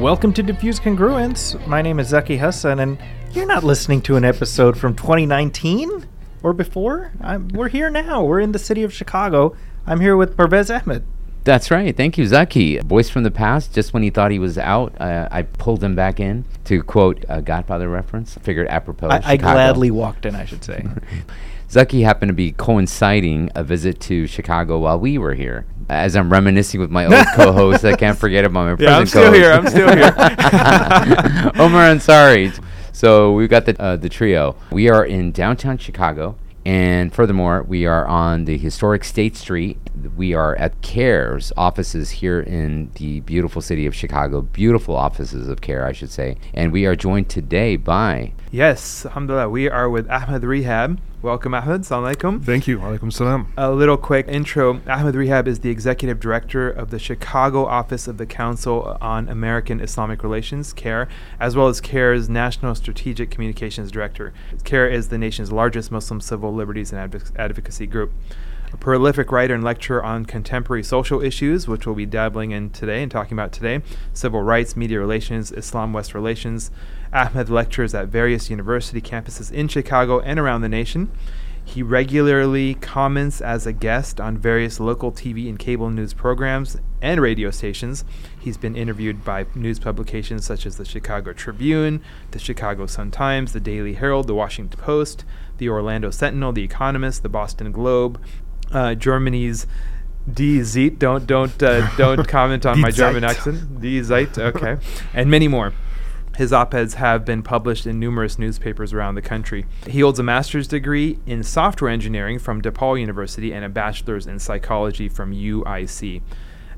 Welcome 0.00 0.32
to 0.32 0.42
Diffuse 0.42 0.80
Congruence. 0.80 1.66
My 1.66 1.82
name 1.82 2.00
is 2.00 2.08
Zaki 2.08 2.38
Hassan, 2.38 2.80
and 2.80 2.98
you're 3.32 3.44
not 3.44 3.64
listening 3.64 4.00
to 4.02 4.16
an 4.16 4.24
episode 4.24 4.78
from 4.78 4.96
2019 4.96 6.06
or 6.42 6.54
before. 6.54 7.12
I'm, 7.20 7.48
we're 7.48 7.68
here 7.68 7.90
now. 7.90 8.24
We're 8.24 8.40
in 8.40 8.52
the 8.52 8.58
city 8.58 8.82
of 8.82 8.94
Chicago. 8.94 9.54
I'm 9.86 10.00
here 10.00 10.16
with 10.16 10.38
Parvez 10.38 10.70
Ahmed. 10.74 11.04
That's 11.42 11.70
right. 11.70 11.96
Thank 11.96 12.18
you, 12.18 12.26
Zaki. 12.26 12.78
Voice 12.78 13.08
from 13.08 13.22
the 13.22 13.30
past. 13.30 13.74
Just 13.74 13.94
when 13.94 14.02
he 14.02 14.10
thought 14.10 14.30
he 14.30 14.38
was 14.38 14.58
out, 14.58 14.94
uh, 15.00 15.28
I 15.30 15.42
pulled 15.42 15.82
him 15.82 15.94
back 15.94 16.20
in 16.20 16.44
to 16.64 16.82
quote 16.82 17.24
a 17.28 17.40
Godfather 17.40 17.88
reference. 17.88 18.34
Figured 18.38 18.68
apropos. 18.68 19.08
I, 19.08 19.20
I 19.24 19.36
gladly 19.36 19.90
walked 19.90 20.26
in, 20.26 20.34
I 20.34 20.44
should 20.44 20.62
say. 20.62 20.84
Zaki 21.70 22.02
happened 22.02 22.30
to 22.30 22.34
be 22.34 22.52
coinciding 22.52 23.50
a 23.54 23.62
visit 23.62 24.00
to 24.00 24.26
Chicago 24.26 24.78
while 24.80 24.98
we 24.98 25.18
were 25.18 25.34
here. 25.34 25.66
As 25.88 26.14
I'm 26.16 26.30
reminiscing 26.30 26.80
with 26.80 26.90
my 26.90 27.06
old 27.06 27.26
co-host, 27.34 27.84
I 27.84 27.94
can't 27.96 28.18
forget 28.18 28.44
about 28.44 28.66
my 28.66 28.74
present 28.76 28.90
Yeah, 28.90 28.98
I'm 28.98 29.06
still 29.06 29.22
co-host. 29.32 29.40
here. 29.40 29.52
I'm 29.52 29.66
still 29.68 29.88
here. 29.96 31.52
Omar 31.62 31.86
Ansari. 31.94 32.62
So 32.92 33.32
we've 33.32 33.48
got 33.48 33.64
the 33.66 33.80
uh, 33.80 33.96
the 33.96 34.08
trio. 34.08 34.56
We 34.70 34.90
are 34.90 35.04
in 35.04 35.32
downtown 35.32 35.78
Chicago, 35.78 36.36
and 36.70 37.12
furthermore, 37.12 37.64
we 37.66 37.84
are 37.84 38.06
on 38.06 38.44
the 38.44 38.56
historic 38.56 39.02
State 39.02 39.36
Street. 39.36 39.76
We 40.16 40.34
are 40.34 40.54
at 40.54 40.80
CAIR's 40.82 41.52
offices 41.56 42.10
here 42.10 42.38
in 42.38 42.92
the 42.94 43.18
beautiful 43.22 43.60
city 43.60 43.86
of 43.86 43.94
Chicago. 43.96 44.42
Beautiful 44.42 44.94
offices 44.94 45.48
of 45.48 45.62
CARE, 45.62 45.84
I 45.84 45.90
should 45.90 46.12
say. 46.12 46.36
And 46.54 46.70
we 46.70 46.86
are 46.86 46.94
joined 46.94 47.28
today 47.28 47.74
by 47.74 48.34
Yes, 48.52 49.04
alhamdulillah. 49.04 49.48
We 49.48 49.68
are 49.68 49.90
with 49.90 50.08
Ahmed 50.08 50.44
Rehab. 50.44 51.00
Welcome, 51.22 51.52
Ahmed. 51.52 51.82
Assalamu 51.82 52.14
alaikum. 52.14 52.42
Thank 52.42 52.66
you. 52.66 52.78
Alaikum 52.78 53.12
salam. 53.12 53.52
A 53.58 53.70
little 53.70 53.98
quick 53.98 54.26
intro. 54.26 54.80
Ahmed 54.88 55.14
Rehab 55.14 55.46
is 55.46 55.58
the 55.58 55.68
executive 55.68 56.18
director 56.18 56.70
of 56.70 56.88
the 56.88 56.98
Chicago 56.98 57.66
office 57.66 58.08
of 58.08 58.16
the 58.16 58.24
Council 58.24 58.96
on 59.02 59.28
American 59.28 59.82
Islamic 59.82 60.22
Relations, 60.22 60.72
CAIR, 60.72 61.08
as 61.38 61.54
well 61.54 61.68
as 61.68 61.78
CAIR's 61.78 62.30
National 62.30 62.74
Strategic 62.74 63.30
Communications 63.30 63.90
Director. 63.90 64.32
CAIR 64.64 64.88
is 64.88 65.10
the 65.10 65.18
nation's 65.18 65.52
largest 65.52 65.92
Muslim 65.92 66.22
civil 66.22 66.54
liberties 66.54 66.90
and 66.90 67.12
advoc- 67.12 67.38
advocacy 67.38 67.86
group. 67.86 68.12
A 68.72 68.78
prolific 68.78 69.30
writer 69.30 69.52
and 69.52 69.62
lecturer 69.62 70.02
on 70.02 70.24
contemporary 70.24 70.84
social 70.84 71.20
issues, 71.22 71.68
which 71.68 71.84
we'll 71.84 71.96
be 71.96 72.06
dabbling 72.06 72.52
in 72.52 72.70
today 72.70 73.02
and 73.02 73.10
talking 73.10 73.34
about 73.34 73.52
today 73.52 73.82
civil 74.14 74.40
rights, 74.40 74.74
media 74.74 74.98
relations, 74.98 75.52
Islam 75.52 75.92
West 75.92 76.14
relations. 76.14 76.70
Ahmed 77.12 77.48
lectures 77.48 77.94
at 77.94 78.08
various 78.08 78.50
university 78.50 79.00
campuses 79.00 79.50
in 79.50 79.68
Chicago 79.68 80.20
and 80.20 80.38
around 80.38 80.60
the 80.60 80.68
nation. 80.68 81.10
He 81.64 81.82
regularly 81.82 82.74
comments 82.74 83.40
as 83.40 83.66
a 83.66 83.72
guest 83.72 84.20
on 84.20 84.38
various 84.38 84.80
local 84.80 85.12
TV 85.12 85.48
and 85.48 85.58
cable 85.58 85.88
news 85.90 86.12
programs 86.12 86.76
and 87.00 87.20
radio 87.20 87.50
stations. 87.50 88.04
He's 88.38 88.56
been 88.56 88.74
interviewed 88.74 89.24
by 89.24 89.46
news 89.54 89.78
publications 89.78 90.44
such 90.44 90.66
as 90.66 90.76
the 90.78 90.84
Chicago 90.84 91.32
Tribune, 91.32 92.02
the 92.32 92.38
Chicago 92.38 92.86
Sun-Times, 92.86 93.52
the 93.52 93.60
Daily 93.60 93.94
Herald, 93.94 94.26
the 94.26 94.34
Washington 94.34 94.80
Post, 94.80 95.24
the 95.58 95.68
Orlando 95.68 96.10
Sentinel, 96.10 96.52
the 96.52 96.64
Economist, 96.64 97.22
the 97.22 97.28
Boston 97.28 97.70
Globe, 97.70 98.20
uh, 98.72 98.94
Germany's 98.94 99.66
Die 100.32 100.62
Zeit. 100.62 100.98
Don't 100.98 101.26
don't 101.26 101.62
uh, 101.62 101.88
don't 101.96 102.26
comment 102.36 102.66
on 102.66 102.80
my 102.80 102.90
German 102.90 103.24
accent. 103.24 103.80
Die 103.80 104.02
Zeit. 104.02 104.36
Okay, 104.38 104.76
and 105.14 105.30
many 105.30 105.48
more. 105.48 105.72
His 106.36 106.52
op 106.52 106.72
eds 106.74 106.94
have 106.94 107.24
been 107.24 107.42
published 107.42 107.86
in 107.86 107.98
numerous 107.98 108.38
newspapers 108.38 108.92
around 108.92 109.14
the 109.14 109.22
country. 109.22 109.66
He 109.86 110.00
holds 110.00 110.18
a 110.18 110.22
master's 110.22 110.68
degree 110.68 111.18
in 111.26 111.42
software 111.42 111.90
engineering 111.90 112.38
from 112.38 112.62
DePaul 112.62 112.98
University 112.98 113.52
and 113.52 113.64
a 113.64 113.68
bachelor's 113.68 114.26
in 114.26 114.38
psychology 114.38 115.08
from 115.08 115.34
UIC. 115.34 116.22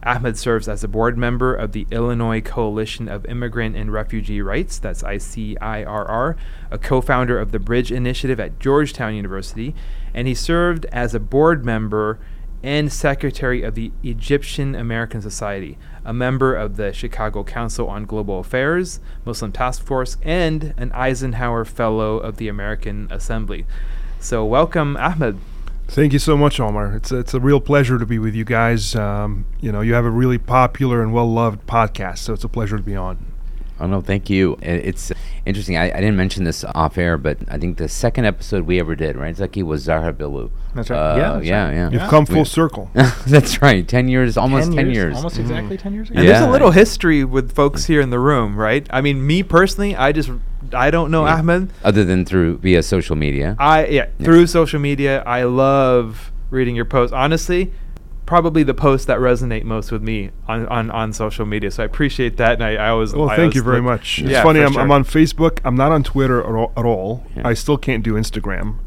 Ahmed 0.04 0.36
serves 0.36 0.68
as 0.68 0.82
a 0.82 0.88
board 0.88 1.16
member 1.16 1.54
of 1.54 1.72
the 1.72 1.86
Illinois 1.92 2.40
Coalition 2.40 3.08
of 3.08 3.24
Immigrant 3.26 3.76
and 3.76 3.92
Refugee 3.92 4.42
Rights, 4.42 4.78
that's 4.78 5.04
ICIRR, 5.04 6.36
a 6.72 6.78
co 6.78 7.00
founder 7.00 7.38
of 7.38 7.52
the 7.52 7.60
Bridge 7.60 7.92
Initiative 7.92 8.40
at 8.40 8.58
Georgetown 8.58 9.14
University, 9.14 9.76
and 10.12 10.26
he 10.26 10.34
served 10.34 10.86
as 10.86 11.14
a 11.14 11.20
board 11.20 11.64
member 11.64 12.18
and 12.64 12.92
secretary 12.92 13.62
of 13.62 13.74
the 13.74 13.92
Egyptian 14.02 14.74
American 14.74 15.20
Society, 15.22 15.78
a 16.04 16.12
member 16.12 16.54
of 16.54 16.76
the 16.76 16.92
Chicago 16.92 17.44
Council 17.44 17.88
on 17.88 18.04
Global 18.06 18.40
Affairs, 18.40 19.00
Muslim 19.24 19.52
Task 19.52 19.84
Force, 19.84 20.16
and 20.22 20.74
an 20.76 20.90
Eisenhower 20.92 21.64
Fellow 21.64 22.18
of 22.18 22.36
the 22.36 22.48
American 22.48 23.08
Assembly. 23.10 23.66
So, 24.20 24.44
welcome, 24.44 24.96
Ahmed. 24.96 25.38
Thank 25.88 26.12
you 26.12 26.18
so 26.18 26.36
much, 26.36 26.58
Omar. 26.60 26.94
It's 26.94 27.10
a, 27.12 27.18
it's 27.18 27.34
a 27.34 27.40
real 27.40 27.60
pleasure 27.60 27.98
to 27.98 28.06
be 28.06 28.18
with 28.18 28.34
you 28.34 28.44
guys. 28.44 28.94
Um, 28.94 29.44
you 29.60 29.70
know, 29.72 29.80
you 29.80 29.94
have 29.94 30.04
a 30.04 30.10
really 30.10 30.38
popular 30.38 31.02
and 31.02 31.12
well 31.12 31.30
loved 31.30 31.66
podcast, 31.66 32.18
so 32.18 32.32
it's 32.32 32.44
a 32.44 32.48
pleasure 32.48 32.76
to 32.76 32.82
be 32.82 32.96
on. 32.96 33.18
Oh 33.80 33.86
no, 33.86 34.00
thank 34.00 34.30
you. 34.30 34.56
I- 34.62 34.66
It's 34.66 35.12
interesting. 35.46 35.76
I, 35.76 35.84
I 35.86 36.00
didn't 36.00 36.16
mention 36.16 36.44
this 36.44 36.64
off 36.74 36.98
air, 36.98 37.18
but 37.18 37.38
I 37.48 37.58
think 37.58 37.78
the 37.78 37.88
second 37.88 38.24
episode 38.26 38.64
we 38.66 38.78
ever 38.80 38.94
did, 38.94 39.16
right, 39.16 39.34
Zaki, 39.36 39.62
was 39.62 39.82
Zahra 39.82 40.12
Billoo. 40.12 40.50
That's 40.74 40.90
right. 40.90 40.98
Uh, 40.98 41.16
Yeah, 41.16 41.32
that's 41.34 41.46
yeah, 41.46 41.64
right. 41.66 41.74
yeah. 41.74 41.84
You've 41.90 42.00
Yeah. 42.02 42.08
come 42.08 42.26
full 42.26 42.38
We- 42.38 42.44
circle. 42.44 42.90
That's 43.26 43.60
right. 43.60 43.86
Ten 43.86 44.08
years, 44.08 44.36
almost 44.36 44.72
ten, 44.72 44.90
years. 44.90 45.16
Almost 45.16 45.38
exactly 45.38 45.76
10 45.76 45.92
years 45.94 46.10
ago. 46.10 46.18
And 46.18 46.28
there's 46.28 46.40
a 46.42 46.50
little 46.50 46.70
history 46.70 47.24
with 47.24 47.52
folks 47.54 47.84
here 47.84 48.00
in 48.00 48.10
the 48.10 48.18
room, 48.18 48.56
right? 48.56 48.86
I 48.90 49.00
mean, 49.02 49.26
me 49.26 49.42
personally, 49.42 49.94
I 49.94 50.12
just 50.12 50.30
I 50.72 50.90
don't 50.90 51.10
know 51.10 51.26
Yeah. 51.26 51.36
Ahmed. 51.38 51.70
Other 51.84 52.04
than 52.04 52.24
through 52.24 52.58
via 52.58 52.82
social 52.82 53.16
media. 53.16 53.56
I 53.58 53.86
yeah, 53.86 54.06
through 54.22 54.46
social 54.46 54.80
media, 54.80 55.22
I 55.26 55.42
love 55.44 56.32
reading 56.50 56.74
your 56.74 56.84
posts. 56.86 57.12
Honestly, 57.12 57.72
probably 58.32 58.62
the 58.62 58.72
posts 58.72 59.04
that 59.06 59.18
resonate 59.18 59.62
most 59.62 59.92
with 59.92 60.00
me 60.02 60.30
on, 60.48 60.66
on, 60.68 60.90
on 60.90 61.12
social 61.12 61.44
media. 61.44 61.70
So 61.70 61.82
I 61.82 61.86
appreciate 61.86 62.38
that, 62.38 62.54
and 62.54 62.64
I, 62.64 62.76
I 62.76 62.88
always 62.88 63.12
Well, 63.12 63.28
I 63.28 63.36
thank 63.36 63.54
you 63.54 63.62
very 63.62 63.76
look- 63.76 63.84
much. 63.84 64.20
It's 64.20 64.30
Yeah, 64.30 64.42
funny, 64.42 64.60
I'm, 64.62 64.74
I'm 64.78 64.90
on 64.90 65.04
Facebook. 65.04 65.58
I'm 65.66 65.74
not 65.74 65.92
on 65.92 66.02
Twitter 66.02 66.40
at 66.40 66.46
all. 66.54 66.72
At 66.74 66.86
all. 66.86 67.26
Yeah. 67.36 67.46
I 67.46 67.52
still 67.52 67.76
can't 67.76 68.02
do 68.02 68.14
Instagram. 68.14 68.78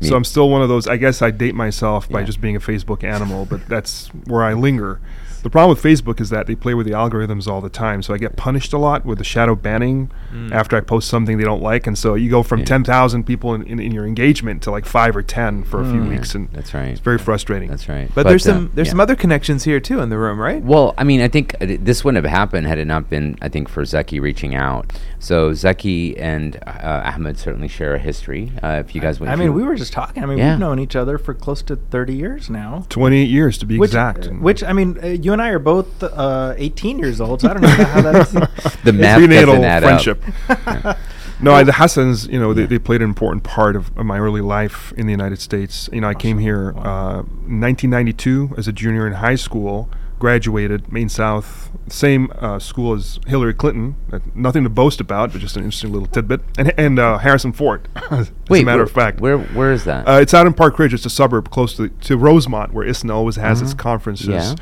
Me- 0.00 0.08
So 0.08 0.16
I'm 0.16 0.24
still 0.24 0.48
one 0.48 0.62
of 0.62 0.70
those. 0.70 0.88
I 0.88 0.96
guess 0.96 1.20
I 1.20 1.30
date 1.30 1.54
myself 1.54 2.08
by 2.08 2.20
Yeah. 2.20 2.24
just 2.26 2.40
being 2.40 2.56
a 2.56 2.60
Facebook 2.60 3.04
animal, 3.04 3.44
but 3.44 3.68
that's 3.68 4.08
where 4.26 4.42
I 4.42 4.54
linger. 4.54 5.00
The 5.44 5.50
problem 5.50 5.68
with 5.76 5.82
Facebook 5.84 6.20
is 6.22 6.30
that 6.30 6.46
they 6.46 6.54
play 6.54 6.72
with 6.74 6.86
the 6.86 6.92
algorithms 6.94 7.46
all 7.46 7.60
the 7.60 7.68
time, 7.68 8.02
so 8.02 8.12
I 8.14 8.18
get 8.18 8.34
punished 8.34 8.72
a 8.72 8.78
lot 8.78 9.04
with 9.04 9.18
the 9.18 9.24
shadow 9.24 9.54
banning 9.54 10.10
Mm. 10.32 10.50
after 10.52 10.76
I 10.76 10.80
post 10.80 11.06
something 11.08 11.36
they 11.38 11.44
don't 11.44 11.62
like, 11.62 11.86
and 11.86 11.96
so 11.96 12.14
you 12.16 12.28
go 12.30 12.42
from 12.42 12.60
Yeah. 12.60 12.64
10,000 12.66 13.24
people 13.24 13.54
in, 13.54 13.62
in, 13.62 13.78
in 13.78 13.92
your 13.92 14.04
engagement 14.06 14.62
to 14.62 14.70
like 14.72 14.84
five 14.86 15.14
or 15.14 15.22
10 15.22 15.62
for 15.64 15.80
a 15.80 15.84
few 15.84 16.00
Mm. 16.00 16.08
weeks, 16.08 16.34
and 16.34 16.48
That's 16.52 16.74
right. 16.74 16.88
it's 16.88 17.00
very 17.00 17.18
frustrating. 17.18 17.68
That's 17.68 17.88
right. 17.88 18.10
But, 18.14 18.26
there's 18.26 18.44
uh, 18.48 18.52
some 18.54 18.70
there's 18.74 18.86
yeah. 18.88 18.92
some 18.92 19.00
other 19.00 19.14
connections 19.14 19.62
here 19.64 19.78
too 19.80 20.00
in 20.00 20.08
the 20.08 20.18
room, 20.18 20.40
right? 20.40 20.62
Well, 20.62 20.94
I 20.98 21.04
mean, 21.04 21.20
I 21.20 21.28
think 21.28 21.54
uh, 21.60 21.66
this 21.78 22.04
wouldn't 22.04 22.24
have 22.24 22.32
happened 22.32 22.66
had 22.66 22.78
it 22.78 22.86
not 22.86 23.08
been, 23.10 23.36
I 23.42 23.48
think, 23.50 23.68
for 23.68 23.84
Zaki 23.84 24.18
reaching 24.20 24.54
out. 24.56 24.92
So 25.18 25.52
Zaki 25.52 26.16
and 26.18 26.56
uh, 26.66 27.02
Ahmed 27.14 27.38
certainly 27.38 27.68
share 27.68 27.94
a 27.94 27.98
history. 27.98 28.50
Uh, 28.62 28.82
if 28.84 28.94
you 28.94 29.00
guys, 29.00 29.20
would- 29.20 29.28
I 29.28 29.34
if 29.34 29.38
mean, 29.38 29.52
we 29.54 29.62
were 29.62 29.74
just 29.76 29.92
talking. 29.92 30.22
I 30.22 30.26
mean, 30.26 30.38
Yeah. 30.38 30.52
we've 30.52 30.60
known 30.60 30.78
each 30.80 30.96
other 30.96 31.18
for 31.18 31.32
close 31.34 31.60
to 31.62 31.76
30 31.76 32.14
years 32.14 32.48
now. 32.50 32.86
28 32.88 33.28
years 33.28 33.58
to 33.58 33.66
be 33.66 33.78
Which, 33.78 33.90
exact. 33.90 34.26
which 34.32 34.64
I 34.64 34.72
mean, 34.72 34.98
uh, 35.02 35.08
you 35.08 35.33
and 35.34 35.42
I 35.42 35.50
are 35.50 35.58
both 35.58 36.02
uh, 36.02 36.54
18 36.56 36.98
years 36.98 37.20
old, 37.20 37.42
so 37.42 37.50
I 37.50 37.52
don't 37.52 37.62
know 37.62 37.68
how 37.68 38.00
that 38.00 38.14
is. 38.22 38.32
the 38.84 38.92
math 38.92 39.18
prenatal 39.18 39.54
doesn't 39.54 39.64
add 39.64 39.82
friendship. 39.82 40.22
up. 40.48 40.98
No, 41.40 41.52
I, 41.52 41.64
the 41.64 41.72
Hassans, 41.72 42.30
you 42.30 42.38
know, 42.38 42.54
they, 42.54 42.64
they 42.64 42.78
played 42.78 43.02
an 43.02 43.08
important 43.08 43.42
part 43.42 43.74
of, 43.76 43.96
of 43.98 44.06
my 44.06 44.18
early 44.18 44.40
life 44.40 44.92
in 44.96 45.06
the 45.06 45.10
United 45.10 45.40
States. 45.40 45.90
You 45.92 46.00
know, 46.00 46.08
I 46.08 46.14
came 46.14 46.38
here 46.38 46.68
uh, 46.76 47.20
in 47.46 47.60
1992 47.60 48.54
as 48.56 48.68
a 48.68 48.72
junior 48.72 49.06
in 49.06 49.14
high 49.14 49.34
school, 49.34 49.90
graduated 50.18 50.90
Maine 50.92 51.08
South, 51.08 51.70
same 51.88 52.32
uh, 52.38 52.58
school 52.58 52.94
as 52.94 53.18
Hillary 53.26 53.52
Clinton. 53.52 53.96
Uh, 54.12 54.20
nothing 54.34 54.62
to 54.62 54.70
boast 54.70 55.00
about, 55.00 55.32
but 55.32 55.40
just 55.40 55.56
an 55.56 55.64
interesting 55.64 55.92
little 55.92 56.08
tidbit. 56.08 56.40
And, 56.56 56.72
and 56.78 56.98
uh, 56.98 57.18
Harrison 57.18 57.52
Ford, 57.52 57.88
as 58.10 58.30
Wait, 58.48 58.62
a 58.62 58.64
matter 58.64 58.78
where, 58.78 58.84
of 58.84 58.92
fact. 58.92 59.20
where 59.20 59.38
where 59.38 59.72
is 59.72 59.84
that? 59.84 60.08
Uh, 60.08 60.20
it's 60.20 60.32
out 60.32 60.46
in 60.46 60.54
Park 60.54 60.78
Ridge. 60.78 60.94
It's 60.94 61.04
a 61.04 61.10
suburb 61.10 61.50
close 61.50 61.76
to, 61.76 61.88
to 61.88 62.16
Rosemont, 62.16 62.72
where 62.72 62.86
ISNA 62.86 63.12
always 63.14 63.36
has 63.36 63.60
its 63.60 63.74
conferences. 63.74 64.28
Yeah. 64.28 64.54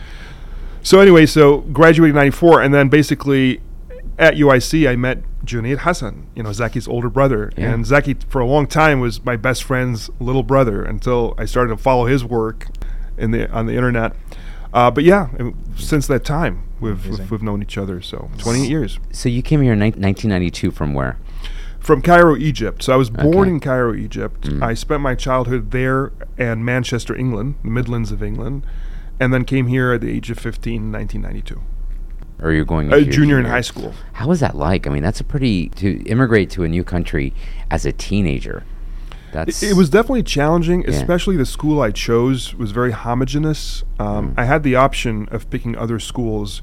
So 0.82 1.00
anyway, 1.00 1.26
so 1.26 1.58
graduated 1.58 2.10
in 2.10 2.16
'94, 2.16 2.62
and 2.62 2.74
then 2.74 2.88
basically 2.88 3.60
at 4.18 4.34
UIC, 4.34 4.88
I 4.88 4.96
met 4.96 5.22
Junaid 5.44 5.78
Hassan, 5.78 6.26
you 6.34 6.42
know, 6.42 6.52
Zaki's 6.52 6.86
older 6.86 7.08
brother, 7.08 7.50
Yeah. 7.56 7.72
and 7.72 7.86
Zaki 7.86 8.16
for 8.28 8.40
a 8.40 8.46
long 8.46 8.66
time 8.66 9.00
was 9.00 9.24
my 9.24 9.36
best 9.36 9.64
friend's 9.64 10.10
little 10.20 10.42
brother 10.42 10.82
until 10.84 11.34
I 11.38 11.44
started 11.44 11.70
to 11.70 11.76
follow 11.76 12.06
his 12.06 12.24
work 12.24 12.66
in 13.16 13.30
the 13.30 13.50
on 13.52 13.66
the 13.66 13.74
internet. 13.74 14.14
Uh, 14.74 14.90
but 14.90 15.04
yeah, 15.04 15.28
since 15.76 16.06
that 16.06 16.24
time, 16.24 16.62
we've, 16.80 17.06
we've 17.06 17.30
we've 17.30 17.42
known 17.42 17.62
each 17.62 17.76
other. 17.78 18.00
So 18.00 18.30
28 18.38 18.68
years 18.70 18.98
so 19.12 19.28
you 19.28 19.42
came 19.42 19.60
here 19.62 19.74
in 19.74 19.78
ni- 19.78 19.86
1992 19.90 20.70
from 20.70 20.94
where? 20.94 21.18
from 21.78 22.00
Cairo, 22.00 22.36
Egypt. 22.36 22.80
So 22.84 22.92
I 22.92 22.96
was 22.96 23.10
born 23.10 23.26
Okay. 23.38 23.50
in 23.50 23.58
Cairo, 23.60 23.92
Egypt. 23.92 24.42
Mm. 24.42 24.62
I 24.62 24.72
spent 24.74 25.02
my 25.02 25.16
childhood 25.16 25.72
there 25.72 26.12
and 26.38 26.64
Manchester, 26.64 27.12
England, 27.16 27.56
the 27.64 27.70
Midlands 27.70 28.12
of 28.12 28.22
England, 28.22 28.64
and 29.22 29.32
then 29.32 29.44
came 29.44 29.68
here 29.68 29.92
at 29.92 30.00
the 30.00 30.10
age 30.10 30.30
of 30.30 30.38
15 30.38 30.74
in 30.74 30.92
1992. 30.92 31.62
or 32.44 32.50
you're 32.52 32.64
going 32.64 32.86
into 32.90 33.02
your 33.04 33.12
junior 33.12 33.38
in 33.38 33.44
high 33.44 33.60
school. 33.60 33.94
How 34.14 34.26
was 34.26 34.40
that 34.40 34.56
like? 34.56 34.86
I 34.86 34.90
mean, 34.90 35.02
that's 35.02 35.20
a 35.20 35.24
pretty 35.24 35.68
to 35.76 36.02
immigrate 36.06 36.50
to 36.50 36.64
a 36.64 36.68
new 36.68 36.82
country 36.82 37.32
as 37.70 37.86
a 37.86 37.92
teenager. 37.92 38.64
That's 39.32 39.62
It, 39.62 39.70
it 39.70 39.74
was 39.74 39.88
definitely 39.88 40.24
challenging, 40.24 40.82
Yeah. 40.82 40.90
especially 40.90 41.36
the 41.36 41.46
school 41.46 41.80
I 41.80 41.90
chose 41.92 42.54
was 42.54 42.72
very 42.72 42.90
homogenous. 42.92 43.84
Um, 43.98 44.34
I 44.36 44.44
had 44.44 44.62
the 44.64 44.74
option 44.74 45.28
of 45.30 45.48
picking 45.50 45.76
other 45.76 45.98
schools, 46.00 46.62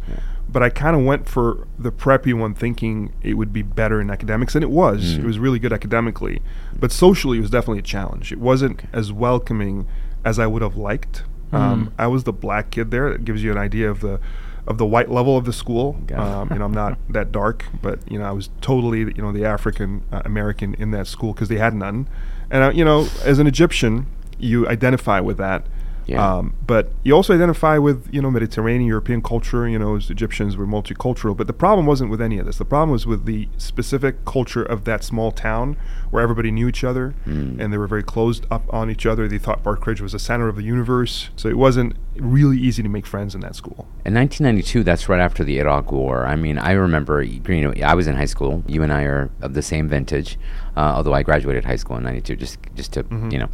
but 0.52 0.62
I 0.62 0.70
kind 0.70 0.96
of 0.98 1.04
went 1.06 1.28
for 1.30 1.66
the 1.80 1.92
preppy 1.92 2.34
one, 2.34 2.54
thinking 2.54 3.14
it 3.24 3.36
would 3.36 3.54
be 3.54 3.62
better 3.64 4.02
in 4.02 4.10
academics, 4.12 4.54
and 4.56 4.64
it 4.64 4.70
was. 4.70 5.14
It 5.18 5.24
was 5.24 5.40
really 5.40 5.60
good 5.60 5.72
academically, 5.74 6.42
but 6.80 6.92
socially, 6.92 7.38
it 7.38 7.42
was 7.42 7.50
definitely 7.52 7.80
a 7.80 7.90
challenge. 7.96 8.32
It 8.34 8.40
wasn't 8.40 8.82
as 8.92 9.12
welcoming 9.14 9.88
as 10.26 10.38
I 10.38 10.46
would 10.46 10.62
have 10.62 10.76
liked. 10.76 11.24
Um, 11.52 11.94
I 11.98 12.08
was 12.08 12.24
the 12.24 12.34
black 12.34 12.72
kid 12.72 12.92
there. 12.92 13.12
That 13.12 13.26
gives 13.26 13.44
you 13.44 13.52
an 13.52 13.58
idea 13.58 13.90
of 13.90 14.02
the 14.02 14.20
of 14.68 14.78
the 14.78 14.86
white 14.86 15.10
level 15.10 15.36
of 15.36 15.46
the 15.46 15.54
school. 15.54 16.00
Um, 16.14 16.50
you 16.52 16.60
know, 16.60 16.66
I'm 16.66 16.74
not 16.74 16.98
that 17.10 17.32
dark, 17.32 17.66
but 17.82 18.00
you 18.12 18.20
know, 18.20 18.26
I 18.26 18.32
was 18.32 18.50
totally 18.62 19.00
you 19.00 19.22
know 19.22 19.32
the 19.32 19.46
African 19.46 20.04
uh, 20.12 20.22
American 20.26 20.76
in 20.76 20.92
that 20.92 21.08
school 21.08 21.34
because 21.34 21.50
they 21.50 21.58
had 21.58 21.74
none. 21.74 22.08
And 22.52 22.64
uh, 22.64 22.72
you 22.72 22.86
know, 22.86 23.08
as 23.24 23.40
an 23.40 23.48
Egyptian, 23.48 24.08
you 24.38 24.68
identify 24.68 25.20
with 25.20 25.38
that. 25.38 25.66
Yeah. 26.10 26.38
Um, 26.38 26.56
but 26.66 26.92
you 27.04 27.14
also 27.14 27.34
identify 27.36 27.78
with 27.78 28.08
you 28.12 28.22
know 28.22 28.32
Mediterranean 28.32 28.88
European 28.88 29.22
culture. 29.22 29.68
You 29.70 29.78
know, 29.80 29.96
as 29.96 30.10
Egyptians 30.10 30.58
were 30.58 30.66
multicultural. 30.68 31.38
But 31.38 31.48
the 31.48 31.54
problem 31.54 31.86
wasn't 31.86 32.10
with 32.10 32.22
any 32.22 32.38
of 32.40 32.46
this. 32.48 32.58
The 32.58 32.66
problem 32.66 32.90
was 32.92 33.06
with 33.06 33.26
the 33.26 33.48
specific 33.58 34.26
culture 34.26 34.64
of 34.64 34.86
that 34.86 35.04
small 35.04 35.32
town 35.32 35.78
where 36.12 36.24
everybody 36.24 36.50
knew 36.52 36.68
each 36.68 36.84
other 36.84 37.12
Hmm. 37.26 37.60
and 37.62 37.72
they 37.72 37.78
were 37.78 37.88
very 37.88 38.02
closed 38.04 38.46
up 38.50 38.64
on 38.74 38.90
each 38.90 39.06
other. 39.06 39.28
They 39.28 39.38
thought 39.38 39.64
Park 39.64 39.86
Ridge 39.86 40.02
was 40.02 40.14
the 40.14 40.20
center 40.20 40.48
of 40.48 40.56
the 40.56 40.64
universe. 40.64 41.30
So 41.36 41.48
it 41.50 41.58
wasn't 41.58 41.94
really 42.16 42.58
easy 42.58 42.82
to 42.82 42.90
make 42.90 43.06
friends 43.06 43.36
in 43.36 43.42
that 43.42 43.56
school. 43.56 43.88
In 44.06 44.14
1992, 44.16 44.84
that's 44.84 45.08
right 45.08 45.20
after 45.20 45.44
the 45.44 45.60
Iraq 45.60 45.92
War. 45.92 46.26
I 46.26 46.36
mean, 46.36 46.58
I 46.58 46.72
remember, 46.72 47.22
you 47.22 47.40
know, 47.62 47.74
I 47.86 47.94
was 47.94 48.08
in 48.08 48.16
high 48.16 48.26
school. 48.36 48.64
You 48.68 48.82
and 48.84 48.92
I 48.92 49.04
are 49.04 49.30
of 49.42 49.54
the 49.54 49.62
same 49.62 49.88
vintage, 49.88 50.38
uh, 50.76 50.94
although 50.96 51.14
I 51.14 51.22
graduated 51.24 51.64
high 51.66 51.76
school 51.78 51.96
in 51.98 52.04
'92. 52.04 52.36
Just, 52.36 52.58
just 52.76 52.94
to 52.94 53.04
Mm-hmm. 53.04 53.32
you 53.32 53.40
know, 53.40 53.50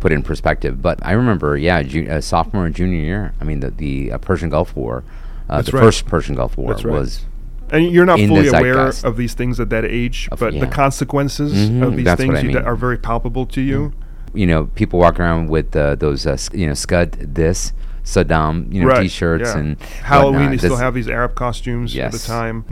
put 0.00 0.12
in 0.12 0.22
perspective. 0.22 0.80
But 0.82 0.98
I 1.02 1.12
remember, 1.12 1.56
yeah, 1.56 1.82
ju- 1.82 2.06
uh, 2.08 2.20
sophomore 2.20 2.66
and 2.66 2.74
junior 2.74 3.00
year. 3.00 3.32
I 3.40 3.44
mean, 3.44 3.60
the 3.60 3.70
the 3.70 4.12
uh, 4.12 4.18
Persian 4.18 4.50
Gulf 4.50 4.74
War, 4.76 5.04
uh, 5.48 5.62
the 5.62 5.72
right. 5.72 5.80
first 5.82 6.06
Persian 6.06 6.34
Gulf 6.34 6.56
War 6.56 6.72
right. 6.74 6.84
was. 6.84 7.24
And 7.70 7.90
you're 7.90 8.04
not 8.04 8.18
fully 8.20 8.46
aware 8.48 8.88
of 9.04 9.16
these 9.16 9.32
things 9.34 9.58
at 9.58 9.70
that 9.70 9.84
age, 9.84 10.28
Of- 10.30 10.38
but 10.38 10.52
yeah. 10.52 10.60
the 10.60 10.66
consequences 10.66 11.52
Mhm, 11.54 11.82
of 11.82 11.96
these 11.96 12.14
things 12.14 12.38
I 12.38 12.42
mean. 12.42 12.56
are 12.58 12.76
very 12.76 12.98
palpable 12.98 13.46
to 13.46 13.60
you. 13.60 13.92
You 14.34 14.46
know, 14.46 14.66
people 14.74 14.98
walk 14.98 15.18
around 15.18 15.48
with 15.48 15.74
uh, 15.74 15.94
those, 15.94 16.26
uh, 16.26 16.36
you 16.52 16.66
know, 16.66 16.74
Scud 16.74 17.12
this, 17.12 17.72
Saddam, 18.04 18.72
you 18.72 18.82
know, 18.82 18.88
Right, 18.88 19.02
T-shirts 19.02 19.50
yeah. 19.54 19.58
and 19.58 19.80
Halloween. 19.80 20.34
whatnot. 20.34 20.50
They 20.52 20.58
still 20.58 20.76
have 20.76 20.94
these 20.94 21.08
Arab 21.08 21.34
costumes 21.34 21.96
at 21.96 22.12
the 22.12 22.18
time. 22.18 22.64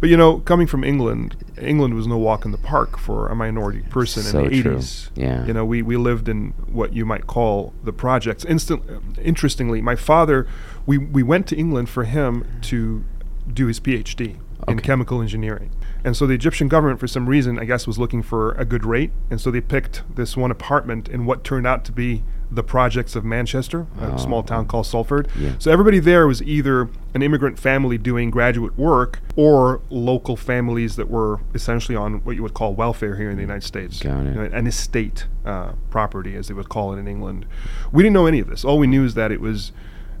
But 0.00 0.08
you 0.08 0.16
know, 0.16 0.38
coming 0.40 0.66
from 0.66 0.82
England, 0.82 1.36
England 1.60 1.94
was 1.94 2.06
no 2.06 2.18
walk 2.18 2.44
in 2.44 2.50
the 2.52 2.58
park 2.58 2.98
for 2.98 3.28
a 3.28 3.34
minority 3.36 3.82
person 3.82 4.22
So 4.22 4.44
in 4.44 4.50
the 4.50 4.62
true. 4.62 4.76
80s. 4.76 5.10
Yeah. 5.14 5.44
You 5.46 5.52
know, 5.52 5.64
we, 5.64 5.82
we 5.82 5.96
lived 5.96 6.28
in 6.28 6.54
what 6.70 6.92
you 6.92 7.04
might 7.04 7.26
call 7.26 7.72
the 7.84 7.92
projects. 7.92 8.44
Instant, 8.44 8.82
interestingly, 9.22 9.80
my 9.80 9.96
father, 9.96 10.46
we, 10.86 10.98
we 10.98 11.22
went 11.22 11.46
to 11.48 11.56
England 11.56 11.88
for 11.88 12.04
him 12.04 12.46
to 12.62 13.04
do 13.52 13.66
his 13.66 13.78
PhD 13.78 14.36
in 14.68 14.80
chemical 14.80 15.20
engineering. 15.20 15.70
And 16.04 16.16
so 16.16 16.26
the 16.26 16.34
Egyptian 16.34 16.68
government, 16.68 16.98
for 16.98 17.06
some 17.06 17.28
reason, 17.28 17.58
I 17.58 17.64
guess, 17.64 17.86
was 17.86 17.98
looking 17.98 18.22
for 18.22 18.52
a 18.52 18.64
good 18.64 18.84
rate. 18.86 19.12
And 19.30 19.40
so 19.40 19.50
they 19.50 19.60
picked 19.60 20.02
this 20.16 20.36
one 20.36 20.50
apartment 20.50 21.08
in 21.08 21.26
what 21.26 21.44
turned 21.44 21.66
out 21.66 21.84
to 21.86 21.92
be 21.92 22.22
the 22.50 22.62
projects 22.62 23.14
of 23.14 23.24
Manchester, 23.24 23.86
a 24.00 24.18
small 24.18 24.42
town 24.42 24.66
called 24.66 24.86
Salford. 24.86 25.28
Yeah. 25.38 25.52
So 25.58 25.70
everybody 25.70 26.00
there 26.00 26.26
was 26.26 26.42
either 26.42 26.88
an 27.14 27.22
immigrant 27.22 27.58
family 27.58 27.96
doing 27.96 28.30
graduate 28.30 28.76
work 28.76 29.20
or 29.36 29.80
local 29.88 30.36
families 30.36 30.96
that 30.96 31.08
were 31.08 31.40
essentially 31.54 31.94
on 31.94 32.24
what 32.24 32.34
you 32.34 32.42
would 32.42 32.54
call 32.54 32.74
welfare 32.74 33.16
here 33.16 33.30
in 33.30 33.36
the 33.36 33.42
United 33.42 33.64
States. 33.64 34.00
Got 34.00 34.26
it. 34.26 34.34
You 34.34 34.34
know, 34.34 34.42
an 34.42 34.66
estate 34.66 35.26
uh, 35.44 35.72
property, 35.90 36.34
as 36.34 36.48
they 36.48 36.54
would 36.54 36.68
call 36.68 36.92
it 36.92 36.98
in 36.98 37.06
England. 37.06 37.46
We 37.92 38.02
didn't 38.02 38.14
know 38.14 38.26
any 38.26 38.40
of 38.40 38.48
this. 38.48 38.64
All 38.64 38.78
we 38.78 38.86
knew 38.86 39.04
is 39.04 39.14
that 39.14 39.30
it 39.30 39.40
was 39.40 39.72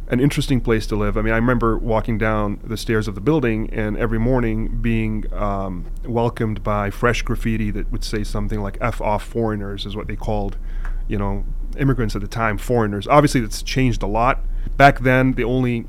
an 0.08 0.18
interesting 0.18 0.60
place 0.60 0.86
to 0.88 0.96
live. 0.96 1.16
I 1.16 1.22
mean, 1.22 1.32
I 1.32 1.36
remember 1.36 1.78
walking 1.78 2.18
down 2.18 2.58
the 2.64 2.76
stairs 2.76 3.06
of 3.06 3.14
the 3.14 3.20
building 3.20 3.70
and 3.70 3.96
every 3.96 4.18
morning 4.18 4.78
being 4.80 5.32
um, 5.32 5.86
welcomed 6.04 6.64
by 6.64 6.90
fresh 6.90 7.22
graffiti 7.22 7.70
that 7.70 7.90
would 7.92 8.02
say 8.02 8.24
something 8.24 8.60
like 8.60 8.76
"F 8.80 9.00
off 9.00 9.24
foreigners" 9.24 9.86
is 9.86 9.94
what 9.94 10.08
they 10.08 10.16
called, 10.16 10.58
you 11.06 11.16
know, 11.16 11.44
immigrants 11.78 12.14
at 12.14 12.22
the 12.22 12.28
time, 12.28 12.58
foreigners. 12.58 13.06
Obviously, 13.06 13.40
that's 13.40 13.62
changed 13.62 14.02
a 14.02 14.06
lot. 14.06 14.40
Back 14.76 15.00
then, 15.00 15.32
the 15.32 15.44
only 15.44 15.86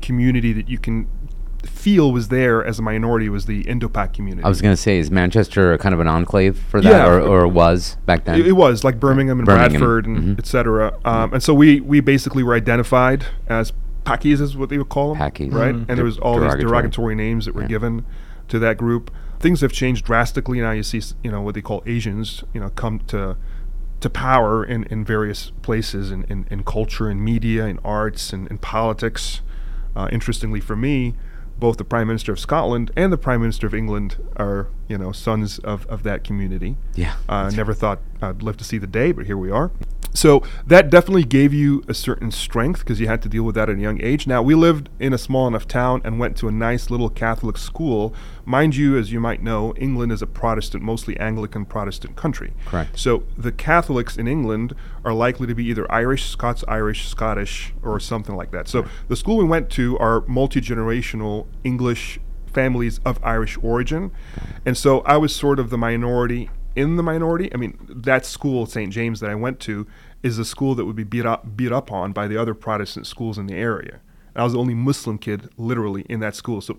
community 0.00 0.52
that 0.52 0.68
you 0.68 0.78
can 0.78 1.08
feel 1.64 2.10
was 2.10 2.26
there 2.28 2.64
as 2.64 2.80
a 2.80 2.82
minority 2.82 3.28
was 3.28 3.46
the 3.46 3.60
Indo-Pak 3.62 4.12
community. 4.14 4.44
I 4.44 4.48
was 4.48 4.60
going 4.60 4.72
to 4.72 4.80
say, 4.80 4.98
is 4.98 5.10
Manchester 5.12 5.78
kind 5.78 5.94
of 5.94 6.00
an 6.00 6.08
enclave 6.08 6.58
for 6.58 6.80
that, 6.80 6.90
Yeah. 6.90 7.06
or, 7.08 7.20
or 7.20 7.46
was 7.48 7.96
back 8.04 8.24
then? 8.24 8.40
It, 8.40 8.48
it 8.48 8.52
was 8.52 8.82
like 8.82 8.98
Birmingham 8.98 9.38
and 9.38 9.46
Birmingham, 9.46 9.70
Bradford 9.70 10.06
and 10.06 10.18
mhm. 10.18 10.38
et 10.38 10.46
cetera. 10.46 10.98
Um, 11.04 11.34
and 11.34 11.42
so 11.42 11.54
we 11.54 11.80
we 11.80 12.00
basically 12.00 12.42
were 12.42 12.54
identified 12.54 13.26
as 13.46 13.72
Pakis, 14.04 14.40
is 14.40 14.56
what 14.56 14.70
they 14.70 14.78
would 14.78 14.88
call 14.88 15.14
them, 15.14 15.18
Pakis. 15.30 15.52
right? 15.52 15.74
Mhm. 15.74 15.84
And 15.88 15.96
there 15.96 16.04
was 16.04 16.18
all 16.18 16.34
these 16.34 16.42
Derogatory. 16.50 16.64
derogatory 16.68 17.14
names 17.14 17.44
that 17.46 17.54
were 17.54 17.62
Yeah. 17.62 17.68
given 17.68 18.04
to 18.48 18.58
that 18.58 18.76
group. 18.76 19.12
Things 19.38 19.60
have 19.60 19.70
changed 19.72 20.04
drastically 20.04 20.60
now. 20.60 20.72
You 20.72 20.82
see, 20.82 21.00
you 21.22 21.30
know, 21.30 21.42
what 21.42 21.54
they 21.54 21.62
call 21.62 21.84
Asians, 21.86 22.42
you 22.52 22.60
know, 22.60 22.70
come 22.70 22.98
to 23.08 23.36
to 24.02 24.10
power 24.10 24.64
in, 24.64 24.84
in 24.84 25.04
various 25.04 25.50
places 25.62 26.10
in, 26.10 26.24
in, 26.24 26.46
in 26.50 26.64
culture 26.64 27.08
and 27.08 27.24
media 27.24 27.64
and 27.64 27.80
arts 27.84 28.32
and 28.32 28.48
in 28.48 28.58
politics. 28.58 29.40
Uh, 29.94 30.08
interestingly 30.12 30.60
for 30.60 30.76
me, 30.76 31.14
both 31.58 31.76
the 31.76 31.84
Prime 31.84 32.08
Minister 32.08 32.32
of 32.32 32.40
Scotland 32.40 32.90
and 32.96 33.12
the 33.12 33.16
Prime 33.16 33.40
Minister 33.40 33.66
of 33.66 33.74
England 33.74 34.16
are, 34.36 34.68
you 34.88 34.98
know, 34.98 35.12
sons 35.12 35.60
of, 35.60 35.86
of 35.86 36.02
that 36.02 36.24
community. 36.24 36.76
Yeah, 36.94 37.16
I 37.28 37.50
never 37.50 37.72
thought 37.72 38.00
I'd 38.20 38.42
live 38.42 38.56
to 38.56 38.64
see 38.64 38.78
the 38.78 38.86
day, 38.86 39.12
but 39.12 39.26
here 39.26 39.36
we 39.36 39.50
are. 39.50 39.70
So 40.14 40.42
that 40.66 40.90
definitely 40.90 41.24
gave 41.24 41.54
you 41.54 41.82
a 41.88 41.94
certain 41.94 42.30
strength 42.30 42.80
because 42.80 43.00
you 43.00 43.06
had 43.06 43.22
to 43.22 43.28
deal 43.28 43.44
with 43.44 43.54
that 43.54 43.68
at 43.68 43.76
a 43.76 43.80
young 43.80 44.00
age. 44.02 44.26
Now, 44.26 44.42
we 44.42 44.54
lived 44.54 44.88
in 45.00 45.12
a 45.12 45.18
small 45.18 45.46
enough 45.46 45.66
town 45.66 46.02
and 46.04 46.18
went 46.18 46.36
to 46.38 46.48
a 46.48 46.52
nice 46.52 46.90
little 46.90 47.08
Catholic 47.08 47.56
school. 47.56 48.14
Mind 48.44 48.76
you, 48.76 48.98
as 48.98 49.12
you 49.12 49.20
might 49.20 49.42
know, 49.42 49.74
England 49.76 50.12
is 50.12 50.22
a 50.22 50.26
Protestant, 50.26 50.82
mostly 50.82 51.18
Anglican 51.18 51.64
Protestant 51.64 52.16
country. 52.16 52.52
Correct. 52.66 52.98
So 52.98 53.24
the 53.36 53.52
Catholics 53.52 54.16
in 54.16 54.28
England 54.28 54.74
are 55.04 55.14
likely 55.14 55.46
to 55.46 55.54
be 55.54 55.64
either 55.64 55.90
Irish, 55.90 56.28
Scots 56.28 56.64
Irish, 56.68 57.08
Scottish, 57.08 57.72
or 57.82 57.98
something 57.98 58.36
like 58.36 58.50
that. 58.50 58.68
So 58.68 58.86
the 59.08 59.16
school 59.16 59.36
we 59.36 59.44
went 59.44 59.70
to 59.70 59.98
are 59.98 60.22
multi 60.26 60.60
generational 60.60 61.46
English 61.64 62.20
families 62.52 63.00
of 63.04 63.18
Irish 63.22 63.58
origin. 63.62 64.10
And 64.66 64.76
so 64.76 65.00
I 65.00 65.16
was 65.16 65.34
sort 65.34 65.58
of 65.58 65.70
the 65.70 65.78
minority 65.78 66.50
in 66.74 66.96
the 66.96 67.02
minority. 67.02 67.52
I 67.52 67.56
mean, 67.56 67.78
that 67.88 68.24
school, 68.26 68.66
St. 68.66 68.92
James, 68.92 69.20
that 69.20 69.30
I 69.30 69.34
went 69.34 69.60
to, 69.60 69.86
is 70.22 70.38
a 70.38 70.44
school 70.44 70.74
that 70.74 70.84
would 70.84 70.96
be 70.96 71.04
beat 71.04 71.26
up, 71.26 71.56
beat 71.56 71.72
up 71.72 71.90
on 71.90 72.12
by 72.12 72.28
the 72.28 72.36
other 72.36 72.54
Protestant 72.54 73.06
schools 73.06 73.38
in 73.38 73.46
the 73.46 73.54
area. 73.54 74.00
I 74.34 74.44
was 74.44 74.54
the 74.54 74.58
only 74.58 74.74
Muslim 74.74 75.18
kid, 75.18 75.50
literally, 75.56 76.02
in 76.08 76.20
that 76.20 76.34
school. 76.34 76.60
So 76.60 76.78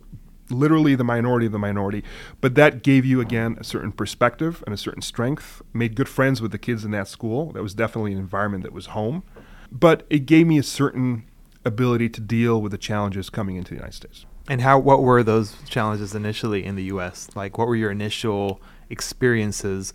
literally 0.50 0.95
the 0.95 1.03
minority 1.03 1.45
of 1.45 1.51
the 1.51 1.59
minority. 1.59 2.03
But 2.41 2.55
that 2.55 2.83
gave 2.83 3.05
you 3.05 3.21
again 3.21 3.57
a 3.59 3.63
certain 3.63 3.91
perspective 3.91 4.63
and 4.65 4.73
a 4.73 4.77
certain 4.77 5.01
strength. 5.01 5.62
Made 5.73 5.95
good 5.95 6.09
friends 6.09 6.41
with 6.41 6.51
the 6.51 6.57
kids 6.57 6.83
in 6.83 6.91
that 6.91 7.07
school. 7.07 7.51
That 7.51 7.63
was 7.63 7.73
definitely 7.73 8.13
an 8.13 8.19
environment 8.19 8.63
that 8.63 8.73
was 8.73 8.88
home. 8.88 9.23
But 9.71 10.05
it 10.09 10.25
gave 10.25 10.47
me 10.47 10.57
a 10.57 10.63
certain 10.63 11.25
ability 11.65 12.09
to 12.09 12.21
deal 12.21 12.62
with 12.62 12.71
the 12.71 12.77
challenges 12.77 13.29
coming 13.29 13.55
into 13.55 13.69
the 13.69 13.75
United 13.75 13.95
States. 13.95 14.25
And 14.47 14.62
how? 14.62 14.77
What 14.77 15.01
were 15.01 15.23
those 15.23 15.55
challenges 15.69 16.13
initially 16.13 16.65
in 16.65 16.75
the 16.75 16.83
U.S.? 16.85 17.29
Like, 17.33 17.57
what 17.57 17.67
were 17.67 17.77
your 17.77 17.91
initial 17.91 18.62
experiences, 18.89 19.93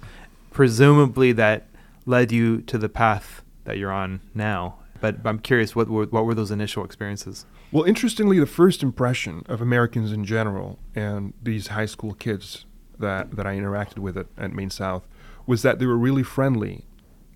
presumably 0.51 1.33
that 1.33 1.67
led 2.09 2.33
you 2.33 2.63
to 2.63 2.79
the 2.79 2.89
path 2.89 3.43
that 3.65 3.79
you're 3.79 3.93
on 3.93 4.21
now? 4.35 4.79
But 5.01 5.19
I'm 5.25 5.39
curious, 5.39 5.77
what 5.77 5.89
were 5.89 6.07
what 6.07 6.25
were 6.25 6.35
those 6.35 6.51
initial 6.51 6.85
experiences? 6.85 7.47
Well, 7.71 7.85
interestingly, 7.85 8.41
the 8.41 8.47
first 8.47 8.83
impression 8.83 9.45
of 9.47 9.61
Americans 9.61 10.11
in 10.11 10.25
general 10.25 10.79
and 10.95 11.35
these 11.43 11.69
high 11.69 11.87
school 11.87 12.15
kids 12.15 12.65
that, 12.99 13.37
that 13.37 13.47
I 13.47 13.57
interacted 13.57 13.99
with 13.99 14.17
at, 14.17 14.27
at 14.39 14.53
Maine 14.53 14.71
South 14.71 15.07
was 15.47 15.63
that 15.63 15.79
they 15.79 15.87
were 15.87 15.99
really 15.99 16.23
friendly 16.23 16.85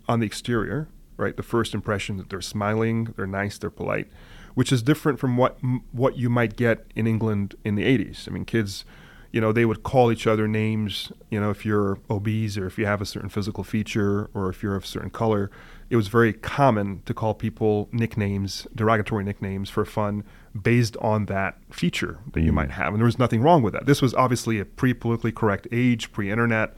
on 0.08 0.20
the 0.20 0.26
exterior, 0.26 0.88
right? 1.16 1.36
The 1.36 1.42
first 1.42 1.74
impression 1.74 2.16
that 2.16 2.30
they're 2.30 2.40
smiling, 2.40 3.12
they're 3.16 3.26
nice, 3.26 3.58
they're 3.58 3.70
polite, 3.70 4.08
which 4.54 4.72
is 4.72 4.82
different 4.82 5.20
from 5.20 5.36
what 5.36 5.58
what 5.92 6.16
you 6.16 6.30
might 6.30 6.56
get 6.56 6.86
in 6.96 7.06
England 7.06 7.54
in 7.64 7.74
the 7.74 7.84
80s. 7.84 8.26
I 8.26 8.32
mean, 8.32 8.44
kids, 8.44 8.84
you 9.32 9.40
know, 9.40 9.50
they 9.50 9.64
would 9.64 9.82
call 9.82 10.12
each 10.12 10.26
other 10.26 10.46
names, 10.46 11.10
you 11.30 11.40
know, 11.40 11.50
if 11.50 11.64
you're 11.64 11.98
obese 12.10 12.58
or 12.58 12.66
if 12.66 12.78
you 12.78 12.84
have 12.84 13.00
a 13.00 13.06
certain 13.06 13.30
physical 13.30 13.64
feature 13.64 14.28
or 14.34 14.50
if 14.50 14.62
you're 14.62 14.76
of 14.76 14.84
a 14.84 14.86
certain 14.86 15.10
color. 15.10 15.50
It 15.88 15.96
was 15.96 16.08
very 16.08 16.32
common 16.32 17.02
to 17.06 17.14
call 17.14 17.34
people 17.34 17.88
nicknames, 17.92 18.66
derogatory 18.74 19.24
nicknames 19.24 19.68
for 19.68 19.84
fun 19.84 20.24
based 20.60 20.96
on 20.98 21.26
that 21.26 21.58
feature 21.70 22.18
that 22.32 22.42
you 22.42 22.50
mm. 22.50 22.56
might 22.56 22.70
have. 22.72 22.88
And 22.88 22.98
there 22.98 23.06
was 23.06 23.18
nothing 23.18 23.42
wrong 23.42 23.62
with 23.62 23.72
that. 23.72 23.86
This 23.86 24.00
was 24.00 24.14
obviously 24.14 24.58
a 24.58 24.64
pre 24.64 24.94
politically 24.94 25.32
correct 25.32 25.66
age, 25.72 26.12
pre 26.12 26.30
internet 26.30 26.76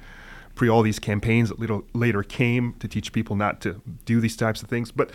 pre 0.55 0.69
all 0.69 0.83
these 0.83 0.99
campaigns 0.99 1.49
that 1.49 1.59
little 1.59 1.85
later 1.93 2.23
came 2.23 2.75
to 2.79 2.89
teach 2.89 3.13
people 3.13 3.37
not 3.37 3.61
to 3.61 3.81
do 4.05 4.21
these 4.21 4.37
types 4.37 4.63
of 4.63 4.69
things. 4.69 4.91
But 4.91 5.11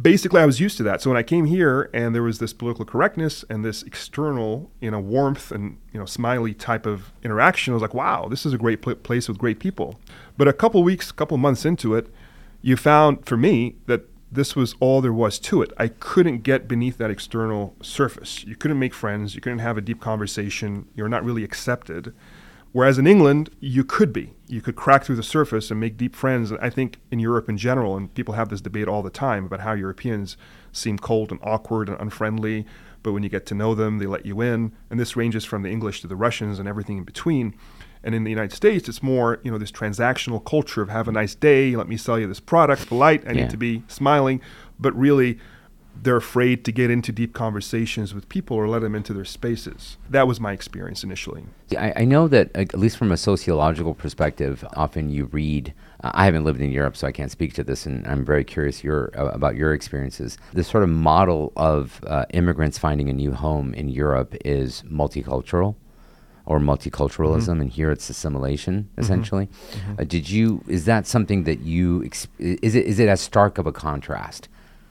basically 0.00 0.40
I 0.40 0.46
was 0.46 0.60
used 0.60 0.76
to 0.78 0.82
that. 0.84 1.00
So 1.02 1.10
when 1.10 1.16
I 1.16 1.22
came 1.22 1.46
here 1.46 1.90
and 1.92 2.14
there 2.14 2.22
was 2.22 2.38
this 2.38 2.52
political 2.52 2.84
correctness 2.84 3.44
and 3.48 3.64
this 3.64 3.82
external, 3.82 4.70
you 4.80 4.90
know, 4.90 5.00
warmth 5.00 5.50
and 5.50 5.78
you 5.92 6.00
know, 6.00 6.06
smiley 6.06 6.54
type 6.54 6.86
of 6.86 7.12
interaction, 7.22 7.72
I 7.72 7.74
was 7.74 7.82
like, 7.82 7.94
wow, 7.94 8.28
this 8.28 8.44
is 8.44 8.52
a 8.52 8.58
great 8.58 8.82
pl- 8.82 8.96
place 8.96 9.28
with 9.28 9.38
great 9.38 9.58
people. 9.58 9.98
But 10.36 10.48
a 10.48 10.52
couple 10.52 10.82
weeks, 10.82 11.10
a 11.10 11.14
couple 11.14 11.36
months 11.38 11.64
into 11.64 11.94
it, 11.94 12.12
you 12.62 12.76
found 12.76 13.26
for 13.26 13.36
me 13.36 13.76
that 13.86 14.02
this 14.32 14.54
was 14.54 14.74
all 14.80 15.00
there 15.00 15.12
was 15.12 15.38
to 15.40 15.60
it. 15.62 15.72
I 15.76 15.88
couldn't 15.88 16.42
get 16.42 16.68
beneath 16.68 16.98
that 16.98 17.10
external 17.10 17.74
surface. 17.82 18.44
You 18.44 18.54
couldn't 18.54 18.78
make 18.78 18.94
friends. 18.94 19.34
You 19.34 19.40
couldn't 19.40 19.58
have 19.58 19.76
a 19.76 19.80
deep 19.80 20.00
conversation. 20.00 20.86
You're 20.94 21.08
not 21.08 21.24
really 21.24 21.42
accepted. 21.42 22.14
Whereas 22.72 22.98
in 22.98 23.06
England, 23.06 23.50
you 23.58 23.82
could 23.82 24.12
be. 24.12 24.32
You 24.46 24.60
could 24.60 24.76
crack 24.76 25.04
through 25.04 25.16
the 25.16 25.22
surface 25.24 25.70
and 25.70 25.80
make 25.80 25.96
deep 25.96 26.14
friends. 26.14 26.52
I 26.52 26.70
think 26.70 26.98
in 27.10 27.18
Europe 27.18 27.48
in 27.48 27.56
general, 27.56 27.96
and 27.96 28.12
people 28.14 28.34
have 28.34 28.48
this 28.48 28.60
debate 28.60 28.86
all 28.86 29.02
the 29.02 29.10
time 29.10 29.44
about 29.44 29.60
how 29.60 29.72
Europeans 29.72 30.36
seem 30.70 30.98
cold 30.98 31.32
and 31.32 31.40
awkward 31.42 31.88
and 31.88 32.00
unfriendly, 32.00 32.64
but 33.02 33.12
when 33.12 33.22
you 33.24 33.28
get 33.28 33.44
to 33.46 33.54
know 33.54 33.74
them, 33.74 33.98
they 33.98 34.06
let 34.06 34.24
you 34.24 34.40
in. 34.40 34.72
And 34.88 35.00
this 35.00 35.16
ranges 35.16 35.44
from 35.44 35.62
the 35.62 35.70
English 35.70 36.00
to 36.02 36.06
the 36.06 36.16
Russians 36.16 36.58
and 36.58 36.68
everything 36.68 36.98
in 36.98 37.04
between. 37.04 37.54
And 38.04 38.14
in 38.14 38.24
the 38.24 38.30
United 38.30 38.52
States, 38.52 38.88
it's 38.88 39.02
more, 39.02 39.40
you 39.42 39.50
know, 39.50 39.58
this 39.58 39.72
transactional 39.72 40.44
culture 40.44 40.80
of 40.80 40.90
have 40.90 41.08
a 41.08 41.12
nice 41.12 41.34
day, 41.34 41.74
let 41.74 41.88
me 41.88 41.96
sell 41.96 42.18
you 42.18 42.26
this 42.28 42.40
product, 42.40 42.86
polite, 42.86 43.26
I 43.26 43.32
Yeah. 43.32 43.42
need 43.42 43.50
to 43.50 43.56
be 43.56 43.82
smiling. 43.88 44.40
But 44.78 44.96
really, 44.98 45.38
they're 46.02 46.16
afraid 46.16 46.64
to 46.64 46.72
get 46.72 46.90
into 46.90 47.12
deep 47.12 47.34
conversations 47.34 48.14
with 48.14 48.28
people 48.28 48.56
or 48.56 48.68
let 48.68 48.80
them 48.80 48.94
into 48.94 49.12
their 49.12 49.24
spaces. 49.24 49.98
That 50.08 50.26
was 50.26 50.40
my 50.40 50.52
experience 50.52 51.04
initially. 51.04 51.44
I, 51.76 51.92
I 51.96 52.04
know 52.04 52.26
that, 52.28 52.50
at 52.54 52.78
least 52.78 52.96
from 52.96 53.12
a 53.12 53.16
sociological 53.16 53.94
perspective, 53.94 54.64
often 54.74 55.10
you 55.10 55.26
read. 55.26 55.74
Uh, 56.02 56.10
I 56.14 56.24
haven't 56.24 56.44
lived 56.44 56.60
in 56.60 56.70
Europe, 56.70 56.96
so 56.96 57.06
I 57.06 57.12
can't 57.12 57.30
speak 57.30 57.52
to 57.54 57.64
this, 57.64 57.84
and 57.86 58.06
I'm 58.06 58.24
very 58.24 58.44
curious 58.44 58.82
your, 58.82 59.10
uh, 59.16 59.26
about 59.26 59.56
your 59.56 59.74
experiences. 59.74 60.38
The 60.54 60.64
sort 60.64 60.82
of 60.82 60.88
model 60.88 61.52
of 61.56 62.00
uh, 62.06 62.24
immigrants 62.30 62.78
finding 62.78 63.08
a 63.08 63.12
new 63.12 63.32
home 63.32 63.74
in 63.74 63.88
Europe 63.88 64.34
is 64.44 64.82
multicultural 64.90 65.74
or 66.46 66.58
multiculturalism, 66.58 67.60
and 67.60 67.70
here 67.70 67.90
it's 67.90 68.08
assimilation, 68.08 68.88
essentially. 68.96 69.48
Uh, 69.98 70.04
did 70.04 70.28
you? 70.30 70.64
Is 70.66 70.86
that 70.86 71.06
something 71.06 71.44
that 71.44 71.60
you? 71.60 72.02
Ex- 72.04 72.26
is 72.38 72.74
it? 72.74 72.86
Is 72.86 72.98
it 72.98 73.08
as 73.08 73.20
stark 73.20 73.58
of 73.58 73.66
a 73.66 73.72
contrast 73.72 74.48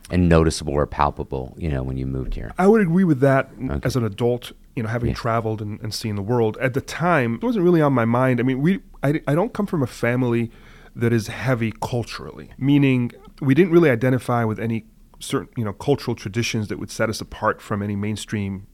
and 0.10 0.30
noticeable 0.30 0.74
or 0.74 0.86
palpable? 0.86 1.56
You 1.58 1.70
know, 1.70 1.84
when 1.84 1.98
you 1.98 2.06
moved 2.06 2.36
here. 2.36 2.52
I 2.58 2.68
would 2.68 2.82
agree 2.82 3.04
with 3.04 3.20
that 3.22 3.50
Okay. 3.70 3.80
as 3.84 3.96
an 3.96 4.04
adult, 4.06 4.52
you 4.76 4.84
know, 4.84 4.90
having 4.90 5.10
Yeah. 5.10 5.16
traveled 5.16 5.62
and, 5.62 5.80
and 5.82 5.94
seen 5.94 6.16
the 6.16 6.22
world. 6.22 6.58
At 6.62 6.74
the 6.74 6.82
time, 6.82 7.36
it 7.36 7.44
wasn't 7.44 7.64
really 7.66 7.82
on 7.82 7.94
my 7.94 8.06
mind. 8.06 8.40
I 8.40 8.44
mean, 8.44 8.62
we 8.62 8.80
I, 9.04 9.22
I 9.28 9.36
don't 9.36 9.54
come 9.54 9.66
from 9.66 9.82
a 9.82 9.88
family 9.88 10.52
that 10.96 11.14
is 11.14 11.28
heavy 11.28 11.72
culturally, 11.82 12.50
meaning 12.58 13.12
we 13.42 13.54
didn't 13.54 13.72
really 13.72 13.90
identify 13.90 14.44
with 14.44 14.60
any 14.60 14.86
certain, 15.20 15.50
you 15.56 15.64
know, 15.64 15.74
cultural 15.74 16.16
traditions 16.16 16.68
that 16.68 16.80
would 16.80 16.92
set 16.92 17.10
us 17.10 17.22
apart 17.22 17.62
from 17.62 17.82
any 17.82 17.96
mainstream, 17.96 18.68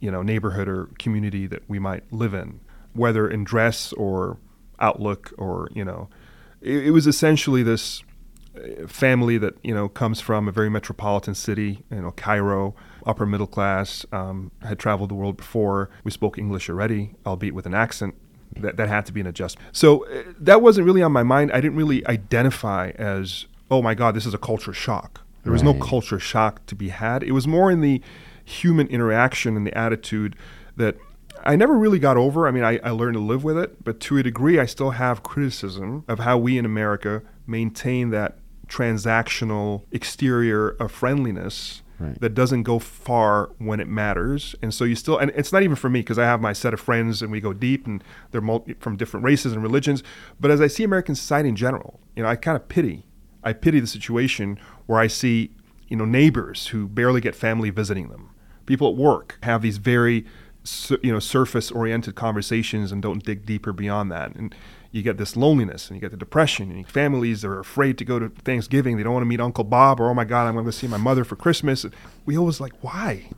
you 0.00 0.10
know, 0.10 0.22
neighborhood 0.22 0.68
or 0.68 0.90
community 0.98 1.46
that 1.46 1.62
we 1.68 1.78
might 1.78 2.10
live 2.12 2.34
in, 2.34 2.60
whether 2.92 3.28
in 3.28 3.44
dress 3.44 3.92
or 3.94 4.38
outlook 4.80 5.32
or, 5.38 5.68
you 5.74 5.84
know, 5.84 6.08
it, 6.60 6.86
it 6.88 6.90
was 6.90 7.06
essentially 7.06 7.62
this 7.62 8.02
family 8.86 9.38
that 9.38 9.54
you 9.62 9.74
know 9.74 9.88
comes 9.88 10.20
from 10.20 10.48
a 10.48 10.52
very 10.52 10.70
metropolitan 10.70 11.34
city, 11.34 11.84
you 11.90 12.00
know, 12.00 12.10
Cairo, 12.12 12.74
upper 13.04 13.26
middle 13.26 13.46
class, 13.46 14.06
um, 14.12 14.50
had 14.62 14.78
traveled 14.78 15.10
the 15.10 15.14
world 15.14 15.36
before. 15.36 15.90
We 16.04 16.10
spoke 16.10 16.38
English 16.38 16.68
already, 16.68 17.14
albeit 17.24 17.54
with 17.54 17.66
an 17.66 17.74
accent. 17.74 18.14
That 18.58 18.76
that 18.78 18.88
had 18.88 19.04
to 19.06 19.12
be 19.12 19.20
an 19.20 19.26
adjustment. 19.26 19.76
So 19.76 20.06
uh, 20.06 20.22
that 20.40 20.62
wasn't 20.62 20.86
really 20.86 21.02
on 21.02 21.12
my 21.12 21.22
mind. 21.22 21.52
I 21.52 21.60
didn't 21.60 21.76
really 21.76 22.06
identify 22.06 22.90
as, 22.90 23.46
oh 23.70 23.82
my 23.82 23.94
God, 23.94 24.14
this 24.14 24.24
is 24.24 24.32
a 24.32 24.38
culture 24.38 24.72
shock. 24.72 25.20
There 25.42 25.52
was 25.52 25.62
no 25.62 25.74
culture 25.74 26.18
shock 26.18 26.64
to 26.66 26.74
be 26.74 26.88
had. 26.88 27.22
It 27.22 27.32
was 27.32 27.46
more 27.46 27.70
in 27.70 27.80
the 27.80 28.02
human 28.44 28.88
interaction 28.88 29.56
and 29.56 29.66
the 29.66 29.76
attitude 29.76 30.34
that 30.76 30.96
I 31.44 31.54
never 31.54 31.74
really 31.74 31.98
got 31.98 32.16
over. 32.16 32.48
I 32.48 32.50
mean, 32.50 32.64
I, 32.64 32.80
I 32.82 32.90
learned 32.90 33.14
to 33.14 33.20
live 33.20 33.44
with 33.44 33.56
it, 33.56 33.84
but 33.84 34.00
to 34.00 34.18
a 34.18 34.22
degree, 34.22 34.58
I 34.58 34.66
still 34.66 34.90
have 34.90 35.22
criticism 35.22 36.04
of 36.08 36.20
how 36.20 36.38
we 36.38 36.58
in 36.58 36.64
America 36.64 37.22
maintain 37.46 38.10
that 38.10 38.38
transactional 38.68 39.82
exterior 39.92 40.70
of 40.70 40.92
friendliness 40.92 41.82
Right. 41.98 42.20
that 42.20 42.34
doesn't 42.34 42.64
go 42.64 42.78
far 42.78 43.52
when 43.56 43.80
it 43.80 43.88
matters. 43.88 44.54
And 44.60 44.74
so 44.74 44.84
you 44.84 44.94
still, 44.94 45.16
and 45.16 45.32
it's 45.34 45.50
not 45.50 45.62
even 45.62 45.76
for 45.76 45.88
me 45.88 46.00
because 46.00 46.18
I 46.18 46.24
have 46.26 46.42
my 46.42 46.52
set 46.52 46.74
of 46.74 46.80
friends 46.80 47.22
and 47.22 47.32
we 47.32 47.40
go 47.40 47.54
deep 47.54 47.86
and 47.86 48.04
they're 48.32 48.42
multi, 48.42 48.74
from 48.74 48.98
different 48.98 49.24
races 49.24 49.54
and 49.54 49.62
religions. 49.62 50.02
But 50.38 50.50
as 50.50 50.60
I 50.60 50.66
see 50.66 50.84
American 50.84 51.14
society 51.14 51.48
in 51.48 51.56
general, 51.56 51.98
you 52.14 52.22
know, 52.22 52.28
I 52.28 52.36
kind 52.36 52.54
of 52.54 52.68
pity. 52.68 53.06
I 53.42 53.54
pity 53.54 53.80
the 53.80 53.86
situation 53.86 54.58
where 54.84 55.00
I 55.00 55.06
see, 55.06 55.52
you 55.88 55.96
know, 55.96 56.04
neighbors 56.04 56.66
who 56.66 56.86
barely 56.86 57.22
get 57.22 57.34
family 57.34 57.70
visiting 57.70 58.08
them. 58.08 58.28
People 58.66 58.90
at 58.90 58.96
work 58.96 59.38
have 59.44 59.62
these 59.62 59.78
very, 59.78 60.26
you 61.02 61.10
know, 61.10 61.18
surface-oriented 61.18 62.14
conversations 62.14 62.92
and 62.92 63.00
don't 63.00 63.24
dig 63.24 63.46
deeper 63.46 63.72
beyond 63.72 64.12
that. 64.12 64.34
And 64.34 64.54
you 64.90 65.02
get 65.02 65.16
this 65.16 65.36
loneliness 65.36 65.88
and 65.88 65.96
you 65.96 66.00
get 66.00 66.10
the 66.10 66.16
depression 66.16 66.70
and 66.70 66.88
families 66.88 67.44
are 67.44 67.58
afraid 67.58 67.98
to 67.98 68.04
go 68.04 68.18
to 68.18 68.28
Thanksgiving. 68.28 68.96
They 68.96 69.02
don't 69.02 69.12
want 69.12 69.22
to 69.22 69.28
meet 69.28 69.40
Uncle 69.40 69.64
Bob 69.64 70.00
or, 70.00 70.10
oh 70.10 70.14
my 70.14 70.24
God, 70.24 70.46
I'm 70.46 70.54
going 70.54 70.66
to 70.66 70.72
see 70.72 70.86
my 70.86 70.96
mother 70.96 71.24
for 71.24 71.36
Christmas. 71.36 71.84
We 72.24 72.36
always 72.36 72.60
like, 72.60 72.72
why? 72.82 73.30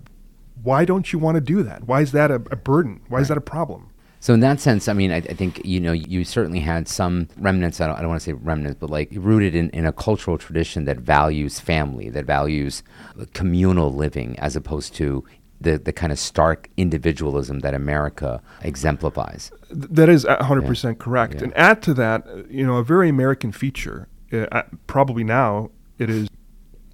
Why 0.63 0.85
don't 0.85 1.13
you 1.13 1.19
want 1.19 1.37
to 1.37 1.41
do 1.41 1.63
that? 1.63 1.85
Why 1.85 2.01
is 2.01 2.13
that 2.13 2.31
a, 2.31 2.37
a 2.37 2.57
burden? 2.57 3.01
Why 3.09 3.21
is 3.21 3.29
that 3.29 3.37
a 3.37 3.43
problem? 3.43 3.91
So 4.21 4.35
in 4.35 4.41
that 4.41 4.59
sense, 4.59 4.89
I 4.89 4.95
mean, 4.95 5.13
I, 5.13 5.19
I 5.19 5.35
think 5.35 5.65
you 5.65 5.79
know 5.79 5.93
you 5.93 6.25
certainly 6.25 6.59
had 6.59 6.89
some 6.89 7.29
remnants. 7.37 7.81
I 7.81 7.87
don't, 7.87 7.97
I 7.97 8.01
don't 8.01 8.09
want 8.09 8.21
to 8.21 8.25
say 8.25 8.33
remnants, 8.33 8.79
but 8.81 8.91
like 8.91 9.11
rooted 9.13 9.55
in, 9.55 9.71
in 9.71 9.87
a 9.87 9.93
cultural 9.93 10.39
tradition 10.39 10.87
that 10.87 10.99
values 10.99 11.61
family, 11.61 12.11
that 12.11 12.25
values 12.25 12.83
uh, 13.19 13.27
communal 13.33 13.95
living, 13.95 14.37
as 14.41 14.57
opposed 14.57 14.95
to 14.97 15.25
the 15.61 15.79
the 15.79 15.93
kind 15.93 16.13
of 16.13 16.19
stark 16.19 16.69
individualism 16.77 17.61
that 17.61 17.75
America 17.75 18.41
exemplifies. 18.63 19.51
That 19.71 20.09
is 20.09 20.25
a 20.25 20.37
100% 20.37 20.99
correct. 20.99 21.35
Yeah. 21.35 21.45
And 21.45 21.57
add 21.57 21.83
to 21.83 21.95
that, 21.95 22.27
you 22.51 22.67
know, 22.67 22.77
a 22.77 22.85
very 22.85 23.09
American 23.09 23.53
feature, 23.53 24.09
uh, 24.33 24.47
uh, 24.53 24.63
probably 24.87 25.25
now 25.25 25.71
it 25.99 26.09
is 26.11 26.29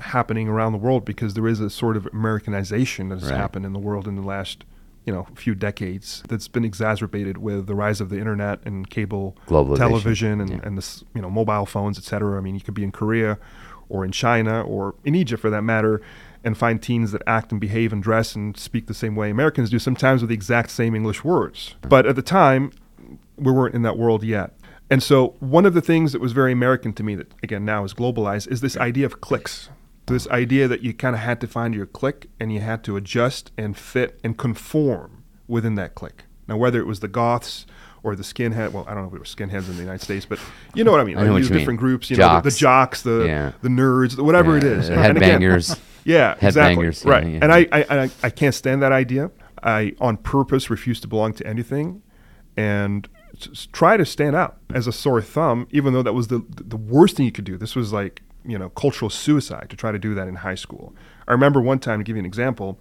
happening 0.01 0.49
around 0.49 0.73
the 0.73 0.79
world 0.79 1.05
because 1.05 1.35
there 1.35 1.47
is 1.47 1.61
a 1.61 1.71
sort 1.71 1.97
of 1.97 2.07
Americanization 2.13 3.09
that 3.11 3.21
has 3.21 3.31
Right. 3.31 3.37
happened 3.37 3.65
in 3.67 3.73
the 3.73 3.79
world 3.79 4.09
in 4.09 4.17
the 4.17 4.23
last, 4.23 4.65
you 5.07 5.13
know, 5.13 5.27
few 5.35 5.55
decades 5.55 6.23
that's 6.29 6.49
been 6.49 6.65
exacerbated 6.65 7.39
with 7.39 7.67
the 7.67 7.75
rise 7.75 8.01
of 8.01 8.09
the 8.09 8.19
internet 8.19 8.61
and 8.65 8.89
cable 8.91 9.37
television 9.47 10.41
and, 10.41 10.51
Yeah. 10.51 10.61
and 10.65 10.77
this, 10.79 11.05
you 11.15 11.23
know, 11.23 11.31
mobile 11.31 11.67
phones, 11.67 11.97
et 11.99 12.05
cetera. 12.05 12.37
I 12.39 12.41
mean, 12.41 12.55
you 12.55 12.61
could 12.61 12.75
be 12.75 12.83
in 12.85 12.93
Korea 12.93 13.39
or 13.89 14.05
in 14.05 14.11
China 14.11 14.63
or 14.63 14.95
in 15.05 15.15
Egypt 15.15 15.41
for 15.43 15.51
that 15.51 15.63
matter 15.63 16.01
and 16.45 16.57
find 16.57 16.83
teens 16.83 17.13
that 17.13 17.23
act 17.27 17.53
and 17.53 17.61
behave 17.61 17.93
and 17.93 18.03
dress 18.03 18.35
and 18.35 18.57
speak 18.57 18.87
the 18.87 18.95
same 18.95 19.17
way 19.17 19.31
Americans 19.31 19.71
do, 19.71 19.79
sometimes 19.79 20.21
with 20.23 20.29
the 20.29 20.35
exact 20.35 20.71
same 20.71 20.95
English 20.95 21.25
words. 21.25 21.75
But 21.83 22.07
at 22.07 22.17
the 22.17 22.23
time, 22.23 22.71
we 23.37 23.51
weren't 23.53 23.75
in 23.75 23.83
that 23.83 23.97
world 23.99 24.23
yet. 24.23 24.53
And 24.91 25.03
so, 25.03 25.35
one 25.41 25.65
of 25.65 25.73
the 25.75 25.81
things 25.81 26.13
that 26.13 26.21
was 26.21 26.33
very 26.33 26.53
American 26.53 26.93
to 26.95 27.03
me, 27.03 27.15
that 27.15 27.33
again 27.43 27.65
now 27.65 27.85
is 27.85 27.95
globalized, 27.95 28.49
is 28.53 28.61
this 28.61 28.77
idea 28.77 29.07
of 29.07 29.21
cliques. 29.21 29.71
This 30.07 30.29
idea 30.29 30.69
that 30.69 30.83
you 30.83 30.93
kind 30.93 31.17
of 31.17 31.23
had 31.23 31.41
to 31.41 31.47
find 31.47 31.75
your 31.75 31.87
clique 31.87 32.29
and 32.39 32.53
you 32.53 32.61
had 32.61 32.85
to 32.85 32.97
adjust 32.99 33.51
and 33.57 33.75
fit 33.77 34.21
and 34.23 34.37
conform 34.37 35.25
within 35.49 35.77
that 35.77 35.95
clique. 35.95 36.25
Now, 36.47 36.59
whether 36.59 36.79
it 36.79 36.87
was 36.87 37.01
the 37.01 37.09
Goths 37.09 37.65
or 38.03 38.15
the 38.15 38.23
skinhead, 38.23 38.73
well, 38.73 38.85
I 38.87 38.93
don't 38.93 39.05
know 39.05 39.09
if 39.09 39.15
it 39.15 39.19
were 39.19 39.25
skinheads 39.25 39.67
in 39.71 39.77
the 39.77 39.83
United 39.83 40.03
States, 40.03 40.27
but 40.27 40.39
you 40.75 40.85
know 40.85 40.91
what 40.91 41.01
I 41.01 41.05
mean. 41.05 41.17
I 41.17 41.23
know 41.25 41.33
what 41.33 41.39
these 41.39 41.49
you 41.49 41.55
mean. 41.55 41.61
different 41.61 41.81
groups, 41.81 42.11
you 42.11 42.19
know, 42.19 42.35
the, 42.35 42.41
the 42.43 42.51
Jocks. 42.51 42.59
jocks, 42.59 43.03
the 43.03 43.25
Yeah. 43.27 43.53
the 43.63 43.71
nerds, 43.71 44.17
the 44.17 44.23
whatever 44.25 44.59
it 44.59 44.63
Yeah, 44.65 44.71
is. 44.73 44.89
the 44.91 44.95
headbangers. 44.97 45.79
yeah, 46.05 46.37
exactly. 46.41 46.87
Right. 47.05 47.27
yeah. 47.27 47.39
And 47.43 47.53
I, 47.53 47.67
I, 47.73 47.85
I, 47.89 48.11
I 48.23 48.31
can't 48.31 48.55
stand 48.55 48.83
that 48.83 48.93
idea. 48.93 49.31
I, 49.63 49.95
on 50.01 50.19
purpose, 50.19 50.69
refuse 50.71 51.01
to 51.01 51.09
belong 51.09 51.33
to 51.35 51.47
anything, 51.47 52.03
and 52.57 53.09
try 53.73 53.97
to 53.97 54.05
stand 54.05 54.37
out 54.37 54.59
as 54.73 54.87
a 54.87 54.93
sore 54.93 55.23
thumb. 55.23 55.67
Even 55.71 55.95
though 55.95 56.03
that 56.03 56.13
was 56.13 56.29
the 56.29 56.45
the 56.49 56.77
worst 56.77 57.17
thing 57.17 57.27
you 57.27 57.33
could 57.33 57.45
do. 57.45 57.57
This 57.57 57.75
was 57.75 57.93
like 57.93 58.23
you 58.45 58.59
know 58.59 58.69
cultural 58.71 59.11
suicide 59.11 59.71
to 59.71 59.77
try 59.77 59.91
to 59.93 59.99
do 59.99 60.15
that 60.15 60.29
in 60.29 60.37
high 60.37 60.55
school. 60.55 60.95
I 61.27 61.33
remember 61.33 61.61
one 61.61 61.79
time 61.79 62.01
to 62.01 62.05
give 62.05 62.17
you 62.17 62.21
an 62.21 62.27
example. 62.27 62.79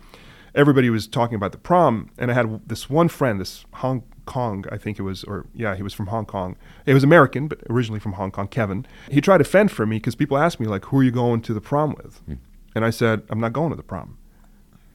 Everybody 0.55 0.91
was 0.91 1.07
talking 1.07 1.35
about 1.35 1.51
the 1.51 1.57
prom, 1.57 2.11
and 2.17 2.29
I 2.29 2.35
had 2.35 2.67
this 2.67 2.87
one 2.87 3.07
friend, 3.07 3.41
this 3.41 3.65
Hong 3.75 4.03
Kong, 4.25 4.65
I 4.71 4.77
think 4.77 4.99
it 4.99 5.01
was, 5.01 5.23
or 5.23 5.47
yeah, 5.53 5.75
he 5.75 5.83
was 5.83 5.93
from 5.93 6.07
Hong 6.07 6.25
Kong. 6.25 6.55
He 6.85 6.93
was 6.93 7.03
American, 7.03 7.47
but 7.47 7.59
originally 7.69 7.99
from 7.99 8.13
Hong 8.13 8.31
Kong, 8.31 8.47
Kevin. 8.47 8.85
He 9.09 9.19
tried 9.19 9.39
to 9.39 9.43
fend 9.43 9.71
for 9.71 9.85
me 9.85 9.97
because 9.97 10.15
people 10.15 10.37
asked 10.37 10.59
me, 10.59 10.67
like, 10.67 10.85
who 10.85 10.99
are 10.99 11.03
you 11.03 11.11
going 11.11 11.41
to 11.41 11.53
the 11.53 11.61
prom 11.61 11.95
with? 12.01 12.17
Hmm. 12.19 12.33
And 12.75 12.83
I 12.85 12.89
said, 12.89 13.23
I'm 13.29 13.39
not 13.39 13.53
going 13.53 13.69
to 13.69 13.75
the 13.75 13.83
prom. 13.83 14.17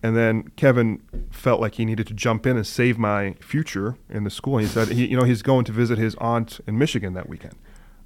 And 0.03 0.17
then 0.17 0.51
Kevin 0.57 1.03
felt 1.31 1.61
like 1.61 1.75
he 1.75 1.85
needed 1.85 2.07
to 2.07 2.15
jump 2.15 2.47
in 2.47 2.57
and 2.57 2.67
save 2.67 2.99
my 2.99 3.35
future 3.41 3.97
in 4.09 4.25
the 4.25 4.31
school. 4.31 4.59
And 4.59 4.67
he 4.67 4.73
said, 4.73 4.89
he, 4.89 5.07
you 5.07 5.17
know, 5.17 5.25
he's 5.25 5.43
going 5.43 5.65
to 5.65 5.73
visit 5.73 5.99
his 5.99 6.15
aunt 6.17 6.61
in 6.67 6.79
Michigan 6.79 7.15
that 7.15 7.29
weekend. 7.29 7.57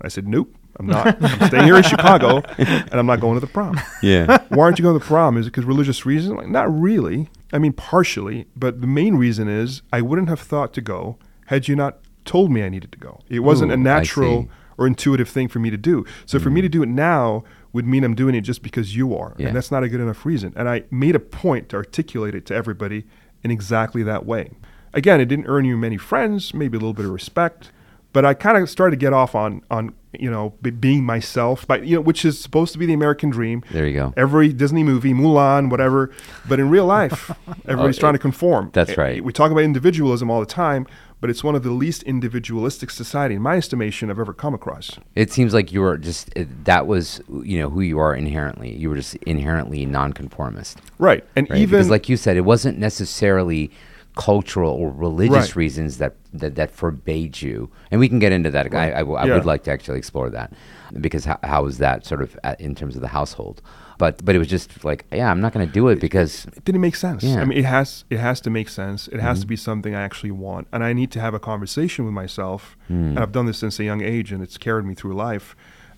I 0.00 0.08
said, 0.08 0.26
nope, 0.26 0.54
I'm 0.76 0.86
not. 0.86 1.16
I'm 1.22 1.48
staying 1.48 1.64
here 1.64 1.76
in 1.76 1.82
Chicago, 1.82 2.42
and 2.58 2.94
I'm 2.94 3.06
not 3.06 3.20
going 3.20 3.34
to 3.34 3.40
the 3.40 3.52
prom. 3.52 3.80
Yeah. 4.02 4.42
Why 4.48 4.64
aren't 4.64 4.78
you 4.78 4.82
going 4.82 4.98
to 4.98 4.98
the 4.98 5.06
prom? 5.06 5.36
Is 5.36 5.46
it 5.46 5.50
because 5.50 5.64
religious 5.64 6.04
reasons? 6.06 6.34
Like, 6.34 6.48
not 6.48 6.72
really. 6.72 7.28
I 7.52 7.58
mean, 7.58 7.72
partially, 7.72 8.46
but 8.56 8.80
the 8.80 8.86
main 8.86 9.16
reason 9.16 9.48
is 9.48 9.82
I 9.92 10.00
wouldn't 10.00 10.28
have 10.28 10.40
thought 10.40 10.72
to 10.74 10.80
go 10.80 11.18
had 11.46 11.68
you 11.68 11.76
not 11.76 11.98
told 12.24 12.50
me 12.50 12.62
I 12.62 12.68
needed 12.68 12.92
to 12.92 12.98
go. 12.98 13.20
It 13.28 13.40
wasn't 13.40 13.70
Ooh, 13.70 13.74
a 13.74 13.76
natural. 13.76 14.48
Or 14.78 14.86
intuitive 14.86 15.28
thing 15.28 15.48
for 15.48 15.58
me 15.58 15.70
to 15.70 15.76
do. 15.76 16.04
So 16.26 16.38
for 16.38 16.50
me 16.50 16.60
to 16.60 16.68
do 16.68 16.82
it 16.82 16.88
now 16.88 17.44
would 17.72 17.86
mean 17.86 18.04
I'm 18.04 18.14
doing 18.14 18.34
it 18.34 18.42
just 18.42 18.62
because 18.62 18.94
you 18.96 19.16
are. 19.16 19.34
Yeah. 19.38 19.48
And 19.48 19.56
that's 19.56 19.70
not 19.70 19.82
a 19.82 19.88
good 19.88 20.00
enough 20.00 20.24
reason. 20.26 20.52
And 20.56 20.68
I 20.68 20.84
made 20.90 21.14
a 21.16 21.20
point 21.20 21.68
to 21.70 21.76
articulate 21.76 22.34
it 22.34 22.44
to 22.46 22.54
everybody 22.54 23.04
in 23.42 23.50
exactly 23.50 24.02
that 24.02 24.24
way. 24.26 24.50
Again, 24.94 25.20
it 25.20 25.26
didn't 25.26 25.46
earn 25.46 25.64
you 25.64 25.76
many 25.76 25.96
friends, 25.96 26.52
maybe 26.52 26.76
a 26.76 26.80
little 26.80 26.92
bit 26.92 27.06
of 27.06 27.12
respect, 27.12 27.70
but 28.12 28.26
I 28.26 28.34
kind 28.34 28.58
of 28.58 28.68
started 28.68 28.96
to 28.98 29.00
get 29.00 29.14
off 29.14 29.34
on 29.34 29.62
on 29.70 29.94
you 30.12 30.30
know 30.30 30.52
be, 30.60 30.68
being 30.68 31.02
myself, 31.02 31.66
but 31.66 31.86
you 31.86 31.94
know 31.96 32.02
which 32.02 32.26
is 32.26 32.38
supposed 32.38 32.74
to 32.74 32.78
be 32.78 32.84
the 32.84 32.92
American 32.92 33.30
dream. 33.30 33.64
There 33.70 33.86
you 33.86 33.94
go. 33.94 34.12
Every 34.18 34.52
Disney 34.52 34.82
movie, 34.84 35.14
Mulan, 35.14 35.70
whatever, 35.70 36.10
but 36.46 36.60
in 36.60 36.68
real 36.68 36.84
life, 36.84 37.30
everybody's 37.66 37.96
Oh, 37.96 38.00
trying 38.00 38.14
it- 38.14 38.18
to 38.18 38.22
conform. 38.22 38.68
that's 38.74 38.90
Eh, 38.90 38.94
right. 38.98 39.24
We 39.24 39.32
talk 39.32 39.50
about 39.50 39.62
individualism 39.64 40.30
all 40.30 40.40
the 40.40 40.44
time, 40.46 40.86
but 41.22 41.30
it's 41.30 41.44
one 41.44 41.54
of 41.54 41.62
the 41.62 41.70
least 41.70 42.02
individualistic 42.02 42.90
society, 42.90 43.36
in 43.36 43.42
my 43.42 43.56
estimation, 43.56 44.10
I've 44.10 44.18
ever 44.18 44.34
come 44.34 44.54
across. 44.54 44.98
It 45.14 45.30
seems 45.30 45.54
like 45.54 45.72
you 45.72 45.80
were 45.80 45.96
just 45.96 46.36
uh, 46.36 46.44
that 46.64 46.88
was 46.88 47.22
you 47.44 47.60
know 47.60 47.70
who 47.70 47.80
you 47.80 48.00
are 48.00 48.12
inherently. 48.12 48.74
You 48.76 48.90
were 48.90 48.96
just 48.96 49.14
inherently 49.24 49.86
nonconformist, 49.86 50.80
Right, 50.98 51.24
and 51.36 51.48
right? 51.48 51.58
even 51.60 51.78
because, 51.78 51.88
like 51.90 52.08
you 52.08 52.16
said, 52.16 52.36
it 52.36 52.40
wasn't 52.40 52.76
necessarily 52.78 53.70
cultural 54.16 54.72
or 54.72 54.90
religious 54.90 55.50
Right. 55.50 55.56
reasons 55.56 55.98
that, 55.98 56.16
that 56.34 56.56
that 56.56 56.72
forbade 56.72 57.40
you. 57.40 57.70
And 57.92 58.00
we 58.00 58.08
can 58.08 58.18
get 58.18 58.32
into 58.32 58.50
that. 58.50 58.74
I 58.74 59.00
Yeah. 59.02 59.34
would 59.34 59.46
like 59.46 59.62
to 59.64 59.70
actually 59.70 59.98
explore 59.98 60.28
that 60.30 60.52
because 61.00 61.24
how, 61.24 61.38
how 61.44 61.66
is 61.66 61.78
that 61.78 62.04
sort 62.04 62.20
of 62.20 62.36
at, 62.42 62.60
in 62.60 62.74
terms 62.74 62.96
of 62.96 63.00
the 63.00 63.08
household? 63.08 63.62
But 64.02 64.14
but 64.26 64.34
it 64.36 64.38
was 64.44 64.48
just 64.56 64.68
like 64.90 65.00
yeah, 65.20 65.30
I'm 65.32 65.40
not 65.44 65.52
going 65.54 65.66
to 65.66 65.72
do 65.80 65.84
it 65.92 65.98
because 66.06 66.32
it 66.56 66.64
didn't 66.66 66.80
make 66.88 66.96
sense. 66.96 67.22
Yeah. 67.22 67.40
I 67.40 67.44
mean, 67.48 67.58
it 67.62 67.64
has 67.76 68.04
it 68.14 68.18
has 68.28 68.40
to 68.46 68.50
make 68.58 68.68
sense. 68.68 69.00
It 69.06 69.12
Mm-hmm. 69.16 69.26
has 69.28 69.40
to 69.42 69.46
be 69.46 69.56
something 69.68 69.92
I 69.94 70.02
actually 70.08 70.32
want, 70.46 70.64
and 70.72 70.80
I 70.90 70.92
need 71.00 71.10
to 71.16 71.20
have 71.20 71.34
a 71.34 71.38
conversation 71.52 72.00
with 72.06 72.14
myself. 72.22 72.60
Mm. 72.90 73.10
And 73.10 73.18
I've 73.20 73.32
done 73.38 73.46
this 73.50 73.58
since 73.64 73.74
a 73.82 73.84
young 73.90 74.02
age, 74.14 74.28
and 74.34 74.40
it's 74.46 74.58
carried 74.66 74.86
me 74.90 74.94
through 75.00 75.14
life 75.28 75.54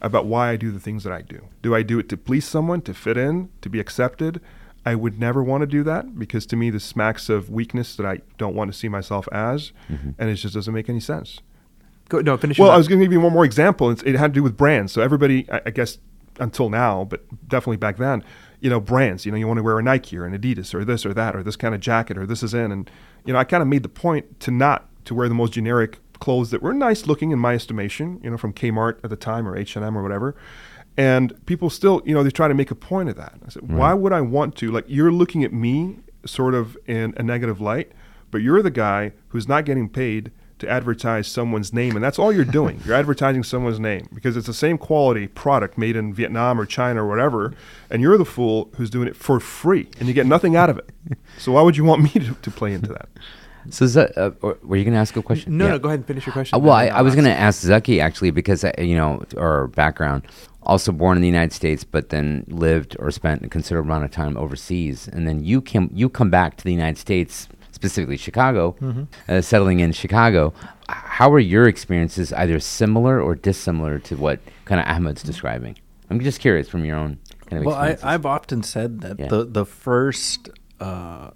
about 0.08 0.24
why 0.32 0.44
I 0.52 0.56
do 0.64 0.70
the 0.70 0.80
things 0.86 1.02
that 1.04 1.12
I 1.20 1.22
do. 1.34 1.40
Do 1.62 1.70
I 1.74 1.82
do 1.82 1.96
it 1.98 2.08
to 2.10 2.16
please 2.28 2.44
someone, 2.56 2.80
to 2.82 2.92
fit 2.92 3.16
in, 3.16 3.48
to 3.62 3.68
be 3.74 3.80
accepted? 3.80 4.32
I 4.84 4.94
would 5.02 5.16
never 5.18 5.40
want 5.50 5.62
to 5.62 5.66
do 5.78 5.82
that 5.84 6.04
because 6.18 6.44
to 6.52 6.56
me, 6.56 6.66
this 6.76 6.84
smacks 6.84 7.30
of 7.30 7.48
weakness 7.48 7.96
that 7.96 8.04
I 8.12 8.16
don't 8.36 8.54
want 8.58 8.68
to 8.72 8.76
see 8.80 8.88
myself 8.98 9.24
as, 9.32 9.72
Mm-hmm. 9.90 10.10
and 10.18 10.24
it 10.32 10.34
just 10.44 10.54
doesn't 10.58 10.74
make 10.74 10.88
any 10.94 11.00
sense. 11.00 11.28
Go, 12.10 12.20
no, 12.20 12.36
finish. 12.36 12.58
Well, 12.58 12.70
I 12.70 12.76
was 12.76 12.86
going 12.88 13.00
to 13.00 13.06
give 13.06 13.12
you 13.16 13.20
one 13.28 13.32
more 13.32 13.46
example. 13.46 13.84
It's, 13.92 14.02
it 14.02 14.14
had 14.16 14.28
to 14.34 14.38
do 14.40 14.42
with 14.42 14.56
brands. 14.58 14.92
So 14.92 15.00
everybody, 15.00 15.46
I, 15.50 15.60
I 15.68 15.70
guess, 15.70 15.96
until 16.38 16.68
now, 16.68 17.04
but 17.04 17.24
definitely 17.48 17.76
back 17.76 17.96
then, 17.96 18.24
you 18.60 18.70
know, 18.70 18.80
brands. 18.80 19.24
You 19.24 19.32
know, 19.32 19.38
you 19.38 19.46
want 19.46 19.58
to 19.58 19.62
wear 19.62 19.78
a 19.78 19.82
Nike 19.82 20.16
or 20.18 20.24
an 20.24 20.36
Adidas 20.36 20.74
or 20.74 20.84
this 20.84 21.04
or 21.06 21.14
that 21.14 21.36
or 21.36 21.42
this 21.42 21.56
kind 21.56 21.74
of 21.74 21.80
jacket 21.80 22.18
or 22.18 22.26
this 22.26 22.42
is 22.42 22.54
in, 22.54 22.72
and 22.72 22.90
you 23.24 23.32
know, 23.32 23.38
I 23.38 23.44
kind 23.44 23.62
of 23.62 23.68
made 23.68 23.82
the 23.82 23.88
point 23.88 24.40
to 24.40 24.50
not 24.50 24.88
to 25.04 25.14
wear 25.14 25.28
the 25.28 25.34
most 25.34 25.52
generic 25.52 25.98
clothes 26.18 26.50
that 26.50 26.62
were 26.62 26.72
nice 26.72 27.06
looking 27.06 27.30
in 27.30 27.38
my 27.38 27.54
estimation. 27.54 28.20
You 28.22 28.30
know, 28.30 28.36
from 28.36 28.52
Kmart 28.52 28.98
at 29.04 29.10
the 29.10 29.16
time 29.16 29.46
or 29.46 29.56
H 29.56 29.76
and 29.76 29.84
M 29.84 29.96
or 29.96 30.02
whatever. 30.02 30.34
And 30.96 31.44
people 31.46 31.70
still, 31.70 32.02
you 32.04 32.14
know, 32.14 32.22
they 32.22 32.30
try 32.30 32.46
to 32.46 32.54
make 32.54 32.70
a 32.70 32.76
point 32.76 33.08
of 33.08 33.16
that. 33.16 33.34
I 33.44 33.48
said, 33.48 33.70
why 33.70 33.94
would 33.94 34.12
I 34.12 34.20
want 34.20 34.54
to? 34.56 34.70
Like, 34.70 34.84
you're 34.86 35.10
looking 35.10 35.42
at 35.42 35.52
me 35.52 35.98
sort 36.24 36.54
of 36.54 36.78
in 36.86 37.14
a 37.16 37.22
negative 37.24 37.60
light, 37.60 37.90
but 38.30 38.42
you're 38.42 38.62
the 38.62 38.70
guy 38.70 39.12
who's 39.28 39.48
not 39.48 39.64
getting 39.64 39.88
paid 39.88 40.30
to 40.58 40.68
advertise 40.68 41.26
someone's 41.26 41.72
name, 41.72 41.96
and 41.96 42.04
that's 42.04 42.18
all 42.18 42.32
you're 42.32 42.44
doing. 42.44 42.80
You're 42.84 42.94
advertising 42.94 43.42
someone's 43.42 43.80
name 43.80 44.08
because 44.14 44.36
it's 44.36 44.46
the 44.46 44.54
same 44.54 44.78
quality 44.78 45.26
product 45.26 45.76
made 45.76 45.96
in 45.96 46.14
Vietnam 46.14 46.60
or 46.60 46.66
China 46.66 47.04
or 47.04 47.08
whatever, 47.08 47.54
and 47.90 48.00
you're 48.02 48.16
the 48.18 48.24
fool 48.24 48.70
who's 48.76 48.90
doing 48.90 49.08
it 49.08 49.16
for 49.16 49.40
free, 49.40 49.88
and 49.98 50.06
you 50.08 50.14
get 50.14 50.26
nothing 50.26 50.54
out 50.56 50.70
of 50.70 50.78
it. 50.78 50.90
So 51.38 51.52
why 51.52 51.62
would 51.62 51.76
you 51.76 51.84
want 51.84 52.02
me 52.02 52.10
to, 52.10 52.34
to 52.34 52.50
play 52.50 52.72
into 52.72 52.88
that? 52.92 53.08
so 53.70 53.84
is 53.86 53.94
that, 53.94 54.16
uh, 54.18 54.30
were 54.62 54.76
you 54.76 54.84
going 54.84 54.92
to 54.94 55.00
ask 55.00 55.16
a 55.16 55.22
question? 55.22 55.56
no, 55.56 55.64
Yeah. 55.64 55.70
no. 55.72 55.78
Go 55.78 55.88
ahead 55.88 56.00
and 56.00 56.06
finish 56.06 56.26
your 56.26 56.32
question. 56.34 56.54
Uh, 56.56 56.60
well, 56.60 56.74
I, 56.74 56.86
I 56.88 57.02
was 57.02 57.14
going 57.14 57.24
to 57.24 57.32
ask 57.34 57.60
Zaki 57.62 58.00
actually 58.00 58.30
because 58.30 58.62
uh, 58.62 58.72
you 58.78 58.94
know 58.94 59.24
our 59.36 59.66
background. 59.68 60.26
Also 60.66 60.92
born 60.92 61.18
in 61.18 61.20
the 61.20 61.28
United 61.28 61.52
States, 61.52 61.84
but 61.84 62.08
then 62.08 62.42
lived 62.48 62.96
or 62.98 63.10
spent 63.10 63.44
a 63.44 63.48
considerable 63.50 63.90
amount 63.90 64.06
of 64.06 64.10
time 64.10 64.34
overseas, 64.38 65.08
and 65.08 65.28
then 65.28 65.44
you 65.44 65.60
came 65.60 65.90
you 65.92 66.08
come 66.08 66.30
back 66.30 66.56
to 66.56 66.64
the 66.64 66.72
United 66.72 66.96
States, 66.98 67.48
specifically 67.84 68.16
Chicago, 68.16 68.74
uh, 69.28 69.40
settling 69.42 69.80
in 69.80 69.92
Chicago. 69.92 70.54
How 70.88 71.30
are 71.32 71.38
your 71.38 71.68
experiences 71.68 72.32
either 72.32 72.58
similar 72.58 73.20
or 73.20 73.34
dissimilar 73.34 73.98
to 74.00 74.16
what 74.16 74.40
kind 74.64 74.80
of 74.80 74.86
Ahmed's 74.86 75.22
describing? 75.22 75.76
I'm 76.08 76.18
just 76.20 76.40
curious 76.40 76.66
from 76.68 76.84
your 76.86 76.96
own 76.96 77.18
kind 77.46 77.60
of 77.60 77.66
Well, 77.66 77.76
I. 77.76 77.96
I've 78.02 78.24
often 78.24 78.62
said 78.62 79.00
that 79.02 79.18
Yeah. 79.20 79.28
the 79.28 79.44
the 79.44 79.66
first 79.66 80.48
uh, 80.80 81.30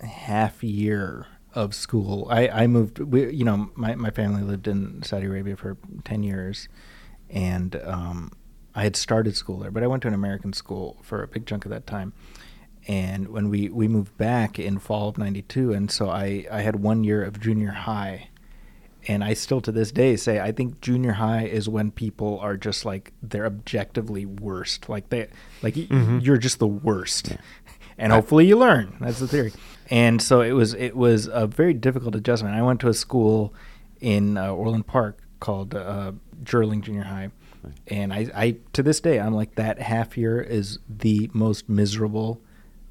half 0.00 0.64
year 0.64 1.26
of 1.54 1.74
school, 1.74 2.26
I, 2.30 2.48
I 2.48 2.66
moved. 2.66 2.98
We, 2.98 3.30
you 3.30 3.44
know, 3.44 3.70
my, 3.74 3.94
my 3.94 4.10
family 4.10 4.42
lived 4.42 4.66
in 4.66 5.02
Saudi 5.02 5.26
Arabia 5.26 5.56
for 5.56 5.76
ten 6.04 6.22
years, 6.22 6.68
and 7.28 7.76
um, 7.84 8.32
I 8.74 8.84
had 8.84 8.96
started 8.96 9.36
school 9.36 9.58
there, 9.58 9.70
but 9.70 9.82
I 9.82 9.86
went 9.86 10.02
to 10.02 10.08
an 10.08 10.14
American 10.14 10.52
school 10.54 10.98
for 11.02 11.22
a 11.22 11.28
big 11.28 11.46
chunk 11.46 11.64
of 11.66 11.70
that 11.70 11.86
time. 11.86 12.12
And 12.86 13.28
when 13.28 13.48
we, 13.48 13.68
we 13.70 13.88
moved 13.88 14.16
back 14.18 14.58
in 14.58 14.78
fall 14.78 15.08
of 15.08 15.16
'92, 15.18 15.72
and 15.72 15.90
so 15.90 16.10
I, 16.10 16.46
I 16.50 16.60
had 16.60 16.76
one 16.76 17.02
year 17.02 17.22
of 17.24 17.40
junior 17.40 17.70
high, 17.70 18.28
and 19.08 19.24
I 19.24 19.32
still 19.34 19.60
to 19.62 19.72
this 19.72 19.90
day 19.90 20.16
say 20.16 20.38
I 20.40 20.52
think 20.52 20.80
junior 20.80 21.12
high 21.12 21.44
is 21.44 21.68
when 21.68 21.90
people 21.90 22.38
are 22.40 22.56
just 22.56 22.84
like 22.84 23.12
they're 23.22 23.46
objectively 23.46 24.26
worst. 24.26 24.88
Like 24.88 25.08
they 25.08 25.28
like 25.62 25.76
y- 25.76 25.86
you're 26.22 26.36
just 26.36 26.58
the 26.58 26.66
worst. 26.66 27.36
And 27.96 28.12
hopefully 28.12 28.44
you 28.44 28.58
learn. 28.58 28.96
That's 29.00 29.20
the 29.20 29.28
theory. 29.28 29.52
And 29.88 30.20
so 30.20 30.40
it 30.40 30.50
was 30.50 30.74
it 30.74 30.96
was 30.96 31.28
a 31.32 31.46
very 31.46 31.72
difficult 31.74 32.16
adjustment. 32.16 32.56
I 32.56 32.62
went 32.62 32.80
to 32.80 32.88
a 32.88 32.94
school 32.94 33.54
in 34.00 34.36
uh, 34.36 34.50
Orland 34.52 34.88
Park 34.88 35.20
called 35.38 35.76
uh, 35.76 36.10
Jerling 36.42 36.82
Junior 36.82 37.04
High. 37.04 37.30
And 37.86 38.12
I, 38.12 38.28
I 38.34 38.56
to 38.72 38.82
this 38.82 38.98
day 39.00 39.20
I'm 39.20 39.32
like 39.32 39.54
that 39.54 39.78
half 39.80 40.18
year 40.18 40.40
is 40.40 40.80
the 40.88 41.30
most 41.32 41.68
miserable 41.68 42.40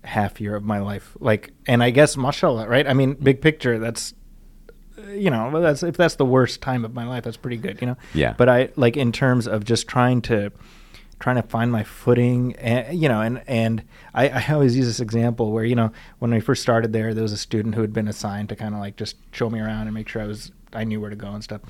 half 0.04 0.42
year 0.42 0.56
of 0.56 0.64
my 0.64 0.80
life. 0.80 1.16
Like 1.20 1.54
and 1.68 1.84
I 1.84 1.90
guess 1.90 2.18
mashallah, 2.18 2.68
right? 2.68 2.88
I 2.88 2.94
mean, 2.94 3.14
big 3.16 3.42
picture 3.42 3.80
that's 3.80 4.14
you 5.10 5.30
know, 5.30 5.60
that's 5.62 5.84
if 5.84 5.98
that's 5.98 6.16
the 6.16 6.26
worst 6.26 6.62
time 6.62 6.86
of 6.86 6.94
my 6.94 7.06
life, 7.06 7.24
that's 7.24 7.38
pretty 7.38 7.58
good, 7.58 7.82
you 7.82 7.88
know. 7.88 7.98
Yeah. 8.14 8.34
But 8.38 8.50
I 8.50 8.70
like 8.76 8.98
in 8.98 9.12
terms 9.12 9.48
of 9.48 9.66
just 9.66 9.88
trying 9.88 10.22
to 10.24 10.52
trying 11.20 11.36
to 11.38 11.44
find 11.44 11.72
my 11.72 11.84
footing, 11.84 12.56
and 12.58 13.00
you 13.00 13.08
know, 13.08 13.22
and 13.22 13.42
and 13.48 13.84
I, 14.14 14.30
I 14.30 14.46
always 14.52 14.76
use 14.76 14.86
this 14.86 15.00
example 15.00 15.52
where 15.52 15.64
you 15.64 15.76
know 15.76 15.92
when 16.20 16.32
we 16.32 16.40
first 16.40 16.62
started 16.62 16.94
there, 16.94 17.14
there 17.14 17.24
was 17.24 17.32
a 17.32 17.38
student 17.38 17.76
who 17.76 17.82
had 17.82 17.94
been 17.94 18.08
assigned 18.08 18.50
to 18.50 18.56
kind 18.56 18.74
of 18.74 18.80
like 18.80 18.98
just 18.98 19.16
show 19.32 19.50
me 19.50 19.60
around 19.60 19.88
and 19.88 19.94
make 19.94 20.08
sure 20.08 20.22
I 20.22 20.28
was 20.28 20.52
I 20.74 20.84
knew 20.84 21.00
where 21.00 21.10
to 21.10 21.16
go 21.16 21.28
and 21.28 21.44
stuff. 21.44 21.62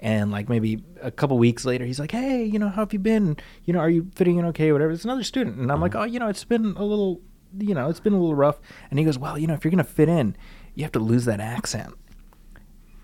And 0.00 0.32
like 0.32 0.48
maybe 0.48 0.82
a 1.00 1.10
couple 1.10 1.38
weeks 1.38 1.64
later, 1.64 1.84
he's 1.84 2.00
like, 2.00 2.10
"Hey, 2.10 2.44
you 2.44 2.58
know, 2.58 2.68
how 2.68 2.82
have 2.82 2.92
you 2.92 2.98
been? 2.98 3.36
You 3.64 3.72
know, 3.72 3.80
are 3.80 3.90
you 3.90 4.10
fitting 4.14 4.38
in 4.38 4.46
okay? 4.46 4.72
Whatever." 4.72 4.90
It's 4.90 5.04
another 5.04 5.22
student, 5.22 5.58
and 5.58 5.70
I'm 5.70 5.80
like, 5.80 5.92
mm-hmm. 5.92 6.00
"Oh, 6.00 6.04
you 6.04 6.18
know, 6.18 6.28
it's 6.28 6.44
been 6.44 6.74
a 6.76 6.84
little, 6.84 7.20
you 7.58 7.74
know, 7.74 7.88
it's 7.88 8.00
been 8.00 8.12
a 8.12 8.18
little 8.18 8.34
rough." 8.34 8.60
And 8.90 8.98
he 8.98 9.04
goes, 9.04 9.18
"Well, 9.18 9.38
you 9.38 9.46
know, 9.46 9.54
if 9.54 9.64
you're 9.64 9.70
gonna 9.70 9.84
fit 9.84 10.08
in, 10.08 10.36
you 10.74 10.82
have 10.84 10.92
to 10.92 10.98
lose 11.00 11.24
that 11.26 11.40
accent." 11.40 11.94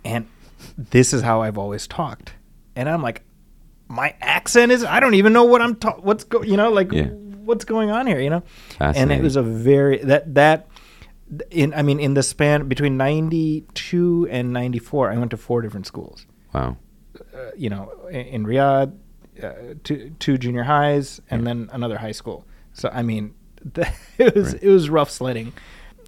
and 0.05 0.27
this 0.77 1.13
is 1.13 1.23
how 1.23 1.43
I've 1.43 1.59
always 1.59 1.87
talked. 1.87 2.35
And 2.77 2.89
I'm 2.89 3.03
like, 3.03 3.23
my 3.89 4.15
accent 4.21 4.71
is 4.73 4.85
I 4.85 5.01
don't 5.01 5.15
even 5.15 5.33
know 5.33 5.45
what 5.45 5.61
I'm 5.61 5.75
talking, 5.77 6.05
what's 6.05 6.25
go 6.25 6.43
you 6.43 6.57
know 6.57 6.71
like 6.71 6.93
Yeah. 6.93 7.07
what's 7.09 7.65
going 7.65 7.91
on 7.91 8.07
here 8.07 8.21
you 8.21 8.31
know. 8.31 8.43
And 8.81 9.11
it 9.13 9.23
was 9.23 9.37
a 9.37 9.43
very 9.43 9.99
that 9.99 10.35
that 10.35 10.69
in 11.51 11.75
I 11.75 11.83
mean 11.83 11.99
in 12.01 12.15
the 12.15 12.23
span 12.23 12.69
between 12.69 12.97
92 12.97 14.29
and 14.31 14.53
94 14.53 15.11
I 15.13 15.17
went 15.19 15.31
to 15.33 15.37
four 15.37 15.63
different 15.63 15.87
schools. 15.87 16.27
wow. 16.53 16.77
Uh, 17.35 17.51
you 17.57 17.69
know 17.71 17.91
in, 18.11 18.21
in 18.27 18.47
Riyadh 18.47 18.93
uh, 19.43 19.53
two 19.85 20.11
two 20.19 20.39
junior 20.39 20.63
highs 20.65 21.21
and 21.31 21.47
then 21.47 21.69
another 21.73 21.99
high 21.99 22.13
school. 22.13 22.45
So 22.73 22.91
I 22.93 23.03
mean 23.03 23.35
it 24.19 24.35
was 24.35 24.53
Right. 24.55 24.63
it 24.63 24.69
was 24.69 24.89
rough 24.91 25.11
sledding 25.11 25.53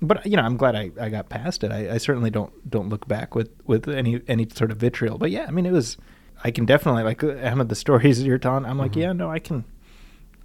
but 0.03 0.25
you 0.25 0.35
know, 0.37 0.43
I'm 0.43 0.57
glad 0.57 0.75
I, 0.77 0.91
I 0.99 1.11
got 1.11 1.29
past 1.29 1.63
it. 1.63 1.71
I, 1.71 1.95
I 1.95 1.99
certainly 1.99 2.31
don't 2.31 2.51
don't 2.71 2.89
look 2.89 3.07
back 3.07 3.35
with, 3.35 3.51
with 3.67 3.87
any 3.87 4.23
any 4.29 4.49
sort 4.49 4.71
of 4.71 4.79
vitriol. 4.79 5.19
But 5.19 5.31
yeah, 5.31 5.45
I 5.47 5.51
mean, 5.51 5.67
it 5.67 5.73
was. 5.73 5.99
I 6.43 6.51
can 6.51 6.65
definitely 6.65 7.03
like 7.03 7.23
uh, 7.23 7.35
Ahmed 7.47 7.69
the 7.69 7.75
stories 7.75 8.23
you're 8.25 8.39
telling. 8.39 8.65
I'm 8.65 8.79
like, 8.79 8.97
yeah, 8.97 9.13
no, 9.13 9.31
I 9.31 9.41
can, 9.41 9.67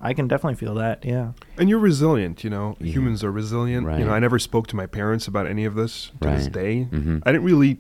I 0.02 0.14
can 0.14 0.28
definitely 0.28 0.56
feel 0.56 0.76
that. 0.76 1.06
Yeah. 1.06 1.32
And 1.58 1.70
you're 1.70 1.80
resilient, 1.80 2.44
you 2.44 2.50
know. 2.50 2.76
Yeah. 2.82 2.92
Humans 2.92 3.24
are 3.24 3.32
resilient. 3.32 3.88
You 3.98 4.04
know, 4.04 4.12
I 4.12 4.20
never 4.20 4.40
spoke 4.40 4.68
to 4.68 4.76
my 4.76 4.88
parents 4.88 5.26
about 5.26 5.48
any 5.48 5.64
of 5.64 5.76
this 5.76 6.12
to 6.20 6.28
this 6.28 6.44
Right. 6.44 6.52
day. 6.52 6.88
Mhm. 6.92 7.24
I 7.26 7.32
didn't 7.32 7.46
really, 7.46 7.80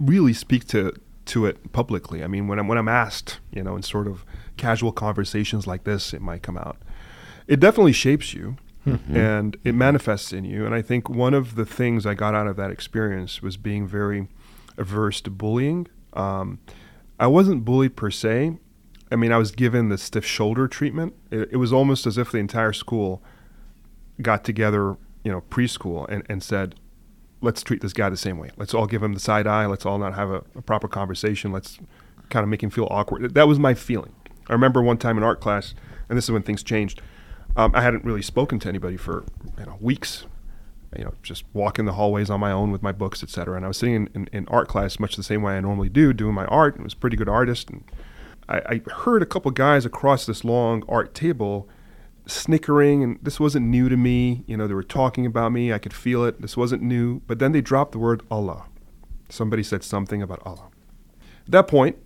really 0.00 0.32
speak 0.32 0.66
to 0.68 0.92
to 1.26 1.44
it 1.44 1.70
publicly. 1.72 2.24
I 2.24 2.28
mean, 2.28 2.48
when 2.48 2.58
I'm 2.58 2.66
when 2.66 2.78
I'm 2.78 2.88
asked, 2.88 3.40
you 3.52 3.62
know, 3.62 3.76
in 3.76 3.82
sort 3.82 4.06
of 4.06 4.24
casual 4.56 4.92
conversations 4.92 5.66
like 5.66 5.84
this, 5.84 6.14
it 6.14 6.22
might 6.22 6.42
come 6.42 6.56
out. 6.56 6.78
It 7.48 7.58
definitely 7.58 7.92
shapes 7.92 8.34
you, 8.34 8.56
and 9.12 9.56
it 9.64 9.74
manifests 9.74 10.32
in 10.32 10.44
you. 10.44 10.64
And 10.64 10.74
I 10.74 10.82
think 10.82 11.08
one 11.08 11.34
of 11.34 11.56
the 11.56 11.66
things 11.66 12.06
I 12.06 12.14
got 12.14 12.34
out 12.34 12.46
of 12.46 12.56
that 12.56 12.70
experience 12.70 13.42
was 13.42 13.56
being 13.56 13.86
very 13.86 14.28
averse 14.76 15.20
to 15.22 15.30
bullying. 15.30 15.88
Um, 16.12 16.58
I 17.18 17.26
wasn't 17.26 17.64
bullied 17.64 17.96
per 17.96 18.10
se. 18.10 18.58
I 19.10 19.16
mean, 19.16 19.32
I 19.32 19.38
was 19.38 19.50
given 19.50 19.88
the 19.88 19.98
stiff 19.98 20.24
shoulder 20.24 20.68
treatment. 20.68 21.14
It, 21.30 21.48
it 21.52 21.56
was 21.56 21.72
almost 21.72 22.06
as 22.06 22.18
if 22.18 22.30
the 22.30 22.38
entire 22.38 22.72
school 22.72 23.22
got 24.22 24.44
together, 24.44 24.96
you 25.24 25.32
know, 25.32 25.42
preschool 25.50 26.06
and, 26.08 26.22
and 26.28 26.42
said, 26.42 26.74
let's 27.40 27.62
treat 27.62 27.80
this 27.80 27.92
guy 27.92 28.08
the 28.08 28.16
same 28.16 28.38
way. 28.38 28.50
Let's 28.56 28.74
all 28.74 28.86
give 28.86 29.02
him 29.02 29.14
the 29.14 29.20
side 29.20 29.46
eye. 29.46 29.66
Let's 29.66 29.86
all 29.86 29.98
not 29.98 30.14
have 30.14 30.30
a, 30.30 30.44
a 30.54 30.62
proper 30.62 30.88
conversation. 30.88 31.52
Let's 31.52 31.78
kind 32.30 32.42
of 32.42 32.48
make 32.48 32.62
him 32.62 32.70
feel 32.70 32.88
awkward. 32.90 33.34
That 33.34 33.48
was 33.48 33.58
my 33.58 33.74
feeling. 33.74 34.14
I 34.48 34.52
remember 34.52 34.82
one 34.82 34.98
time 34.98 35.16
in 35.16 35.22
art 35.22 35.40
class, 35.40 35.74
and 36.08 36.16
this 36.16 36.24
is 36.24 36.30
when 36.30 36.42
things 36.42 36.62
changed. 36.62 37.00
Um, 37.56 37.72
I 37.74 37.82
hadn't 37.82 38.04
really 38.04 38.22
spoken 38.22 38.58
to 38.60 38.68
anybody 38.68 38.96
for 38.96 39.24
you 39.58 39.66
know 39.66 39.76
weeks, 39.80 40.26
you 40.96 41.04
know, 41.04 41.14
just 41.22 41.44
walking 41.52 41.84
the 41.84 41.92
hallways 41.92 42.30
on 42.30 42.40
my 42.40 42.52
own 42.52 42.70
with 42.70 42.82
my 42.82 42.92
books, 42.92 43.22
etc. 43.22 43.56
And 43.56 43.64
I 43.64 43.68
was 43.68 43.78
sitting 43.78 43.94
in, 43.94 44.10
in, 44.14 44.28
in, 44.32 44.48
art 44.48 44.68
class 44.68 44.98
much 44.98 45.16
the 45.16 45.22
same 45.22 45.42
way 45.42 45.56
I 45.56 45.60
normally 45.60 45.88
do, 45.88 46.12
doing 46.12 46.34
my 46.34 46.46
art, 46.46 46.76
and 46.76 46.84
was 46.84 46.92
a 46.92 46.96
pretty 46.96 47.16
good 47.16 47.28
artist. 47.28 47.68
And 47.70 47.84
I, 48.48 48.58
I 48.58 48.90
heard 48.92 49.22
a 49.22 49.26
couple 49.26 49.50
guys 49.50 49.84
across 49.84 50.24
this 50.26 50.44
long 50.44 50.82
art 50.88 51.14
table 51.14 51.68
snickering, 52.26 53.02
and 53.02 53.18
this 53.22 53.40
wasn't 53.40 53.66
new 53.66 53.88
to 53.88 53.96
me. 53.96 54.44
You 54.46 54.56
know, 54.56 54.66
they 54.66 54.74
were 54.74 54.82
talking 54.82 55.26
about 55.26 55.52
me. 55.52 55.72
I 55.72 55.78
could 55.78 55.94
feel 55.94 56.24
it. 56.24 56.40
This 56.40 56.56
wasn't 56.56 56.82
new. 56.82 57.20
But 57.26 57.38
then 57.38 57.52
they 57.52 57.60
dropped 57.60 57.92
the 57.92 57.98
word 57.98 58.22
Allah. 58.30 58.66
Somebody 59.28 59.62
said 59.62 59.82
something 59.82 60.22
about 60.22 60.40
Allah. 60.44 60.68
At 61.46 61.52
that 61.52 61.68
point, 61.68 61.96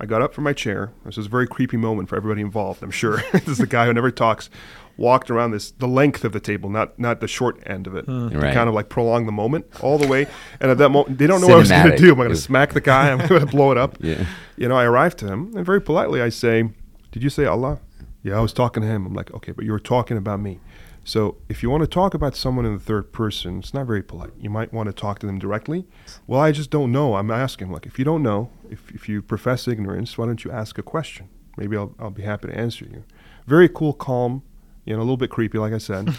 I 0.00 0.06
got 0.06 0.22
up 0.22 0.34
from 0.34 0.44
my 0.44 0.52
chair. 0.52 0.92
This 1.04 1.16
was 1.16 1.26
a 1.26 1.28
very 1.28 1.46
creepy 1.46 1.76
moment 1.76 2.08
for 2.08 2.16
everybody 2.16 2.40
involved, 2.40 2.82
I'm 2.82 2.90
sure. 2.90 3.22
this 3.32 3.46
is 3.46 3.58
the 3.58 3.66
guy 3.66 3.86
who 3.86 3.92
never 3.92 4.10
talks. 4.10 4.50
Walked 4.98 5.30
around 5.30 5.52
this 5.52 5.70
the 5.70 5.88
length 5.88 6.24
of 6.24 6.32
the 6.32 6.40
table, 6.40 6.68
not 6.70 6.98
not 6.98 7.20
the 7.20 7.28
short 7.28 7.58
end 7.66 7.86
of 7.86 7.94
it, 7.96 8.04
Hmm. 8.04 8.28
to 8.28 8.38
Right. 8.38 8.54
kind 8.54 8.68
of 8.68 8.74
like 8.74 8.88
prolong 8.88 9.26
the 9.26 9.32
moment 9.32 9.64
all 9.80 9.98
the 9.98 10.06
way. 10.06 10.26
And 10.60 10.70
at 10.70 10.78
that 10.78 10.90
moment, 10.90 11.18
they 11.18 11.26
don't 11.26 11.40
know 11.40 11.46
what 11.48 11.56
I 11.56 11.58
was 11.60 11.70
going 11.70 11.84
to 11.84 11.92
Cinematic. 11.92 11.98
do. 11.98 12.06
Am 12.12 12.20
I 12.20 12.24
going 12.24 12.28
to 12.30 12.36
smack 12.36 12.72
the 12.74 12.80
guy? 12.80 13.10
I'm 13.10 13.26
going 13.26 13.40
to 13.40 13.46
blow 13.46 13.72
it 13.72 13.78
up. 13.78 13.96
Yeah. 14.00 14.24
You 14.56 14.68
know, 14.68 14.76
I 14.76 14.84
arrived 14.84 15.18
to 15.18 15.26
him, 15.26 15.50
and 15.56 15.64
very 15.64 15.80
politely 15.80 16.20
I 16.20 16.28
say, 16.28 16.68
"Did 17.10 17.22
you 17.22 17.30
say 17.30 17.46
Allah?" 17.46 17.78
Yeah, 18.22 18.36
I 18.38 18.40
was 18.40 18.52
talking 18.52 18.82
to 18.82 18.88
him. 18.88 19.06
I'm 19.06 19.14
like, 19.14 19.32
"Okay, 19.34 19.52
but 19.52 19.64
you 19.64 19.72
were 19.72 19.80
talking 19.80 20.16
about 20.16 20.40
me." 20.40 20.60
So 21.04 21.36
if 21.48 21.62
you 21.64 21.70
want 21.70 21.80
to 21.82 21.88
talk 21.88 22.14
about 22.14 22.36
someone 22.36 22.64
in 22.64 22.74
the 22.74 22.78
third 22.78 23.12
person, 23.12 23.58
it's 23.58 23.74
not 23.74 23.86
very 23.88 24.02
polite. 24.02 24.30
You 24.38 24.50
might 24.50 24.72
want 24.72 24.86
to 24.88 24.92
talk 24.92 25.18
to 25.20 25.26
them 25.26 25.38
directly. 25.40 25.84
Well, 26.28 26.38
I 26.38 26.52
just 26.52 26.70
don't 26.70 26.92
know. 26.92 27.16
I'm 27.16 27.30
asking. 27.32 27.72
Like, 27.72 27.86
if 27.86 27.98
you 27.98 28.04
don't 28.04 28.22
know, 28.22 28.50
if, 28.70 28.88
if 28.92 29.08
you 29.08 29.20
profess 29.20 29.66
ignorance, 29.66 30.16
why 30.16 30.26
don't 30.26 30.44
you 30.44 30.52
ask 30.52 30.78
a 30.78 30.82
question? 30.82 31.26
Maybe 31.56 31.76
I'll, 31.76 31.92
I'll 31.98 32.10
be 32.12 32.22
happy 32.22 32.46
to 32.48 32.56
answer 32.56 32.84
you. 32.84 33.02
Very 33.48 33.68
cool, 33.68 33.92
calm, 33.94 34.42
you 34.84 34.94
know, 34.94 34.98
a 34.98 35.04
little 35.04 35.16
bit 35.16 35.30
creepy, 35.30 35.58
like 35.58 35.72
I 35.72 35.78
said. 35.78 36.14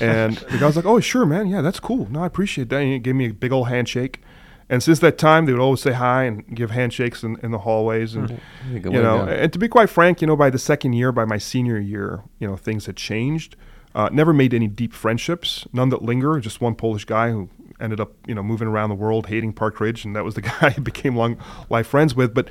and 0.00 0.36
the 0.50 0.58
guy 0.58 0.66
was 0.66 0.76
like, 0.76 0.84
oh, 0.84 1.00
sure, 1.00 1.26
man. 1.26 1.46
Yeah, 1.46 1.60
that's 1.60 1.80
cool. 1.80 2.08
No, 2.10 2.22
I 2.22 2.26
appreciate 2.26 2.68
that. 2.70 2.80
And 2.80 2.92
he 2.92 2.98
gave 2.98 3.14
me 3.14 3.28
a 3.28 3.32
big 3.32 3.52
old 3.52 3.68
handshake. 3.68 4.20
And 4.68 4.82
since 4.82 4.98
that 5.00 5.18
time, 5.18 5.44
they 5.44 5.52
would 5.52 5.60
always 5.60 5.80
say 5.80 5.92
hi 5.92 6.24
and 6.24 6.44
give 6.54 6.70
handshakes 6.70 7.22
in, 7.22 7.38
in 7.42 7.50
the 7.50 7.58
hallways. 7.58 8.14
And, 8.14 8.30
a 8.30 8.40
you 8.72 8.90
know, 8.90 9.26
and 9.26 9.52
to 9.52 9.58
be 9.58 9.68
quite 9.68 9.90
frank, 9.90 10.20
you 10.20 10.26
know, 10.26 10.36
by 10.36 10.50
the 10.50 10.58
second 10.58 10.94
year, 10.94 11.12
by 11.12 11.24
my 11.24 11.38
senior 11.38 11.78
year, 11.78 12.22
you 12.38 12.48
know, 12.48 12.56
things 12.56 12.86
had 12.86 12.96
changed. 12.96 13.56
Uh, 13.94 14.08
never 14.10 14.32
made 14.32 14.52
any 14.52 14.66
deep 14.66 14.92
friendships, 14.92 15.68
none 15.72 15.90
that 15.90 16.02
linger. 16.02 16.40
Just 16.40 16.60
one 16.60 16.74
Polish 16.74 17.04
guy 17.04 17.30
who 17.30 17.48
ended 17.78 18.00
up, 18.00 18.12
you 18.26 18.34
know, 18.34 18.42
moving 18.42 18.66
around 18.66 18.88
the 18.88 18.94
world, 18.96 19.26
hating 19.26 19.52
Park 19.52 19.78
Ridge, 19.78 20.04
and 20.04 20.16
that 20.16 20.24
was 20.24 20.34
the 20.34 20.40
guy 20.42 20.74
I 20.76 20.80
became 20.80 21.14
long 21.14 21.36
life 21.68 21.86
friends 21.86 22.14
with. 22.14 22.34
But, 22.34 22.48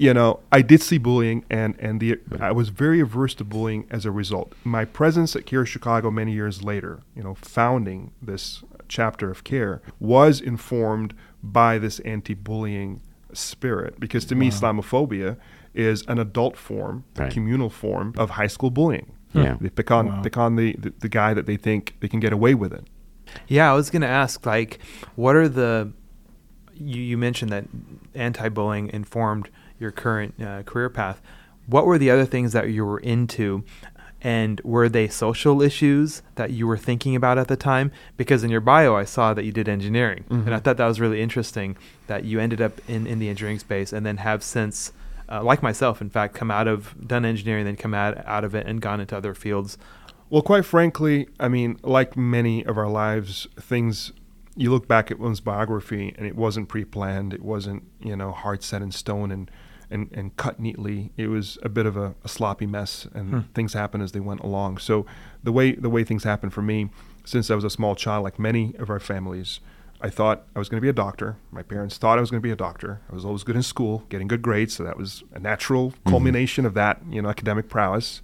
you 0.00 0.14
know, 0.14 0.40
I 0.50 0.62
did 0.62 0.80
see 0.82 0.96
bullying, 0.96 1.44
and 1.50 1.76
and 1.78 2.00
the 2.00 2.18
I 2.40 2.52
was 2.52 2.70
very 2.70 3.00
averse 3.00 3.34
to 3.34 3.44
bullying 3.44 3.86
as 3.90 4.06
a 4.06 4.10
result. 4.10 4.54
My 4.64 4.86
presence 4.86 5.36
at 5.36 5.44
CAIR 5.44 5.66
Chicago 5.66 6.10
many 6.10 6.32
years 6.32 6.62
later, 6.64 7.00
you 7.14 7.22
know, 7.22 7.34
founding 7.34 8.12
this 8.22 8.64
chapter 8.88 9.30
of 9.30 9.44
CAIR, 9.44 9.82
was 10.00 10.40
informed 10.40 11.12
by 11.42 11.76
this 11.78 12.00
anti-bullying 12.00 13.02
spirit 13.34 14.00
because 14.00 14.24
to 14.24 14.34
me, 14.34 14.48
Islamophobia 14.48 15.36
is 15.74 16.02
an 16.08 16.18
adult 16.18 16.56
form, 16.56 17.04
a 17.18 17.22
Right. 17.24 17.32
communal 17.32 17.68
form 17.70 18.14
of 18.16 18.30
high 18.30 18.48
school 18.48 18.70
bullying. 18.70 19.12
Yeah. 19.34 19.56
They 19.60 19.68
pick 19.68 19.90
on 19.90 20.06
Wow. 20.06 20.22
pick 20.22 20.36
on 20.38 20.56
the, 20.56 20.74
the, 20.78 20.92
the 20.98 21.08
guy 21.10 21.34
that 21.34 21.44
they 21.46 21.56
think 21.56 21.94
they 22.00 22.08
can 22.08 22.20
get 22.20 22.32
away 22.32 22.54
with 22.54 22.72
it. 22.72 22.86
Yeah, 23.48 23.70
I 23.70 23.74
was 23.74 23.90
going 23.90 24.02
to 24.02 24.08
ask, 24.08 24.44
like, 24.46 24.80
what 25.14 25.36
are 25.36 25.48
the. 25.48 25.92
You, 26.74 27.02
you 27.02 27.18
mentioned 27.18 27.52
that 27.52 27.66
anti 28.14 28.48
bullying 28.48 28.88
informed 28.88 29.50
your 29.80 29.90
current 29.90 30.34
uh, 30.40 30.62
career 30.62 30.88
path. 30.90 31.20
What 31.66 31.86
were 31.86 31.98
the 31.98 32.10
other 32.10 32.26
things 32.26 32.52
that 32.52 32.68
you 32.70 32.84
were 32.84 33.00
into? 33.00 33.64
And 34.22 34.60
were 34.62 34.90
they 34.90 35.08
social 35.08 35.62
issues 35.62 36.20
that 36.34 36.50
you 36.50 36.66
were 36.66 36.76
thinking 36.76 37.16
about 37.16 37.38
at 37.38 37.48
the 37.48 37.56
time? 37.56 37.90
Because 38.18 38.44
in 38.44 38.50
your 38.50 38.60
bio, 38.60 38.94
I 38.94 39.04
saw 39.04 39.32
that 39.32 39.44
you 39.44 39.52
did 39.52 39.66
engineering. 39.66 40.24
And 40.28 40.54
I 40.54 40.58
Mhm. 40.58 40.62
thought 40.62 40.76
that 40.76 40.86
was 40.86 41.00
really 41.00 41.22
interesting 41.22 41.76
that 42.06 42.24
you 42.24 42.38
ended 42.38 42.60
up 42.60 42.80
in, 42.86 43.06
in 43.06 43.18
the 43.18 43.30
engineering 43.30 43.58
space 43.58 43.94
and 43.94 44.04
then 44.04 44.18
have 44.18 44.42
since, 44.42 44.92
uh, 45.30 45.42
like 45.42 45.62
myself, 45.62 46.02
in 46.02 46.10
fact, 46.10 46.34
come 46.34 46.50
out 46.50 46.68
of, 46.68 46.94
done 47.06 47.24
engineering, 47.24 47.64
then 47.64 47.76
come 47.76 47.94
out, 47.94 48.18
out 48.26 48.44
of 48.44 48.54
it 48.54 48.66
and 48.66 48.82
gone 48.82 49.00
into 49.00 49.16
other 49.16 49.32
fields. 49.32 49.78
Well, 50.28 50.42
quite 50.42 50.66
frankly, 50.66 51.28
I 51.40 51.48
mean, 51.48 51.78
like 51.82 52.14
many 52.14 52.62
of 52.66 52.76
our 52.76 52.88
lives, 52.90 53.48
things 53.58 54.12
you 54.54 54.70
look 54.70 54.86
back 54.86 55.10
at 55.10 55.18
one's 55.18 55.40
biography 55.40 56.14
and 56.18 56.26
it 56.26 56.36
wasn't 56.36 56.68
pre-planned. 56.68 57.32
It 57.32 57.42
wasn't, 57.42 57.84
you 58.00 58.16
know, 58.16 58.32
hard 58.32 58.62
set 58.62 58.82
in 58.82 58.90
stone 58.90 59.30
and 59.30 59.50
and, 59.90 60.08
and 60.12 60.36
cut 60.36 60.60
neatly. 60.60 61.10
It 61.16 61.26
was 61.28 61.58
a 61.62 61.68
bit 61.68 61.86
of 61.86 61.96
a, 61.96 62.14
a 62.24 62.28
sloppy 62.28 62.66
mess, 62.66 63.06
and 63.14 63.30
Hmm. 63.30 63.40
things 63.54 63.72
happened 63.74 64.02
as 64.02 64.12
they 64.12 64.20
went 64.20 64.40
along. 64.40 64.78
So 64.78 65.04
the 65.42 65.52
way 65.52 65.72
the 65.72 65.90
way 65.90 66.04
things 66.04 66.24
happened 66.24 66.52
for 66.54 66.62
me, 66.62 66.90
since 67.24 67.50
I 67.50 67.54
was 67.54 67.64
a 67.64 67.70
small 67.70 67.94
child, 67.94 68.24
like 68.24 68.38
many 68.38 68.74
of 68.78 68.88
our 68.90 69.00
families, 69.00 69.60
I 70.00 70.08
thought 70.08 70.44
I 70.56 70.58
was 70.58 70.68
going 70.70 70.78
to 70.80 70.82
be 70.82 70.88
a 70.88 70.94
doctor. 70.94 71.36
My 71.50 71.62
parents 71.62 71.98
thought 71.98 72.16
I 72.18 72.20
was 72.22 72.30
going 72.30 72.40
to 72.40 72.46
be 72.46 72.50
a 72.52 72.56
doctor. 72.56 73.00
I 73.10 73.14
was 73.14 73.24
always 73.24 73.42
good 73.44 73.56
in 73.56 73.62
school, 73.62 74.04
getting 74.08 74.28
good 74.28 74.40
grades, 74.42 74.74
so 74.76 74.82
that 74.84 74.96
was 74.96 75.22
a 75.34 75.38
natural 75.38 75.92
culmination 76.06 76.64
of 76.64 76.72
that, 76.74 77.00
you 77.10 77.20
know, 77.20 77.28
academic 77.28 77.68
prowess. 77.68 78.22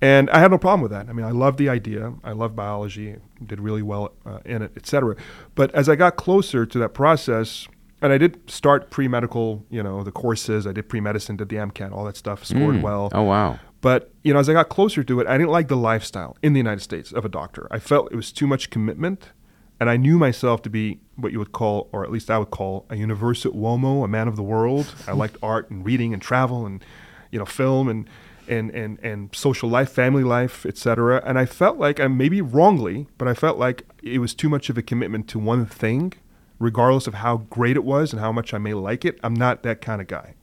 And 0.00 0.30
I 0.30 0.38
had 0.38 0.50
no 0.52 0.58
problem 0.58 0.80
with 0.82 0.92
that. 0.92 1.08
I 1.08 1.12
mean, 1.12 1.26
I 1.26 1.32
loved 1.32 1.58
the 1.58 1.68
idea. 1.68 2.14
I 2.22 2.30
loved 2.32 2.54
biology. 2.54 3.16
Did 3.44 3.60
really 3.60 3.82
well 3.82 4.12
uh, 4.24 4.38
in 4.44 4.62
it, 4.62 4.72
etc. 4.76 5.16
But 5.56 5.74
as 5.74 5.88
I 5.88 5.96
got 5.96 6.14
closer 6.16 6.64
to 6.66 6.78
that 6.78 6.94
process, 6.94 7.66
and 8.02 8.12
I 8.12 8.18
did 8.18 8.38
start 8.50 8.90
pre-medical, 8.90 9.64
you 9.70 9.82
know, 9.82 10.02
the 10.04 10.12
courses. 10.12 10.66
I 10.66 10.72
did 10.72 10.88
pre-medicine, 10.88 11.36
did 11.36 11.48
the 11.48 11.56
MCAT, 11.56 11.92
all 11.92 12.04
that 12.04 12.16
stuff. 12.16 12.44
Scored 12.44 12.76
Mm. 12.76 12.82
well. 12.82 13.10
Oh 13.12 13.22
wow. 13.22 13.58
But 13.80 14.12
you 14.24 14.32
know, 14.32 14.40
as 14.40 14.48
I 14.48 14.52
got 14.52 14.68
closer 14.68 15.04
to 15.04 15.20
it, 15.20 15.26
I 15.26 15.38
didn't 15.38 15.50
like 15.50 15.68
the 15.68 15.76
lifestyle 15.76 16.36
in 16.42 16.52
the 16.52 16.58
United 16.58 16.80
States 16.80 17.12
of 17.12 17.24
a 17.24 17.28
doctor. 17.28 17.68
I 17.70 17.78
felt 17.78 18.10
it 18.12 18.16
was 18.16 18.32
too 18.32 18.46
much 18.46 18.70
commitment, 18.70 19.30
and 19.78 19.88
I 19.88 19.96
knew 19.96 20.18
myself 20.18 20.62
to 20.62 20.70
be 20.70 20.98
what 21.16 21.30
you 21.32 21.38
would 21.38 21.52
call, 21.52 21.88
or 21.92 22.04
at 22.04 22.10
least 22.10 22.28
I 22.30 22.38
would 22.38 22.50
call, 22.50 22.86
a 22.90 22.96
universo 22.96 23.50
uomo, 23.52 24.04
a 24.04 24.08
man 24.08 24.26
of 24.28 24.34
the 24.36 24.42
world. 24.42 24.92
I 25.06 25.12
liked 25.12 25.36
art 25.42 25.70
and 25.70 25.84
reading 25.84 26.12
and 26.12 26.20
travel 26.20 26.66
and 26.66 26.84
you 27.30 27.38
know 27.38 27.44
film 27.44 27.88
and 27.88 28.08
and 28.48 28.70
and 28.72 28.98
and 29.04 29.28
social 29.34 29.68
life, 29.68 29.90
family 29.90 30.24
life, 30.24 30.66
etc. 30.66 31.22
And 31.24 31.38
I 31.38 31.46
felt 31.46 31.78
like, 31.78 31.98
and 32.00 32.18
maybe 32.18 32.40
wrongly, 32.40 33.06
but 33.18 33.28
I 33.28 33.34
felt 33.34 33.58
like 33.58 33.84
it 34.02 34.18
was 34.18 34.34
too 34.34 34.48
much 34.48 34.70
of 34.70 34.76
a 34.78 34.82
commitment 34.82 35.28
to 35.28 35.38
one 35.38 35.66
thing, 35.66 36.14
regardless 36.58 37.06
of 37.06 37.14
how 37.14 37.38
great 37.38 37.76
it 37.76 37.84
was 37.84 38.12
and 38.12 38.20
how 38.20 38.32
much 38.32 38.52
I 38.52 38.58
may 38.58 38.74
like 38.74 39.04
it. 39.04 39.18
I'm 39.22 39.34
not 39.34 39.62
that 39.62 39.80
kind 39.80 40.00
of 40.00 40.06
guy. 40.06 40.34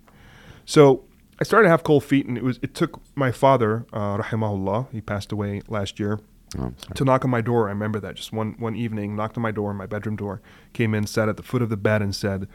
So 0.66 1.04
I 1.40 1.44
started 1.44 1.66
to 1.66 1.70
have 1.70 1.84
cold 1.84 2.04
feet, 2.04 2.26
and 2.26 2.38
it 2.38 2.44
was 2.44 2.60
it 2.62 2.74
took 2.74 3.02
my 3.16 3.32
father, 3.32 3.86
uh, 3.92 4.18
rahimahullah, 4.18 4.92
he 4.92 5.02
passed 5.02 5.32
away 5.32 5.62
last 5.68 6.00
year, 6.00 6.20
Oh, 6.58 6.74
to 6.94 7.04
knock 7.04 7.26
on 7.26 7.32
my 7.32 7.42
door. 7.42 7.68
I 7.68 7.72
remember 7.72 8.00
that 8.00 8.16
just 8.16 8.32
one 8.32 8.56
one 8.58 8.76
evening, 8.76 9.16
knocked 9.16 9.36
on 9.38 9.42
my 9.42 9.52
door, 9.52 9.74
my 9.74 9.86
bedroom 9.86 10.16
door, 10.16 10.42
came 10.74 10.94
in, 10.94 11.06
sat 11.06 11.28
at 11.28 11.36
the 11.38 11.44
foot 11.44 11.62
of 11.62 11.70
the 11.70 11.76
bed, 11.78 12.02
and 12.02 12.16
said, 12.16 12.48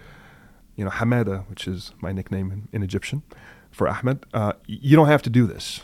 "You 0.76 0.84
know, 0.84 0.90
Hamada, 0.90 1.46
which 1.50 1.68
is 1.68 1.92
my 2.00 2.12
nickname 2.12 2.50
in, 2.50 2.68
in 2.72 2.82
Egyptian 2.82 3.22
for 3.70 3.86
Ahmed, 3.88 4.24
uh, 4.32 4.54
you 4.66 4.96
don't 4.96 5.08
have 5.08 5.22
to 5.22 5.30
do 5.30 5.46
this." 5.46 5.82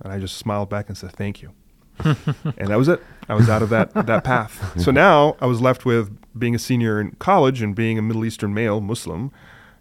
And 0.00 0.12
I 0.12 0.18
just 0.18 0.36
smiled 0.36 0.68
back 0.68 0.88
and 0.88 0.98
said, 0.98 1.12
"Thank 1.12 1.42
you." 1.42 1.52
and 2.04 2.68
that 2.68 2.76
was 2.76 2.88
it. 2.88 3.02
I 3.28 3.34
was 3.34 3.48
out 3.48 3.62
of 3.62 3.70
that 3.70 3.92
that 4.06 4.24
path. 4.24 4.80
So 4.80 4.90
now 4.90 5.36
I 5.40 5.46
was 5.46 5.60
left 5.60 5.84
with 5.84 6.16
being 6.38 6.54
a 6.54 6.58
senior 6.58 7.00
in 7.00 7.12
college 7.12 7.62
and 7.62 7.74
being 7.74 7.98
a 7.98 8.02
Middle 8.02 8.24
Eastern 8.24 8.52
male 8.52 8.80
Muslim. 8.80 9.30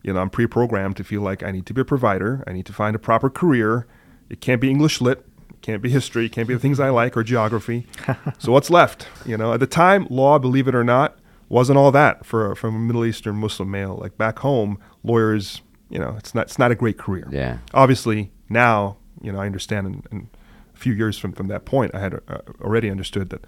You 0.03 0.13
know, 0.13 0.19
I'm 0.19 0.29
pre-programmed 0.29 0.97
to 0.97 1.03
feel 1.03 1.21
like 1.21 1.43
I 1.43 1.51
need 1.51 1.65
to 1.67 1.73
be 1.73 1.81
a 1.81 1.85
provider. 1.85 2.43
I 2.45 2.51
need 2.53 2.65
to 2.67 2.73
find 2.73 2.95
a 2.95 2.99
proper 2.99 3.29
career. 3.29 3.87
It 4.29 4.41
can't 4.41 4.59
be 4.61 4.69
English 4.69 4.99
lit. 5.01 5.25
It 5.49 5.61
can't 5.61 5.81
be 5.81 5.89
history. 5.89 6.25
It 6.25 6.31
can't 6.33 6.47
be 6.47 6.53
the 6.53 6.59
things 6.59 6.79
I 6.79 6.89
like 6.89 7.15
or 7.17 7.23
geography. 7.23 7.87
so 8.37 8.51
what's 8.51 8.69
left? 8.69 9.07
You 9.25 9.37
know, 9.37 9.53
at 9.53 9.59
the 9.61 9.67
time, 9.67 10.07
law, 10.09 10.37
believe 10.39 10.67
it 10.67 10.75
or 10.75 10.83
not, 10.83 11.17
wasn't 11.49 11.77
all 11.77 11.91
that 11.91 12.25
for 12.25 12.53
from 12.55 12.75
a 12.75 12.79
Middle 12.79 13.05
Eastern 13.05 13.35
Muslim 13.37 13.71
male. 13.71 13.97
Like 14.01 14.17
back 14.17 14.39
home, 14.39 14.77
lawyers, 15.03 15.61
you 15.89 15.99
know, 15.99 16.15
it's 16.17 16.33
not 16.35 16.45
it's 16.47 16.59
not 16.59 16.71
a 16.71 16.75
great 16.75 16.97
career 16.97 17.27
Yeah. 17.31 17.57
obviously 17.73 18.31
now 18.49 18.97
you 19.21 19.31
know 19.31 19.39
I 19.39 19.45
understand 19.45 19.85
in, 19.87 20.03
in 20.11 20.29
a 20.32 20.32
few 20.83 20.93
years 20.93 21.17
from, 21.17 21.31
from 21.33 21.47
that 21.47 21.63
point 21.65 21.89
I 21.95 21.99
had 21.99 22.13
uh, 22.27 22.39
already 22.61 22.89
understood 22.89 23.29
that 23.29 23.43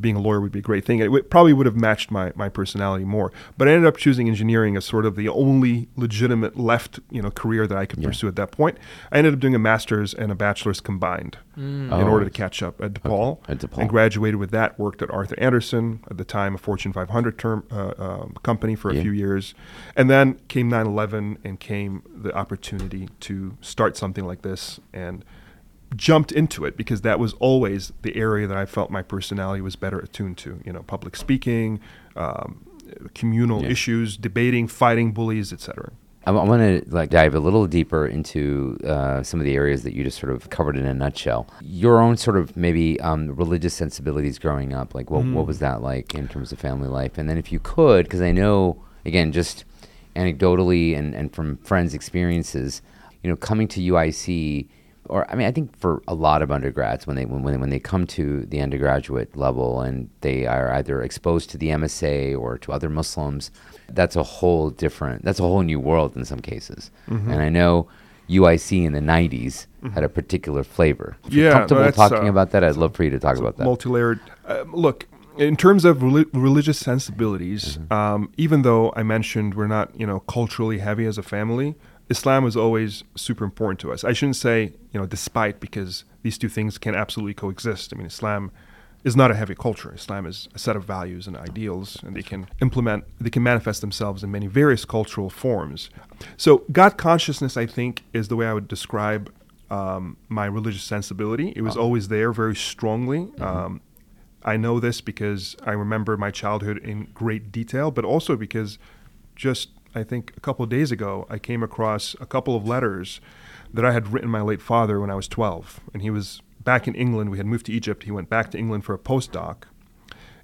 being 0.00 0.16
a 0.16 0.20
lawyer 0.20 0.40
would 0.40 0.52
be 0.52 0.58
a 0.60 0.62
great 0.70 0.86
thing 0.86 1.00
it 1.00 1.04
w- 1.12 1.22
probably 1.22 1.52
would 1.52 1.66
have 1.66 1.76
matched 1.76 2.10
my, 2.10 2.32
my 2.34 2.48
personality 2.48 3.04
more 3.04 3.30
but 3.58 3.68
I 3.68 3.72
ended 3.72 3.86
up 3.86 3.98
choosing 3.98 4.26
engineering 4.26 4.74
as 4.74 4.86
sort 4.86 5.04
of 5.04 5.16
the 5.16 5.28
only 5.28 5.86
legitimate 5.96 6.58
left 6.58 6.98
you 7.10 7.20
know 7.20 7.30
career 7.30 7.66
that 7.66 7.76
I 7.76 7.84
could 7.84 8.00
Yeah. 8.00 8.08
pursue 8.08 8.26
at 8.26 8.36
that 8.36 8.50
point 8.52 8.78
I 9.12 9.18
ended 9.18 9.34
up 9.34 9.40
doing 9.40 9.54
a 9.54 9.58
master's 9.58 10.14
and 10.14 10.32
a 10.32 10.34
bachelor's 10.34 10.80
combined 10.80 11.36
in 11.58 11.92
Oh. 11.92 12.08
order 12.08 12.24
to 12.24 12.30
catch 12.30 12.62
up 12.62 12.80
at 12.80 12.94
DePaul, 12.94 13.40
at 13.50 13.58
DePaul. 13.58 13.78
and 13.82 13.90
graduated 13.90 14.36
with 14.40 14.50
that 14.52 14.78
worked 14.78 15.02
at 15.02 15.10
Arthur 15.10 15.38
Andersen 15.38 16.00
at 16.10 16.16
the 16.16 16.24
time 16.24 16.54
a 16.54 16.58
Fortune 16.58 16.94
500 16.94 17.38
term 17.38 17.64
uh, 17.70 17.92
um, 17.98 18.28
company 18.42 18.74
for 18.74 18.90
a 18.90 18.94
Yeah. 18.94 19.02
few 19.02 19.12
years 19.12 19.54
and 19.94 20.08
then 20.08 20.26
came 20.48 20.70
9/11 20.70 21.36
and 21.44 21.60
came 21.60 22.02
the 22.26 22.34
opportunity 22.34 23.10
to 23.28 23.58
start 23.60 23.98
something 23.98 24.24
like 24.26 24.40
this 24.40 24.80
and 24.94 25.22
jumped 25.96 26.32
into 26.32 26.64
it 26.64 26.76
because 26.76 27.02
that 27.02 27.18
was 27.18 27.32
always 27.34 27.92
the 28.02 28.16
area 28.16 28.46
that 28.46 28.56
I 28.56 28.66
felt 28.66 28.90
my 28.90 29.02
personality 29.02 29.60
was 29.60 29.76
better 29.76 29.98
attuned 29.98 30.38
to 30.38 30.60
you 30.64 30.72
know 30.72 30.82
public 30.82 31.16
speaking 31.16 31.80
um, 32.16 32.64
communal 33.14 33.62
Yeah. 33.62 33.70
issues 33.70 34.16
debating 34.16 34.68
fighting 34.68 35.12
bullies 35.12 35.52
etc 35.52 35.92
I, 36.24 36.30
want 36.30 36.62
to 36.62 36.88
like 36.94 37.10
dive 37.10 37.34
a 37.34 37.40
little 37.40 37.66
deeper 37.66 38.06
into 38.06 38.78
uh, 38.86 39.24
some 39.24 39.40
of 39.40 39.44
the 39.44 39.54
areas 39.56 39.82
that 39.82 39.92
you 39.92 40.04
just 40.04 40.20
sort 40.20 40.32
of 40.32 40.50
covered 40.50 40.76
in 40.76 40.86
a 40.86 40.94
nutshell. 40.94 41.48
Your 41.60 41.98
own 42.00 42.16
sort 42.16 42.36
of 42.36 42.56
maybe 42.56 43.00
um, 43.00 43.34
religious 43.34 43.74
sensibilities 43.74 44.38
growing 44.38 44.72
up, 44.72 44.94
like 44.94 45.10
what 45.10 45.24
what 45.24 45.48
was 45.48 45.58
that 45.58 45.82
like 45.82 46.14
in 46.14 46.28
terms 46.28 46.52
of 46.52 46.60
family 46.60 46.86
life? 46.88 47.18
And 47.18 47.28
then 47.28 47.38
if 47.38 47.50
you 47.50 47.58
could, 47.58 48.04
because 48.04 48.20
I 48.20 48.30
know 48.30 48.80
again 49.04 49.32
just 49.32 49.64
anecdotally 50.14 50.96
and, 50.96 51.12
and 51.12 51.34
from 51.34 51.56
friends' 51.58 51.92
experiences, 51.94 52.82
you 53.24 53.30
know, 53.30 53.36
coming 53.36 53.66
to 53.68 53.80
UIC 53.80 54.68
or 55.12 55.20
I 55.30 55.34
mean, 55.36 55.46
I 55.46 55.52
think 55.52 55.76
for 55.82 56.02
a 56.08 56.14
lot 56.14 56.40
of 56.42 56.50
undergrads, 56.50 57.06
when 57.06 57.16
they 57.16 57.24
when 57.32 57.42
when, 57.46 57.60
when 57.60 57.70
they 57.70 57.78
come 57.92 58.04
to 58.18 58.24
the 58.52 58.60
undergraduate 58.66 59.30
level 59.36 59.68
and 59.86 60.08
they 60.22 60.46
are 60.46 60.72
either 60.78 61.02
exposed 61.02 61.50
to 61.50 61.56
the 61.58 61.68
MSA 61.80 62.38
or 62.42 62.58
to 62.58 62.72
other 62.72 62.88
Muslims, 63.00 63.50
that's 63.98 64.16
a 64.16 64.22
whole 64.22 64.70
different, 64.84 65.24
that's 65.26 65.40
a 65.40 65.42
whole 65.42 65.62
new 65.62 65.80
world 65.90 66.16
in 66.16 66.24
some 66.24 66.40
cases. 66.40 66.90
Mm-hmm. 67.08 67.30
And 67.30 67.40
I 67.42 67.50
know 67.58 67.86
UIC 68.30 68.84
in 68.88 68.92
the 68.92 69.00
'90s 69.00 69.66
had 69.94 70.04
a 70.04 70.08
particular 70.08 70.62
flavor. 70.64 71.16
If 71.26 71.34
you're 71.34 71.44
Yeah, 71.46 71.50
no, 71.52 71.58
comfortable 71.58 71.82
that's, 71.84 71.96
talking 71.96 72.28
uh, 72.28 72.36
about 72.36 72.50
that, 72.52 72.64
I'd 72.64 72.76
love 72.76 72.94
for 72.96 73.04
you 73.04 73.10
to 73.10 73.18
talk 73.18 73.36
about 73.36 73.56
that. 73.58 73.64
multi-layered. 73.64 74.20
Uh, 74.46 74.64
look, 74.72 75.06
in 75.36 75.56
terms 75.56 75.84
of 75.84 75.98
reli- 75.98 76.28
religious 76.32 76.78
sensibilities, 76.78 77.78
Mm-hmm. 77.78 77.92
um, 77.92 78.20
even 78.36 78.62
though 78.62 78.92
I 78.96 79.02
mentioned 79.02 79.54
we're 79.54 79.66
not, 79.66 79.86
you 79.98 80.06
know, 80.06 80.20
culturally 80.20 80.78
heavy 80.78 81.04
as 81.06 81.18
a 81.18 81.22
family, 81.22 81.74
Islam 82.12 82.44
was 82.44 82.56
always 82.56 83.04
super 83.16 83.44
important 83.44 83.80
to 83.80 83.92
us. 83.92 84.04
I 84.04 84.12
shouldn't 84.12 84.36
say, 84.36 84.72
you 84.92 85.00
know, 85.00 85.06
despite 85.06 85.58
because 85.58 86.04
these 86.22 86.38
two 86.38 86.48
things 86.48 86.78
can 86.78 86.94
absolutely 86.94 87.34
coexist. 87.34 87.92
I 87.92 87.96
mean, 87.96 88.06
Islam 88.06 88.52
is 89.02 89.16
not 89.16 89.30
a 89.30 89.34
heavy 89.34 89.54
culture. 89.54 89.92
Islam 89.94 90.26
is 90.26 90.48
a 90.54 90.58
set 90.58 90.76
of 90.76 90.84
values 90.84 91.26
and 91.26 91.36
ideals, 91.36 92.00
and 92.04 92.14
they 92.14 92.22
can 92.22 92.46
implement, 92.60 93.04
they 93.20 93.30
can 93.30 93.42
manifest 93.42 93.80
themselves 93.80 94.22
in 94.22 94.30
many 94.30 94.46
various 94.46 94.84
cultural 94.84 95.30
forms. 95.30 95.90
So, 96.36 96.64
God 96.70 96.96
consciousness, 96.96 97.56
I 97.56 97.66
think, 97.66 98.02
is 98.12 98.28
the 98.28 98.36
way 98.36 98.46
I 98.46 98.52
would 98.52 98.68
describe 98.68 99.32
um, 99.70 100.16
my 100.28 100.46
religious 100.46 100.84
sensibility. 100.84 101.52
It 101.56 101.62
was 101.62 101.76
always 101.76 102.08
there 102.08 102.30
very 102.32 102.54
strongly. 102.54 103.32
Um, 103.40 103.80
I 104.44 104.56
know 104.56 104.78
this 104.80 105.00
because 105.00 105.56
I 105.64 105.72
remember 105.72 106.16
my 106.16 106.30
childhood 106.30 106.78
in 106.78 107.08
great 107.14 107.50
detail, 107.50 107.90
but 107.90 108.04
also 108.04 108.36
because 108.36 108.78
just 109.34 109.70
I 109.94 110.02
think 110.02 110.32
a 110.36 110.40
couple 110.40 110.62
of 110.62 110.70
days 110.70 110.90
ago 110.90 111.26
I 111.28 111.38
came 111.38 111.62
across 111.62 112.16
a 112.20 112.26
couple 112.26 112.56
of 112.56 112.66
letters 112.66 113.20
that 113.72 113.84
I 113.84 113.92
had 113.92 114.12
written 114.12 114.30
my 114.30 114.42
late 114.42 114.62
father 114.62 115.00
when 115.00 115.10
I 115.10 115.14
was 115.14 115.28
12, 115.28 115.80
and 115.92 116.02
he 116.02 116.10
was 116.10 116.42
back 116.62 116.86
in 116.86 116.94
England. 116.94 117.30
We 117.30 117.38
had 117.38 117.46
moved 117.46 117.66
to 117.66 117.72
Egypt. 117.72 118.04
He 118.04 118.10
went 118.10 118.28
back 118.28 118.50
to 118.52 118.58
England 118.58 118.84
for 118.84 118.94
a 118.94 118.98
postdoc. 118.98 119.64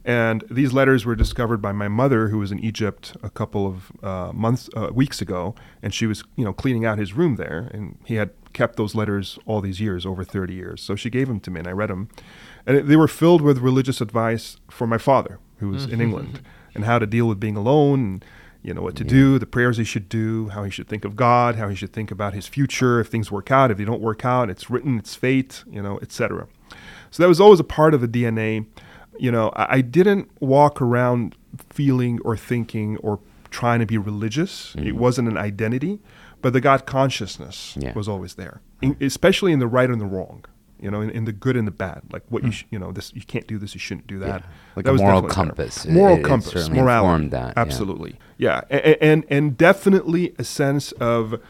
And 0.04 0.42
these 0.50 0.72
letters 0.72 1.04
were 1.04 1.14
discovered 1.14 1.58
by 1.58 1.72
my 1.72 1.88
mother, 1.88 2.28
who 2.28 2.38
was 2.38 2.50
in 2.50 2.58
Egypt 2.60 3.14
a 3.22 3.28
couple 3.28 3.66
of 3.66 3.92
uh, 4.02 4.32
months, 4.32 4.70
uh, 4.74 4.88
weeks 4.92 5.20
ago, 5.20 5.54
and 5.82 5.92
she 5.92 6.06
was, 6.06 6.24
you 6.34 6.44
know, 6.44 6.54
cleaning 6.54 6.86
out 6.86 6.98
his 6.98 7.12
room 7.12 7.36
there, 7.36 7.68
and 7.74 7.98
he 8.06 8.14
had 8.14 8.30
kept 8.54 8.76
those 8.76 8.94
letters 8.94 9.38
all 9.44 9.60
these 9.60 9.80
years, 9.80 10.06
over 10.06 10.24
30 10.24 10.54
years. 10.54 10.80
So 10.80 10.96
she 10.96 11.10
gave 11.10 11.28
them 11.28 11.40
to 11.40 11.50
me, 11.50 11.58
and 11.58 11.68
I 11.68 11.72
read 11.72 11.90
them, 11.90 12.08
and 12.66 12.78
it, 12.78 12.86
they 12.86 12.96
were 12.96 13.08
filled 13.08 13.42
with 13.42 13.58
religious 13.58 14.00
advice 14.00 14.56
for 14.70 14.86
my 14.86 14.98
father, 14.98 15.40
who 15.58 15.68
was 15.68 15.84
in 15.84 16.00
England, 16.00 16.40
and 16.74 16.84
how 16.84 16.98
to 16.98 17.06
deal 17.06 17.26
with 17.26 17.38
being 17.38 17.56
alone, 17.56 18.00
and 18.00 18.24
you 18.62 18.74
know 18.74 18.82
what 18.82 18.96
to 18.96 19.04
do, 19.04 19.38
the 19.38 19.46
prayers 19.46 19.76
he 19.76 19.84
should 19.84 20.08
do, 20.08 20.48
how 20.48 20.64
he 20.64 20.70
should 20.70 20.88
think 20.88 21.04
of 21.04 21.14
God, 21.16 21.54
how 21.56 21.68
he 21.68 21.74
should 21.76 21.92
think 21.92 22.10
about 22.10 22.34
his 22.34 22.46
future, 22.46 23.00
if 23.00 23.08
things 23.08 23.30
work 23.30 23.50
out, 23.50 23.70
if 23.70 23.78
they 23.78 23.84
don't 23.84 24.00
work 24.00 24.24
out, 24.24 24.50
it's 24.50 24.68
written, 24.68 24.98
it's 24.98 25.14
fate, 25.14 25.64
you 25.70 25.80
know, 25.82 25.98
etc. 26.02 26.46
So 27.10 27.22
that 27.22 27.28
was 27.28 27.40
always 27.40 27.60
a 27.60 27.64
part 27.64 27.94
of 27.94 28.00
the 28.00 28.08
DNA. 28.08 28.66
You 29.18 29.30
know, 29.32 29.50
I, 29.56 29.76
I 29.76 29.80
didn't 29.80 30.30
walk 30.40 30.80
around 30.82 31.34
feeling 31.70 32.20
or 32.24 32.36
thinking 32.36 32.96
or 32.98 33.20
trying 33.50 33.80
to 33.80 33.86
be 33.86 33.96
religious. 33.98 34.74
Mm-hmm. 34.74 34.86
It 34.88 34.96
wasn't 34.96 35.28
an 35.28 35.38
identity, 35.38 36.00
but 36.42 36.52
the 36.52 36.60
God 36.60 36.84
consciousness 36.84 37.76
Yeah. 37.78 37.92
was 37.94 38.08
always 38.08 38.34
there, 38.34 38.60
in, 38.82 38.96
especially 39.00 39.52
in 39.52 39.58
the 39.58 39.66
right 39.66 39.88
and 39.88 40.00
the 40.00 40.06
wrong. 40.06 40.44
You 40.80 40.90
know, 40.92 41.00
in, 41.00 41.10
in 41.10 41.24
the 41.24 41.32
good 41.32 41.56
and 41.56 41.66
the 41.66 41.72
bad, 41.72 42.02
like 42.12 42.22
what 42.28 42.44
you 42.44 42.52
sh- 42.52 42.64
you 42.70 42.78
know, 42.78 42.92
this 42.92 43.12
you 43.14 43.22
can't 43.22 43.46
do 43.48 43.58
this, 43.58 43.74
you 43.74 43.80
shouldn't 43.80 44.06
do 44.06 44.18
that. 44.20 44.42
Yeah. 44.42 44.46
Like 44.76 44.84
That 44.84 44.94
a 44.94 44.98
moral 44.98 45.22
compass. 45.22 45.84
It- 45.84 45.90
Moral 45.92 46.18
it 46.18 46.24
compass, 46.24 46.52
certainly 46.52 46.80
morality. 46.80 47.28
that, 47.28 47.54
yeah. 47.56 47.60
Absolutely, 47.60 48.16
yeah, 48.36 48.60
A- 48.70 48.90
a- 48.90 49.02
and 49.04 49.24
and 49.28 49.56
definitely 49.58 50.34
a 50.38 50.44
sense 50.44 50.92
of 50.92 51.40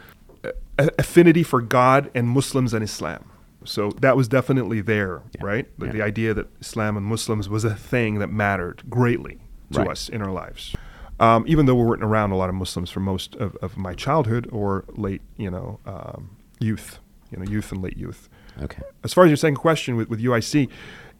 uh, 0.43 0.87
affinity 0.97 1.43
for 1.43 1.61
God 1.61 2.09
and 2.15 2.27
Muslims 2.27 2.73
and 2.73 2.83
Islam. 2.83 3.29
So 3.65 3.91
that 4.01 4.15
was 4.17 4.27
definitely 4.27 4.81
there, 4.81 5.21
right? 5.41 5.67
The, 5.77 5.87
yeah. 5.87 5.91
the 5.91 6.01
idea 6.01 6.33
that 6.33 6.47
Islam 6.61 6.97
and 6.97 7.05
Muslims 7.05 7.49
was 7.49 7.63
a 7.65 7.75
thing 7.75 8.19
that 8.19 8.31
mattered 8.31 8.83
greatly 8.89 9.37
to 9.73 9.79
Right. 9.81 9.89
us 9.89 10.09
in 10.09 10.21
our 10.23 10.31
lives. 10.31 10.75
Um, 11.19 11.43
even 11.47 11.65
though 11.65 11.75
we 11.75 11.83
weren't 11.83 12.01
around 12.03 12.31
a 12.31 12.37
lot 12.37 12.47
of 12.49 12.55
Muslims 12.55 12.89
for 12.89 13.01
most 13.01 13.35
of, 13.35 13.55
of 13.57 13.77
my 13.77 13.93
childhood 13.93 14.47
or 14.51 14.85
late, 14.95 15.21
you 15.37 15.51
know, 15.51 15.79
um, 15.85 16.37
youth, 16.59 16.99
you 17.29 17.37
know, 17.37 17.43
youth 17.51 17.71
and 17.73 17.81
late 17.81 17.97
youth. 17.97 18.29
Okay. 18.61 18.81
As 19.03 19.13
far 19.13 19.23
as 19.25 19.29
your 19.29 19.37
second 19.37 19.55
question 19.57 19.95
with, 19.95 20.09
with 20.09 20.21
UIC, 20.21 20.69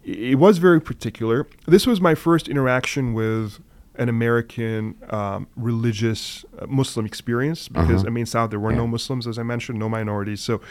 it 0.04 0.38
was 0.39 0.58
very 0.58 0.82
particular. 0.82 1.47
This 1.67 1.86
was 1.88 1.99
my 2.02 2.15
first 2.15 2.47
interaction 2.47 3.13
with 3.13 3.60
an 3.95 4.08
American 4.10 4.95
um, 5.10 5.47
religious 5.58 6.45
uh, 6.58 6.65
Muslim 6.67 7.06
experience 7.06 7.67
because, 7.67 8.02
Uh-huh. 8.02 8.08
I 8.08 8.10
mean, 8.10 8.25
South, 8.25 8.49
there 8.49 8.60
were 8.60 8.71
no 8.71 8.88
Muslims, 8.88 9.28
as 9.28 9.38
I 9.38 9.43
mentioned, 9.43 9.78
no 9.78 9.89
minorities. 9.89 10.39
So, 10.41 10.62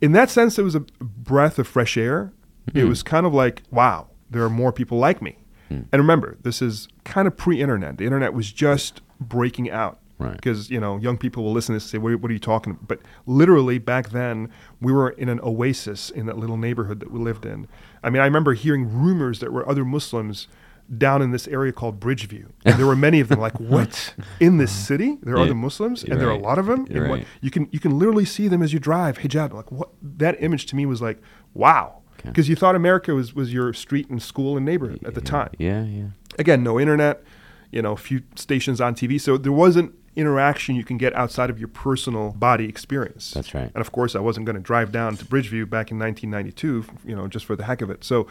in 0.00 0.12
that 0.12 0.30
sense, 0.30 0.58
it 0.58 0.62
was 0.62 0.74
a 0.74 0.80
breath 0.80 1.58
of 1.58 1.68
fresh 1.68 1.96
air. 1.98 2.32
It 2.74 2.82
Hmm. 2.82 2.88
was 2.88 3.02
kind 3.02 3.26
of 3.26 3.34
like, 3.34 3.62
wow, 3.70 4.08
there 4.30 4.42
are 4.42 4.50
more 4.50 4.72
people 4.72 4.98
like 4.98 5.20
me. 5.20 5.36
Hmm. 5.68 5.80
And 5.92 6.00
remember, 6.00 6.38
this 6.42 6.62
is 6.62 6.88
kind 7.04 7.28
of 7.28 7.36
pre 7.36 7.60
internet. 7.60 7.98
The 7.98 8.04
internet 8.04 8.32
was 8.32 8.50
just 8.52 9.02
breaking 9.20 9.70
out 9.70 9.98
Right. 10.18 10.34
because 10.36 10.68
you 10.68 10.80
know 10.80 10.96
young 10.98 11.16
people 11.16 11.44
will 11.44 11.52
listen 11.52 11.74
to 11.74 11.76
this 11.76 11.84
and 11.84 11.90
say 11.92 11.98
what, 11.98 12.20
what 12.20 12.30
are 12.30 12.34
you 12.34 12.40
talking 12.40 12.72
about 12.72 12.88
but 12.88 13.00
literally 13.26 13.78
back 13.78 14.10
then 14.10 14.50
we 14.80 14.92
were 14.92 15.10
in 15.10 15.28
an 15.28 15.38
oasis 15.40 16.10
in 16.10 16.26
that 16.26 16.36
little 16.36 16.56
neighborhood 16.56 16.98
that 17.00 17.10
we 17.12 17.20
lived 17.20 17.46
in. 17.46 17.68
I 18.02 18.10
mean 18.10 18.20
i 18.20 18.24
remember 18.24 18.54
hearing 18.54 18.92
rumors 18.92 19.38
that 19.40 19.52
were 19.52 19.68
other 19.68 19.84
muslims 19.84 20.48
down 20.96 21.20
in 21.20 21.32
this 21.32 21.46
area 21.48 21.70
called 21.70 22.00
bridgeview. 22.00 22.46
And 22.64 22.76
there 22.78 22.86
were 22.86 22.96
many 22.96 23.20
of 23.20 23.28
them 23.28 23.38
like 23.40 23.60
what? 23.74 24.14
In 24.40 24.56
this 24.56 24.72
city? 24.72 25.18
There 25.22 25.34
are 25.34 25.38
Yeah, 25.38 25.44
other 25.44 25.54
muslims 25.54 26.02
you're 26.02 26.12
and 26.14 26.20
there 26.20 26.28
are 26.28 26.32
a 26.32 26.38
lot 26.38 26.58
of 26.58 26.64
them? 26.66 26.86
You're 26.88 27.04
and 27.04 27.10
what 27.10 27.24
you 27.42 27.50
can 27.50 27.68
you 27.70 27.78
can 27.78 27.98
literally 27.98 28.24
see 28.24 28.48
them 28.48 28.62
as 28.62 28.72
you 28.72 28.78
drive 28.78 29.18
hijab. 29.18 29.52
Like 29.52 29.70
what? 29.70 29.90
That 30.02 30.42
image 30.42 30.64
to 30.66 30.76
me 30.76 30.86
was 30.86 31.02
like 31.02 31.20
wow. 31.54 32.00
Okay. 32.20 32.30
because 32.30 32.48
you 32.48 32.56
thought 32.56 32.74
america 32.74 33.14
was 33.14 33.32
was 33.34 33.52
your 33.52 33.72
street 33.72 34.08
and 34.10 34.20
school 34.20 34.56
and 34.56 34.64
neighborhood 34.66 35.04
at 35.04 35.14
the 35.14 35.20
time. 35.20 35.50
Yeah, 35.58 35.84
yeah. 35.84 36.06
again, 36.38 36.62
no 36.64 36.80
internet, 36.80 37.22
you 37.70 37.80
know, 37.82 37.92
a 37.92 37.96
few 37.96 38.22
stations 38.34 38.80
on 38.80 38.94
TV. 38.94 39.20
So 39.20 39.36
there 39.36 39.52
wasn't 39.52 39.94
interaction 40.18 40.74
you 40.76 40.84
can 40.84 40.98
get 40.98 41.14
outside 41.14 41.48
of 41.50 41.58
your 41.58 41.68
personal 41.68 42.32
body 42.32 42.66
experience. 42.68 43.30
That's 43.32 43.54
right. 43.54 43.70
And 43.74 43.80
of 43.80 43.92
course, 43.92 44.14
I 44.16 44.20
wasn't 44.20 44.46
going 44.46 44.56
to 44.56 44.62
drive 44.62 44.90
down 44.92 45.16
to 45.16 45.24
Bridgeview 45.24 45.70
back 45.70 45.90
in 45.92 45.98
1992, 45.98 46.84
you 47.04 47.16
know, 47.16 47.26
just 47.28 47.44
for 47.46 47.56
the 47.56 47.64
heck 47.64 47.80
of 47.82 47.90
it. 47.90 48.04
So 48.04 48.26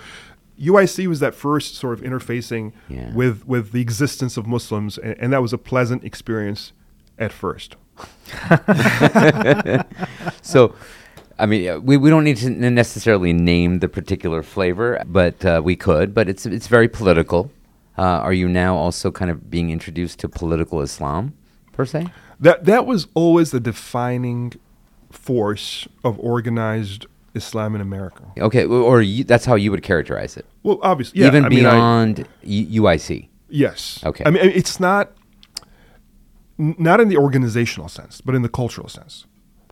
UIC 0.62 1.08
was 1.08 1.20
that 1.20 1.34
first 1.36 1.76
sort 1.76 1.94
of 1.98 2.02
interfacing 2.06 2.72
Yeah. 2.90 3.14
with 3.14 3.48
with 3.48 3.72
the 3.72 3.82
existence 3.82 4.38
of 4.38 4.46
Muslims, 4.48 4.98
and, 4.98 5.16
and 5.20 5.34
that 5.34 5.42
was 5.42 5.54
a 5.54 5.58
pleasant 5.58 6.04
experience 6.04 6.74
at 7.18 7.32
first. 7.32 7.76
So, 10.42 10.74
I 11.40 11.46
mean, 11.46 11.68
uh, 11.70 11.80
we, 11.80 11.98
we 11.98 12.10
don't 12.10 12.24
need 12.24 12.38
to 12.38 12.50
necessarily 12.50 13.34
name 13.34 13.80
the 13.80 13.90
particular 13.90 14.42
flavor, 14.44 15.02
but 15.06 15.44
uh, 15.46 15.62
we 15.64 15.76
could. 15.76 16.14
But 16.14 16.30
it's 16.30 16.46
it's 16.46 16.68
very 16.68 16.88
political. 16.88 17.52
Uh, 17.98 18.02
are 18.28 18.34
you 18.34 18.48
now 18.48 18.76
also 18.76 19.12
kind 19.12 19.30
of 19.32 19.50
being 19.50 19.70
introduced 19.72 20.20
to 20.20 20.30
political 20.30 20.82
Islam, 20.82 21.34
per 21.78 21.86
se? 21.86 22.08
That 22.40 22.66
that 22.66 22.86
was 22.86 23.08
always 23.14 23.52
the 23.52 23.60
defining 23.60 24.54
force 25.12 25.88
of 26.04 26.20
organized 26.20 27.06
Islam 27.34 27.76
in 27.76 27.82
America. 27.82 28.24
Okay, 28.38 28.66
or 28.66 29.02
you, 29.02 29.24
that's 29.24 29.46
how 29.46 29.56
you 29.56 29.72
would 29.72 29.84
characterize 29.84 30.36
it, 30.36 30.46
Well, 30.64 30.80
obviously, 30.82 31.22
yeah, 31.22 31.28
even 31.28 31.46
I 31.46 31.50
mean, 31.50 31.66
I- 31.66 31.72
beyond 31.72 32.28
UIC. 32.44 33.30
Yes. 33.50 34.02
Okay. 34.04 34.24
I 34.26 34.30
mean, 34.32 34.44
it's 34.44 34.80
not 34.80 35.12
not 36.58 37.00
in 37.00 37.08
the 37.08 37.18
organizational 37.18 37.88
sense, 37.88 38.20
but 38.20 38.34
in 38.36 38.42
the 38.42 38.50
cultural 38.50 38.90
sense. 38.90 39.26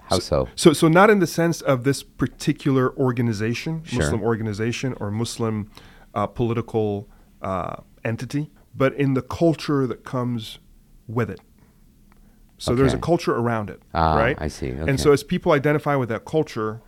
How 0.04 0.20
so? 0.20 0.48
So, 0.56 0.72
so 0.72 0.88
not 0.88 1.10
in 1.10 1.18
the 1.20 1.26
sense 1.28 1.62
of 1.62 1.84
this 1.84 2.04
particular 2.04 2.96
organization, 2.96 3.84
Sure. 3.84 4.00
Muslim 4.02 4.22
organization 4.22 4.94
or 5.00 5.10
Muslim 5.10 5.72
uh, 6.13 6.28
political 6.28 7.10
uh, 7.41 7.78
entity, 8.04 8.52
but 8.76 8.94
in 8.94 9.15
the 9.15 9.24
culture 9.24 9.88
that 9.88 10.04
comes 10.04 10.60
with 11.08 11.30
it. 11.32 11.41
So 12.58 12.74
there's 12.74 12.94
a 12.94 12.98
culture 12.98 13.36
around 13.36 13.70
it, 13.70 13.82
Ah, 13.94 14.15
right? 14.18 14.38
I 14.39 14.48
see. 14.48 14.72
Okay. 14.72 14.89
And 14.89 15.00
so 15.00 15.12
as 15.12 15.24
people 15.24 15.52
identify 15.52 15.96
with 15.96 16.10
that 16.10 16.24
culture, 16.26 16.82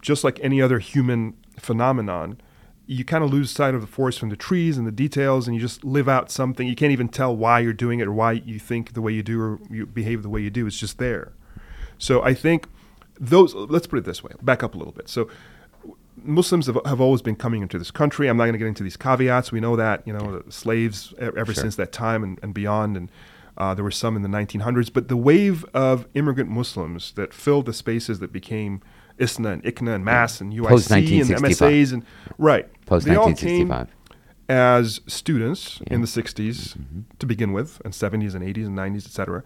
just 0.00 0.24
like 0.24 0.40
any 0.42 0.62
other 0.62 0.78
human 0.78 1.34
phenomenon, 1.58 2.40
you 2.86 3.04
kind 3.04 3.22
of 3.22 3.30
lose 3.32 3.50
sight 3.50 3.74
of 3.74 3.80
the 3.80 3.86
forest 3.86 4.18
from 4.18 4.30
the 4.30 4.36
trees 4.36 4.76
and 4.78 4.86
the 4.86 4.92
details, 4.92 5.46
and 5.46 5.54
you 5.54 5.60
just 5.60 5.84
live 5.84 6.08
out 6.08 6.30
something. 6.30 6.66
You 6.66 6.74
can't 6.74 6.92
even 6.92 7.08
tell 7.08 7.34
why 7.36 7.60
you're 7.60 7.72
doing 7.72 8.00
it 8.00 8.06
or 8.06 8.12
why 8.12 8.32
you 8.32 8.58
think 8.58 8.94
the 8.94 9.00
way 9.02 9.12
you 9.12 9.22
do 9.22 9.40
or 9.40 9.58
you 9.70 9.86
behave 9.86 10.22
the 10.22 10.28
way 10.28 10.40
you 10.40 10.50
do. 10.50 10.66
It's 10.66 10.78
just 10.78 10.98
there. 10.98 11.32
So 11.98 12.22
I 12.22 12.34
think 12.34 12.66
those. 13.20 13.54
Let's 13.54 13.86
put 13.86 13.98
it 13.98 14.04
this 14.04 14.22
way. 14.24 14.32
Back 14.42 14.62
up 14.62 14.74
a 14.74 14.78
little 14.78 14.92
bit. 14.92 15.08
So 15.08 15.28
Muslims 16.16 16.66
have, 16.66 16.78
have 16.86 17.00
always 17.00 17.22
been 17.22 17.36
coming 17.36 17.62
into 17.62 17.78
this 17.78 17.90
country. 17.90 18.28
I'm 18.28 18.36
not 18.36 18.44
going 18.44 18.52
to 18.54 18.58
get 18.58 18.66
into 18.68 18.82
these 18.82 18.96
caveats. 18.96 19.52
We 19.52 19.60
know 19.60 19.76
that 19.76 20.06
you 20.06 20.12
know 20.12 20.40
the 20.40 20.52
slaves 20.52 21.12
ever 21.18 21.46
Sure. 21.46 21.54
since 21.54 21.76
that 21.76 21.92
time 21.92 22.22
and, 22.22 22.38
and 22.42 22.52
beyond. 22.54 22.96
And 22.96 23.10
Uh, 23.56 23.72
there 23.74 23.84
were 23.84 23.90
some 23.90 24.16
in 24.16 24.22
the 24.22 24.28
1900s, 24.28 24.92
but 24.92 25.08
the 25.08 25.16
wave 25.16 25.64
of 25.74 26.06
immigrant 26.14 26.50
Muslims 26.50 27.12
that 27.12 27.32
filled 27.32 27.66
the 27.66 27.72
spaces 27.72 28.18
that 28.18 28.32
became 28.32 28.80
ISNA 29.18 29.48
and 29.52 29.62
ICNA 29.64 29.94
and 29.94 30.04
MAS 30.04 30.40
and 30.40 30.52
UIC 30.52 30.64
and 30.64 31.30
1965. 31.30 31.70
MSAs 31.70 31.92
and 31.92 32.04
right. 32.36 32.68
Post 32.86 33.06
They 33.06 33.14
all 33.14 33.26
came 33.32 33.68
1965. 33.68 33.88
as 34.48 35.00
students 35.06 35.80
Yeah. 35.86 35.94
in 35.94 36.00
the 36.00 36.06
60s 36.08 36.76
to 37.20 37.26
begin 37.26 37.52
with, 37.52 37.80
and 37.84 37.94
70s 37.94 38.34
and 38.34 38.42
80s 38.44 38.66
and 38.66 38.76
90s, 38.76 39.06
et 39.06 39.12
cetera. 39.12 39.42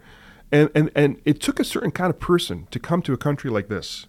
And, 0.51 0.71
and, 0.73 0.89
and 0.95 1.21
it 1.25 1.39
took 1.39 1.59
a 1.59 1.63
certain 1.63 1.91
kind 1.91 2.09
of 2.09 2.19
person 2.19 2.67
to 2.71 2.79
come 2.79 3.03
to 3.03 3.13
a 3.13 3.17
country 3.17 3.51
like 3.51 3.67
this 3.67 4.07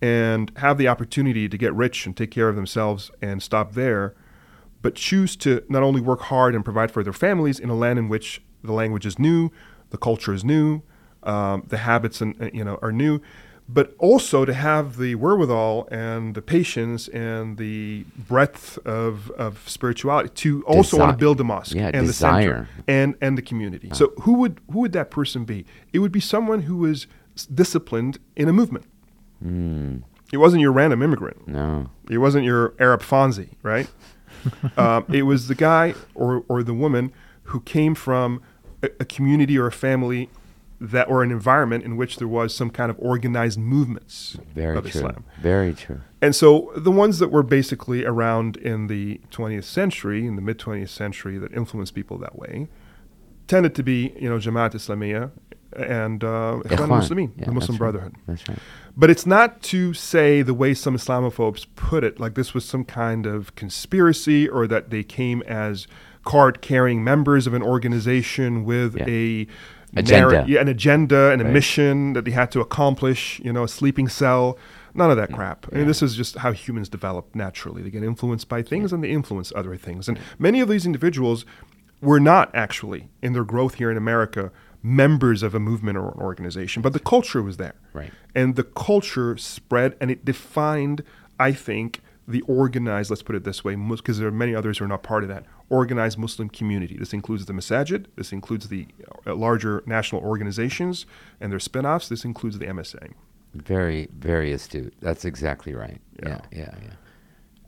and 0.00 0.50
have 0.56 0.78
the 0.78 0.88
opportunity 0.88 1.48
to 1.50 1.58
get 1.58 1.74
rich 1.74 2.06
and 2.06 2.16
take 2.16 2.30
care 2.30 2.48
of 2.48 2.56
themselves 2.56 3.10
and 3.20 3.42
stop 3.42 3.74
there, 3.74 4.14
but 4.80 4.94
choose 4.94 5.36
to 5.36 5.62
not 5.68 5.82
only 5.82 6.00
work 6.00 6.22
hard 6.22 6.54
and 6.54 6.64
provide 6.64 6.90
for 6.90 7.02
their 7.04 7.12
families 7.12 7.60
in 7.60 7.68
a 7.68 7.74
land 7.74 7.98
in 7.98 8.08
which 8.08 8.42
the 8.64 8.72
language 8.72 9.06
is 9.06 9.18
new, 9.18 9.50
the 9.90 9.98
culture 9.98 10.32
is 10.32 10.44
new, 10.44 10.82
um, 11.22 11.64
the 11.68 11.78
habits 11.78 12.20
and 12.20 12.40
uh, 12.40 12.50
you 12.52 12.64
know 12.64 12.78
are 12.82 12.92
new, 12.92 13.20
but 13.68 13.94
also 13.98 14.44
to 14.44 14.52
have 14.52 14.96
the 14.96 15.14
wherewithal 15.14 15.88
and 15.90 16.34
the 16.34 16.42
patience 16.42 17.08
and 17.08 17.56
the 17.56 18.04
breadth 18.28 18.78
of, 18.86 19.30
of 19.32 19.66
spirituality 19.68 20.28
to 20.30 20.62
also 20.66 20.98
want 20.98 21.12
to 21.12 21.16
build 21.16 21.40
a 21.40 21.44
mosque 21.44 21.74
yeah, 21.74 21.90
and 21.94 22.08
the 22.08 22.12
center 22.12 22.68
and 22.88 23.14
and 23.20 23.38
the 23.38 23.42
community. 23.42 23.88
So 23.92 24.12
who 24.22 24.34
would 24.34 24.60
who 24.70 24.80
would 24.80 24.92
that 24.92 25.10
person 25.10 25.44
be? 25.44 25.64
It 25.92 26.00
would 26.00 26.12
be 26.12 26.20
someone 26.20 26.62
who 26.62 26.76
was 26.78 27.06
disciplined 27.52 28.18
in 28.36 28.48
a 28.48 28.52
movement. 28.52 28.84
Mm, 29.44 30.02
It 30.32 30.38
wasn't 30.38 30.62
your 30.62 30.72
random 30.72 31.02
immigrant. 31.02 31.46
no. 31.48 31.90
It 32.10 32.18
wasn't 32.18 32.44
your 32.44 32.74
Arab 32.78 33.00
Fonzie, 33.02 33.50
right? 33.62 33.88
um, 34.76 35.04
it 35.08 35.22
was 35.22 35.48
the 35.48 35.54
guy 35.54 35.94
or, 36.14 36.44
or 36.48 36.62
the 36.62 36.74
woman 36.74 37.12
who 37.44 37.60
came 37.60 37.94
from 37.94 38.42
a, 39.00 39.04
community 39.04 39.58
or 39.58 39.66
a 39.66 39.72
family 39.72 40.28
that 40.80 41.08
or 41.08 41.22
an 41.22 41.30
environment 41.30 41.84
in 41.84 41.96
which 41.96 42.16
there 42.16 42.28
was 42.28 42.54
some 42.54 42.70
kind 42.70 42.90
of 42.90 42.96
organized 42.98 43.58
movements 43.58 44.36
Very 44.54 44.76
of 44.76 44.84
true. 44.84 45.00
Islam. 45.00 45.24
Very 45.40 45.72
true. 45.72 46.00
And 46.20 46.34
so 46.34 46.72
the 46.76 46.90
ones 46.90 47.18
that 47.18 47.28
were 47.28 47.42
basically 47.42 48.04
around 48.04 48.56
in 48.56 48.88
the 48.88 49.20
20th 49.30 49.64
century, 49.64 50.26
in 50.26 50.36
the 50.36 50.42
mid 50.42 50.58
20th 50.58 50.88
century, 50.88 51.38
that 51.38 51.52
influenced 51.52 51.94
people 51.94 52.18
that 52.18 52.36
way, 52.36 52.68
tended 53.46 53.74
to 53.76 53.82
be, 53.82 54.14
you 54.18 54.28
know, 54.28 54.38
Jamaat 54.38 54.74
Islamiyah 54.74 55.30
and 55.76 56.22
uh. 56.22 56.60
Muslimin, 56.64 57.32
Yeah, 57.36 57.46
the 57.46 57.52
Muslim 57.52 57.58
that's 57.58 57.68
right. 57.70 57.78
Brotherhood. 57.78 58.14
That's 58.26 58.48
right. 58.48 58.58
But 58.96 59.10
it's 59.10 59.26
not 59.26 59.60
to 59.64 59.92
say 59.92 60.42
the 60.42 60.54
way 60.54 60.72
some 60.72 60.96
Islamophobes 60.96 61.66
put 61.74 62.04
it, 62.04 62.20
like 62.20 62.34
this 62.34 62.54
was 62.54 62.64
some 62.64 62.84
kind 62.84 63.26
of 63.26 63.54
conspiracy 63.56 64.48
or 64.48 64.66
that 64.68 64.90
they 64.90 65.02
came 65.02 65.42
as 65.42 65.86
card 66.24 66.60
carrying 66.62 67.04
members 67.04 67.46
of 67.46 67.54
an 67.54 67.62
organization 67.62 68.64
with 68.64 68.96
Yeah. 68.96 69.04
a 69.08 69.46
Agenda. 69.96 70.30
narra- 70.32 70.44
yeah, 70.48 70.60
an 70.60 70.68
agenda 70.68 71.30
and 71.30 71.40
a 71.40 71.44
mission 71.44 72.14
that 72.14 72.24
they 72.24 72.32
had 72.32 72.50
to 72.50 72.60
accomplish, 72.60 73.40
you 73.44 73.52
know, 73.52 73.62
a 73.62 73.68
sleeping 73.68 74.08
cell. 74.08 74.58
None 74.92 75.10
of 75.10 75.16
that 75.16 75.32
crap. 75.32 75.66
I 75.72 75.76
mean, 75.76 75.86
this 75.86 76.02
is 76.02 76.16
just 76.16 76.38
how 76.38 76.52
humans 76.52 76.88
develop 76.88 77.34
naturally. 77.34 77.82
They 77.82 77.90
get 77.90 78.02
influenced 78.02 78.48
by 78.48 78.62
things 78.62 78.92
and 78.92 79.02
they 79.04 79.10
influence 79.10 79.52
other 79.54 79.76
things. 79.76 80.08
And 80.08 80.18
many 80.38 80.60
of 80.60 80.68
these 80.68 80.84
individuals 80.86 81.44
were 82.00 82.20
not 82.20 82.50
actually, 82.54 83.08
in 83.22 83.32
their 83.34 83.44
growth 83.44 83.74
here 83.76 83.90
in 83.90 83.96
America, 83.96 84.50
members 84.82 85.42
of 85.42 85.54
a 85.54 85.60
movement 85.60 85.96
or 85.96 86.08
an 86.12 86.20
organization, 86.20 86.82
but 86.82 86.92
the 86.92 86.98
culture 87.00 87.42
was 87.42 87.56
there. 87.56 87.74
Right. 87.92 88.12
And 88.34 88.54
the 88.56 88.64
culture 88.64 89.36
spread 89.36 89.96
and 90.00 90.10
it 90.10 90.24
defined, 90.24 91.02
I 91.40 91.52
think, 91.52 92.00
the 92.26 92.40
organized, 92.42 93.10
let's 93.10 93.22
put 93.22 93.36
it 93.36 93.44
this 93.44 93.64
way, 93.64 93.74
because 93.74 94.18
there 94.18 94.28
are 94.28 94.32
many 94.32 94.54
others 94.54 94.78
who 94.78 94.84
are 94.84 94.88
not 94.88 95.02
part 95.02 95.22
of 95.22 95.28
that, 95.28 95.44
organized 95.68 96.18
Muslim 96.18 96.48
community. 96.48 96.96
This 96.96 97.12
includes 97.12 97.44
the 97.46 97.52
Masajid, 97.52 98.06
this 98.16 98.32
includes 98.32 98.68
the 98.68 98.86
uh, 99.26 99.34
larger 99.34 99.82
national 99.86 100.22
organizations 100.22 101.06
and 101.40 101.52
their 101.52 101.60
spin 101.60 101.84
offs, 101.84 102.08
this 102.08 102.24
includes 102.24 102.58
the 102.58 102.66
MSA. 102.66 103.12
Very, 103.54 104.08
very 104.18 104.52
astute. 104.52 104.94
That's 105.00 105.24
exactly 105.24 105.74
right. 105.74 106.00
Yeah, 106.22 106.28
Yeah. 106.28 106.40
yeah, 106.50 106.74
yeah. 106.82 106.90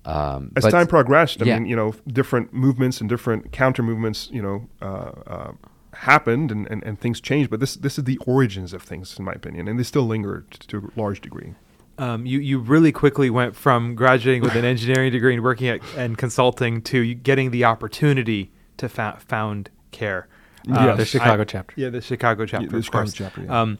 Um, 0.07 0.53
As 0.55 0.65
time 0.65 0.87
progressed, 0.87 1.43
I 1.43 1.47
yeah. 1.47 1.59
mean, 1.59 1.69
you 1.69 1.75
know, 1.75 1.93
different 2.07 2.53
movements 2.55 3.01
and 3.01 3.11
different 3.11 3.51
counter 3.51 3.83
movements, 3.83 4.31
you 4.33 4.41
know, 4.41 4.69
uh, 4.81 5.11
uh, 5.27 5.53
happened 5.95 6.53
and, 6.53 6.67
and, 6.71 6.85
and 6.85 7.01
things 7.01 7.21
changed. 7.21 7.51
But 7.51 7.59
this 7.59 7.75
this 7.75 7.99
is 7.99 8.05
the 8.05 8.17
origins 8.19 8.73
of 8.73 8.83
things, 8.83 9.19
in 9.19 9.25
my 9.25 9.33
opinion, 9.33 9.67
and 9.67 9.79
they 9.79 9.83
still 9.83 10.07
linger 10.07 10.45
to 10.69 10.93
a 10.97 11.01
large 11.01 11.21
degree. 11.21 11.55
Um, 11.99 12.27
you 12.27 12.39
you 12.41 12.59
really 12.59 12.93
quickly 12.93 13.31
went 13.31 13.57
from 13.57 13.95
graduating 13.95 14.43
with 14.43 14.55
an 14.55 14.65
engineering 14.75 15.13
degree 15.13 15.35
and 15.35 15.43
working 15.43 15.69
at 15.69 15.81
and 15.97 16.19
consulting 16.19 16.83
to 16.83 17.15
getting 17.15 17.51
the 17.51 17.65
opportunity 17.65 18.51
to 18.77 18.89
fa- 18.89 19.17
found 19.27 19.71
CAIR. 19.93 20.29
Yes. 20.65 20.99
the 20.99 21.05
Chicago 21.07 21.43
I- 21.43 21.45
chapter. 21.47 21.75
Yeah, 21.81 21.89
the 21.91 22.01
Chicago 22.01 22.45
chapter. 22.45 22.67
the 22.69 22.77
of 22.79 22.85
Chicago 22.85 23.11
chapter, 23.15 23.43
yeah. 23.45 23.61
Um, 23.63 23.79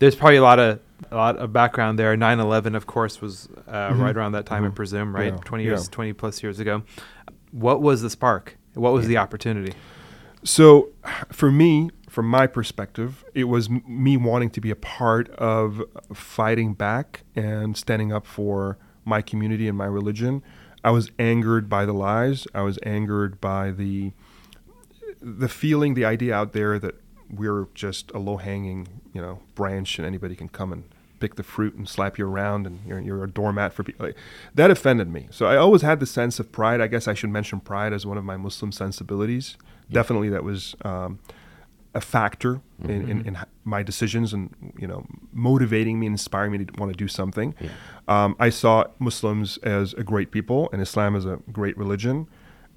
there's 0.00 0.14
probably 0.16 0.36
a 0.38 0.42
lot 0.42 0.58
of 0.58 0.80
a 1.12 1.16
lot 1.16 1.36
of 1.36 1.52
background 1.52 1.98
there. 1.98 2.16
9/11, 2.16 2.74
of 2.74 2.86
course, 2.86 3.20
was 3.20 3.48
uh, 3.68 3.90
Mhm. 3.90 4.00
right 4.00 4.16
around 4.16 4.32
that 4.32 4.46
time, 4.46 4.64
I 4.64 4.68
Mhm. 4.68 4.74
presume, 4.74 5.14
right? 5.14 5.32
Yeah, 5.34 5.38
20 5.44 5.64
years, 5.64 5.84
yeah. 5.84 5.90
20 5.92 6.12
plus 6.14 6.42
years 6.42 6.58
ago. 6.58 6.82
What 7.52 7.82
was 7.82 8.02
the 8.02 8.10
spark? 8.10 8.56
What 8.74 8.92
was 8.92 9.04
Yeah. 9.04 9.08
the 9.10 9.16
opportunity? 9.18 9.74
So, 10.42 10.88
for 11.30 11.52
me, 11.52 11.90
from 12.14 12.28
my 12.28 12.46
perspective, 12.46 13.24
it 13.34 13.44
was 13.44 13.68
m- 13.68 13.82
me 13.88 14.16
wanting 14.16 14.48
to 14.50 14.60
be 14.60 14.70
a 14.70 14.76
part 14.76 15.28
of 15.30 15.82
fighting 16.12 16.72
back 16.72 17.24
and 17.34 17.76
standing 17.76 18.12
up 18.12 18.24
for 18.24 18.78
my 19.04 19.20
community 19.20 19.66
and 19.66 19.76
my 19.76 19.84
religion. 19.86 20.40
I 20.84 20.92
was 20.92 21.10
angered 21.18 21.68
by 21.68 21.84
the 21.84 21.92
lies. 21.92 22.46
I 22.54 22.62
was 22.62 22.78
angered 22.84 23.40
by 23.40 23.72
the 23.72 24.12
the 25.20 25.48
feeling, 25.48 25.94
the 25.94 26.04
idea 26.04 26.34
out 26.34 26.52
there 26.52 26.78
that 26.78 26.94
we're 27.30 27.66
just 27.74 28.12
a 28.12 28.18
low 28.18 28.36
hanging, 28.36 28.86
you 29.12 29.20
know, 29.20 29.40
branch 29.54 29.98
and 29.98 30.06
anybody 30.06 30.36
can 30.36 30.48
come 30.48 30.72
and 30.72 30.84
pick 31.18 31.34
the 31.34 31.42
fruit 31.42 31.74
and 31.74 31.88
slap 31.88 32.18
you 32.18 32.26
around 32.28 32.66
and 32.66 32.86
you're, 32.86 33.00
you're 33.00 33.24
a 33.24 33.30
doormat 33.30 33.72
for 33.72 33.82
people. 33.82 34.06
Like, 34.06 34.16
that 34.54 34.70
offended 34.70 35.08
me. 35.08 35.26
So 35.30 35.46
I 35.46 35.56
always 35.56 35.82
had 35.82 35.98
the 35.98 36.06
sense 36.06 36.38
of 36.38 36.52
pride. 36.52 36.80
I 36.82 36.86
guess 36.86 37.08
I 37.08 37.14
should 37.14 37.30
mention 37.30 37.60
pride 37.60 37.92
as 37.92 38.04
one 38.04 38.18
of 38.18 38.24
my 38.24 38.36
Muslim 38.36 38.70
sensibilities. 38.70 39.56
Definitely 39.90 40.28
that 40.28 40.44
was 40.44 40.76
um, 40.84 41.18
a 41.94 42.00
factor 42.00 42.60
in, 42.82 43.08
in, 43.08 43.26
in 43.26 43.38
my 43.64 43.82
decisions 43.82 44.32
and, 44.32 44.54
you 44.78 44.86
know, 44.86 45.06
motivating 45.32 46.00
me 46.00 46.06
and 46.06 46.14
inspiring 46.14 46.52
me 46.52 46.64
to 46.64 46.80
want 46.80 46.92
to 46.92 46.96
do 46.96 47.08
something. 47.08 47.54
Yeah. 47.60 47.68
Um, 48.08 48.36
I 48.38 48.50
saw 48.50 48.84
Muslims 48.98 49.58
as 49.58 49.94
a 49.94 50.02
great 50.02 50.30
people 50.30 50.68
and 50.72 50.82
Islam 50.82 51.14
as 51.14 51.24
a 51.24 51.38
great 51.52 51.76
religion. 51.78 52.26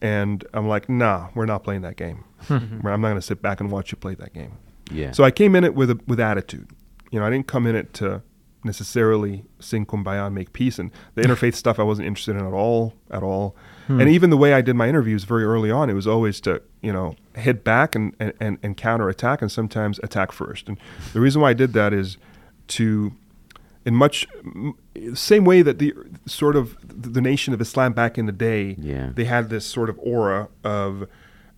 And 0.02 0.46
I'm 0.54 0.68
like, 0.68 0.88
nah, 0.88 1.30
we're 1.34 1.48
not 1.48 1.64
playing 1.64 1.82
that 1.82 1.98
game. 1.98 2.24
I'm 2.50 2.82
not 2.84 2.98
going 3.02 3.16
to 3.16 3.22
sit 3.22 3.42
back 3.42 3.60
and 3.60 3.72
watch 3.72 3.92
you 3.92 3.98
play 3.98 4.14
that 4.16 4.34
game. 4.34 4.54
Yeah. 4.92 5.12
So 5.12 5.24
I 5.24 5.32
came 5.32 5.56
in 5.56 5.64
it 5.64 5.74
with 5.74 5.90
a, 5.90 6.00
with 6.08 6.20
attitude. 6.20 6.70
You 7.12 7.20
know, 7.20 7.26
I 7.26 7.30
didn't 7.30 7.48
come 7.48 7.66
in 7.66 7.76
it 7.76 7.94
to 7.96 8.22
necessarily 8.64 9.44
sing 9.60 9.86
kumbaya 9.86 10.26
and 10.28 10.36
make 10.36 10.54
peace. 10.54 10.80
And 10.80 10.92
the 11.16 11.22
interfaith 11.28 11.56
stuff 11.56 11.80
I 11.80 11.84
wasn't 11.84 12.08
interested 12.08 12.36
in 12.36 12.46
at 12.46 12.54
all, 12.54 12.94
at 13.12 13.24
all. 13.24 13.56
Hmm. 13.88 14.02
And 14.02 14.10
even 14.10 14.30
the 14.30 14.38
way 14.38 14.54
I 14.54 14.62
did 14.62 14.76
my 14.76 14.88
interviews 14.90 15.24
very 15.24 15.44
early 15.46 15.72
on, 15.72 15.90
it 15.90 15.94
was 15.94 16.08
always 16.08 16.42
to, 16.42 16.62
you 16.82 16.92
know, 16.92 17.16
hit 17.36 17.64
back 17.64 17.96
and, 17.96 18.16
and, 18.20 18.34
and, 18.40 18.58
and 18.64 18.76
counter 18.78 19.10
attack 19.10 19.42
and 19.42 19.52
sometimes 19.52 20.00
attack 20.04 20.32
first. 20.32 20.68
And 20.68 20.78
the 21.14 21.22
reason 21.22 21.42
why 21.42 21.52
I 21.52 21.54
did 21.54 21.74
that 21.74 21.94
is 21.94 22.18
to 22.70 23.14
in 23.86 23.96
much 23.96 24.28
same 25.14 25.46
way 25.46 25.62
that 25.62 25.80
the 25.80 25.94
sort 26.26 26.58
of 26.58 26.76
the 26.84 27.22
nation 27.22 27.54
of 27.54 27.62
Islam 27.62 27.94
back 27.94 28.18
in 28.18 28.26
the 28.26 28.34
day, 28.34 28.76
Yeah. 28.78 29.12
they 29.16 29.24
had 29.24 29.50
this 29.50 29.66
sort 29.66 29.90
of 29.90 29.98
aura 30.00 30.50
of, 30.62 31.08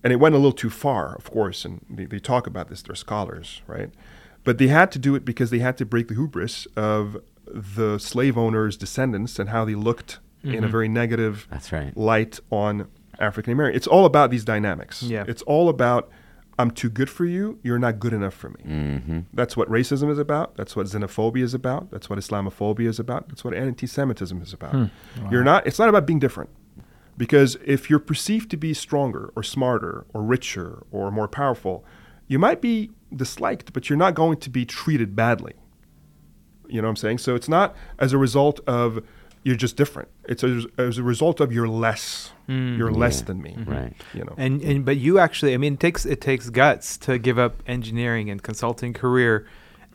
and 0.04 0.12
it 0.12 0.16
went 0.16 0.36
a 0.36 0.38
little 0.38 0.52
too 0.52 0.70
far, 0.70 1.16
of 1.16 1.28
course, 1.28 1.64
and 1.64 1.84
they, 1.90 2.04
they 2.04 2.20
talk 2.20 2.46
about 2.46 2.68
this. 2.68 2.82
They're 2.82 2.94
scholars, 2.94 3.62
right? 3.66 3.90
But 4.44 4.58
they 4.58 4.68
had 4.68 4.90
to 4.92 4.98
do 4.98 5.14
it 5.14 5.24
because 5.24 5.50
they 5.50 5.58
had 5.58 5.76
to 5.78 5.84
break 5.84 6.08
the 6.08 6.14
hubris 6.14 6.66
of 6.76 7.18
the 7.46 7.98
slave 7.98 8.38
owners' 8.38 8.76
descendants 8.76 9.38
and 9.38 9.50
how 9.50 9.64
they 9.64 9.74
looked 9.74 10.18
in 10.42 10.64
a 10.64 10.68
very 10.68 10.88
negative 10.88 11.46
right. 11.70 11.94
light 11.96 12.40
on 12.50 12.88
African 13.18 13.52
American. 13.52 13.76
It's 13.76 13.86
all 13.86 14.06
about 14.06 14.30
these 14.30 14.44
dynamics. 14.44 15.02
Yeah. 15.02 15.24
It's 15.28 15.42
all 15.42 15.68
about 15.68 16.10
I'm 16.58 16.70
too 16.70 16.90
good 16.90 17.08
for 17.08 17.24
you. 17.24 17.58
You're 17.62 17.78
not 17.78 17.98
good 17.98 18.12
enough 18.12 18.34
for 18.34 18.50
me. 18.50 18.62
Mm-hmm. 18.66 19.20
That's 19.32 19.56
what 19.56 19.68
racism 19.70 20.10
is 20.10 20.18
about. 20.18 20.56
That's 20.56 20.76
what 20.76 20.86
xenophobia 20.86 21.42
is 21.42 21.54
about. 21.54 21.90
That's 21.90 22.10
what 22.10 22.18
Islamophobia 22.18 22.86
is 22.86 22.98
about. 22.98 23.28
That's 23.28 23.42
what 23.44 23.54
anti-Semitism 23.54 24.42
is 24.42 24.52
about. 24.52 24.90
You're 25.30 25.44
not. 25.44 25.66
It's 25.66 25.78
not 25.78 25.88
about 25.88 26.06
being 26.06 26.18
different, 26.18 26.50
because 27.16 27.56
if 27.64 27.88
you're 27.88 27.98
perceived 27.98 28.50
to 28.50 28.58
be 28.58 28.74
stronger 28.74 29.32
or 29.34 29.42
smarter 29.42 30.04
or 30.12 30.22
richer 30.22 30.82
or 30.90 31.10
more 31.10 31.28
powerful, 31.28 31.84
you 32.30 32.38
might 32.38 32.60
be 32.60 32.92
disliked, 33.14 33.72
but 33.72 33.90
you're 33.90 33.98
not 33.98 34.14
going 34.14 34.38
to 34.38 34.50
be 34.50 34.64
treated 34.64 35.16
badly. 35.16 35.54
You 36.68 36.80
know 36.80 36.86
what 36.86 36.90
I'm 36.90 36.96
saying? 36.96 37.18
So 37.18 37.34
it's 37.34 37.48
not 37.48 37.74
as 37.98 38.12
a 38.12 38.18
result 38.18 38.60
of 38.68 39.04
you're 39.42 39.56
just 39.56 39.76
different. 39.76 40.08
It's 40.28 40.44
as, 40.44 40.64
as 40.78 40.96
a 40.96 41.02
result 41.02 41.40
of 41.40 41.52
you're 41.52 41.66
less. 41.68 42.30
Mm. 42.48 42.78
You're 42.78 42.92
less 42.92 43.22
than 43.22 43.42
me. 43.42 43.56
Right. 43.66 43.94
You 44.14 44.22
know. 44.22 44.34
And 44.36 44.62
and 44.62 44.84
but 44.84 44.96
you 44.96 45.18
actually, 45.18 45.54
I 45.54 45.56
mean, 45.56 45.74
it 45.74 45.80
takes 45.80 46.06
it 46.06 46.20
takes 46.20 46.50
guts 46.50 46.96
to 46.98 47.18
give 47.18 47.36
up 47.36 47.64
engineering 47.66 48.30
and 48.30 48.40
consulting 48.40 48.92
career, 48.92 49.44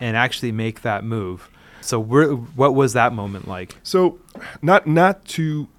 and 0.02 0.18
actually 0.18 0.52
make 0.52 0.82
that 0.82 1.06
move. 1.06 1.50
So, 1.80 2.02
where, 2.02 2.32
what 2.32 2.76
was 2.76 2.92
that 2.94 3.14
moment 3.14 3.48
like? 3.48 3.78
So, 3.82 4.20
not 4.62 4.88
not 4.88 5.24
to 5.26 5.70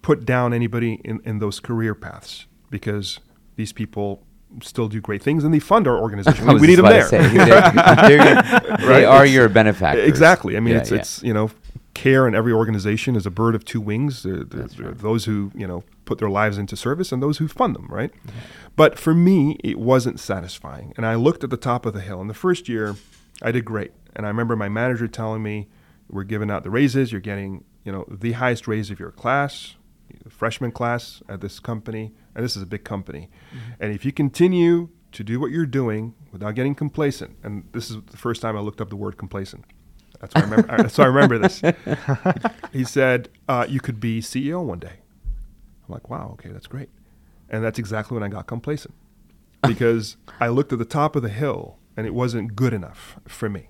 put 0.00 0.24
down 0.24 0.54
anybody 0.54 0.98
in, 1.04 1.20
in 1.26 1.40
those 1.40 1.60
career 1.60 1.94
paths 1.94 2.46
because 2.70 3.20
these 3.56 3.74
people 3.74 4.24
still 4.62 4.88
do 4.88 5.00
great 5.00 5.22
things, 5.22 5.44
and 5.44 5.52
they 5.54 5.58
fund 5.58 5.86
our 5.86 5.96
organization. 5.98 6.46
We, 6.60 6.66
need 6.66 6.76
them 6.76 6.86
there. 6.86 7.04
say, 7.08 7.18
they're- 7.28 8.34
Right, 8.80 9.04
are 9.04 9.24
it's- 9.24 9.30
your 9.32 9.48
benefactors. 9.48 10.08
Exactly. 10.08 10.56
I 10.56 10.60
mean, 10.60 10.74
Yeah, 10.74 10.80
it's 10.80 10.90
yeah. 10.90 10.98
it's 10.98 11.22
you 11.22 11.32
know, 11.34 11.50
CAIR 11.94 12.26
in 12.28 12.34
every 12.34 12.52
organization 12.52 13.16
is 13.16 13.26
a 13.26 13.30
bird 13.30 13.54
of 13.54 13.64
two 13.64 13.80
wings. 13.80 14.22
There, 14.22 14.36
there, 14.44 14.60
That's 14.62 14.74
there 14.74 14.86
are 14.86 14.90
right. 14.90 14.98
those 14.98 15.24
who 15.24 15.50
you 15.54 15.66
know 15.66 15.82
put 16.04 16.18
their 16.18 16.30
lives 16.30 16.58
into 16.58 16.76
service 16.76 17.12
and 17.12 17.22
those 17.22 17.38
who 17.38 17.46
fund 17.48 17.74
them, 17.74 17.86
right? 17.88 18.10
But 18.76 18.98
for 18.98 19.14
me, 19.14 19.58
it 19.62 19.78
wasn't 19.78 20.18
satisfying. 20.18 20.92
And 20.96 21.04
I 21.06 21.14
looked 21.14 21.44
at 21.44 21.50
the 21.50 21.56
top 21.56 21.86
of 21.86 21.92
the 21.94 22.00
hill. 22.00 22.20
In 22.20 22.28
the 22.28 22.34
first 22.34 22.68
year, 22.68 22.96
I 23.42 23.52
did 23.52 23.64
great. 23.64 23.92
And 24.16 24.26
I 24.26 24.28
remember 24.28 24.56
my 24.56 24.68
manager 24.68 25.06
telling 25.08 25.42
me, 25.42 25.68
"We're 26.08 26.24
giving 26.24 26.50
out 26.50 26.62
the 26.64 26.70
raises. 26.70 27.12
You're 27.12 27.20
getting 27.20 27.64
you 27.84 27.92
know 27.92 28.04
the 28.10 28.32
highest 28.32 28.66
raise 28.66 28.90
of 28.90 28.98
your 28.98 29.10
class." 29.12 29.76
Freshman 30.28 30.72
class 30.72 31.22
at 31.28 31.40
this 31.40 31.58
company, 31.60 32.12
and 32.34 32.44
this 32.44 32.56
is 32.56 32.62
a 32.62 32.66
big 32.66 32.84
company. 32.84 33.30
And 33.78 33.92
if 33.92 34.04
you 34.04 34.12
continue 34.12 34.90
to 35.12 35.24
do 35.24 35.40
what 35.40 35.50
you're 35.50 35.66
doing 35.66 36.14
without 36.32 36.54
getting 36.54 36.74
complacent, 36.74 37.36
and 37.42 37.68
this 37.72 37.90
is 37.90 37.98
the 38.10 38.16
first 38.16 38.42
time 38.42 38.56
I 38.56 38.60
looked 38.60 38.80
up 38.80 38.90
the 38.90 38.96
word 38.96 39.16
complacent. 39.16 39.64
That's 40.20 40.34
why 40.34 40.42
I 40.42 40.44
remember. 40.44 40.76
that's 40.76 40.98
why 40.98 41.04
I 41.04 41.06
remember 41.06 41.38
this. 41.38 41.62
he 42.72 42.84
said 42.84 43.30
uh, 43.48 43.66
you 43.68 43.80
could 43.80 44.00
be 44.00 44.20
CEO 44.20 44.62
one 44.62 44.78
day. 44.78 45.00
I'm 45.88 45.94
like, 45.94 46.10
wow, 46.10 46.30
okay, 46.34 46.50
that's 46.50 46.66
great, 46.66 46.90
and 47.48 47.64
that's 47.64 47.78
exactly 47.78 48.14
when 48.14 48.22
I 48.22 48.28
got 48.28 48.46
complacent 48.46 48.94
because 49.66 50.16
I 50.40 50.48
looked 50.48 50.72
at 50.72 50.78
the 50.78 50.84
top 50.84 51.16
of 51.16 51.22
the 51.22 51.28
hill 51.28 51.78
and 51.96 52.06
it 52.06 52.14
wasn't 52.14 52.54
good 52.54 52.72
enough 52.72 53.18
for 53.26 53.48
me. 53.48 53.69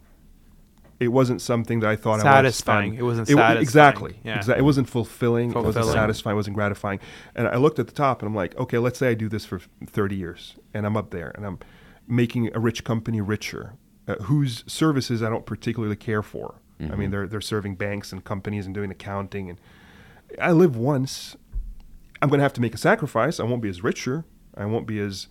It 1.01 1.09
wasn't 1.09 1.41
something 1.41 1.81
that 1.81 1.89
I 1.89 1.97
thought 1.97 2.21
I 2.21 2.23
Satisfying. 2.23 2.91
spend- 2.93 3.01
It 3.01 3.05
wasn't 3.05 3.29
wa- 3.31 3.35
satisfying. 3.37 3.63
Exactly. 3.63 4.21
Yeah. 4.23 4.39
Exa- 4.39 4.59
it 4.59 4.63
wasn't 4.63 4.89
fulfilling. 4.89 5.51
fulfilling. 5.51 5.65
It 5.75 5.79
wasn't 5.79 5.95
satisfying. 5.95 6.35
It 6.35 6.37
wasn't 6.37 6.57
gratifying. 6.57 7.01
And 7.35 7.49
I 7.49 7.57
looked 7.57 7.79
at 7.79 7.87
the 7.87 7.93
top 7.95 8.21
and 8.21 8.29
I'm 8.29 8.35
like, 8.35 8.55
okay, 8.59 8.77
let's 8.79 8.99
say 8.99 9.09
I 9.09 9.15
do 9.15 9.29
this 9.29 9.45
for 9.47 9.61
30 9.87 10.15
years 10.15 10.57
and 10.75 10.85
I'm 10.87 10.97
up 10.97 11.11
there 11.11 11.33
and 11.35 11.47
I'm 11.47 11.59
making 12.07 12.51
a 12.55 12.61
rich 12.61 12.85
company 12.85 13.21
richer, 13.21 13.75
uh, 14.07 14.17
whose 14.25 14.63
services 14.67 15.23
I 15.23 15.31
don't 15.31 15.47
particularly 15.47 15.97
care 15.97 16.23
for. 16.23 16.57
I 16.83 16.97
mean, 16.97 17.11
they're 17.11 17.27
they're 17.27 17.43
serving 17.43 17.75
banks 17.75 18.11
and 18.11 18.25
companies 18.25 18.65
and 18.65 18.75
doing 18.75 18.91
accounting, 18.91 19.51
and 19.51 19.61
I 20.41 20.53
live 20.53 20.77
once. 20.77 21.37
I'm 22.23 22.31
going 22.31 22.39
to 22.39 22.43
have 22.43 22.55
to 22.55 22.61
make 22.63 22.75
a 22.75 22.79
sacrifice. 22.79 23.39
I 23.39 23.45
won't 23.45 23.61
be 23.61 23.69
as 23.69 23.85
richer. 23.85 24.25
I 24.57 24.65
won't 24.65 24.87
be 24.87 24.99
as 24.99 25.27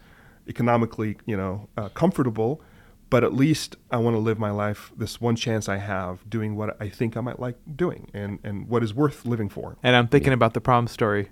economically, 0.47 1.17
you 1.25 1.35
know, 1.37 1.67
uh, 1.77 1.89
comfortable. 1.89 2.61
But 3.09 3.23
at 3.23 3.33
least 3.33 3.75
I 3.89 3.97
want 3.97 4.15
to 4.15 4.19
live 4.19 4.37
my 4.37 4.51
life. 4.51 4.91
This 4.95 5.19
one 5.19 5.35
chance 5.35 5.67
I 5.67 5.77
have 5.77 6.29
doing 6.29 6.55
what 6.55 6.79
I 6.79 6.89
think 6.89 7.17
I 7.17 7.21
might 7.21 7.39
like 7.39 7.57
doing, 7.75 8.09
and 8.13 8.39
and 8.43 8.67
what 8.67 8.83
is 8.83 8.93
worth 8.93 9.25
living 9.25 9.49
for. 9.49 9.77
And 9.81 9.95
I'm 9.95 10.07
thinking 10.07 10.33
about 10.33 10.53
the 10.53 10.61
prom 10.61 10.87
story. 10.87 11.29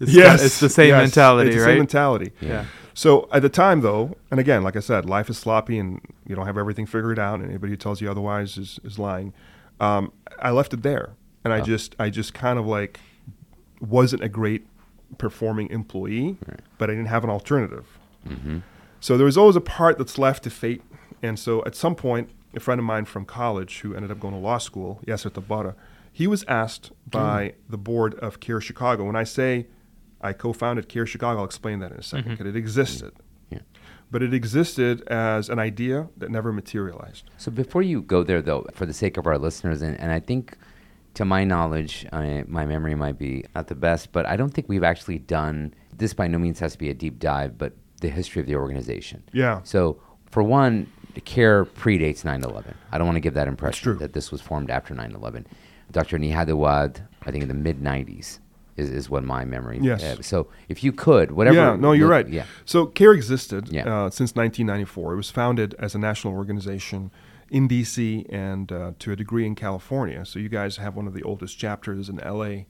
It's 0.00 0.12
yes, 0.12 0.40
the, 0.40 0.46
it's 0.46 0.60
the 0.60 0.68
same 0.68 0.88
yes, 0.88 1.02
mentality, 1.02 1.50
it's 1.50 1.56
the 1.58 1.62
right? 1.62 1.70
Same 1.70 1.78
mentality. 1.78 2.32
Yeah. 2.40 2.64
So 2.94 3.28
at 3.32 3.42
the 3.42 3.48
time, 3.48 3.80
though, 3.80 4.16
and 4.30 4.40
again, 4.40 4.64
like 4.64 4.74
I 4.76 4.80
said, 4.80 5.08
life 5.08 5.30
is 5.30 5.38
sloppy, 5.38 5.78
and 5.78 6.00
you 6.26 6.34
don't 6.34 6.46
have 6.46 6.58
everything 6.58 6.84
figured 6.84 7.18
out, 7.20 7.38
and 7.38 7.48
anybody 7.48 7.70
who 7.72 7.76
tells 7.76 8.00
you 8.00 8.10
otherwise 8.10 8.58
is, 8.58 8.80
is 8.82 8.98
lying. 8.98 9.32
Um, 9.78 10.12
I 10.40 10.50
left 10.50 10.74
it 10.74 10.82
there, 10.82 11.14
and 11.44 11.52
I 11.52 11.60
Oh. 11.60 11.64
just 11.64 11.94
I 12.00 12.10
just 12.10 12.34
kind 12.34 12.58
of 12.58 12.66
like 12.66 12.98
wasn't 13.80 14.22
a 14.24 14.28
great 14.28 14.66
performing 15.18 15.70
employee, 15.70 16.38
but 16.78 16.90
I 16.90 16.94
didn't 16.94 17.06
have 17.08 17.22
an 17.22 17.30
alternative. 17.30 17.86
hmm 18.26 18.58
So 19.00 19.16
there 19.16 19.26
was 19.26 19.36
always 19.38 19.54
a 19.56 19.60
part 19.60 19.96
that's 19.98 20.18
left 20.18 20.42
to 20.44 20.50
fate. 20.50 20.82
And 21.24 21.38
so 21.38 21.64
at 21.64 21.74
some 21.74 21.94
point, 21.94 22.30
a 22.54 22.60
friend 22.60 22.78
of 22.78 22.84
mine 22.84 23.06
from 23.06 23.24
college 23.24 23.80
who 23.80 23.94
ended 23.94 24.10
up 24.10 24.20
going 24.20 24.34
to 24.34 24.40
law 24.40 24.58
school, 24.58 25.00
Yasser 25.06 25.30
Tabbara, 25.30 25.74
he 26.12 26.26
was 26.26 26.44
asked 26.46 26.92
mm. 27.08 27.10
by 27.10 27.54
the 27.68 27.78
board 27.78 28.14
of 28.16 28.40
CAIR 28.40 28.60
Chicago. 28.60 29.04
When 29.04 29.16
I 29.16 29.24
say 29.24 29.66
I 30.20 30.34
co-founded 30.34 30.88
CAIR 30.88 31.06
Chicago, 31.06 31.40
I'll 31.40 31.46
explain 31.46 31.78
that 31.80 31.92
in 31.92 31.96
a 31.96 32.00
2nd 32.00 32.24
because 32.24 32.38
mm-hmm. 32.38 32.48
it 32.48 32.56
existed. 32.56 33.12
Yeah. 33.50 33.60
But 34.10 34.22
it 34.22 34.34
existed 34.34 35.00
as 35.08 35.48
an 35.48 35.58
idea 35.58 36.08
that 36.18 36.30
never 36.30 36.52
materialized. 36.52 37.24
So 37.38 37.50
before 37.50 37.82
you 37.82 38.02
go 38.02 38.22
there, 38.22 38.42
though, 38.42 38.66
for 38.74 38.84
the 38.84 38.92
sake 38.92 39.16
of 39.16 39.26
our 39.26 39.38
listeners, 39.38 39.80
and, 39.80 39.98
and 39.98 40.12
I 40.12 40.20
think, 40.20 40.56
to 41.14 41.24
my 41.24 41.42
knowledge, 41.42 42.06
I, 42.12 42.44
my 42.46 42.66
memory 42.66 42.94
might 42.94 43.18
be 43.18 43.44
not 43.54 43.68
the 43.68 43.74
best, 43.74 44.12
but 44.12 44.26
I 44.26 44.36
don't 44.36 44.52
think 44.52 44.68
we've 44.68 44.84
actually 44.84 45.20
done 45.20 45.72
this. 45.96 46.12
By 46.12 46.26
no 46.26 46.38
means 46.38 46.58
has 46.58 46.72
to 46.72 46.78
be 46.78 46.90
a 46.90 46.94
deep 46.94 47.18
dive, 47.18 47.56
but 47.56 47.72
the 48.00 48.08
history 48.08 48.40
of 48.40 48.46
the 48.46 48.56
organization. 48.56 49.22
Yeah. 49.32 49.62
So 49.62 50.00
for 50.30 50.42
one, 50.42 50.90
the 51.14 51.20
CAIR 51.20 51.64
predates 51.64 52.24
9/11. 52.24 52.74
I 52.92 52.98
don't 52.98 53.06
want 53.06 53.16
to 53.16 53.20
give 53.20 53.34
that 53.34 53.48
impression 53.48 53.98
that 53.98 54.12
this 54.12 54.30
was 54.32 54.40
formed 54.40 54.70
after 54.70 54.94
9/11. 54.94 55.44
Dr. 55.92 56.18
Nihad 56.18 56.48
Awad, 56.48 57.02
I 57.24 57.30
think 57.30 57.42
in 57.42 57.48
the 57.48 57.54
mid 57.54 57.80
90s, 57.80 58.38
is, 58.76 58.90
is 58.90 59.08
what 59.10 59.22
my 59.22 59.44
memory. 59.44 59.78
Yes. 59.80 60.02
uh, 60.02 60.22
so 60.22 60.48
if 60.68 60.82
you 60.82 60.92
could, 60.92 61.30
whatever. 61.32 61.56
Yeah, 61.56 61.76
no, 61.76 61.92
you're 61.92 62.08
look- 62.08 62.12
right. 62.26 62.28
Yeah. 62.28 62.44
So 62.64 62.86
CAIR 62.86 63.14
existed 63.14 63.68
Yeah. 63.68 63.82
uh, 64.06 64.10
since 64.10 64.34
1994. 64.34 65.12
It 65.12 65.16
was 65.16 65.30
founded 65.30 65.74
as 65.78 65.94
a 65.94 65.98
national 65.98 66.34
organization 66.34 67.10
in 67.50 67.68
DC 67.68 68.26
and 68.32 68.72
uh, 68.72 68.92
to 68.98 69.12
a 69.12 69.16
degree 69.16 69.46
in 69.46 69.54
California. 69.54 70.24
So 70.24 70.38
you 70.38 70.48
guys 70.48 70.78
have 70.78 70.96
one 70.96 71.06
of 71.06 71.14
the 71.14 71.22
oldest 71.22 71.58
chapters 71.58 72.08
in 72.08 72.16
LA. 72.16 72.64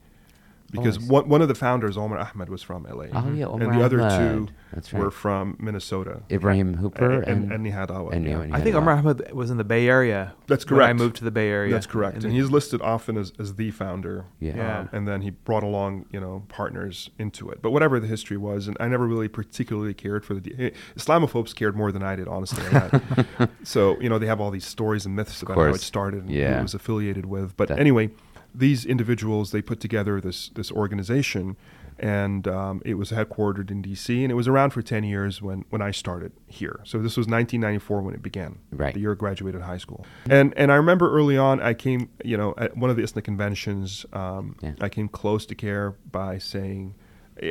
Because 0.71 0.97
Oh, 0.97 1.01
I 1.01 1.03
see. 1.03 1.09
one, 1.09 1.29
one 1.29 1.41
of 1.41 1.47
the 1.47 1.55
founders, 1.55 1.95
Omar 1.97 2.17
Ahmad, 2.17 2.49
was 2.49 2.61
from 2.63 2.83
LA. 2.83 3.05
Oh, 3.13 3.31
yeah, 3.31 3.47
and 3.47 3.61
the 3.73 3.83
other 3.85 4.01
Ahmed. 4.01 4.47
two 4.47 4.53
That's 4.73 4.91
were 4.91 5.11
from 5.11 5.55
Minnesota. 5.59 6.23
Ibrahim 6.31 6.75
Hooper 6.75 7.21
and, 7.21 7.23
and, 7.27 7.51
and, 7.51 7.63
Nihad 7.65 7.89
Awad, 7.91 8.13
and 8.13 8.25
yeah. 8.25 8.43
you 8.43 8.53
I 8.53 8.59
think 8.61 8.75
Omar 8.75 8.95
Ahmad 8.95 9.31
was 9.31 9.51
in 9.51 9.57
the 9.57 9.63
Bay 9.63 9.87
Area. 9.87 10.33
That's 10.47 10.69
When 10.69 10.81
I 10.81 10.93
moved 10.93 11.15
to 11.17 11.23
the 11.23 11.31
Bay 11.31 11.49
Area. 11.49 11.71
That's 11.71 11.85
correct. 11.85 12.23
And, 12.23 12.33
he's 12.33 12.49
listed 12.49 12.81
often 12.81 13.15
as, 13.17 13.31
as 13.39 13.55
the 13.55 13.71
founder. 13.71 14.25
Yeah. 14.39 14.55
Yeah. 14.57 14.79
Um, 14.79 14.89
and 14.91 15.07
then 15.07 15.21
he 15.21 15.29
brought 15.29 15.63
along, 15.63 16.05
you 16.11 16.19
know, 16.19 16.43
partners 16.49 17.09
into 17.19 17.49
it. 17.49 17.61
But 17.61 17.71
whatever 17.71 17.99
the 17.99 18.07
history 18.07 18.37
was, 18.37 18.67
and 18.67 18.75
I 18.79 18.87
never 18.87 19.07
really 19.07 19.27
particularly 19.27 19.93
cared 19.93 20.25
for 20.25 20.33
the 20.33 20.41
de- 20.41 20.65
eh, 20.65 20.69
Islamophobes 20.97 21.55
cared 21.55 21.75
more 21.75 21.91
than 21.91 22.03
I 22.03 22.15
did, 22.15 22.27
honestly. 22.27 22.63
So 23.63 23.99
you 23.99 24.09
know, 24.09 24.19
they 24.19 24.27
have 24.27 24.39
all 24.39 24.51
these 24.51 24.65
stories 24.65 25.05
and 25.05 25.15
myths 25.15 25.41
about 25.41 25.57
how 25.57 25.63
it 25.73 25.81
started 25.81 26.21
and 26.21 26.29
who 26.29 26.37
Yeah. 26.37 26.59
it 26.59 26.63
was 26.63 26.73
affiliated 26.73 27.25
with. 27.25 27.55
But 27.57 27.69
That- 27.69 27.79
anyway, 27.79 28.09
these 28.57 28.85
individuals 28.85 29.51
they 29.51 29.61
put 29.61 29.79
together 29.79 30.19
this 30.21 30.49
this 30.49 30.71
organization, 30.71 31.57
and 31.99 32.47
um, 32.47 32.81
it 32.85 32.95
was 32.95 33.11
headquartered 33.11 33.69
in 33.71 33.81
D.C. 33.81 34.23
and 34.23 34.31
it 34.31 34.35
was 34.35 34.47
around 34.47 34.71
for 34.71 34.81
ten 34.81 35.03
years 35.03 35.41
when 35.41 35.65
when 35.69 35.81
I 35.81 35.91
started 35.91 36.31
here. 36.47 36.79
So 36.83 36.99
this 36.99 37.17
was 37.17 37.27
1994 37.27 38.01
when 38.01 38.13
it 38.13 38.21
began 38.21 38.59
Right. 38.71 38.93
the 38.93 38.99
year 38.99 39.11
I 39.13 39.15
graduated 39.15 39.61
high 39.61 39.77
school. 39.77 40.05
And 40.29 40.53
and 40.57 40.71
I 40.71 40.75
remember 40.75 41.11
early 41.11 41.37
on, 41.37 41.61
I 41.61 41.73
came, 41.73 42.09
you 42.23 42.37
know, 42.37 42.53
at 42.57 42.75
one 42.77 42.89
of 42.89 42.95
the 42.97 43.03
ISNA 43.03 43.21
conventions, 43.21 44.05
um, 44.13 44.55
Yeah. 44.61 44.73
I 44.81 44.89
came 44.89 45.07
close 45.07 45.45
to 45.47 45.55
CAIR 45.55 45.95
by 46.11 46.37
saying, 46.37 46.95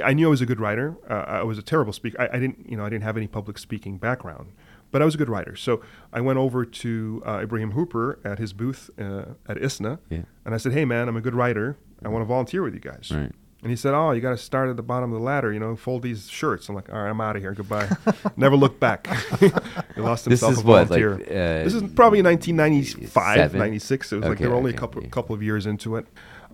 I 0.02 0.12
knew 0.14 0.26
I 0.26 0.30
was 0.30 0.40
a 0.40 0.46
good 0.46 0.60
writer. 0.60 0.96
Uh, 1.08 1.24
I 1.40 1.42
was 1.42 1.58
a 1.58 1.62
terrible 1.62 1.92
speaker. 1.92 2.20
I, 2.20 2.36
I 2.36 2.38
didn't, 2.38 2.68
you 2.70 2.76
know, 2.76 2.84
I 2.84 2.88
didn't 2.88 3.04
have 3.04 3.16
any 3.16 3.26
public 3.26 3.58
speaking 3.58 3.98
background, 3.98 4.52
but 4.94 5.02
I 5.02 5.04
was 5.04 5.16
a 5.16 5.18
good 5.18 5.28
writer. 5.28 5.56
So 5.56 5.80
I 6.12 6.20
went 6.20 6.38
over 6.38 6.64
to 6.64 7.20
uh, 7.26 7.40
Ibrahim 7.42 7.72
Hooper 7.72 8.20
at 8.24 8.38
his 8.38 8.52
booth 8.52 8.90
uh, 8.96 9.34
at 9.48 9.56
ISNA, 9.60 9.98
Yeah. 10.08 10.20
and 10.44 10.54
I 10.54 10.56
said, 10.56 10.70
"Hey, 10.72 10.84
man, 10.84 11.08
I'm 11.08 11.16
a 11.16 11.20
good 11.20 11.34
writer. 11.34 11.76
I 12.04 12.08
want 12.10 12.22
to 12.22 12.26
volunteer 12.26 12.62
with 12.62 12.74
you 12.74 12.80
guys." 12.80 13.10
Right. 13.12 13.32
And 13.62 13.70
he 13.70 13.76
said, 13.76 13.92
"Oh, 13.92 14.12
you 14.12 14.20
got 14.20 14.30
to 14.30 14.36
start 14.38 14.68
at 14.70 14.76
the 14.76 14.84
bottom 14.84 15.12
of 15.12 15.18
the 15.18 15.24
ladder. 15.24 15.52
You 15.52 15.58
know, 15.58 15.74
fold 15.74 16.02
these 16.02 16.28
shirts." 16.30 16.68
I'm 16.68 16.76
like, 16.76 16.92
"All 16.92 17.02
right, 17.02 17.10
I'm 17.10 17.20
out 17.20 17.34
of 17.34 17.42
here. 17.42 17.54
Goodbye." 17.54 17.88
Never 18.36 18.56
look 18.56 18.78
back. 18.78 19.08
he 19.40 19.50
lost 20.00 20.26
This 20.26 20.40
himself 20.42 20.52
is 20.52 20.58
a 20.60 20.66
what, 20.66 20.90
like, 20.90 21.02
uh, 21.02 21.64
this 21.64 21.74
is 21.74 21.82
probably 21.94 22.22
1995, 22.22 23.36
seven? 23.36 23.58
96. 23.58 24.12
It 24.12 24.16
was 24.16 24.22
like 24.22 24.32
Okay, 24.32 24.44
they 24.44 24.48
were 24.48 24.54
only 24.54 24.70
okay, 24.70 24.76
a 24.76 24.80
couple 24.80 25.02
yeah. 25.02 25.08
couple 25.08 25.34
of 25.34 25.42
years 25.42 25.66
into 25.66 25.96
it. 25.96 26.06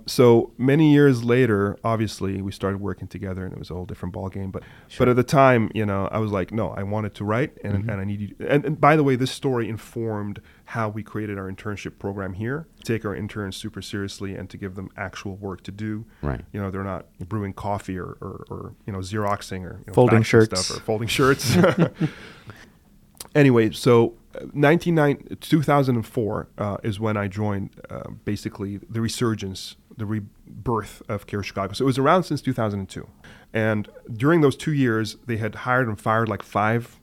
So 0.07 0.53
many 0.59 0.93
years 0.93 1.25
later, 1.25 1.77
obviously, 1.85 2.41
we 2.43 2.53
started 2.53 2.81
working 2.81 3.09
together, 3.09 3.45
and 3.45 3.53
it 3.53 3.59
was 3.59 3.71
a 3.71 3.75
whole 3.75 3.85
different 3.87 4.15
ballgame. 4.15 4.51
But 4.53 4.63
but 4.99 5.09
at 5.09 5.17
the 5.17 5.23
time, 5.23 5.71
you 5.75 5.85
know, 5.87 6.09
I 6.13 6.19
was 6.19 6.31
like, 6.33 6.53
no, 6.53 6.71
I 6.71 6.83
wanted 6.83 7.15
to 7.17 7.25
write, 7.25 7.57
and, 7.65 7.75
Mm-hmm. 7.81 7.91
and 7.91 8.01
I 8.01 8.05
needed. 8.05 8.37
And, 8.41 8.65
and 8.65 8.81
by 8.81 8.97
the 8.97 9.03
way, 9.05 9.17
this 9.17 9.31
story 9.31 9.69
informed 9.69 10.41
how 10.67 10.89
we 10.89 11.03
created 11.03 11.39
our 11.39 11.51
internship 11.51 11.99
program 11.99 12.33
here. 12.35 12.67
Take 12.85 13.05
our 13.05 13.15
interns 13.15 13.57
super 13.57 13.83
seriously, 13.83 14.35
and 14.35 14.49
to 14.51 14.57
give 14.57 14.75
them 14.75 14.89
actual 14.97 15.37
work 15.37 15.63
to 15.65 15.73
do. 15.73 16.05
Right. 16.23 16.41
You 16.53 16.61
know, 16.61 16.71
they're 16.71 16.85
not 16.85 17.07
brewing 17.19 17.53
coffee 17.53 17.99
or, 17.99 18.17
or, 18.21 18.45
or 18.51 18.75
you 18.87 18.93
know 18.93 19.01
xeroxing 19.01 19.63
or 19.65 19.79
you 19.81 19.85
know, 19.89 19.93
Folding 19.95 20.23
shirts. 20.23 20.61
stuff 20.61 20.77
or 20.77 20.81
folding 20.81 21.09
shirts. 21.09 21.57
anyway, 23.35 23.71
so 23.71 24.15
uh, 24.35 24.47
19, 24.53 25.37
2004 25.41 26.49
uh, 26.59 26.77
is 26.83 27.01
when 27.01 27.17
I 27.17 27.29
joined 27.29 27.71
uh, 27.91 28.11
basically 28.25 28.79
the 28.89 29.01
resurgence, 29.01 29.77
the 30.01 30.07
rebirth 30.07 31.03
of 31.09 31.27
CAIR 31.27 31.43
Chicago. 31.43 31.73
So 31.75 31.85
it 31.85 31.87
was 31.87 31.99
around 31.99 32.25
since 32.25 32.43
2002. 32.43 33.07
And 33.53 33.89
during 34.13 34.41
those 34.41 34.57
two 34.57 34.73
years, 34.73 35.17
they 35.27 35.37
had 35.37 35.55
hired 35.55 35.87
and 35.87 36.01
fired 36.01 36.29
like 36.29 36.43
five 36.43 36.99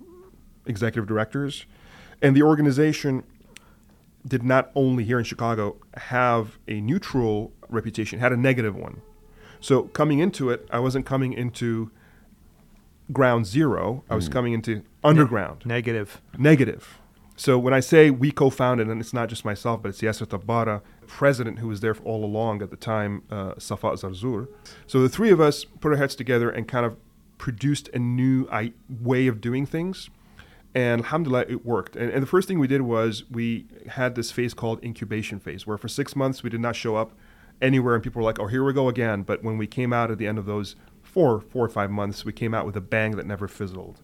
executive 0.65 1.07
directors. 1.07 1.65
And 2.21 2.35
the 2.35 2.43
organization 2.43 3.23
did 4.27 4.43
not 4.43 4.71
only 4.75 5.03
here 5.03 5.19
in 5.19 5.23
Chicago 5.23 5.77
have 5.95 6.57
a 6.67 6.81
neutral 6.81 7.53
reputation, 7.69 8.19
had 8.19 8.33
a 8.33 8.37
negative 8.37 8.75
one. 8.75 9.01
So 9.61 9.83
coming 9.83 10.19
into 10.19 10.49
it, 10.49 10.67
I 10.71 10.79
wasn't 10.79 11.05
coming 11.05 11.33
into 11.33 11.91
ground 13.11 13.45
zero. 13.45 14.03
I 14.09 14.15
was 14.15 14.27
mm. 14.27 14.33
coming 14.33 14.53
into 14.53 14.83
underground, 15.03 15.65
Negative. 15.65 16.21
negative. 16.37 16.99
So 17.35 17.59
when 17.59 17.73
I 17.73 17.79
say 17.79 18.09
we 18.09 18.31
co-founded, 18.31 18.87
and 18.87 18.99
it's 18.99 19.13
not 19.13 19.29
just 19.29 19.45
myself, 19.45 19.81
but 19.81 19.89
it's 19.89 20.01
Yasser 20.01 20.25
Tabbara, 20.25 20.81
president 21.07 21.59
who 21.59 21.67
was 21.67 21.79
there 21.79 21.95
all 22.03 22.23
along 22.23 22.61
at 22.61 22.69
the 22.69 22.75
time, 22.75 23.23
uh, 23.31 23.53
Safaa 23.53 23.93
Zarzour. 23.99 24.47
So 24.85 25.01
the 25.01 25.09
three 25.09 25.31
of 25.31 25.41
us 25.41 25.65
put 25.65 25.91
our 25.91 25.97
heads 25.97 26.15
together 26.15 26.49
and 26.49 26.67
kind 26.67 26.85
of 26.85 26.97
produced 27.37 27.89
a 27.93 27.99
new 27.99 28.47
I- 28.51 28.73
way 28.89 29.27
of 29.27 29.41
doing 29.41 29.65
things. 29.65 30.09
And 30.75 31.01
alhamdulillah, 31.01 31.45
it 31.47 31.65
worked. 31.65 31.95
And, 31.95 32.11
and 32.11 32.21
the 32.21 32.27
first 32.27 32.47
thing 32.47 32.59
we 32.59 32.67
did 32.67 32.81
was 32.81 33.23
we 33.31 33.67
had 33.87 34.15
this 34.15 34.31
phase 34.31 34.53
called 34.53 34.83
incubation 34.83 35.39
phase, 35.39 35.65
where 35.65 35.77
for 35.77 35.87
six 35.87 36.15
months 36.15 36.43
we 36.43 36.49
did 36.49 36.59
not 36.59 36.75
show 36.75 36.95
up 36.95 37.13
anywhere, 37.61 37.95
and 37.95 38.03
people 38.03 38.21
were 38.21 38.25
like, 38.25 38.39
"Oh, 38.39 38.47
here 38.47 38.63
we 38.63 38.73
go 38.73 38.87
again." 38.87 39.23
But 39.23 39.43
when 39.43 39.57
we 39.57 39.65
came 39.65 39.91
out 39.91 40.11
at 40.11 40.19
the 40.19 40.27
end 40.27 40.37
of 40.37 40.45
those 40.45 40.75
four, 41.01 41.41
four 41.41 41.65
or 41.65 41.69
five 41.69 41.89
months, 41.89 42.25
we 42.25 42.33
came 42.33 42.53
out 42.53 42.65
with 42.65 42.75
a 42.75 42.81
bang 42.81 43.15
that 43.15 43.25
never 43.25 43.47
fizzled. 43.47 44.01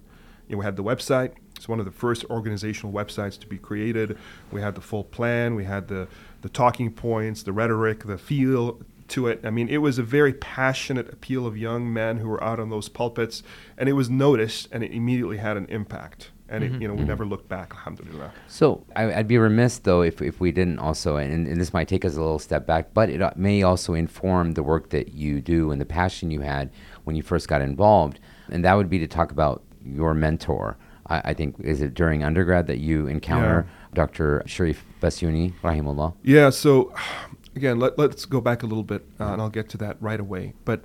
You 0.48 0.56
know, 0.56 0.60
we 0.60 0.66
had 0.66 0.76
the 0.76 0.84
website. 0.84 1.34
It's 1.56 1.68
one 1.68 1.80
of 1.80 1.86
the 1.86 1.92
first 1.92 2.26
organizational 2.26 2.92
websites 2.92 3.40
to 3.40 3.48
be 3.48 3.58
created. 3.58 4.18
We 4.52 4.62
had 4.62 4.76
the 4.76 4.82
full 4.82 5.04
plan. 5.04 5.56
We 5.56 5.64
had 5.64 5.88
the 5.88 6.08
the 6.42 6.50
talking 6.50 6.92
points, 6.92 7.44
the 7.44 7.54
rhetoric, 7.54 8.04
the 8.04 8.18
feel 8.18 8.82
to 9.10 9.28
it. 9.28 9.42
I 9.44 9.50
mean, 9.50 9.70
it 9.70 9.78
was 9.78 9.98
a 9.98 10.04
very 10.04 10.34
passionate 10.34 11.12
appeal 11.14 11.46
of 11.48 11.58
young 11.58 11.92
men 11.92 12.18
who 12.18 12.28
were 12.28 12.44
out 12.44 12.60
on 12.60 12.70
those 12.70 12.90
pulpits, 12.90 13.44
and 13.78 13.88
it 13.88 13.94
was 13.94 14.10
noticed, 14.10 14.68
and 14.72 14.84
it 14.84 14.92
immediately 14.92 15.38
had 15.38 15.56
an 15.56 15.66
impact. 15.68 16.32
And 16.50 16.64
it, 16.64 16.82
you 16.82 16.88
know, 16.88 16.94
we 16.94 17.04
never 17.04 17.26
looked 17.26 17.50
back. 17.50 17.72
Alhamdulillah. 17.74 18.32
So 18.48 18.86
I, 18.96 19.12
I'd 19.14 19.28
be 19.28 19.40
remiss 19.40 19.80
though 19.80 20.04
if, 20.04 20.22
if 20.22 20.40
we 20.40 20.52
didn't 20.52 20.78
also, 20.78 21.16
and, 21.16 21.48
and 21.48 21.60
this 21.60 21.74
might 21.74 21.88
take 21.88 22.06
us 22.06 22.16
a 22.16 22.20
little 22.20 22.38
step 22.38 22.68
back, 22.68 22.94
but 22.94 23.10
it 23.10 23.24
uh, 23.24 23.32
may 23.36 23.64
also 23.64 23.96
inform 23.96 24.52
the 24.52 24.62
work 24.62 24.90
that 24.90 25.14
you 25.14 25.42
do 25.42 25.72
and 25.72 25.82
the 25.82 25.86
passion 25.86 26.30
you 26.30 26.42
had 26.42 26.70
when 27.06 27.16
you 27.16 27.24
first 27.24 27.48
got 27.48 27.62
involved, 27.62 28.20
and 28.52 28.64
that 28.66 28.76
would 28.76 28.90
be 28.90 29.00
to 29.00 29.08
talk 29.08 29.32
about 29.32 29.64
your 29.86 30.14
mentor. 30.14 30.78
I, 31.08 31.22
I 31.26 31.34
think 31.34 31.60
is 31.60 31.82
it 31.82 31.94
during 31.94 32.24
undergrad 32.24 32.68
that 32.68 32.80
you 32.80 33.08
encounter 33.08 33.68
Dr. 33.94 34.44
Cherif 34.46 34.78
Bassiouni, 35.02 35.54
rahimullah. 35.62 36.14
Yeah. 36.24 36.50
So, 36.50 36.94
again, 37.56 37.80
let, 37.80 37.98
let's 37.98 38.26
go 38.26 38.42
back 38.42 38.64
a 38.64 38.66
little 38.66 38.84
bit, 38.84 39.06
uh, 39.20 39.34
and 39.34 39.42
I'll 39.42 39.50
get 39.50 39.70
to 39.70 39.78
that 39.78 39.98
right 40.02 40.20
away. 40.20 40.54
But 40.66 40.84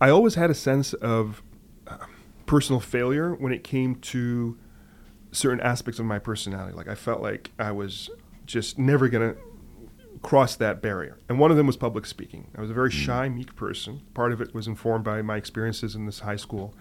I 0.00 0.10
always 0.10 0.34
had 0.34 0.50
a 0.50 0.54
sense 0.54 0.94
of 0.94 1.42
uh, 1.86 1.98
personal 2.46 2.80
failure 2.80 3.34
when 3.34 3.52
it 3.52 3.62
came 3.62 3.96
to 3.96 4.56
certain 5.32 5.60
aspects 5.60 6.00
of 6.00 6.06
my 6.06 6.18
personality. 6.18 6.74
Like 6.74 6.88
I 6.88 6.94
felt 6.94 7.22
like 7.22 7.50
I 7.58 7.70
was 7.72 8.10
just 8.46 8.78
never 8.78 9.08
gonna 9.08 9.36
cross 10.22 10.56
that 10.56 10.82
barrier. 10.82 11.18
And 11.28 11.38
one 11.38 11.50
of 11.50 11.56
them 11.56 11.66
was 11.66 11.76
public 11.76 12.04
speaking. 12.06 12.48
I 12.56 12.60
was 12.60 12.70
a 12.70 12.74
very 12.74 12.90
shy, 12.90 13.28
meek 13.28 13.54
person. 13.56 14.02
Part 14.14 14.32
of 14.32 14.40
it 14.40 14.54
was 14.54 14.66
informed 14.66 15.04
by 15.04 15.22
my 15.22 15.36
experiences 15.36 15.94
in 15.94 16.06
this 16.06 16.20
high 16.20 16.36
school. 16.36 16.74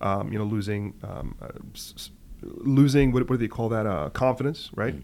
Um, 0.00 0.32
you 0.32 0.38
know, 0.38 0.44
losing, 0.44 0.94
um, 1.02 1.34
uh, 1.42 1.48
s- 1.74 2.10
losing 2.42 3.12
what, 3.12 3.28
what 3.28 3.38
do 3.38 3.44
they 3.44 3.48
call 3.48 3.68
that? 3.68 3.86
Uh, 3.86 4.08
confidence, 4.10 4.70
right? 4.74 4.94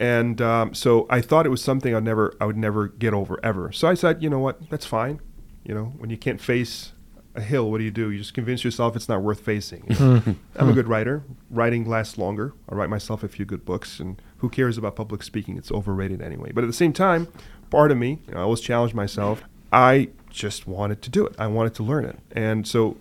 And 0.00 0.40
um, 0.40 0.74
so 0.74 1.06
I 1.08 1.20
thought 1.20 1.46
it 1.46 1.50
was 1.50 1.62
something 1.62 1.94
I'd 1.94 2.02
never, 2.04 2.34
I 2.40 2.46
would 2.46 2.56
never 2.56 2.88
get 2.88 3.14
over 3.14 3.38
ever. 3.42 3.70
So 3.72 3.86
I 3.88 3.94
said, 3.94 4.22
you 4.22 4.30
know 4.30 4.38
what? 4.40 4.68
That's 4.70 4.86
fine. 4.86 5.20
You 5.64 5.74
know, 5.74 5.92
when 5.98 6.10
you 6.10 6.16
can't 6.16 6.40
face 6.40 6.92
a 7.34 7.40
hill, 7.40 7.70
what 7.70 7.78
do 7.78 7.84
you 7.84 7.90
do? 7.90 8.10
You 8.10 8.18
just 8.18 8.34
convince 8.34 8.64
yourself 8.64 8.96
it's 8.96 9.08
not 9.08 9.22
worth 9.22 9.40
facing. 9.40 9.84
You 9.88 9.96
know? 9.98 10.22
I'm 10.56 10.68
a 10.68 10.72
good 10.72 10.88
writer. 10.88 11.22
Writing 11.50 11.84
lasts 11.88 12.18
longer. 12.18 12.52
I 12.68 12.74
write 12.74 12.90
myself 12.90 13.22
a 13.22 13.28
few 13.28 13.44
good 13.44 13.64
books, 13.64 14.00
and 14.00 14.20
who 14.38 14.48
cares 14.48 14.78
about 14.78 14.96
public 14.96 15.22
speaking? 15.22 15.56
It's 15.56 15.70
overrated 15.70 16.20
anyway. 16.22 16.52
But 16.52 16.64
at 16.64 16.66
the 16.68 16.72
same 16.74 16.92
time, 16.92 17.28
part 17.70 17.90
of 17.90 17.96
me, 17.98 18.20
you 18.26 18.34
know, 18.34 18.40
I 18.40 18.42
always 18.42 18.60
challenge 18.60 18.94
myself. 18.94 19.42
I 19.72 20.10
just 20.30 20.66
wanted 20.66 21.02
to 21.02 21.10
do 21.10 21.26
it. 21.26 21.34
I 21.38 21.46
wanted 21.46 21.74
to 21.76 21.82
learn 21.82 22.04
it, 22.04 22.18
and 22.32 22.66
so 22.66 22.96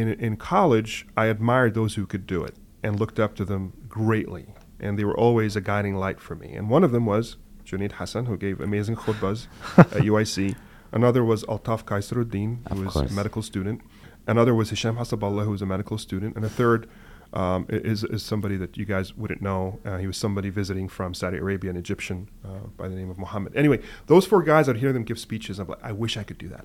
in 0.00 0.06
in 0.26 0.36
college, 0.36 0.92
I 1.16 1.24
admired 1.34 1.72
those 1.74 1.92
who 1.98 2.06
could 2.12 2.26
do 2.26 2.44
it 2.48 2.54
and 2.82 3.00
looked 3.00 3.18
up 3.24 3.32
to 3.36 3.44
them 3.44 3.72
greatly. 3.88 4.46
And 4.78 4.98
they 4.98 5.04
were 5.04 5.18
always 5.26 5.56
a 5.56 5.60
guiding 5.60 5.96
light 6.04 6.20
for 6.20 6.34
me. 6.42 6.48
And 6.58 6.68
one 6.76 6.84
of 6.84 6.92
them 6.92 7.06
was 7.06 7.36
Junaid 7.64 7.92
Hassan, 7.92 8.26
who 8.26 8.36
gave 8.36 8.60
amazing 8.60 8.96
khutbas 9.02 9.46
at 9.78 9.86
UIC. 10.12 10.54
Another 10.92 11.22
was 11.24 11.44
Altaf 11.44 11.84
Kaisaruddin, 11.90 12.50
Of 12.70 12.76
who 12.78 12.84
was 12.84 12.92
course. 12.94 13.10
a 13.10 13.14
medical 13.14 13.42
student. 13.42 13.80
Another 14.26 14.54
was 14.54 14.70
Hesham 14.70 14.96
Hassaballa, 14.98 15.44
who 15.44 15.50
was 15.56 15.62
a 15.62 15.66
medical 15.66 15.98
student. 15.98 16.36
And 16.36 16.44
a 16.44 16.48
third 16.60 16.88
um, 17.32 17.66
is, 17.68 18.04
is 18.04 18.22
somebody 18.22 18.56
that 18.56 18.76
you 18.76 18.84
guys 18.84 19.16
wouldn't 19.16 19.42
know. 19.42 19.78
Uh, 19.84 19.98
he 19.98 20.06
was 20.06 20.16
somebody 20.16 20.50
visiting 20.50 20.88
from 20.88 21.14
Saudi 21.14 21.38
Arabia, 21.38 21.70
an 21.70 21.76
Egyptian 21.76 22.28
uh, 22.44 22.66
by 22.76 22.88
the 22.88 22.94
name 22.94 23.10
of 23.10 23.18
Muhammad. 23.18 23.54
Anyway, 23.56 23.80
those 24.06 24.26
four 24.26 24.42
guys, 24.42 24.68
I'd 24.68 24.76
hear 24.76 24.92
them 24.92 25.04
give 25.04 25.18
speeches. 25.18 25.58
I'm 25.58 25.68
like, 25.68 25.82
I 25.82 25.92
wish 25.92 26.16
I 26.16 26.22
could 26.22 26.38
do 26.38 26.48
that. 26.48 26.64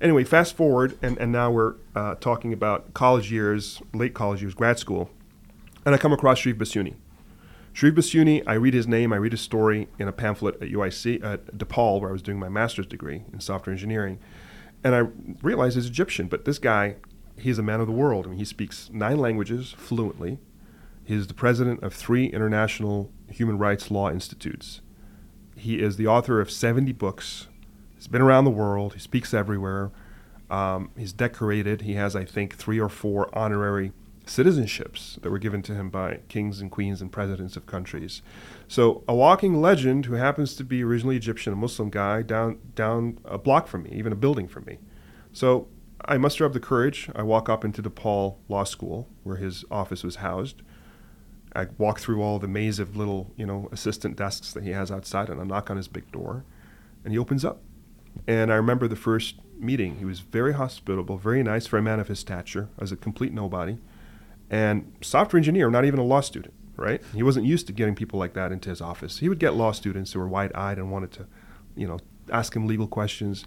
Anyway, 0.00 0.24
fast 0.24 0.56
forward, 0.56 0.98
and, 1.02 1.18
and 1.18 1.32
now 1.32 1.50
we're 1.50 1.74
uh, 1.94 2.14
talking 2.16 2.52
about 2.52 2.94
college 2.94 3.32
years, 3.32 3.82
late 3.94 4.14
college 4.14 4.42
years, 4.42 4.54
grad 4.54 4.78
school. 4.78 5.10
And 5.84 5.94
I 5.94 5.98
come 5.98 6.12
across 6.12 6.40
Cherif 6.40 6.54
Bassiouni. 6.54 6.94
Cherif 7.74 7.92
Bassiouni, 7.92 8.42
I 8.46 8.54
read 8.54 8.74
his 8.74 8.86
name, 8.86 9.12
I 9.12 9.16
read 9.16 9.32
his 9.32 9.40
story 9.40 9.88
in 9.98 10.06
a 10.06 10.12
pamphlet 10.12 10.56
at 10.62 10.68
UIC, 10.68 11.24
at 11.24 11.58
DePaul, 11.58 12.00
where 12.00 12.10
I 12.10 12.12
was 12.12 12.22
doing 12.22 12.38
my 12.38 12.48
master's 12.48 12.86
degree 12.86 13.24
in 13.32 13.40
software 13.40 13.72
engineering. 13.72 14.18
And 14.84 14.94
I 14.94 15.06
realized 15.42 15.76
he's 15.76 15.86
Egyptian, 15.86 16.26
but 16.26 16.44
this 16.44 16.58
guy, 16.58 16.96
he's 17.36 17.58
a 17.58 17.62
man 17.62 17.80
of 17.80 17.86
the 17.86 17.92
world. 17.92 18.26
I 18.26 18.30
mean, 18.30 18.38
he 18.38 18.44
speaks 18.44 18.90
nine 18.92 19.18
languages 19.18 19.74
fluently. 19.76 20.38
He's 21.04 21.26
the 21.26 21.34
president 21.34 21.82
of 21.82 21.92
three 21.94 22.26
international 22.26 23.10
human 23.28 23.58
rights 23.58 23.90
law 23.90 24.10
institutes. 24.10 24.80
He 25.56 25.80
is 25.80 25.96
the 25.96 26.06
author 26.06 26.40
of 26.40 26.50
70 26.50 26.92
books. 26.92 27.48
He's 27.94 28.08
been 28.08 28.22
around 28.22 28.44
the 28.44 28.50
world. 28.50 28.94
He 28.94 29.00
speaks 29.00 29.34
everywhere. 29.34 29.90
Um, 30.50 30.90
he's 30.96 31.12
decorated. 31.12 31.82
He 31.82 31.94
has, 31.94 32.14
I 32.14 32.24
think, 32.24 32.56
three 32.56 32.78
or 32.78 32.88
four 32.88 33.36
honorary 33.36 33.92
citizenships 34.26 35.20
that 35.22 35.30
were 35.30 35.38
given 35.38 35.62
to 35.62 35.74
him 35.74 35.90
by 35.90 36.20
kings 36.28 36.60
and 36.60 36.70
queens 36.70 37.00
and 37.00 37.10
presidents 37.10 37.56
of 37.56 37.66
countries. 37.66 38.22
So, 38.68 39.02
a 39.08 39.14
walking 39.14 39.60
legend 39.60 40.06
who 40.06 40.14
happens 40.14 40.54
to 40.56 40.64
be 40.64 40.84
originally 40.84 41.16
Egyptian, 41.16 41.52
a 41.52 41.56
Muslim 41.56 41.90
guy, 41.90 42.22
down 42.22 42.58
down 42.74 43.18
a 43.24 43.38
block 43.38 43.66
from 43.66 43.84
me, 43.84 43.90
even 43.92 44.12
a 44.12 44.16
building 44.16 44.46
from 44.46 44.64
me. 44.64 44.78
So, 45.32 45.68
I 46.04 46.18
muster 46.18 46.44
up 46.44 46.52
the 46.52 46.60
courage. 46.60 47.08
I 47.14 47.22
walk 47.22 47.48
up 47.48 47.64
into 47.64 47.82
DePaul 47.82 48.36
Law 48.48 48.64
School, 48.64 49.08
where 49.22 49.36
his 49.36 49.64
office 49.70 50.02
was 50.02 50.16
housed. 50.16 50.62
I 51.54 51.66
walk 51.78 52.00
through 52.00 52.22
all 52.22 52.38
the 52.38 52.48
maze 52.48 52.78
of 52.78 52.96
little, 52.96 53.32
you 53.36 53.46
know, 53.46 53.68
assistant 53.72 54.16
desks 54.16 54.52
that 54.52 54.62
he 54.62 54.70
has 54.70 54.90
outside, 54.90 55.28
and 55.28 55.40
I 55.40 55.44
knock 55.44 55.70
on 55.70 55.76
his 55.76 55.88
big 55.88 56.10
door, 56.10 56.44
and 57.04 57.12
he 57.12 57.18
opens 57.18 57.44
up. 57.44 57.60
And 58.26 58.52
I 58.52 58.56
remember 58.56 58.88
the 58.88 58.96
first 58.96 59.36
meeting. 59.58 59.96
He 59.96 60.04
was 60.04 60.20
very 60.20 60.54
hospitable, 60.54 61.18
very 61.18 61.42
nice 61.42 61.66
for 61.66 61.78
a 61.78 61.82
man 61.82 62.00
of 62.00 62.08
his 62.08 62.18
stature, 62.18 62.68
as 62.80 62.90
a 62.90 62.96
complete 62.96 63.32
nobody, 63.32 63.78
and 64.50 64.92
software 65.02 65.38
engineer, 65.38 65.70
not 65.70 65.84
even 65.84 66.00
a 66.00 66.04
law 66.04 66.20
student, 66.20 66.54
right? 66.76 67.02
He 67.14 67.22
wasn't 67.22 67.46
used 67.46 67.66
to 67.68 67.72
getting 67.72 67.94
people 67.94 68.18
like 68.18 68.34
that 68.34 68.50
into 68.50 68.70
his 68.70 68.80
office. 68.80 69.18
He 69.18 69.28
would 69.28 69.38
get 69.38 69.54
law 69.54 69.72
students 69.72 70.12
who 70.12 70.20
were 70.20 70.28
wide-eyed 70.28 70.78
and 70.78 70.90
wanted 70.90 71.12
to, 71.12 71.26
you 71.76 71.86
know, 71.86 71.98
ask 72.30 72.56
him 72.56 72.66
legal 72.66 72.86
questions. 72.86 73.44
Mm. 73.44 73.46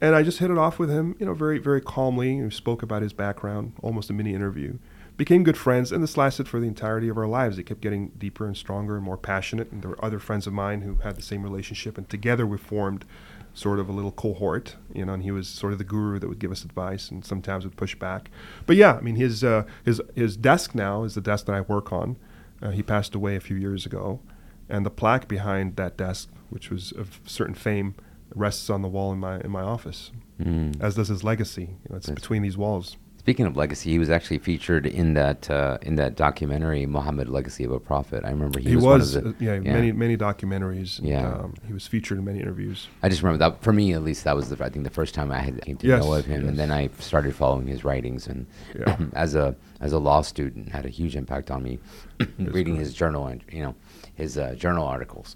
And 0.00 0.14
I 0.14 0.22
just 0.22 0.38
hit 0.38 0.50
it 0.50 0.58
off 0.58 0.78
with 0.78 0.90
him, 0.90 1.16
you 1.18 1.26
know, 1.26 1.34
very, 1.34 1.58
very 1.58 1.80
calmly. 1.80 2.42
We 2.42 2.50
spoke 2.50 2.82
about 2.82 3.02
his 3.02 3.12
background, 3.12 3.72
almost 3.82 4.10
a 4.10 4.12
mini 4.12 4.34
interview. 4.34 4.78
Became 5.16 5.44
good 5.44 5.56
friends, 5.56 5.92
and 5.92 6.02
this 6.02 6.18
lasted 6.18 6.46
for 6.46 6.60
the 6.60 6.66
entirety 6.66 7.08
of 7.08 7.16
our 7.16 7.26
lives. 7.26 7.58
It 7.58 7.62
kept 7.64 7.80
getting 7.80 8.08
deeper 8.18 8.46
and 8.46 8.54
stronger 8.54 8.96
and 8.96 9.04
more 9.04 9.16
passionate. 9.16 9.72
And 9.72 9.82
there 9.82 9.88
were 9.90 10.04
other 10.04 10.18
friends 10.18 10.46
of 10.46 10.52
mine 10.52 10.82
who 10.82 10.96
had 10.96 11.16
the 11.16 11.22
same 11.22 11.42
relationship, 11.42 11.96
and 11.96 12.06
together 12.08 12.46
we 12.46 12.58
formed 12.58 13.06
sort 13.54 13.78
of 13.78 13.88
a 13.88 13.92
little 13.92 14.12
cohort, 14.12 14.76
you 14.92 15.06
know. 15.06 15.14
And 15.14 15.22
he 15.22 15.30
was 15.30 15.48
sort 15.48 15.72
of 15.72 15.78
the 15.78 15.84
guru 15.84 16.18
that 16.18 16.28
would 16.28 16.38
give 16.38 16.52
us 16.52 16.64
advice, 16.64 17.10
and 17.10 17.24
sometimes 17.24 17.64
would 17.64 17.78
push 17.78 17.94
back. 17.94 18.30
But 18.66 18.76
yeah, 18.76 18.96
I 18.96 19.00
mean, 19.00 19.16
his 19.16 19.42
uh, 19.42 19.64
his 19.82 20.02
his 20.14 20.36
desk 20.36 20.74
now 20.74 21.04
is 21.04 21.14
the 21.14 21.22
desk 21.22 21.46
that 21.46 21.54
I 21.54 21.62
work 21.62 21.90
on. 21.94 22.16
Uh, 22.60 22.70
he 22.72 22.82
passed 22.82 23.14
away 23.14 23.36
a 23.36 23.40
few 23.40 23.56
years 23.56 23.86
ago, 23.86 24.20
and 24.68 24.84
the 24.84 24.90
plaque 24.90 25.28
behind 25.28 25.76
that 25.76 25.96
desk, 25.96 26.28
which 26.50 26.68
was 26.68 26.92
of 26.92 27.20
certain 27.24 27.54
fame, 27.54 27.94
rests 28.34 28.68
on 28.70 28.82
the 28.82 28.88
wall 28.88 29.12
in 29.12 29.18
my 29.18 29.40
in 29.40 29.50
my 29.50 29.62
office, 29.62 30.10
Mm. 30.40 30.80
as 30.82 30.94
does 30.96 31.08
his 31.08 31.24
legacy. 31.24 31.62
You 31.62 31.90
know, 31.90 31.96
it's 31.96 32.06
That's- 32.06 32.20
between 32.22 32.42
these 32.42 32.56
walls. 32.58 32.96
Speaking 33.18 33.46
of 33.46 33.56
legacy, 33.56 33.90
he 33.90 33.98
was 33.98 34.08
actually 34.08 34.38
featured 34.38 34.86
in 34.86 35.14
that 35.14 35.50
uh, 35.50 35.78
in 35.82 35.96
that 35.96 36.14
documentary, 36.14 36.86
Muhammad: 36.86 37.28
Legacy 37.28 37.64
of 37.64 37.72
a 37.72 37.80
Prophet. 37.80 38.24
I 38.24 38.30
remember 38.30 38.60
he, 38.60 38.68
He, 38.68 38.76
was, 38.76 38.84
was, 38.84 39.16
one 39.16 39.26
of 39.26 39.38
the 39.40 39.50
uh, 39.50 39.54
yeah, 39.54 39.58
many 39.58 39.90
many 39.90 40.16
documentaries. 40.16 41.00
Yeah. 41.02 41.26
um, 41.26 41.54
he 41.66 41.72
was 41.72 41.88
featured 41.88 42.18
in 42.18 42.24
many 42.24 42.38
interviews. 42.38 42.86
I 43.02 43.08
just 43.08 43.22
remember 43.24 43.38
that 43.38 43.62
for 43.62 43.72
me 43.72 43.94
at 43.94 44.04
least 44.04 44.22
that 44.24 44.36
was 44.36 44.48
the 44.50 44.64
I 44.64 44.68
think 44.68 44.84
the 44.84 44.90
first 44.92 45.12
time 45.12 45.32
I 45.32 45.40
had 45.40 45.60
came 45.62 45.76
to 45.78 45.86
Yes, 45.88 46.04
know 46.04 46.14
of 46.14 46.24
him, 46.24 46.42
yes. 46.42 46.48
and 46.50 46.56
then 46.56 46.70
I 46.70 46.88
started 47.00 47.34
following 47.34 47.66
his 47.66 47.82
writings, 47.82 48.28
and 48.28 48.46
Yeah. 48.78 48.96
as 49.14 49.34
a 49.34 49.56
as 49.80 49.92
a 49.92 49.98
law 49.98 50.20
student, 50.22 50.68
had 50.68 50.86
a 50.86 50.90
huge 50.90 51.16
impact 51.16 51.50
on 51.50 51.64
me. 51.64 51.80
reading 52.38 52.76
his 52.76 52.94
journal 52.94 53.26
and 53.26 53.42
you 53.50 53.62
know 53.62 53.74
his 54.14 54.38
uh, 54.38 54.54
journal 54.56 54.86
articles 54.86 55.34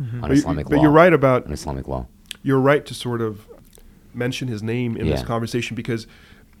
on 0.00 0.20
But, 0.22 0.30
you, 0.30 0.36
Islamic 0.38 0.64
but 0.64 0.72
law. 0.72 0.78
But 0.78 0.82
you're 0.82 0.90
right 0.90 1.12
about 1.12 1.48
Islamic 1.52 1.86
law. 1.86 2.06
You're 2.42 2.60
right 2.60 2.84
to 2.86 2.94
sort 2.94 3.20
of 3.20 3.46
mention 4.14 4.48
his 4.48 4.62
name 4.62 4.96
in 4.96 5.06
this 5.08 5.22
conversation 5.22 5.74
because, 5.74 6.06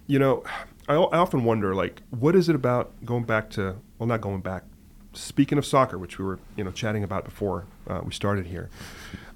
you 0.06 0.18
know, 0.18 0.44
I, 0.88 0.94
I 0.94 1.18
often 1.18 1.44
wonder 1.44 1.74
like, 1.74 2.02
what 2.10 2.34
is 2.34 2.48
it 2.48 2.54
about 2.54 2.92
going 3.04 3.24
back 3.24 3.50
to 3.50 3.76
well, 3.98 4.06
not 4.06 4.20
going 4.20 4.40
back. 4.40 4.64
Speaking 5.12 5.58
of 5.58 5.66
soccer, 5.66 5.98
which 5.98 6.18
we 6.18 6.24
were 6.24 6.38
you 6.56 6.64
know 6.64 6.70
chatting 6.70 7.02
about 7.02 7.24
before 7.24 7.66
uh, 7.88 8.00
we 8.04 8.12
started 8.12 8.46
here, 8.46 8.70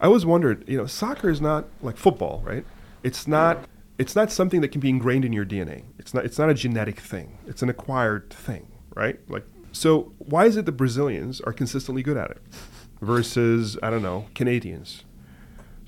I 0.00 0.06
always 0.06 0.24
wondered, 0.24 0.64
you 0.68 0.76
know, 0.76 0.86
soccer 0.86 1.28
is 1.28 1.40
not 1.40 1.66
like 1.80 1.96
football, 1.96 2.42
right? 2.44 2.64
It's 3.02 3.26
not. 3.26 3.64
It's 3.98 4.16
not 4.16 4.32
something 4.32 4.62
that 4.62 4.68
can 4.68 4.80
be 4.80 4.88
ingrained 4.88 5.24
in 5.24 5.32
your 5.32 5.44
DNA. 5.44 5.84
It's 5.98 6.14
not. 6.14 6.24
It's 6.24 6.38
not 6.38 6.50
a 6.50 6.54
genetic 6.54 7.00
thing. 7.00 7.38
It's 7.46 7.62
an 7.62 7.68
acquired 7.68 8.30
thing, 8.30 8.66
right? 8.94 9.18
Like, 9.28 9.44
so 9.72 10.12
why 10.18 10.46
is 10.46 10.56
it 10.56 10.66
that 10.66 10.72
Brazilians 10.72 11.40
are 11.40 11.52
consistently 11.52 12.02
good 12.02 12.16
at 12.16 12.30
it 12.30 12.42
versus 13.00 13.76
I 13.82 13.90
don't 13.90 14.02
know 14.02 14.26
Canadians? 14.34 15.04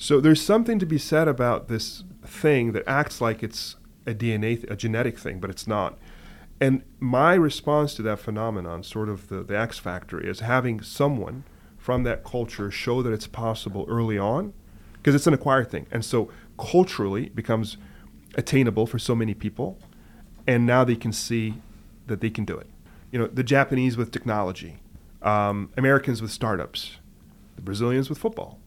So 0.05 0.20
there's 0.20 0.42
something 0.42 0.78
to 0.80 0.84
be 0.84 0.98
said 0.98 1.28
about 1.28 1.68
this 1.68 2.05
thing 2.22 2.72
that 2.72 2.86
acts 2.86 3.22
like 3.22 3.42
it's 3.42 3.76
a 4.07 4.12
DNA, 4.12 4.57
th- 4.57 4.66
a 4.68 4.76
genetic 4.76 5.18
thing, 5.18 5.40
but 5.40 5.48
it's 5.48 5.66
not. 5.66 5.98
And 6.61 6.82
my 7.00 7.32
response 7.32 7.94
to 7.94 8.02
that 8.02 8.18
phenomenon, 8.18 8.82
sort 8.82 9.09
of 9.09 9.28
the, 9.28 9.42
the 9.42 9.59
X 9.59 9.78
factor, 9.78 10.20
is 10.20 10.40
having 10.40 10.82
someone 10.82 11.44
from 11.78 12.02
that 12.02 12.22
culture 12.22 12.70
show 12.70 13.00
that 13.00 13.14
it's 13.14 13.26
possible 13.26 13.86
early 13.88 14.18
on, 14.18 14.52
because 14.92 15.14
it's 15.14 15.26
an 15.26 15.32
acquired 15.32 15.70
thing. 15.70 15.86
And 15.90 16.05
so 16.05 16.28
culturally 16.59 17.28
it 17.28 17.34
becomes 17.34 17.78
attainable 18.34 18.86
for 18.86 18.98
so 18.98 19.14
many 19.14 19.32
people. 19.32 19.78
And 20.46 20.66
now 20.66 20.84
they 20.84 20.96
can 20.96 21.14
see 21.14 21.62
that 22.09 22.20
they 22.20 22.28
can 22.28 22.44
do 22.44 22.59
it. 22.59 22.68
You 23.11 23.20
know, 23.20 23.26
the 23.26 23.42
Japanese 23.42 23.96
with 23.96 24.11
technology, 24.11 24.80
um, 25.22 25.72
Americans 25.78 26.20
with 26.20 26.30
startups, 26.30 26.98
the 27.57 27.62
Brazilians 27.62 28.11
with 28.11 28.18
football, 28.18 28.61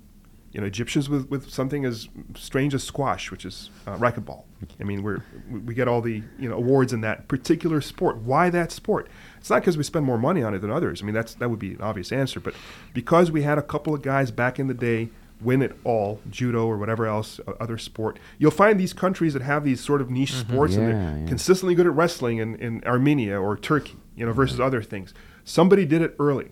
you 0.58 0.62
know, 0.62 0.66
Egyptians 0.66 1.08
with, 1.08 1.30
with 1.30 1.52
something 1.52 1.86
as 1.86 2.10
strange 2.36 2.74
as 2.74 2.84
squash, 2.84 3.30
which 3.30 3.46
is 3.46 3.70
uh, 3.86 3.96
racquetball. 3.98 4.42
I 4.80 4.86
mean, 4.86 5.04
we're, 5.04 5.22
we 5.52 5.76
get 5.76 5.88
all 5.88 6.02
the 6.02 6.24
you 6.40 6.50
know 6.50 6.58
awards 6.58 6.94
in 6.94 7.02
that 7.02 7.28
particular 7.28 7.80
sport. 7.80 8.18
Why 8.18 8.50
that 8.50 8.72
sport? 8.72 9.08
It's 9.38 9.52
not 9.52 9.62
because 9.62 9.78
we 9.78 9.84
spend 9.84 10.04
more 10.04 10.18
money 10.18 10.42
on 10.42 10.56
it 10.56 10.60
than 10.60 10.72
others. 10.72 11.04
I 11.04 11.06
mean, 11.06 11.14
that's 11.14 11.36
that 11.36 11.50
would 11.52 11.60
be 11.60 11.74
an 11.74 11.82
obvious 11.82 12.12
answer. 12.12 12.40
But 12.40 12.56
because 12.92 13.30
we 13.30 13.44
had 13.44 13.60
a 13.60 13.62
couple 13.62 13.94
of 13.94 14.02
guys 14.02 14.32
back 14.32 14.58
in 14.58 14.66
the 14.66 14.74
day 14.74 15.10
win 15.40 15.62
it 15.62 15.78
all, 15.84 16.20
judo 16.32 16.66
or 16.66 16.80
whatever 16.80 17.06
else, 17.06 17.40
uh, 17.48 17.52
other 17.60 17.78
sport, 17.78 18.18
you'll 18.40 18.50
find 18.50 18.80
these 18.80 18.94
countries 18.94 19.34
that 19.34 19.44
have 19.44 19.64
these 19.64 19.80
sort 19.80 20.02
of 20.02 20.10
niche 20.10 20.34
sports 20.34 20.74
and 20.74 20.88
they're 20.88 21.20
yeah. 21.20 21.28
consistently 21.28 21.76
good 21.76 21.86
at 21.86 21.94
wrestling 21.94 22.40
in, 22.40 22.56
in 22.56 22.84
Armenia 22.84 23.40
or 23.40 23.56
Turkey, 23.56 23.98
you 24.16 24.26
know, 24.26 24.34
versus 24.34 24.60
other 24.60 24.82
things. 24.82 25.14
Somebody 25.44 25.86
did 25.86 26.02
it 26.02 26.16
early. 26.18 26.50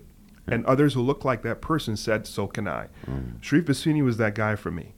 And 0.48 0.64
others 0.66 0.94
who 0.94 1.02
look 1.02 1.24
like 1.24 1.42
that 1.42 1.60
person 1.60 1.96
said, 1.96 2.26
so 2.26 2.46
can 2.46 2.68
I. 2.68 2.88
Cherif 3.40 3.64
Bassiouni 3.64 4.04
was 4.04 4.16
that 4.18 4.34
guy 4.34 4.54
for 4.54 4.70
me. 4.70 4.94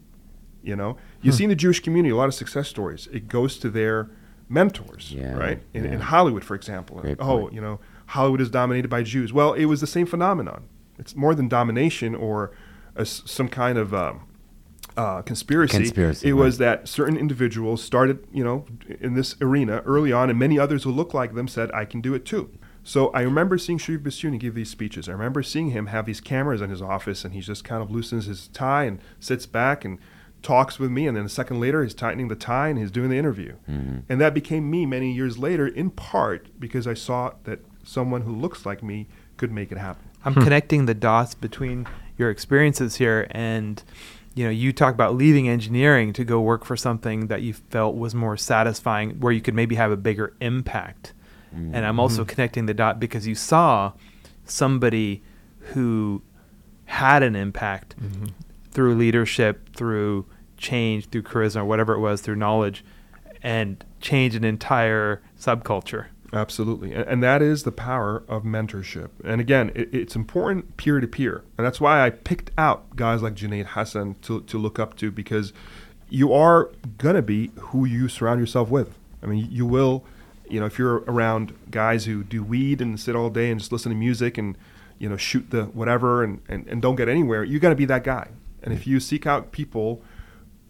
You 0.62 0.76
know, 0.76 0.96
you 1.22 1.32
see 1.32 1.44
in 1.44 1.50
the 1.50 1.56
Jewish 1.56 1.80
community 1.80 2.12
a 2.12 2.16
lot 2.16 2.28
of 2.28 2.34
success 2.34 2.68
stories. 2.68 3.08
It 3.12 3.28
goes 3.28 3.58
to 3.58 3.70
their 3.70 4.10
mentors, 4.48 5.12
Yeah, 5.12 5.32
right? 5.34 5.62
In, 5.72 5.86
in. 5.86 6.00
Hollywood, 6.00 6.44
for 6.44 6.54
example. 6.54 6.98
Great 7.00 7.18
oh, 7.20 7.42
point. 7.42 7.54
you 7.54 7.60
know, 7.60 7.80
Hollywood 8.06 8.40
is 8.40 8.50
dominated 8.50 8.88
by 8.88 9.02
Jews. 9.02 9.32
Well, 9.32 9.52
it 9.54 9.66
was 9.66 9.80
the 9.80 9.86
same 9.86 10.06
phenomenon. 10.06 10.64
It's 10.98 11.14
more 11.14 11.34
than 11.34 11.48
domination 11.48 12.14
or 12.14 12.50
a 12.96 13.04
some 13.06 13.48
kind 13.48 13.78
of 13.78 13.94
um, 13.94 14.26
uh, 14.96 15.22
conspiracy. 15.22 15.76
Conspiracy, 15.78 16.28
It 16.28 16.32
right. 16.32 16.38
was 16.40 16.58
that 16.58 16.88
certain 16.88 17.16
individuals 17.16 17.82
started, 17.82 18.26
you 18.32 18.42
know, 18.42 18.64
in 19.00 19.14
this 19.14 19.36
arena 19.40 19.82
early 19.86 20.12
on, 20.12 20.28
and 20.28 20.38
many 20.38 20.58
others 20.58 20.82
who 20.82 20.90
looked 20.90 21.14
like 21.14 21.34
them 21.34 21.46
said, 21.46 21.70
"I 21.72 21.84
can 21.84 22.00
do 22.00 22.14
it 22.14 22.24
too." 22.24 22.50
So 22.88 23.08
I 23.08 23.20
remember 23.20 23.58
seeing 23.58 23.76
Cherif 23.78 23.98
Bassiouni 23.98 24.40
give 24.40 24.54
these 24.54 24.70
speeches. 24.70 25.10
I 25.10 25.12
remember 25.12 25.42
seeing 25.42 25.72
him 25.72 25.88
have 25.88 26.06
these 26.06 26.22
cameras 26.22 26.62
in 26.62 26.70
his 26.70 26.80
office, 26.80 27.22
and 27.22 27.34
he 27.34 27.42
just 27.42 27.62
kind 27.62 27.82
of 27.82 27.90
loosens 27.90 28.24
his 28.24 28.48
tie 28.48 28.84
and 28.84 28.98
sits 29.20 29.44
back 29.44 29.84
and 29.84 29.98
talks 30.42 30.78
with 30.78 30.90
me. 30.90 31.06
And 31.06 31.14
then 31.14 31.26
a 31.26 31.28
second 31.28 31.60
later, 31.60 31.82
he's 31.82 31.92
tightening 31.92 32.28
the 32.28 32.34
tie 32.34 32.68
and 32.68 32.78
he's 32.78 32.90
doing 32.90 33.10
the 33.10 33.18
interview. 33.18 33.56
Mm-hmm. 33.68 33.98
And 34.08 34.20
that 34.22 34.32
became 34.32 34.70
me 34.70 34.86
many 34.86 35.12
years 35.12 35.36
later, 35.36 35.66
in 35.66 35.90
part 35.90 36.48
because 36.58 36.86
I 36.86 36.94
saw 36.94 37.32
that 37.44 37.60
someone 37.84 38.22
who 38.22 38.34
looks 38.34 38.64
like 38.64 38.82
me 38.82 39.06
could 39.36 39.52
make 39.52 39.70
it 39.70 39.76
happen. 39.76 40.08
I'm 40.24 40.32
connecting 40.32 40.86
the 40.86 40.94
dots 40.94 41.34
between 41.34 41.86
your 42.16 42.30
experiences 42.30 42.96
here 42.96 43.26
and 43.32 43.82
you 44.34 44.44
know 44.44 44.50
you 44.50 44.72
talk 44.72 44.94
about 44.94 45.14
leaving 45.14 45.46
engineering 45.46 46.14
to 46.14 46.24
go 46.24 46.40
work 46.40 46.64
for 46.64 46.76
something 46.76 47.26
that 47.26 47.42
you 47.42 47.52
felt 47.52 47.96
was 47.96 48.14
more 48.14 48.36
satisfying 48.38 49.20
where 49.20 49.32
you 49.32 49.42
could 49.42 49.54
maybe 49.54 49.74
have 49.74 49.92
a 49.92 49.96
bigger 49.96 50.34
impact 50.40 51.12
and 51.52 51.86
i'm 51.86 51.98
also 52.00 52.22
mm-hmm. 52.22 52.30
connecting 52.30 52.66
the 52.66 52.74
dot 52.74 53.00
because 53.00 53.26
you 53.26 53.34
saw 53.34 53.92
somebody 54.44 55.22
who 55.58 56.22
had 56.86 57.22
an 57.22 57.36
impact 57.36 57.94
mm-hmm. 58.00 58.26
through 58.70 58.94
leadership 58.94 59.74
through 59.74 60.26
change 60.56 61.08
through 61.10 61.22
charisma 61.22 61.64
whatever 61.64 61.94
it 61.94 62.00
was 62.00 62.20
through 62.20 62.36
knowledge 62.36 62.84
and 63.42 63.84
change 64.00 64.34
an 64.34 64.44
entire 64.44 65.22
subculture 65.38 66.06
Absolutely. 66.32 66.92
And, 66.92 67.08
and 67.08 67.22
that 67.22 67.42
is 67.42 67.62
the 67.62 67.72
power 67.72 68.22
of 68.28 68.42
mentorship. 68.42 69.10
And 69.24 69.40
again, 69.40 69.70
it, 69.74 69.92
it's 69.94 70.16
important 70.16 70.76
peer 70.76 71.00
to 71.00 71.06
peer. 71.06 71.42
And 71.56 71.66
that's 71.66 71.80
why 71.80 72.04
I 72.04 72.10
picked 72.10 72.50
out 72.58 72.96
guys 72.96 73.22
like 73.22 73.34
Junaid 73.34 73.66
Hassan 73.66 74.16
to, 74.22 74.42
to 74.42 74.58
look 74.58 74.78
up 74.78 74.96
to 74.96 75.10
because 75.10 75.52
you 76.10 76.32
are 76.32 76.70
going 76.98 77.16
to 77.16 77.22
be 77.22 77.50
who 77.58 77.84
you 77.84 78.08
surround 78.08 78.40
yourself 78.40 78.68
with. 78.68 78.98
I 79.22 79.26
mean, 79.26 79.48
you 79.50 79.66
will, 79.66 80.04
you 80.50 80.60
know, 80.60 80.66
if 80.66 80.78
you're 80.78 80.98
around 81.06 81.54
guys 81.70 82.04
who 82.04 82.22
do 82.24 82.42
weed 82.42 82.80
and 82.80 82.98
sit 82.98 83.14
all 83.16 83.30
day 83.30 83.50
and 83.50 83.58
just 83.60 83.72
listen 83.72 83.90
to 83.90 83.96
music 83.96 84.38
and, 84.38 84.56
you 84.98 85.08
know, 85.08 85.16
shoot 85.16 85.50
the 85.50 85.64
whatever 85.64 86.24
and, 86.24 86.40
and, 86.48 86.66
and 86.66 86.82
don't 86.82 86.96
get 86.96 87.08
anywhere, 87.08 87.44
you 87.44 87.58
got 87.58 87.70
to 87.70 87.76
be 87.76 87.84
that 87.86 88.04
guy. 88.04 88.28
And 88.62 88.72
if 88.74 88.86
you 88.86 89.00
seek 89.00 89.26
out 89.26 89.52
people 89.52 90.02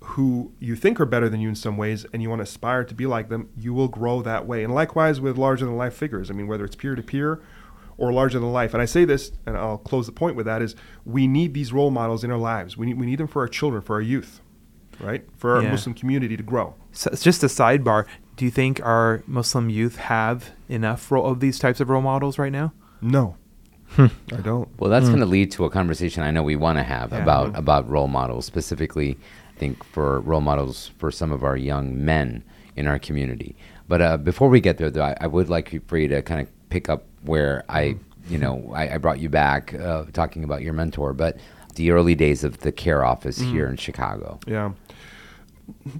who 0.01 0.53
you 0.59 0.77
think 0.77 1.01
are 1.01 1.07
better 1.07 1.29
than 1.29 1.41
you 1.41 1.49
in 1.49 1.55
some 1.55 1.77
ways 1.77 2.07
and 2.13 2.23
you 2.23 2.29
want 2.31 2.41
to 2.41 2.45
aspire 2.45 2.85
to 2.85 2.95
be 2.95 3.07
like 3.07 3.29
them, 3.29 3.49
you 3.57 3.75
will 3.75 3.89
grow 3.89 4.23
that 4.23 4.47
way. 4.47 4.65
And 4.65 4.75
likewise 4.75 5.21
with 5.21 5.37
larger 5.37 5.65
than 5.67 5.77
life 5.77 5.95
figures. 5.95 6.31
I 6.31 6.35
mean, 6.35 6.47
whether 6.47 6.65
it's 6.65 6.77
peer 6.77 6.95
to 6.95 7.03
peer 7.03 7.43
or 7.97 8.13
larger 8.13 8.39
than 8.39 8.53
life. 8.53 8.75
And 8.75 8.83
I 8.83 8.87
say 8.87 9.05
this, 9.05 9.33
and 9.45 9.57
I'll 9.57 9.79
close 9.79 10.07
the 10.07 10.13
point 10.13 10.37
with 10.37 10.47
that, 10.47 10.63
is 10.63 10.77
we 11.05 11.27
need 11.27 11.53
these 11.53 11.73
role 11.73 11.91
models 11.91 12.23
in 12.23 12.31
our 12.31 12.39
lives. 12.39 12.77
We 12.77 12.87
need, 12.87 12.99
we 12.99 13.07
need 13.07 13.19
them 13.19 13.27
for 13.27 13.43
our 13.43 13.49
children, 13.49 13.83
for 13.83 13.97
our 13.97 14.01
youth, 14.01 14.41
right? 15.01 15.27
For 15.37 15.57
our 15.57 15.63
Yeah. 15.63 15.73
Muslim 15.73 15.95
community 15.95 16.37
to 16.37 16.43
grow. 16.43 16.75
So 16.93 17.11
it's 17.13 17.25
just 17.25 17.43
a 17.43 17.49
sidebar. 17.49 18.07
Do 18.39 18.45
you 18.45 18.51
think 18.53 18.81
our 18.85 19.23
Muslim 19.27 19.69
youth 19.69 19.97
have 19.97 20.51
enough 20.69 21.11
ro- 21.11 21.25
of 21.27 21.41
these 21.41 21.59
types 21.59 21.81
of 21.81 21.89
role 21.91 22.01
models 22.03 22.39
right 22.39 22.53
now? 22.53 22.73
No, 23.03 23.37
I 23.99 24.11
don't. 24.43 24.69
Well, 24.79 24.89
that's 24.91 25.09
going 25.09 25.21
to 25.21 25.27
lead 25.27 25.51
to 25.53 25.65
a 25.65 25.71
conversation 25.71 26.23
I 26.23 26.31
know 26.31 26.43
we 26.45 26.55
want 26.57 26.79
to 26.79 26.85
have 26.85 27.11
Yeah. 27.13 27.23
about 27.23 27.59
about 27.59 27.89
role 27.91 28.07
models, 28.09 28.47
specifically, 28.47 29.19
I 29.57 29.59
think 29.59 29.83
for 29.85 30.21
role 30.21 30.41
models 30.41 30.93
for 30.99 31.11
some 31.11 31.33
of 31.33 31.43
our 31.43 31.57
young 31.57 32.05
men 32.05 32.45
in 32.77 32.87
our 32.87 32.99
community. 33.01 33.57
But 33.89 34.01
uh, 34.03 34.17
before 34.19 34.49
we 34.49 34.61
get 34.61 34.79
there, 34.79 34.89
though, 34.91 35.03
I, 35.03 35.17
I 35.21 35.27
would 35.27 35.49
like 35.51 35.73
you- 35.73 35.83
for 35.89 35.99
you 35.99 36.07
to 36.09 36.23
kind 36.23 36.41
of 36.41 36.49
pick 36.71 36.89
up 36.89 37.05
where 37.23 37.65
I, 37.69 37.97
you 38.29 38.39
know, 38.39 38.71
I, 38.73 38.95
I 38.95 38.99
brought 38.99 39.19
you 39.19 39.29
back 39.29 39.75
uh, 39.75 40.05
talking 40.13 40.45
about 40.45 40.63
your 40.63 40.75
mentor, 40.75 41.13
but 41.13 41.39
the 41.75 41.91
early 41.91 42.15
days 42.15 42.45
of 42.45 42.59
the 42.61 42.71
CAIR 42.71 43.05
office 43.05 43.39
here 43.39 43.67
in 43.69 43.77
Chicago. 43.77 44.39
Yeah. 44.47 44.73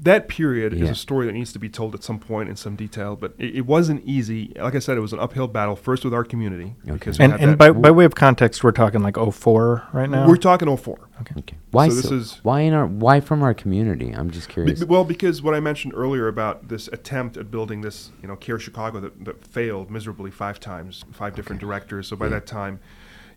That 0.03 0.29
period 0.29 0.73
is 0.73 0.89
a 0.89 0.95
story 0.95 1.27
that 1.27 1.33
needs 1.33 1.53
to 1.53 1.59
be 1.59 1.69
told 1.69 1.95
at 1.95 2.03
some 2.03 2.19
point 2.19 2.49
in 2.49 2.57
some 2.57 2.75
detail, 2.77 3.17
but 3.17 3.35
it, 3.39 3.57
it 3.57 3.61
wasn't 3.67 4.03
easy. 4.05 4.53
Like 4.57 4.75
I 4.75 4.79
said, 4.79 4.97
it 4.97 5.01
was 5.01 5.13
an 5.13 5.19
uphill 5.21 5.47
battle 5.49 5.77
first 5.77 6.05
with 6.05 6.15
our 6.15 6.25
community. 6.25 6.75
Okay. 6.87 6.95
because 6.95 7.21
And, 7.21 7.35
and 7.35 7.59
by, 7.59 7.71
by 7.73 7.91
way 7.91 8.05
of 8.05 8.15
context, 8.15 8.65
we're 8.65 8.73
talking 8.73 9.03
like 9.03 9.17
04 9.17 9.89
right 9.93 10.09
now. 10.09 10.27
we're 10.27 10.37
talking 10.37 10.75
04. 10.75 10.99
Okay. 11.21 11.35
okay. 11.39 11.57
Why 11.71 11.89
So 11.89 11.95
this 11.97 12.09
so- 12.09 12.15
is- 12.15 12.41
why 12.43 12.61
in 12.61 12.73
our 12.73 12.87
why 12.87 13.21
from 13.21 13.43
our 13.43 13.53
community? 13.55 14.13
I'm 14.13 14.31
just 14.31 14.49
curious. 14.49 14.81
be- 14.81 14.87
well, 14.87 15.05
because 15.05 15.43
what 15.43 15.55
I 15.55 15.61
mentioned 15.61 15.93
earlier 15.97 16.29
about 16.29 16.69
this 16.69 16.89
attempt 16.89 17.37
at 17.37 17.51
building 17.51 17.81
this, 17.83 18.11
you 18.23 18.29
know, 18.29 18.37
CAIR 18.37 18.59
Chicago 18.59 19.01
that, 19.01 19.25
that 19.25 19.45
failed 19.47 19.91
miserably 19.91 20.31
five 20.31 20.61
times, 20.61 21.05
five 21.13 21.35
different 21.35 21.61
directors. 21.61 22.09
So 22.09 22.17
by 22.17 22.27
Yeah. 22.27 22.31
that 22.31 22.47
time, 22.47 22.81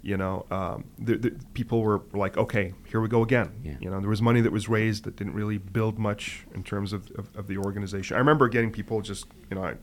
you 0.03 0.17
know, 0.17 0.45
um, 0.49 0.85
the, 0.97 1.15
the 1.17 1.31
people 1.53 1.81
were 1.81 2.01
like, 2.13 2.35
okay, 2.37 2.73
here 2.87 2.99
we 3.01 3.07
go 3.07 3.21
again. 3.21 3.51
Yeah. 3.63 3.75
You 3.79 3.89
know, 3.91 3.99
there 3.99 4.09
was 4.09 4.21
money 4.21 4.41
that 4.41 4.51
was 4.51 4.67
raised 4.67 5.03
that 5.03 5.15
didn't 5.15 5.33
really 5.33 5.57
build 5.59 5.99
much 5.99 6.45
in 6.55 6.63
terms 6.63 6.91
of, 6.91 7.09
of, 7.17 7.35
of 7.35 7.47
the 7.47 7.57
organization. 7.57 8.15
I 8.15 8.19
remember 8.19 8.47
getting 8.49 8.71
people 8.71 9.01
just, 9.01 9.25
you 9.49 9.55
know, 9.55 9.63
I 9.63 9.75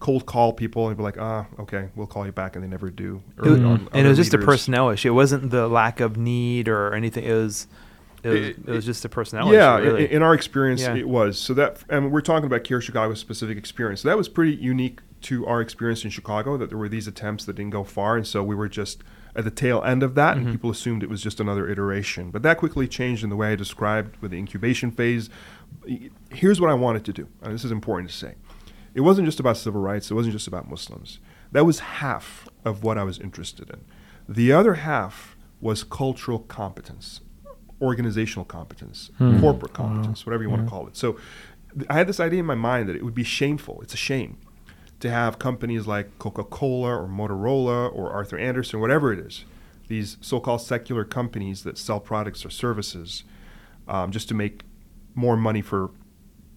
cold 0.00 0.26
call 0.26 0.52
people 0.52 0.88
and 0.88 0.96
be 0.96 1.02
like, 1.02 1.18
ah, 1.20 1.46
okay, 1.58 1.88
we'll 1.94 2.06
call 2.06 2.26
you 2.26 2.32
back, 2.32 2.56
and 2.56 2.64
they 2.64 2.68
never 2.68 2.90
do. 2.90 3.22
Was- 3.38 3.60
on. 3.60 3.88
and 3.92 4.06
it 4.06 4.08
was 4.08 4.18
just 4.18 4.34
a 4.34 4.38
personnel 4.38 4.88
issue. 4.90 5.08
It 5.08 5.14
wasn't 5.14 5.50
the 5.50 5.68
lack 5.68 6.00
of 6.00 6.16
need 6.16 6.68
or 6.68 6.92
anything. 6.94 7.24
It 7.24 7.34
was 7.34 7.68
it 8.22 8.28
was, 8.28 8.40
It- 8.40 8.56
it, 8.58 8.66
was 8.66 8.84
just 8.84 9.04
a 9.04 9.08
personnel 9.08 9.52
yeah, 9.52 9.78
issue. 9.78 9.86
Really. 9.92 10.12
in 10.12 10.22
our 10.22 10.34
experience, 10.34 10.82
Yeah. 10.82 10.94
it 10.94 11.08
was. 11.08 11.38
So 11.38 11.54
that, 11.54 11.78
and 11.88 12.10
we're 12.10 12.20
talking 12.20 12.46
about 12.46 12.64
CAIR 12.64 12.80
Chicago's 12.80 13.20
specific 13.20 13.56
experience. 13.56 14.02
So 14.02 14.08
that 14.08 14.16
was 14.16 14.28
pretty 14.28 14.54
unique 14.56 15.00
to 15.22 15.46
our 15.46 15.60
experience 15.60 16.04
in 16.04 16.10
Chicago. 16.10 16.56
That 16.56 16.68
there 16.70 16.78
were 16.78 16.88
these 16.88 17.06
attempts 17.06 17.44
that 17.44 17.56
didn't 17.56 17.70
go 17.70 17.84
far, 17.84 18.16
and 18.16 18.26
so 18.26 18.42
we 18.42 18.54
were 18.54 18.68
just 18.68 19.02
at 19.36 19.44
the 19.44 19.50
tail 19.50 19.82
end 19.84 20.02
of 20.02 20.14
that, 20.16 20.36
Mm-hmm. 20.36 20.46
and 20.46 20.54
people 20.54 20.70
assumed 20.70 21.02
it 21.02 21.08
was 21.08 21.22
just 21.22 21.40
another 21.40 21.68
iteration. 21.68 22.30
But 22.30 22.42
that 22.42 22.58
quickly 22.58 22.88
changed 22.88 23.22
in 23.24 23.30
the 23.30 23.36
way 23.36 23.52
I 23.52 23.56
described 23.56 24.16
with 24.20 24.30
the 24.32 24.38
incubation 24.38 24.90
phase. 24.90 25.30
Here's 26.30 26.60
what 26.60 26.70
I 26.70 26.74
wanted 26.74 27.04
to 27.06 27.12
do, 27.12 27.28
and 27.42 27.52
this 27.54 27.64
is 27.64 27.70
important 27.70 28.10
to 28.10 28.16
say. 28.16 28.34
It 28.94 29.02
wasn't 29.02 29.26
just 29.26 29.38
about 29.40 29.56
civil 29.56 29.80
rights. 29.80 30.10
It 30.10 30.14
wasn't 30.14 30.32
just 30.32 30.48
about 30.48 30.68
Muslims. 30.68 31.18
That 31.52 31.64
was 31.64 31.78
half 31.80 32.48
of 32.64 32.82
what 32.82 32.98
I 32.98 33.04
was 33.04 33.18
interested 33.18 33.70
in. 33.70 33.80
The 34.28 34.52
other 34.52 34.74
half 34.74 35.36
was 35.60 35.84
cultural 35.84 36.40
competence, 36.40 37.20
organizational 37.80 38.44
competence, 38.44 39.10
corporate 39.40 39.72
competence, 39.72 40.26
whatever 40.26 40.42
you 40.42 40.50
want 40.50 40.64
to 40.64 40.70
call 40.70 40.86
it. 40.86 40.96
So 40.96 41.18
th- 41.74 41.86
I 41.88 41.94
had 41.94 42.06
this 42.08 42.20
idea 42.20 42.40
in 42.40 42.46
my 42.46 42.54
mind 42.54 42.88
that 42.88 42.96
it 42.96 43.04
would 43.04 43.14
be 43.14 43.24
shameful. 43.24 43.80
It's 43.82 43.94
a 43.94 43.98
shame 43.98 44.38
to 45.00 45.10
have 45.10 45.38
companies 45.38 45.86
like 45.86 46.18
Coca 46.18 46.44
Cola 46.44 46.96
or 46.96 47.08
Motorola 47.08 47.94
or 47.94 48.10
Arthur 48.10 48.38
Andersen, 48.38 48.80
whatever 48.80 49.12
it 49.12 49.18
is, 49.18 49.44
these 49.88 50.18
so 50.20 50.38
called 50.40 50.60
secular 50.60 51.04
companies 51.04 51.64
that 51.64 51.78
sell 51.78 52.00
products 52.00 52.44
or 52.44 52.50
services 52.50 53.24
um, 53.88 54.10
just 54.10 54.28
to 54.28 54.34
make 54.34 54.62
more 55.14 55.36
money 55.36 55.62
for 55.62 55.90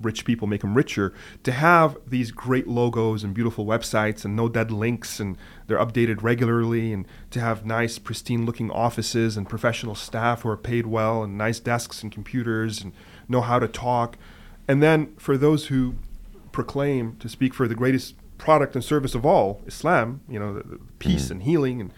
rich 0.01 0.25
people, 0.25 0.47
make 0.47 0.61
them 0.61 0.73
richer, 0.73 1.13
to 1.43 1.51
have 1.51 1.97
these 2.05 2.31
great 2.31 2.67
logos 2.67 3.23
and 3.23 3.33
beautiful 3.33 3.65
websites 3.65 4.25
and 4.25 4.35
no 4.35 4.49
dead 4.49 4.69
links 4.69 5.19
and 5.19 5.37
they're 5.67 5.77
updated 5.77 6.21
regularly 6.21 6.91
and 6.91 7.07
to 7.31 7.39
have 7.39 7.65
nice, 7.65 7.97
pristine 7.97 8.45
looking 8.45 8.69
offices 8.69 9.37
and 9.37 9.47
professional 9.47 9.95
staff 9.95 10.41
who 10.41 10.49
are 10.49 10.57
paid 10.57 10.85
well 10.85 11.23
and 11.23 11.37
nice 11.37 11.59
desks 11.59 12.03
and 12.03 12.11
computers 12.11 12.81
and 12.81 12.91
know 13.29 13.41
how 13.41 13.59
to 13.59 13.67
talk. 13.67 14.17
And 14.67 14.83
then 14.83 15.15
for 15.15 15.37
those 15.37 15.67
who 15.67 15.95
proclaim 16.51 17.15
to 17.17 17.29
speak 17.29 17.53
for 17.53 17.67
the 17.67 17.75
greatest 17.75 18.15
product 18.43 18.75
and 18.75 18.83
service 18.83 19.15
of 19.15 19.25
all, 19.25 19.61
Islam, 19.65 20.21
you 20.27 20.39
know, 20.39 20.53
the, 20.55 20.63
the 20.63 20.79
peace 20.99 21.27
mm. 21.27 21.31
and 21.31 21.43
healing 21.43 21.81
and 21.81 21.91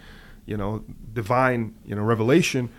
you 0.45 0.55
know, 0.57 0.83
divine, 1.13 1.73
you 1.85 1.95
know, 1.95 2.03
revelation, 2.03 2.69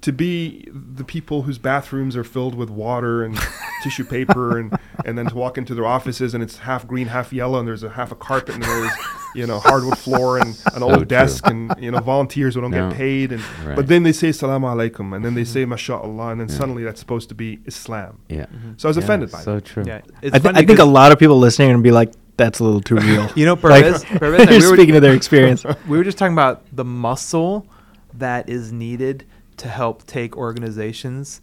to 0.00 0.12
be 0.12 0.66
the 0.72 1.04
people 1.04 1.42
whose 1.42 1.58
bathrooms 1.58 2.16
are 2.16 2.24
filled 2.24 2.54
with 2.54 2.70
water 2.70 3.22
and 3.22 3.38
tissue 3.82 4.04
paper 4.04 4.58
and 4.58 4.76
and 5.04 5.16
then 5.18 5.26
to 5.26 5.34
walk 5.34 5.58
into 5.58 5.74
their 5.74 5.86
offices 5.86 6.34
and 6.34 6.42
it's 6.42 6.56
half 6.58 6.86
green, 6.86 7.06
half 7.08 7.32
yellow 7.32 7.58
and 7.58 7.68
there's 7.68 7.82
a 7.82 7.90
half 7.90 8.10
a 8.10 8.14
carpet 8.16 8.54
and 8.54 8.64
there's 8.64 8.92
you 9.34 9.46
know 9.46 9.58
hardwood 9.60 9.98
floor 9.98 10.38
and 10.38 10.48
an 10.74 10.80
So 10.80 10.82
old 10.88 10.94
true. 10.96 11.04
desk 11.04 11.46
and 11.46 11.72
you 11.78 11.90
know 11.90 12.00
volunteers 12.00 12.54
who 12.54 12.62
don't 12.62 12.70
No. 12.72 12.88
get 12.88 12.96
paid 12.96 13.30
and 13.32 13.42
Right. 13.64 13.76
but 13.76 13.86
then 13.86 14.02
they 14.02 14.12
say 14.12 14.32
salaam 14.32 14.62
alaikum 14.62 15.14
and 15.14 15.24
then 15.24 15.34
they 15.34 15.42
mm-hmm. 15.42 15.52
say 15.52 15.64
mashallah 15.66 16.28
and 16.32 16.40
then 16.40 16.48
suddenly 16.48 16.82
that's 16.84 16.98
supposed 17.04 17.28
to 17.28 17.34
be 17.34 17.60
Islam. 17.66 18.18
Yeah. 18.28 18.46
So 18.78 18.88
I 18.88 18.90
was 18.90 18.96
Yeah, 18.96 19.04
offended 19.04 19.30
by 19.30 19.40
So 19.42 19.54
that. 19.56 19.64
true. 19.64 19.84
Yeah, 19.86 20.00
it's 20.20 20.34
I, 20.34 20.38
th- 20.38 20.42
funny 20.42 20.58
I 20.60 20.64
think 20.66 20.78
a 20.80 20.84
lot 20.84 21.12
of 21.12 21.18
people 21.18 21.38
listening 21.38 21.68
are 21.70 21.74
gonna 21.74 21.82
be 21.82 21.92
like, 21.92 22.12
"That's 22.36 22.58
a 22.60 22.64
little 22.64 22.80
too 22.80 22.96
real." 23.08 23.30
You 23.36 23.46
know, 23.46 23.54
Like, 23.54 23.84
Parvez- 23.84 24.04
Parvez 24.18 24.40
and 24.40 24.50
I, 24.50 24.52
you're 24.54 24.60
we 24.62 24.68
were- 24.70 24.76
speaking 24.76 24.96
of 24.96 25.02
their 25.02 25.14
experience. 25.14 25.64
we 25.88 25.96
were 25.98 26.04
just 26.04 26.18
talking 26.18 26.32
about 26.34 26.64
the 26.74 26.84
muscle 26.84 27.66
that 28.14 28.48
is 28.48 28.72
needed 28.72 29.24
to 29.58 29.68
help 29.68 30.06
take 30.06 30.36
organizations 30.36 31.40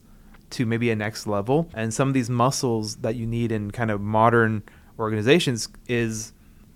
to 0.52 0.66
maybe 0.66 0.90
a 0.90 0.96
next 0.96 1.28
level 1.28 1.70
and 1.76 1.94
some 1.94 2.08
of 2.08 2.14
these 2.16 2.30
muscles 2.30 2.96
that 2.98 3.16
you 3.16 3.26
need 3.28 3.52
in 3.52 3.70
kind 3.72 3.92
of 3.92 4.02
modern 4.02 4.64
organizations 4.98 5.70
is 5.88 6.34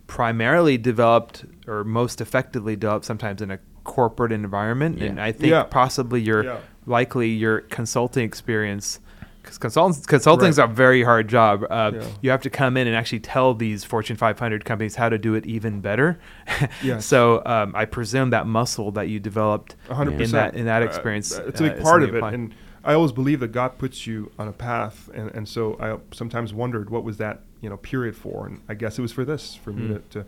primarily 0.08 0.78
developed 0.78 1.46
or 1.68 1.84
most 1.84 2.22
effectively 2.22 2.76
developed 2.76 3.04
sometimes 3.06 3.42
in 3.42 3.50
a 3.50 3.58
corporate 3.84 4.32
environment 4.32 5.02
and 5.02 5.20
i 5.20 5.32
think 5.32 5.50
Yeah. 5.52 5.64
possibly 5.64 6.22
your 6.22 6.44
Yeah. 6.44 6.58
likely 6.86 7.30
your 7.30 7.62
consulting 7.62 8.24
experience 8.24 9.00
because 9.44 9.58
consultants 9.60 10.06
consulting 10.08 10.48
is 10.50 10.58
Right. 10.58 10.70
a 10.70 10.74
very 10.74 11.04
hard 11.04 11.28
job. 11.28 11.66
Uh, 11.70 11.92
Yeah. 11.94 12.08
You 12.22 12.30
have 12.32 12.42
to 12.42 12.50
come 12.50 12.78
in 12.78 12.88
and 12.88 12.96
actually 12.96 13.20
tell 13.20 13.54
these 13.54 13.84
Fortune 13.84 14.16
500 14.18 14.66
companies 14.66 14.96
how 14.96 15.10
to 15.10 15.18
do 15.18 15.36
it 15.36 15.46
even 15.46 15.82
better. 15.82 16.18
Yes. 16.82 17.06
so 17.06 17.42
um, 17.46 17.74
I 17.76 17.86
presume 17.86 18.32
that 18.32 18.48
muscle 18.48 18.92
that 18.92 19.10
you 19.10 19.20
developed 19.20 19.76
A 19.90 19.96
hundred 19.96 20.20
in 20.22 20.32
that 20.32 20.56
in 20.56 20.66
that 20.66 20.82
Uh, 20.82 20.86
experience, 20.86 21.32
it's 21.38 21.62
a 21.62 21.66
uh, 21.66 21.70
big 21.70 21.78
is 21.78 21.84
part 21.84 22.04
of 22.04 22.16
it, 22.16 22.24
and 22.24 22.56
I 22.86 22.94
always 22.94 23.12
believe 23.14 23.40
that 23.42 23.52
God 23.54 23.78
puts 23.78 24.06
you 24.08 24.32
on 24.38 24.48
a 24.48 24.52
path, 24.52 25.10
and, 25.14 25.30
and 25.34 25.48
so 25.48 25.78
I 25.80 25.98
sometimes 26.14 26.54
wondered 26.54 26.90
what 26.90 27.04
was 27.04 27.18
that 27.18 27.42
you 27.62 27.70
know 27.70 27.78
period 27.78 28.16
for, 28.16 28.46
and 28.48 28.62
I 28.68 28.74
guess 28.74 28.98
it 29.00 29.02
was 29.02 29.12
for 29.14 29.24
this, 29.24 29.56
for 29.56 29.72
me 29.72 29.84
Mm. 29.88 30.10
to, 30.10 30.20
to. 30.24 30.26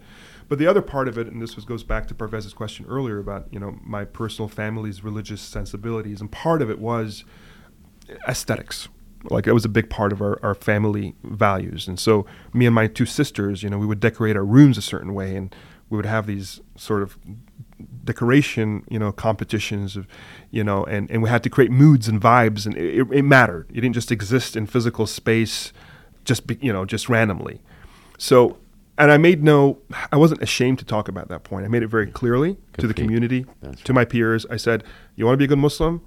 But 0.47 0.59
the 0.59 0.67
other 0.67 0.81
part 0.81 1.07
of 1.07 1.17
it, 1.17 1.27
and 1.27 1.41
this 1.41 1.55
was, 1.55 1.65
goes 1.65 1.83
back 1.83 2.07
to 2.07 2.13
Parvez's 2.15 2.53
question 2.53 2.85
earlier 2.87 3.17
about 3.19 3.47
you 3.51 3.59
know 3.59 3.77
my 3.83 4.05
personal 4.05 4.47
family's 4.47 5.03
religious 5.03 5.41
sensibilities, 5.41 6.21
and 6.21 6.31
part 6.31 6.61
of 6.61 6.69
it 6.69 6.79
was 6.79 7.25
aesthetics. 8.27 8.87
Like 9.29 9.47
it 9.47 9.53
was 9.53 9.65
a 9.65 9.69
big 9.69 9.89
part 9.89 10.11
of 10.11 10.21
our, 10.21 10.39
our 10.43 10.55
family 10.55 11.15
values, 11.23 11.87
and 11.87 11.99
so 11.99 12.25
me 12.53 12.65
and 12.65 12.75
my 12.75 12.87
two 12.87 13.05
sisters, 13.05 13.63
you 13.63 13.69
know, 13.69 13.77
we 13.77 13.85
would 13.85 13.99
decorate 13.99 14.35
our 14.35 14.45
rooms 14.45 14.77
a 14.77 14.81
certain 14.81 15.13
way, 15.13 15.35
and 15.35 15.53
we 15.89 15.97
would 15.97 16.05
have 16.05 16.27
these 16.27 16.61
sort 16.75 17.01
of 17.01 17.17
decoration, 18.03 18.83
you 18.89 18.99
know, 18.99 19.11
competitions 19.11 19.95
of, 19.95 20.07
you 20.51 20.63
know, 20.63 20.83
and, 20.85 21.09
and 21.11 21.21
we 21.21 21.29
had 21.29 21.43
to 21.43 21.49
create 21.49 21.71
moods 21.71 22.07
and 22.07 22.21
vibes, 22.21 22.65
and 22.65 22.77
it, 22.77 23.07
it 23.11 23.23
mattered. 23.23 23.69
It 23.71 23.81
didn't 23.81 23.93
just 23.93 24.11
exist 24.11 24.55
in 24.55 24.65
physical 24.67 25.07
space, 25.07 25.73
just 26.23 26.47
be, 26.47 26.57
you 26.61 26.71
know, 26.71 26.85
just 26.85 27.09
randomly. 27.09 27.61
So, 28.17 28.57
and 28.97 29.11
I 29.11 29.17
made 29.17 29.43
no, 29.43 29.79
I 30.11 30.17
wasn't 30.17 30.41
ashamed 30.41 30.79
to 30.79 30.85
talk 30.85 31.07
about 31.07 31.27
that 31.27 31.43
point. 31.43 31.65
I 31.65 31.67
made 31.67 31.83
it 31.83 31.87
very 31.87 32.07
clearly 32.07 32.57
Good 32.73 32.81
to 32.81 32.87
the 32.87 32.93
community, 32.93 33.45
That's 33.61 33.81
to 33.83 33.93
my 33.93 34.05
peers. 34.05 34.45
I 34.49 34.57
said, 34.57 34.83
you 35.15 35.25
want 35.25 35.33
to 35.33 35.37
be 35.37 35.45
a 35.45 35.47
good 35.47 35.59
Muslim, 35.59 36.01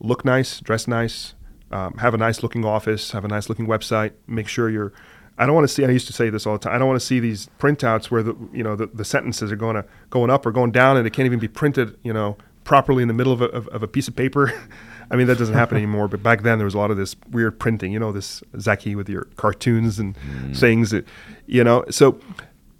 look 0.00 0.24
nice, 0.24 0.60
dress 0.60 0.86
nice, 0.86 1.34
um, 1.74 1.94
have 1.94 2.14
a 2.14 2.16
nice 2.16 2.42
looking 2.42 2.64
office, 2.64 3.10
have 3.10 3.24
a 3.24 3.28
nice 3.28 3.48
looking 3.48 3.66
website. 3.66 4.12
Make 4.28 4.46
sure 4.46 4.70
you're. 4.70 4.92
I 5.36 5.46
don't 5.46 5.56
want 5.56 5.66
to 5.66 5.74
see. 5.74 5.84
I 5.84 5.88
used 5.88 6.06
to 6.06 6.12
say 6.12 6.30
this 6.30 6.46
all 6.46 6.52
the 6.52 6.60
time. 6.60 6.72
I 6.72 6.78
don't 6.78 6.86
want 6.86 7.00
to 7.00 7.04
see 7.04 7.18
these 7.18 7.48
printouts 7.58 8.12
where 8.12 8.22
the 8.22 8.36
you 8.52 8.62
know 8.62 8.76
the, 8.76 8.86
the 8.86 9.04
sentences 9.04 9.50
are 9.50 9.56
going 9.56 9.74
to 9.74 9.84
going 10.08 10.30
up 10.30 10.46
or 10.46 10.52
going 10.52 10.70
down, 10.70 10.96
and 10.96 11.04
it 11.04 11.12
can't 11.12 11.26
even 11.26 11.40
be 11.40 11.48
printed 11.48 11.98
you 12.04 12.12
know 12.12 12.36
properly 12.62 13.02
in 13.02 13.08
the 13.08 13.14
middle 13.14 13.32
of 13.32 13.42
a, 13.42 13.46
of, 13.46 13.66
of 13.68 13.82
a 13.82 13.88
piece 13.88 14.06
of 14.06 14.14
paper. 14.14 14.52
I 15.10 15.16
mean 15.16 15.26
that 15.26 15.36
doesn't 15.36 15.56
happen 15.56 15.76
anymore. 15.82 16.06
But 16.06 16.22
back 16.22 16.42
then 16.42 16.58
there 16.58 16.64
was 16.64 16.74
a 16.74 16.78
lot 16.78 16.92
of 16.92 16.96
this 16.96 17.16
weird 17.28 17.58
printing. 17.58 17.90
You 17.90 17.98
know 17.98 18.12
this 18.12 18.40
Zaki 18.60 18.94
with 18.94 19.08
your 19.08 19.24
cartoons 19.34 19.98
and 19.98 20.16
sayings 20.52 20.92
that 20.92 21.04
you 21.46 21.64
know. 21.64 21.84
So 21.90 22.20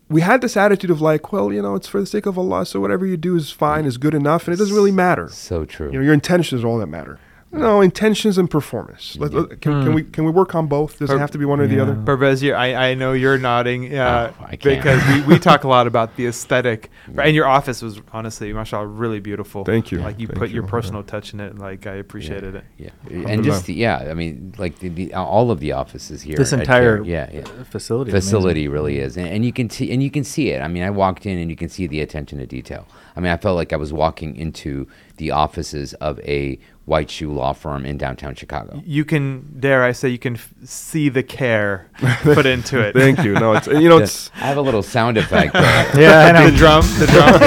we 0.08 0.20
had 0.20 0.40
this 0.40 0.56
attitude 0.56 0.90
of 0.90 1.00
like, 1.00 1.32
well, 1.32 1.52
you 1.52 1.62
know, 1.62 1.74
it's 1.74 1.88
for 1.88 1.98
the 1.98 2.06
sake 2.06 2.26
of 2.26 2.38
Allah, 2.38 2.64
so 2.64 2.78
whatever 2.78 3.04
you 3.04 3.16
do 3.16 3.34
is 3.34 3.50
fine, 3.50 3.86
is 3.86 3.96
good 3.96 4.14
enough, 4.14 4.46
and 4.46 4.54
it 4.54 4.58
doesn't 4.58 4.76
really 4.76 4.92
matter. 4.92 5.28
So 5.30 5.64
true. 5.64 5.90
You 5.90 5.98
know, 5.98 6.04
your 6.04 6.14
intentions 6.14 6.62
are 6.62 6.68
all 6.68 6.78
that 6.78 6.86
matter. 6.86 7.18
No, 7.54 7.80
intentions 7.80 8.36
and 8.38 8.50
performance. 8.50 9.16
Let, 9.18 9.32
let- 9.32 9.60
can, 9.60 9.84
can 9.84 9.94
we 9.94 10.02
can 10.02 10.24
we 10.24 10.30
work 10.30 10.54
on 10.54 10.66
both? 10.66 10.98
Does 10.98 11.10
it 11.10 11.18
have 11.18 11.30
to 11.30 11.38
be 11.38 11.44
one 11.44 11.60
or 11.60 11.66
the 11.66 11.80
other? 11.80 11.94
Parvez, 11.94 12.42
I, 12.54 12.90
I 12.90 12.94
know 12.94 13.12
you're 13.12 13.38
nodding 13.38 13.94
uh, 13.96 14.32
Oh, 14.40 14.46
because 14.50 15.02
we, 15.08 15.22
we 15.22 15.38
talk 15.38 15.64
a 15.64 15.68
lot 15.68 15.86
about 15.86 16.16
the 16.16 16.26
aesthetic. 16.26 16.90
And 17.16 17.34
your 17.34 17.46
office 17.46 17.80
was 17.82 18.00
honestly, 18.12 18.52
mashallah, 18.52 18.86
really 18.86 19.20
beautiful. 19.20 19.64
Thank 19.64 19.92
you. 19.92 19.98
Like 19.98 20.18
you 20.18 20.26
Thank 20.26 20.38
put 20.38 20.50
your 20.50 20.64
you. 20.64 20.68
personal 20.68 21.02
touch 21.02 21.32
in 21.32 21.40
it. 21.40 21.50
and, 21.52 21.58
Like 21.60 21.86
I 21.86 21.94
appreciated 21.94 22.54
it. 22.56 22.64
Yeah, 22.76 22.90
and 23.10 23.44
just 23.44 23.66
the, 23.66 23.74
yeah, 23.74 24.08
I 24.10 24.14
mean, 24.14 24.54
like 24.58 24.78
the, 24.80 24.88
the 24.88 25.14
all 25.14 25.50
of 25.50 25.60
the 25.60 25.72
offices 25.72 26.22
here. 26.22 26.36
This 26.36 26.52
entire 26.52 26.98
CAIR- 26.98 27.06
yeah, 27.06 27.30
yeah. 27.32 27.44
facility, 27.64 28.10
amazing. 28.10 28.26
facility 28.28 28.68
really 28.68 28.98
is, 28.98 29.16
and, 29.16 29.28
and 29.28 29.44
you 29.44 29.52
can 29.52 29.70
see 29.70 29.90
and 29.92 30.02
you 30.02 30.10
can 30.10 30.24
see 30.24 30.50
it. 30.50 30.60
I 30.60 30.68
mean, 30.68 30.82
I 30.82 30.90
walked 30.90 31.24
in 31.26 31.38
and 31.38 31.50
you 31.50 31.56
can 31.56 31.68
see 31.68 31.86
the 31.86 32.00
attention 32.00 32.38
to 32.38 32.46
detail. 32.46 32.86
I 33.16 33.20
mean, 33.20 33.30
I 33.32 33.36
felt 33.36 33.56
like 33.56 33.72
I 33.72 33.76
was 33.76 33.92
walking 33.92 34.34
into 34.36 34.88
the 35.18 35.30
offices 35.30 35.94
of 35.94 36.18
a 36.20 36.58
white 36.84 37.08
shoe 37.10 37.32
law 37.32 37.52
firm 37.52 37.86
in 37.86 37.96
downtown 37.96 38.34
Chicago. 38.34 38.82
You 38.84 39.04
can, 39.04 39.56
dare 39.58 39.84
I 39.84 39.92
say, 39.92 40.08
you 40.08 40.18
can 40.18 40.34
f- 40.34 40.52
see 40.64 41.08
the 41.08 41.22
care 41.22 41.88
put 42.22 42.44
into 42.44 42.80
it. 42.80 42.92
Thank 42.94 43.22
you. 43.24 43.34
No, 43.34 43.52
it's 43.52 43.66
you 43.68 43.88
know 43.88 43.98
Yeah, 43.98 44.04
it's 44.04 44.30
I 44.34 44.46
have 44.46 44.56
a 44.56 44.60
little 44.62 44.82
sound 44.82 45.16
effect. 45.16 45.52
there. 45.52 45.90
Yeah, 46.00 46.26
I 46.26 46.32
know. 46.32 46.50
the 46.50 46.56
drum, 46.56 46.82
the 46.98 47.06
drum. 47.06 47.40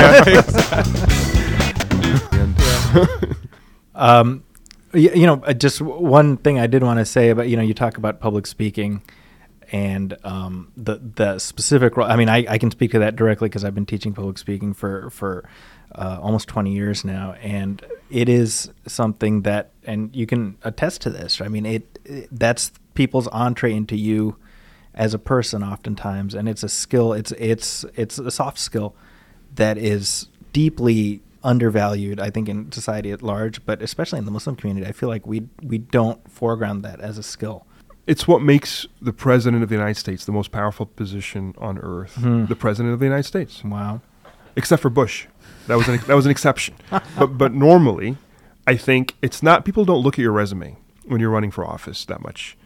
yeah. 3.28 3.34
Um, 3.96 4.44
y- 4.94 5.12
you 5.14 5.26
know, 5.26 5.42
uh, 5.46 5.54
just 5.54 5.82
one 5.82 6.38
thing 6.38 6.60
I 6.60 6.68
did 6.68 6.84
want 6.84 7.00
to 7.00 7.06
say 7.06 7.30
about 7.30 7.50
you 7.50 7.58
know 7.58 7.64
you 7.64 7.74
talk 7.74 7.98
about 7.98 8.20
public 8.20 8.48
speaking 8.48 9.02
and 9.72 10.18
um, 10.24 10.72
the 10.78 11.00
the 11.16 11.40
specific. 11.40 11.98
I 11.98 12.16
mean, 12.16 12.30
I, 12.30 12.46
I 12.48 12.58
can 12.58 12.72
speak 12.72 12.92
to 12.92 13.00
that 13.00 13.16
directly 13.16 13.50
because 13.50 13.64
I've 13.64 13.76
been 13.76 13.86
teaching 13.86 14.14
public 14.14 14.38
speaking 14.38 14.74
for 14.74 15.10
for 15.10 15.48
uh, 15.94 16.20
almost 16.22 16.48
twenty 16.48 16.74
years 16.74 17.04
now, 17.04 17.34
and 17.42 17.84
it 18.10 18.30
is 18.30 18.72
something 18.86 19.42
that, 19.42 19.72
and 19.84 20.16
you 20.16 20.26
can 20.26 20.58
attest 20.64 21.02
to 21.02 21.10
this. 21.10 21.42
I 21.42 21.48
mean, 21.48 21.66
it, 21.66 22.00
it 22.06 22.30
that's 22.32 22.72
people's 22.94 23.28
entree 23.28 23.74
into 23.74 23.96
you 23.96 24.38
as 24.94 25.14
a 25.14 25.20
person, 25.20 25.64
oftentimes, 25.64 26.34
and 26.34 26.50
it's 26.50 26.64
a 26.64 26.70
skill. 26.70 27.14
It's 27.14 27.32
it's 27.34 27.86
it's 27.96 28.18
a 28.20 28.32
soft 28.32 28.60
skill 28.60 28.96
that 29.56 29.78
is 29.78 30.28
deeply 30.54 31.22
undervalued, 31.44 32.20
I 32.20 32.30
think, 32.30 32.50
in 32.50 32.72
society 32.72 33.12
at 33.12 33.22
large, 33.22 33.66
but 33.66 33.82
especially 33.82 34.20
in 34.20 34.26
the 34.26 34.32
Muslim 34.32 34.56
community. 34.56 34.88
I 34.88 34.92
feel 34.92 35.10
like 35.10 35.28
we 35.28 35.48
we 35.62 35.78
don't 35.78 36.30
foreground 36.32 36.84
that 36.84 37.00
as 37.00 37.18
a 37.18 37.24
skill. 37.24 37.66
It's 38.08 38.28
what 38.28 38.42
makes 38.42 38.88
the 39.02 39.14
president 39.14 39.62
of 39.64 39.70
the 39.70 39.76
United 39.76 39.98
States 39.98 40.26
the 40.26 40.32
most 40.32 40.52
powerful 40.52 40.86
position 40.86 41.54
on 41.58 41.78
earth. 41.80 42.16
Hmm. 42.16 42.46
The 42.46 42.56
president 42.56 42.94
of 42.94 43.00
the 43.00 43.06
United 43.06 43.24
States, 43.26 43.64
Wow. 43.64 44.02
except 44.56 44.82
for 44.82 44.90
Bush, 44.90 45.28
that 45.68 45.76
was 45.76 45.88
an, 45.88 46.00
that 46.08 46.16
was 46.16 46.26
an 46.26 46.32
exception. 46.32 46.76
but 47.20 47.38
but 47.38 47.54
normally, 47.54 48.18
I 48.66 48.76
think 48.78 49.16
it's 49.22 49.44
not. 49.44 49.66
People 49.66 49.86
don't 49.86 50.02
look 50.02 50.16
at 50.16 50.24
your 50.24 50.32
resume 50.32 50.78
when 51.06 51.20
you're 51.22 51.30
running 51.30 51.52
for 51.52 51.66
office 51.66 52.06
that 52.06 52.22
much. 52.22 52.58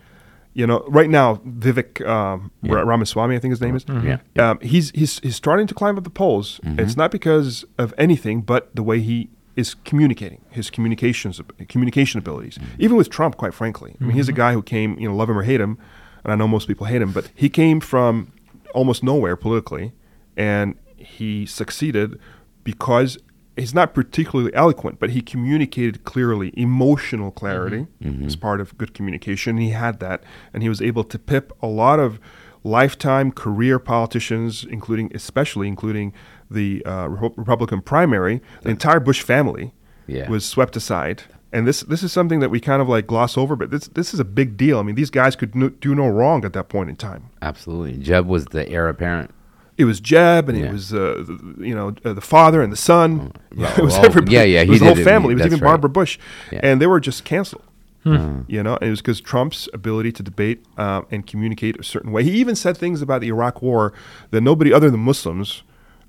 You 0.54 0.68
know, 0.68 0.84
right 0.90 1.10
now, 1.10 1.36
Vivek 1.48 2.06
um, 2.06 2.52
Yeah. 2.62 2.82
Ramaswamy, 2.82 3.36
I 3.36 3.40
think 3.40 3.52
his 3.54 3.62
name 3.62 3.76
is. 3.76 3.86
Yeah. 3.88 4.18
Um, 4.38 4.60
he's 4.62 4.92
he's 4.92 5.20
he's 5.20 5.36
starting 5.36 5.66
to 5.68 5.74
climb 5.74 5.98
up 5.98 6.04
the 6.04 6.10
polls. 6.10 6.60
It's 6.64 6.98
not 6.98 7.10
because 7.12 7.64
of 7.78 7.94
anything, 7.98 8.42
but 8.42 8.76
the 8.76 8.84
way 8.84 9.00
he 9.00 9.30
is 9.56 9.76
communicating, 9.86 10.42
his 10.50 10.70
communications 10.70 11.42
communication 11.68 12.18
abilities. 12.18 12.58
Even 12.80 12.98
with 12.98 13.10
Trump, 13.10 13.38
quite 13.38 13.54
frankly, 13.54 13.96
I 14.00 14.04
mean, 14.04 14.14
he's 14.14 14.30
a 14.30 14.32
mm-hmm. 14.32 14.38
guy 14.38 14.54
who 14.54 14.62
came, 14.62 14.98
you 15.00 15.08
know, 15.10 15.16
love 15.16 15.30
him 15.30 15.38
or 15.38 15.44
hate 15.44 15.62
him, 15.62 15.78
and 16.24 16.32
I 16.32 16.36
know 16.36 16.48
most 16.48 16.68
people 16.68 16.88
hate 16.88 17.02
him, 17.02 17.12
but 17.12 17.30
he 17.36 17.50
came 17.50 17.80
from 17.80 18.32
almost 18.74 19.04
nowhere 19.04 19.36
politically, 19.36 19.94
and 20.38 20.76
he 20.96 21.46
succeeded 21.46 22.20
because 22.64 23.18
he's 23.58 23.74
not 23.74 23.94
particularly 23.94 24.54
eloquent, 24.54 25.00
but 25.00 25.12
he 25.12 25.22
communicated 25.22 26.04
clearly, 26.04 26.54
emotional 26.56 27.32
clarity 27.32 27.88
mm-hmm. 28.02 28.10
mm-hmm. 28.10 28.26
is 28.28 28.36
part 28.36 28.62
of 28.62 28.78
good 28.78 28.94
communication. 28.94 29.58
He 29.58 29.72
had 29.72 30.00
that, 30.00 30.24
and 30.54 30.64
he 30.64 30.70
was 30.70 30.82
able 30.82 31.04
to 31.06 31.20
pip 31.20 31.52
a 31.62 31.68
lot 31.68 32.00
of 32.00 32.20
lifetime 32.64 33.32
career 33.32 33.80
politicians, 33.80 34.64
including, 34.64 35.12
especially 35.16 35.68
including 35.68 36.14
the 36.52 36.86
uh, 36.86 37.08
Republican 37.08 37.82
primary. 37.82 38.42
The 38.62 38.70
entire 38.70 39.00
Bush 39.00 39.22
family 39.22 39.74
Yeah. 40.08 40.30
was 40.30 40.46
swept 40.46 40.76
aside. 40.76 41.24
And 41.54 41.68
this 41.68 41.82
this 41.82 42.02
is 42.02 42.14
something 42.14 42.40
that 42.40 42.50
we 42.50 42.60
kind 42.62 42.82
of 42.82 42.88
like 42.88 43.08
gloss 43.08 43.38
over, 43.38 43.56
but 43.58 43.72
this 43.72 43.88
this 43.88 44.14
is 44.14 44.20
a 44.22 44.26
big 44.26 44.56
deal. 44.56 44.80
I 44.80 44.84
mean, 44.84 44.96
these 44.96 45.10
guys 45.10 45.36
could 45.36 45.54
no, 45.54 45.68
do 45.70 45.94
no 45.94 46.08
wrong 46.08 46.46
at 46.46 46.54
that 46.54 46.70
point 46.70 46.90
in 46.90 46.96
time. 46.96 47.30
Absolutely, 47.42 47.98
Jeb 47.98 48.26
was 48.26 48.46
the 48.46 48.68
heir 48.70 48.88
apparent. 48.88 49.32
It 49.78 49.84
was 49.86 50.00
Jeb, 50.00 50.48
and 50.48 50.58
Yeah. 50.58 50.66
it 50.68 50.72
was 50.72 50.94
uh, 50.94 51.24
the, 51.28 51.56
you 51.68 51.76
know 51.76 51.94
uh, 52.06 52.14
the 52.14 52.22
father 52.22 52.62
and 52.62 52.72
the 52.72 52.78
son. 52.78 53.34
Well, 53.58 53.70
it 53.78 53.84
was 53.84 53.94
well, 53.96 54.06
everybody. 54.06 54.32
yeah, 54.34 54.44
yeah, 54.44 54.62
It 54.62 54.66
he 54.66 54.72
was 54.72 54.80
the 54.80 54.86
whole 54.94 55.04
family. 55.04 55.34
It 55.34 55.38
was 55.38 55.46
even 55.46 55.60
right. 55.60 55.68
Barbara 55.72 55.90
Bush, 55.90 56.18
Yeah. 56.54 56.62
and 56.64 56.80
they 56.82 56.88
were 56.88 57.02
just 57.02 57.26
canceled. 57.26 57.64
Hmm. 58.04 58.42
You 58.48 58.64
know, 58.64 58.78
and 58.80 58.88
it 58.88 58.90
was 58.90 59.02
because 59.02 59.20
Trump's 59.22 59.68
ability 59.74 60.14
to 60.14 60.24
debate 60.24 60.64
uh, 60.78 61.02
and 61.12 61.28
communicate 61.28 61.78
a 61.80 61.84
certain 61.84 62.12
way. 62.14 62.24
He 62.24 62.32
even 62.40 62.56
said 62.56 62.78
things 62.78 63.02
about 63.02 63.20
the 63.22 63.28
Iraq 63.28 63.62
War 63.62 63.92
that 64.32 64.40
nobody 64.42 64.72
other 64.74 64.90
than 64.90 65.02
Muslims 65.02 65.64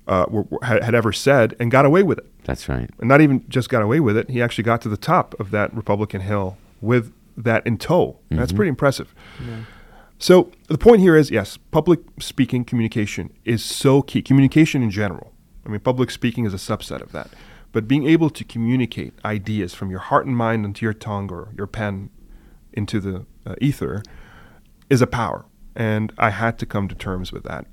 uh, 0.07 0.25
were, 0.29 0.43
were- 0.43 0.59
had, 0.63 0.83
had 0.83 0.95
ever 0.95 1.11
said, 1.11 1.55
and 1.59 1.71
got 1.71 1.85
away 1.85 2.03
with 2.03 2.17
it. 2.19 2.25
That's 2.43 2.67
right. 2.69 2.89
And 2.99 3.07
not 3.09 3.21
even 3.21 3.45
just 3.49 3.69
got 3.69 3.81
away 3.81 3.99
with 3.99 4.17
it; 4.17 4.29
he 4.29 4.41
actually 4.41 4.63
got 4.65 4.81
to 4.81 4.89
the 4.89 4.97
top 4.97 5.33
of 5.39 5.51
that 5.51 5.73
Republican 5.73 6.21
hill 6.21 6.57
with 6.81 7.13
that 7.37 7.65
in 7.65 7.77
tow. 7.77 8.17
That's 8.29 8.51
pretty 8.51 8.69
impressive. 8.69 9.13
So 10.19 10.51
the 10.67 10.77
point 10.77 11.01
here 11.01 11.15
is, 11.15 11.31
yes, 11.31 11.57
public 11.71 11.99
speaking 12.19 12.63
communication 12.63 13.33
is 13.43 13.63
so 13.63 14.01
key. 14.01 14.21
Communication 14.21 14.81
in 14.83 14.89
general. 14.91 15.33
I 15.65 15.69
mean, 15.69 15.79
public 15.79 16.11
speaking 16.11 16.45
is 16.45 16.53
a 16.53 16.57
subset 16.57 17.01
of 17.01 17.11
that. 17.11 17.29
But 17.71 17.87
being 17.87 18.05
able 18.07 18.29
to 18.29 18.43
communicate 18.43 19.13
ideas 19.25 19.73
from 19.73 19.89
your 19.89 19.99
heart 19.99 20.25
and 20.25 20.37
mind 20.37 20.63
into 20.65 20.85
your 20.85 20.93
tongue 20.93 21.31
or 21.31 21.49
your 21.57 21.65
pen 21.67 22.09
into 22.71 22.99
the 22.99 23.25
uh, 23.45 23.55
ether 23.59 24.03
is 24.89 25.01
a 25.01 25.07
power. 25.07 25.45
And 25.75 26.13
I 26.17 26.29
had 26.29 26.59
to 26.59 26.65
come 26.65 26.87
to 26.87 26.95
terms 26.95 27.31
with 27.31 27.43
that. 27.43 27.65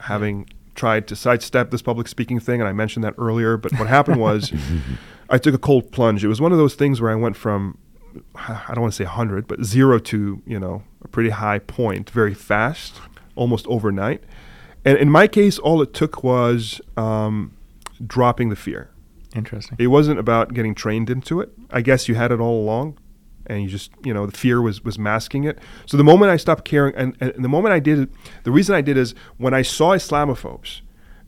Having 0.00 0.48
tried 0.74 1.06
to 1.08 1.16
sidestep 1.16 1.70
this 1.70 1.82
public 1.82 2.08
speaking 2.08 2.40
thing, 2.40 2.60
and 2.60 2.68
I 2.68 2.72
mentioned 2.72 3.04
that 3.04 3.14
earlier, 3.18 3.56
but 3.56 3.72
what 3.78 3.88
happened 3.88 4.20
was 4.20 4.52
I 5.30 5.38
took 5.38 5.54
a 5.54 5.58
cold 5.58 5.92
plunge. 5.92 6.24
It 6.24 6.28
was 6.28 6.40
one 6.40 6.52
of 6.52 6.58
those 6.58 6.74
things 6.74 7.00
where 7.00 7.10
I 7.10 7.14
went 7.14 7.36
from 7.36 7.78
I 8.34 8.72
don't 8.74 8.82
want 8.82 8.92
to 8.92 8.96
say 8.96 9.04
100, 9.04 9.46
but 9.46 9.64
zero 9.64 9.98
to, 9.98 10.42
you 10.46 10.60
know, 10.60 10.82
a 11.02 11.08
pretty 11.08 11.30
high 11.30 11.58
point 11.58 12.10
very 12.10 12.34
fast, 12.34 13.00
almost 13.34 13.66
overnight. 13.66 14.22
And 14.84 14.98
in 14.98 15.10
my 15.10 15.26
case, 15.26 15.58
all 15.58 15.80
it 15.82 15.94
took 15.94 16.22
was 16.22 16.80
um, 16.96 17.52
dropping 18.04 18.48
the 18.48 18.56
fear. 18.56 18.90
Interesting. 19.34 19.76
It 19.80 19.86
wasn't 19.86 20.18
about 20.18 20.52
getting 20.52 20.74
trained 20.74 21.08
into 21.08 21.40
it. 21.40 21.50
I 21.70 21.80
guess 21.80 22.08
you 22.08 22.14
had 22.16 22.32
it 22.32 22.40
all 22.40 22.62
along, 22.62 22.98
and 23.46 23.62
you 23.62 23.68
just, 23.68 23.90
you 24.04 24.14
know, 24.14 24.26
the 24.26 24.36
fear 24.36 24.60
was 24.60 24.84
was 24.84 24.98
masking 24.98 25.44
it. 25.44 25.58
So 25.86 25.96
the 25.96 26.04
moment 26.04 26.30
I 26.30 26.36
stopped 26.36 26.64
caring, 26.64 26.94
and, 26.94 27.16
and 27.20 27.44
the 27.44 27.48
moment 27.48 27.74
I 27.74 27.80
did 27.80 27.98
it, 27.98 28.08
the 28.44 28.50
reason 28.50 28.74
I 28.74 28.80
did 28.80 28.96
is 28.96 29.14
when 29.36 29.54
I 29.54 29.62
saw 29.62 29.90
Islamophobes 29.90 30.80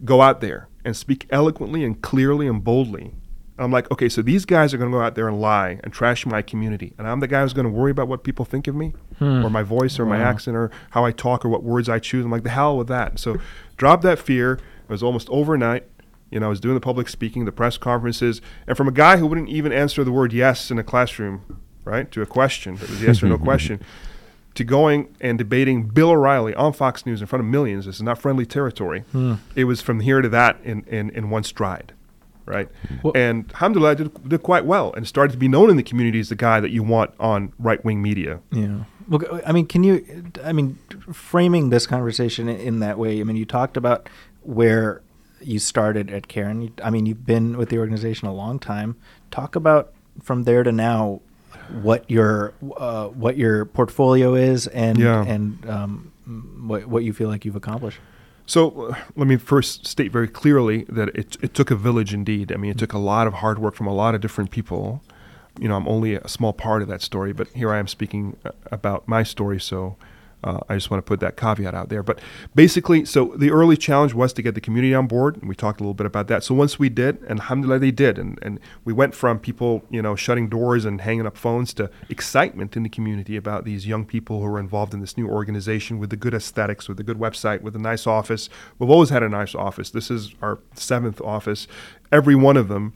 go 0.04 0.22
out 0.22 0.40
there 0.40 0.68
and 0.84 0.96
speak 0.96 1.26
eloquently 1.30 1.84
and 1.84 2.00
clearly 2.02 2.46
and 2.46 2.62
boldly. 2.62 3.14
I'm 3.56 3.70
like, 3.70 3.88
okay, 3.92 4.08
so 4.08 4.20
these 4.20 4.44
guys 4.44 4.74
are 4.74 4.78
going 4.78 4.90
to 4.90 4.96
go 4.96 5.00
out 5.00 5.14
there 5.14 5.28
and 5.28 5.40
lie 5.40 5.78
and 5.84 5.92
trash 5.92 6.26
my 6.26 6.42
community, 6.42 6.92
and 6.98 7.06
I'm 7.06 7.20
the 7.20 7.28
guy 7.28 7.42
who's 7.42 7.52
going 7.52 7.66
to 7.66 7.70
worry 7.70 7.92
about 7.92 8.08
what 8.08 8.24
people 8.24 8.44
think 8.44 8.66
of 8.66 8.74
me, 8.74 8.94
hmm. 9.18 9.44
or 9.44 9.50
my 9.50 9.62
voice, 9.62 10.00
or 10.00 10.06
my 10.06 10.18
accent, 10.18 10.56
or 10.56 10.72
how 10.90 11.04
I 11.04 11.12
talk, 11.12 11.44
or 11.44 11.48
what 11.48 11.62
words 11.62 11.88
I 11.88 12.00
choose. 12.00 12.24
I'm 12.24 12.32
like, 12.32 12.42
the 12.42 12.50
hell 12.50 12.76
with 12.76 12.88
that. 12.88 13.20
So, 13.20 13.38
drop 13.76 14.02
that 14.02 14.18
fear. 14.18 14.54
It 14.54 14.88
was 14.88 15.04
almost 15.04 15.28
overnight. 15.30 15.86
You 16.32 16.40
know, 16.40 16.46
I 16.46 16.48
was 16.48 16.58
doing 16.58 16.74
the 16.74 16.80
public 16.80 17.08
speaking, 17.08 17.44
the 17.44 17.52
press 17.52 17.78
conferences, 17.78 18.40
and 18.66 18.76
from 18.76 18.88
a 18.88 18.92
guy 18.92 19.18
who 19.18 19.26
wouldn't 19.26 19.50
even 19.50 19.72
answer 19.72 20.02
the 20.02 20.10
word 20.10 20.32
yes 20.32 20.72
in 20.72 20.78
a 20.80 20.82
classroom, 20.82 21.60
right, 21.84 22.10
to 22.12 22.22
a 22.22 22.26
question 22.26 22.76
that 22.76 22.88
was 22.88 23.02
yes 23.02 23.22
or 23.22 23.26
no 23.26 23.38
question, 23.50 23.80
to 24.54 24.64
going 24.64 25.14
and 25.20 25.36
debating 25.38 25.88
Bill 25.88 26.10
O'Reilly 26.10 26.54
on 26.54 26.72
Fox 26.72 27.04
News 27.06 27.20
in 27.20 27.26
front 27.26 27.40
of 27.44 27.46
millions. 27.50 27.86
This 27.86 27.96
is 27.96 28.02
not 28.02 28.18
friendly 28.18 28.46
territory. 28.46 29.00
Hmm. 29.12 29.34
It 29.54 29.64
was 29.64 29.80
from 29.80 30.00
here 30.00 30.22
to 30.22 30.28
that 30.28 30.58
in, 30.62 30.84
in, 30.84 31.10
in 31.10 31.30
one 31.30 31.42
stride, 31.42 31.92
right? 32.46 32.68
Well- 33.02 33.12
and 33.16 33.50
alhamdulillah, 33.52 33.90
I 33.90 33.94
did, 33.94 34.28
did 34.28 34.42
quite 34.42 34.64
well 34.64 34.92
and 34.94 35.06
started 35.06 35.32
to 35.32 35.38
be 35.38 35.48
known 35.48 35.70
in 35.70 35.76
the 35.76 35.82
community 35.82 36.20
as 36.20 36.28
the 36.28 36.36
guy 36.36 36.60
that 36.60 36.70
you 36.70 36.82
want 36.82 37.12
on 37.18 37.52
right 37.58 37.84
wing 37.84 38.00
media. 38.00 38.40
Yeah. 38.52 38.84
Well, 39.08 39.40
I 39.44 39.52
mean, 39.52 39.66
can 39.66 39.84
you? 39.84 40.24
I 40.42 40.52
mean, 40.52 40.78
framing 41.12 41.68
this 41.68 41.86
conversation 41.86 42.48
in 42.48 42.78
that 42.80 42.98
way. 42.98 43.20
I 43.20 43.24
mean, 43.24 43.36
you 43.36 43.44
talked 43.44 43.76
about 43.76 44.08
where 44.40 45.02
you 45.42 45.58
started 45.58 46.10
at 46.10 46.26
Karen. 46.26 46.72
I 46.82 46.88
mean, 46.88 47.04
you've 47.04 47.26
been 47.26 47.58
with 47.58 47.68
the 47.68 47.78
organization 47.78 48.28
a 48.28 48.32
long 48.32 48.58
time. 48.58 48.96
Talk 49.30 49.56
about 49.56 49.92
from 50.22 50.44
there 50.44 50.62
to 50.62 50.72
now 50.72 51.20
what 51.82 52.08
your 52.10 52.52
uh, 52.76 53.08
what 53.08 53.36
your 53.36 53.64
portfolio 53.64 54.34
is 54.34 54.66
and 54.68 54.98
Yeah. 54.98 55.24
and 55.24 55.68
um, 55.68 56.12
what 56.66 56.86
what 56.86 57.04
you 57.04 57.12
feel 57.12 57.28
like 57.28 57.44
you've 57.44 57.56
accomplished. 57.56 57.98
So 58.46 58.88
uh, 58.90 58.94
let 59.16 59.26
me 59.26 59.36
first 59.36 59.86
state 59.86 60.12
very 60.12 60.28
clearly 60.28 60.84
that 60.88 61.08
it, 61.14 61.36
it 61.40 61.54
took 61.54 61.70
a 61.70 61.74
village 61.76 62.12
indeed. 62.12 62.52
I 62.52 62.56
mean, 62.56 62.70
it 62.72 62.78
took 62.78 62.92
a 62.92 62.98
lot 62.98 63.26
of 63.26 63.34
hard 63.34 63.58
work 63.58 63.74
from 63.74 63.86
a 63.86 63.94
lot 63.94 64.14
of 64.14 64.20
different 64.20 64.50
people. 64.50 65.02
You 65.58 65.68
know, 65.68 65.76
I'm 65.76 65.88
only 65.88 66.14
a 66.14 66.28
small 66.28 66.52
part 66.52 66.82
of 66.82 66.88
that 66.88 67.00
story, 67.00 67.32
but 67.32 67.48
here 67.48 67.72
I 67.72 67.78
am 67.78 67.86
speaking 67.86 68.36
uh, 68.44 68.50
about 68.70 69.08
my 69.08 69.22
story. 69.22 69.58
So 69.60 69.96
uh, 70.44 70.60
I 70.68 70.74
just 70.74 70.90
want 70.90 70.98
to 70.98 71.08
put 71.08 71.20
that 71.20 71.36
caveat 71.36 71.74
out 71.74 71.88
there. 71.88 72.02
But 72.02 72.20
basically, 72.54 73.06
so 73.06 73.32
the 73.36 73.50
early 73.50 73.76
challenge 73.76 74.12
was 74.12 74.32
to 74.34 74.42
get 74.42 74.54
the 74.54 74.60
community 74.60 74.94
on 74.94 75.06
board, 75.06 75.36
and 75.38 75.48
we 75.48 75.54
talked 75.54 75.80
a 75.80 75.82
little 75.82 75.94
bit 75.94 76.06
about 76.06 76.28
that. 76.28 76.44
So 76.44 76.54
once 76.54 76.78
we 76.78 76.90
did, 76.90 77.22
and 77.22 77.40
alhamdulillah, 77.40 77.78
they 77.78 77.90
did, 77.90 78.18
and, 78.18 78.38
and 78.42 78.60
we 78.84 78.92
went 78.92 79.14
from 79.14 79.38
people, 79.38 79.82
you 79.90 80.02
know, 80.02 80.14
shutting 80.14 80.48
doors 80.48 80.84
and 80.84 81.00
hanging 81.00 81.26
up 81.26 81.38
phones 81.38 81.72
to 81.74 81.90
excitement 82.10 82.76
in 82.76 82.82
the 82.82 82.90
community 82.90 83.36
about 83.36 83.64
these 83.64 83.86
young 83.86 84.04
people 84.04 84.40
who 84.40 84.46
are 84.46 84.60
involved 84.60 84.92
in 84.92 85.00
this 85.00 85.16
new 85.16 85.28
organization 85.28 85.98
with 85.98 86.10
the 86.10 86.16
good 86.16 86.34
aesthetics, 86.34 86.88
with 86.88 86.98
the 86.98 87.04
good 87.04 87.18
website, 87.18 87.62
with 87.62 87.74
a 87.74 87.80
nice 87.80 88.06
office. 88.06 88.50
We've 88.78 88.90
always 88.90 89.08
had 89.08 89.22
a 89.22 89.30
nice 89.30 89.54
office. 89.54 89.90
This 89.90 90.10
is 90.10 90.34
our 90.42 90.58
seventh 90.74 91.22
office. 91.22 91.66
Every 92.12 92.34
one 92.34 92.58
of 92.58 92.68
them 92.68 92.92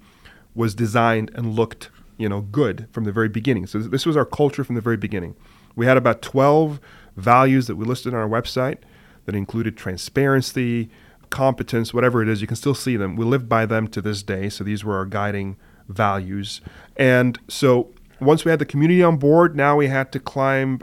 was 0.54 0.74
designed 0.74 1.30
and 1.34 1.54
looked, 1.54 1.88
you 2.18 2.28
know, 2.28 2.42
good 2.42 2.88
from 2.92 3.04
the 3.04 3.12
very 3.12 3.30
beginning. 3.30 3.66
So 3.66 3.78
this 3.78 4.04
was 4.04 4.18
our 4.18 4.26
culture 4.26 4.64
from 4.64 4.74
the 4.74 4.82
very 4.82 4.98
beginning. 4.98 5.34
We 5.76 5.86
had 5.86 5.96
about 5.96 6.20
12 6.20 6.80
values 7.18 7.66
that 7.66 7.76
we 7.76 7.84
listed 7.84 8.14
on 8.14 8.20
our 8.20 8.28
website 8.28 8.78
that 9.26 9.34
included 9.34 9.76
transparency, 9.76 10.88
competence, 11.30 11.92
whatever 11.92 12.22
it 12.22 12.28
is. 12.28 12.40
You 12.40 12.46
can 12.46 12.56
still 12.56 12.74
see 12.74 12.96
them. 12.96 13.16
We 13.16 13.24
live 13.24 13.48
by 13.48 13.66
them 13.66 13.88
to 13.88 14.00
this 14.00 14.22
day. 14.22 14.48
So 14.48 14.64
these 14.64 14.84
were 14.84 14.96
our 14.96 15.04
guiding 15.04 15.56
values. 15.88 16.60
And 16.96 17.38
so 17.48 17.92
once 18.20 18.44
we 18.44 18.50
had 18.50 18.58
the 18.58 18.66
community 18.66 19.02
on 19.02 19.16
board, 19.16 19.56
now 19.56 19.76
we 19.76 19.88
had 19.88 20.12
to 20.12 20.20
climb 20.20 20.80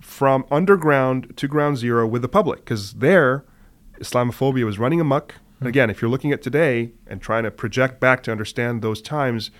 from 0.00 0.44
underground 0.50 1.36
to 1.36 1.48
ground 1.48 1.78
zero 1.78 2.06
with 2.06 2.22
the 2.22 2.28
public 2.28 2.60
because 2.60 2.94
there, 2.94 3.44
Islamophobia 4.00 4.64
was 4.64 4.78
running 4.78 5.00
amok. 5.00 5.34
And 5.58 5.68
again, 5.68 5.90
if 5.90 6.00
you're 6.00 6.10
looking 6.10 6.32
at 6.32 6.42
today 6.42 6.92
and 7.06 7.20
trying 7.20 7.44
to 7.44 7.50
project 7.50 8.00
back 8.00 8.22
to 8.24 8.32
understand 8.32 8.80
those 8.82 9.02
times, 9.02 9.50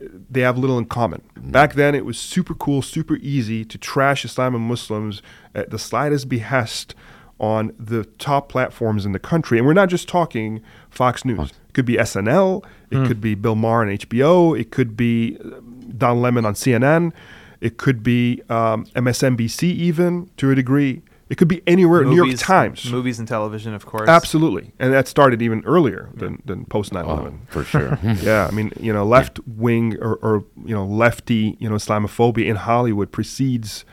they 0.00 0.40
have 0.40 0.58
little 0.58 0.78
in 0.78 0.86
common. 0.86 1.22
Back 1.36 1.74
then, 1.74 1.94
it 1.94 2.04
was 2.04 2.18
super 2.18 2.54
cool, 2.54 2.82
super 2.82 3.16
easy 3.16 3.64
to 3.64 3.78
trash 3.78 4.24
Islam 4.24 4.54
and 4.54 4.64
Muslims 4.64 5.22
at 5.54 5.70
the 5.70 5.78
slightest 5.78 6.28
behest 6.28 6.94
on 7.38 7.74
the 7.78 8.04
top 8.18 8.48
platforms 8.48 9.06
in 9.06 9.12
the 9.12 9.18
country. 9.18 9.58
And 9.58 9.66
we're 9.66 9.72
not 9.72 9.88
just 9.88 10.08
talking 10.08 10.62
Fox 10.90 11.24
News. 11.24 11.50
It 11.50 11.72
could 11.72 11.86
be 11.86 11.96
SNL, 11.96 12.64
it 12.90 13.06
could 13.06 13.20
be 13.20 13.34
Bill 13.34 13.54
Maher 13.54 13.82
on 13.82 13.88
HBO, 13.88 14.58
it 14.58 14.70
could 14.70 14.96
be 14.96 15.38
uh, 15.38 15.60
Don 15.96 16.20
Lemon 16.20 16.44
on 16.44 16.54
CNN, 16.54 17.12
it 17.60 17.78
could 17.78 18.02
be 18.02 18.42
um, 18.48 18.84
MSNBC, 18.96 19.62
even 19.62 20.28
to 20.36 20.50
a 20.50 20.54
degree. 20.54 21.02
It 21.30 21.38
could 21.38 21.46
be 21.46 21.62
anywhere, 21.64 22.02
New 22.02 22.16
York 22.16 22.36
Times. 22.38 22.90
movies 22.90 23.20
and 23.20 23.28
television, 23.28 23.72
of 23.72 23.86
course. 23.86 24.08
Absolutely. 24.08 24.72
And 24.80 24.92
that 24.92 25.06
started 25.06 25.40
even 25.40 25.62
earlier 25.64 26.10
than, 26.12 26.42
than 26.44 26.64
post 26.64 26.92
9 26.92 27.04
Oh, 27.06 27.12
11 27.12 27.46
for 27.48 27.62
sure. 27.62 27.98
yeah, 28.20 28.48
I 28.48 28.50
mean, 28.50 28.72
you 28.80 28.92
know, 28.92 29.04
left 29.04 29.38
wing 29.46 29.96
or, 30.00 30.16
or 30.16 30.44
you 30.64 30.74
know, 30.74 30.84
lefty, 30.84 31.56
you 31.60 31.68
know, 31.68 31.76
Islamophobia 31.76 32.46
in 32.46 32.56
Hollywood 32.56 33.12
precedes, 33.12 33.84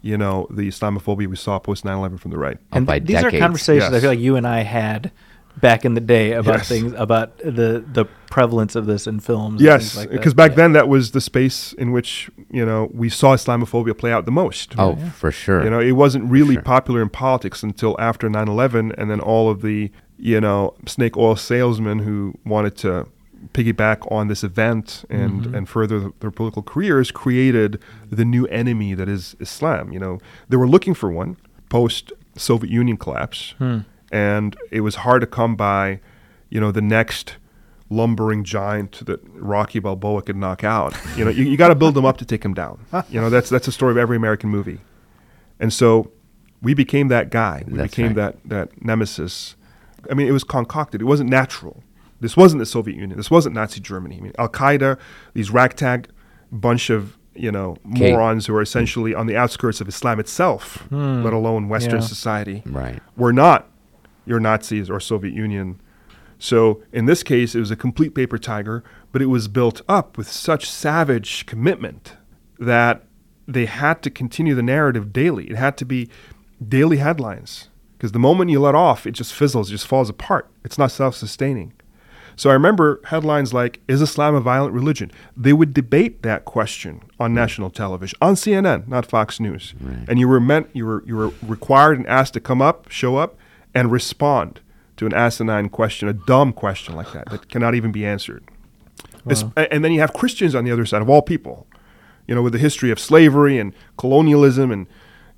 you 0.00 0.16
know, 0.16 0.46
the 0.48 0.68
Islamophobia 0.68 1.26
we 1.26 1.36
saw 1.36 1.58
post 1.58 1.84
9/11 1.84 2.18
from 2.18 2.30
the 2.30 2.38
right. 2.38 2.56
Oh, 2.72 2.78
and 2.78 2.86
by 2.86 2.98
these 2.98 3.16
are 3.16 3.24
decades. 3.24 3.42
conversations 3.42 3.92
I 3.92 4.00
feel 4.00 4.10
like 4.10 4.18
you 4.18 4.36
and 4.36 4.46
I 4.46 4.60
had 4.60 5.12
back 5.60 5.84
in 5.84 5.94
the 5.94 6.00
day 6.00 6.32
about 6.32 6.58
Yes. 6.58 6.68
things 6.68 6.92
about 6.96 7.38
the 7.38 7.82
the 7.92 8.04
prevalence 8.30 8.74
of 8.76 8.86
this 8.86 9.06
in 9.06 9.20
films. 9.20 9.60
Yes, 9.62 9.94
things 9.94 9.96
like 9.96 10.10
because 10.10 10.34
back 10.34 10.50
Yeah. 10.52 10.56
then 10.56 10.72
that 10.72 10.88
was 10.88 11.12
the 11.12 11.20
space 11.20 11.72
in 11.74 11.92
which 11.92 12.30
you 12.50 12.64
know 12.66 12.90
we 12.92 13.08
saw 13.08 13.34
Islamophobia 13.34 13.96
play 13.96 14.12
out 14.12 14.24
the 14.26 14.30
most. 14.32 14.74
Oh, 14.78 14.96
for 15.14 15.30
sure. 15.32 15.64
You 15.64 15.70
know, 15.70 15.80
it 15.80 15.92
wasn't 15.92 16.30
really 16.30 16.54
sure. 16.54 16.62
popular 16.62 17.00
in 17.02 17.08
politics 17.08 17.62
until 17.62 17.96
after 17.98 18.28
9/11, 18.28 18.92
and 18.98 19.10
then 19.10 19.20
all 19.20 19.48
of 19.50 19.62
the 19.62 19.90
you 20.18 20.40
know 20.40 20.74
snake 20.86 21.16
oil 21.16 21.36
salesmen 21.36 22.00
who 22.00 22.34
wanted 22.44 22.76
to 22.78 23.06
piggyback 23.54 24.10
on 24.10 24.28
this 24.28 24.42
event 24.42 25.04
and 25.08 25.42
Mm-hmm. 25.42 25.54
and 25.54 25.68
further 25.68 26.00
th- 26.00 26.12
their 26.20 26.30
political 26.30 26.62
careers 26.62 27.10
created 27.10 27.78
the 28.10 28.24
new 28.24 28.46
enemy 28.46 28.92
that 28.94 29.08
is 29.08 29.36
Islam. 29.40 29.92
You 29.92 30.00
know, 30.00 30.18
they 30.48 30.56
were 30.56 30.68
looking 30.68 30.94
for 30.94 31.10
one 31.10 31.36
post 31.68 32.12
Soviet 32.36 32.70
Union 32.70 32.96
collapse, 32.96 33.54
Hmm. 33.58 33.78
And 34.12 34.56
it 34.70 34.80
was 34.80 34.96
hard 34.96 35.20
to 35.22 35.26
come 35.26 35.56
by. 35.56 36.00
You 36.48 36.60
know, 36.60 36.70
the 36.70 36.80
next 36.82 37.36
lumbering 37.90 38.44
giant 38.44 39.04
that 39.06 39.20
Rocky 39.34 39.78
Balboa 39.78 40.22
could 40.22 40.36
knock 40.36 40.64
out. 40.64 40.94
You 41.16 41.24
know, 41.24 41.30
you, 41.30 41.44
you 41.44 41.56
got 41.56 41.68
to 41.68 41.74
build 41.74 41.96
him 41.96 42.04
up 42.04 42.16
to 42.18 42.24
take 42.24 42.44
him 42.44 42.54
down. 42.54 42.78
You 43.10 43.20
know, 43.20 43.30
that's 43.30 43.48
that's 43.48 43.66
the 43.66 43.72
story 43.72 43.90
of 43.92 43.98
every 43.98 44.16
American 44.16 44.50
movie. 44.50 44.80
And 45.58 45.72
so 45.72 46.10
we 46.62 46.74
became 46.74 47.08
that 47.08 47.30
guy. 47.30 47.64
We 47.66 47.76
That's 47.78 47.90
became 47.90 48.14
right. 48.14 48.16
that 48.16 48.48
that 48.72 48.84
nemesis. 48.84 49.56
I 50.10 50.14
mean, 50.14 50.28
it 50.28 50.32
was 50.32 50.44
concocted. 50.44 51.00
It 51.00 51.04
wasn't 51.04 51.30
natural. 51.30 51.82
This 52.20 52.36
wasn't 52.36 52.60
the 52.60 52.66
Soviet 52.66 52.96
Union. 52.96 53.16
This 53.16 53.30
wasn't 53.30 53.54
Nazi 53.54 53.80
Germany. 53.80 54.16
I 54.18 54.20
mean, 54.20 54.32
Al 54.38 54.48
Qaeda, 54.48 54.98
these 55.34 55.50
ragtag 55.50 56.08
bunch 56.52 56.90
of 56.90 57.16
you 57.34 57.50
know 57.52 57.76
Okay. 57.92 58.12
morons 58.12 58.46
who 58.46 58.54
are 58.54 58.62
essentially 58.62 59.14
on 59.14 59.26
the 59.26 59.36
outskirts 59.36 59.80
of 59.80 59.88
Islam 59.88 60.18
itself, 60.20 60.76
hmm. 60.88 61.22
let 61.22 61.32
alone 61.32 61.68
Western 61.68 62.00
Yeah. 62.00 62.06
society 62.06 62.62
Right. 62.66 63.00
were 63.16 63.32
not 63.32 63.68
your 64.26 64.40
Nazis 64.40 64.90
or 64.90 65.00
Soviet 65.00 65.34
Union. 65.34 65.80
So 66.38 66.82
in 66.92 67.06
this 67.06 67.22
case, 67.22 67.54
it 67.54 67.60
was 67.60 67.70
a 67.70 67.76
complete 67.76 68.14
paper 68.14 68.38
tiger, 68.38 68.84
but 69.12 69.22
it 69.22 69.26
was 69.26 69.48
built 69.48 69.80
up 69.88 70.18
with 70.18 70.30
such 70.30 70.68
savage 70.68 71.46
commitment 71.46 72.16
that 72.58 73.04
they 73.48 73.66
had 73.66 74.02
to 74.02 74.10
continue 74.10 74.54
the 74.54 74.62
narrative 74.62 75.12
daily. 75.12 75.48
It 75.48 75.56
had 75.56 75.76
to 75.78 75.84
be 75.84 76.08
daily 76.66 76.98
headlines 76.98 77.68
because 77.96 78.12
the 78.12 78.18
moment 78.18 78.50
you 78.50 78.60
let 78.60 78.74
off, 78.74 79.06
it 79.06 79.12
just 79.12 79.32
fizzles, 79.32 79.68
it 79.68 79.72
just 79.72 79.86
falls 79.86 80.10
apart. 80.10 80.50
It's 80.64 80.78
not 80.78 80.90
self 80.90 81.14
sustaining. 81.14 81.72
So 82.38 82.50
I 82.50 82.52
remember 82.52 83.00
headlines 83.04 83.54
like, 83.54 83.80
Is 83.88 84.02
Islam 84.02 84.34
a 84.34 84.40
violent 84.40 84.74
religion? 84.74 85.10
They 85.34 85.54
would 85.54 85.72
debate 85.72 86.22
that 86.22 86.44
question 86.44 87.02
on 87.18 87.32
national 87.32 87.70
television, 87.70 88.18
on 88.20 88.34
CNN, 88.34 88.86
not 88.86 89.06
Fox 89.06 89.40
News. 89.40 89.74
Right. 89.80 90.04
And 90.06 90.18
you 90.18 90.28
were 90.28 90.40
meant, 90.40 90.68
you 90.74 90.84
were, 90.84 91.02
you 91.06 91.16
were 91.16 91.32
required 91.42 91.96
and 91.96 92.06
asked 92.06 92.34
to 92.34 92.40
come 92.40 92.60
up, 92.60 92.90
show 92.90 93.16
up, 93.16 93.38
and 93.76 93.92
respond 93.92 94.60
to 94.96 95.06
an 95.06 95.12
asinine 95.14 95.68
question, 95.68 96.08
a 96.08 96.12
dumb 96.14 96.52
question 96.52 96.96
like 96.96 97.12
that, 97.12 97.28
that 97.30 97.48
cannot 97.48 97.74
even 97.74 97.92
be 97.92 98.04
answered. 98.06 98.42
Es- 99.28 99.44
And 99.56 99.84
then 99.84 99.92
you 99.92 100.00
have 100.00 100.12
Christians 100.14 100.54
on 100.54 100.64
the 100.64 100.72
other 100.72 100.86
side, 100.86 101.02
of 101.02 101.10
all 101.10 101.22
people, 101.22 101.66
you 102.26 102.34
know, 102.34 102.42
with 102.42 102.54
the 102.54 102.58
history 102.58 102.90
of 102.90 102.98
slavery 102.98 103.58
and 103.58 103.74
colonialism 103.98 104.70
and, 104.72 104.86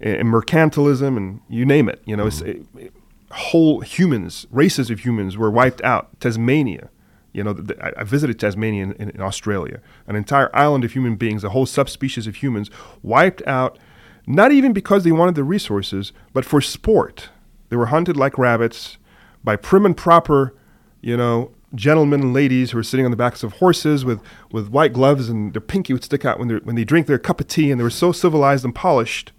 and 0.00 0.28
mercantilism 0.28 1.16
and 1.16 1.40
you 1.48 1.64
name 1.66 1.88
it. 1.88 2.00
You 2.06 2.16
know, 2.16 2.26
it's, 2.28 2.40
mm-hmm. 2.40 2.78
it, 2.78 2.84
it- 2.86 2.92
whole 3.30 3.80
humans, 3.80 4.46
races 4.50 4.88
of 4.90 5.00
humans 5.00 5.36
were 5.36 5.50
wiped 5.50 5.82
out. 5.82 6.18
Tasmania, 6.18 6.88
you 7.34 7.44
know, 7.44 7.52
the, 7.52 7.74
I, 7.84 8.00
I 8.00 8.04
visited 8.04 8.38
Tasmania 8.40 8.84
in, 8.84 8.92
in, 8.92 9.10
in 9.10 9.20
Australia, 9.20 9.80
an 10.06 10.16
entire 10.16 10.48
island 10.56 10.82
of 10.84 10.92
human 10.92 11.16
beings, 11.16 11.44
a 11.44 11.50
whole 11.50 11.66
subspecies 11.66 12.26
of 12.26 12.36
humans 12.36 12.70
wiped 13.02 13.42
out, 13.46 13.78
not 14.26 14.50
even 14.52 14.72
because 14.72 15.04
they 15.04 15.12
wanted 15.12 15.34
the 15.34 15.44
resources, 15.44 16.12
but 16.32 16.44
for 16.46 16.60
sport. 16.62 17.28
They 17.68 17.76
were 17.76 17.86
hunted 17.86 18.16
like 18.16 18.38
rabbits 18.38 18.98
by 19.44 19.56
prim 19.56 19.86
and 19.86 19.96
proper, 19.96 20.54
you 21.00 21.16
know, 21.16 21.52
gentlemen 21.74 22.20
and 22.22 22.34
ladies 22.34 22.70
who 22.70 22.78
were 22.78 22.82
sitting 22.82 23.04
on 23.04 23.10
the 23.10 23.16
backs 23.16 23.42
of 23.42 23.54
horses 23.54 24.04
with, 24.04 24.20
with 24.50 24.68
white 24.68 24.92
gloves 24.92 25.28
and 25.28 25.52
their 25.52 25.60
pinky 25.60 25.92
would 25.92 26.04
stick 26.04 26.24
out 26.24 26.38
when, 26.38 26.48
they 26.48 26.56
when 26.56 26.76
they 26.76 26.84
drink 26.84 27.06
their 27.06 27.18
cup 27.18 27.40
of 27.40 27.48
tea 27.48 27.70
and 27.70 27.78
they 27.78 27.84
were 27.84 27.90
so 27.90 28.12
civilized 28.12 28.64
and 28.64 28.74
polished. 28.74 29.32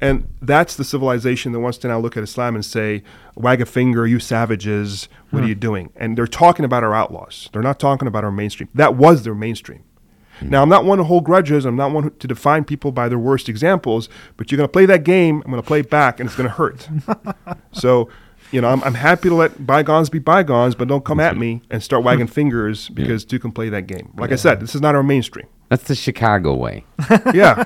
And 0.00 0.28
that's 0.40 0.76
the 0.76 0.84
civilization 0.84 1.52
that 1.52 1.60
wants 1.60 1.78
to 1.78 1.88
now 1.88 1.98
look 1.98 2.16
at 2.16 2.22
Islam 2.22 2.54
and 2.54 2.64
say, 2.64 3.02
wag 3.34 3.60
a 3.60 3.66
finger, 3.66 4.06
you 4.06 4.20
savages, 4.20 5.08
what 5.30 5.40
are 5.40 5.42
hmm. 5.42 5.48
you 5.48 5.54
doing? 5.56 5.90
And 5.96 6.16
they're 6.16 6.28
talking 6.28 6.64
about 6.64 6.84
our 6.84 6.94
outlaws. 6.94 7.50
They're 7.52 7.62
not 7.62 7.80
talking 7.80 8.06
about 8.06 8.22
our 8.22 8.30
mainstream. 8.30 8.68
That 8.74 8.94
was 8.94 9.24
their 9.24 9.34
mainstream. 9.34 9.82
Hmm. 10.40 10.50
Now, 10.50 10.62
I'm 10.62 10.68
not 10.68 10.84
one 10.84 10.98
to 10.98 11.04
hold 11.04 11.24
grudges. 11.24 11.64
I'm 11.64 11.76
not 11.76 11.92
one 11.92 12.10
to 12.10 12.26
define 12.26 12.64
people 12.64 12.92
by 12.92 13.08
their 13.08 13.18
worst 13.18 13.48
examples, 13.48 14.08
but 14.36 14.50
you're 14.50 14.56
going 14.56 14.68
to 14.68 14.72
play 14.72 14.86
that 14.86 15.04
game. 15.04 15.42
I'm 15.44 15.50
going 15.50 15.62
to 15.62 15.66
play 15.66 15.80
it 15.80 15.90
back, 15.90 16.20
and 16.20 16.28
it's 16.28 16.36
going 16.36 16.48
to 16.48 16.54
hurt. 16.54 16.88
so, 17.72 18.08
you 18.50 18.60
know, 18.60 18.68
I'm, 18.68 18.82
I'm 18.84 18.94
happy 18.94 19.28
to 19.28 19.34
let 19.34 19.66
bygones 19.66 20.10
be 20.10 20.18
bygones, 20.18 20.74
but 20.74 20.88
don't 20.88 21.04
come 21.04 21.20
at 21.20 21.36
me 21.36 21.62
and 21.70 21.82
start 21.82 22.02
wagging 22.04 22.26
fingers 22.26 22.88
because 22.88 23.24
two 23.24 23.38
can 23.38 23.52
play 23.52 23.68
that 23.68 23.86
game. 23.86 24.12
Like 24.16 24.32
I 24.32 24.36
said, 24.36 24.60
this 24.60 24.74
is 24.74 24.80
not 24.80 24.94
our 24.94 25.02
mainstream. 25.02 25.46
That's 25.68 25.84
the 25.84 25.94
Chicago 25.94 26.54
way. 26.54 26.84
Yeah. 27.34 27.64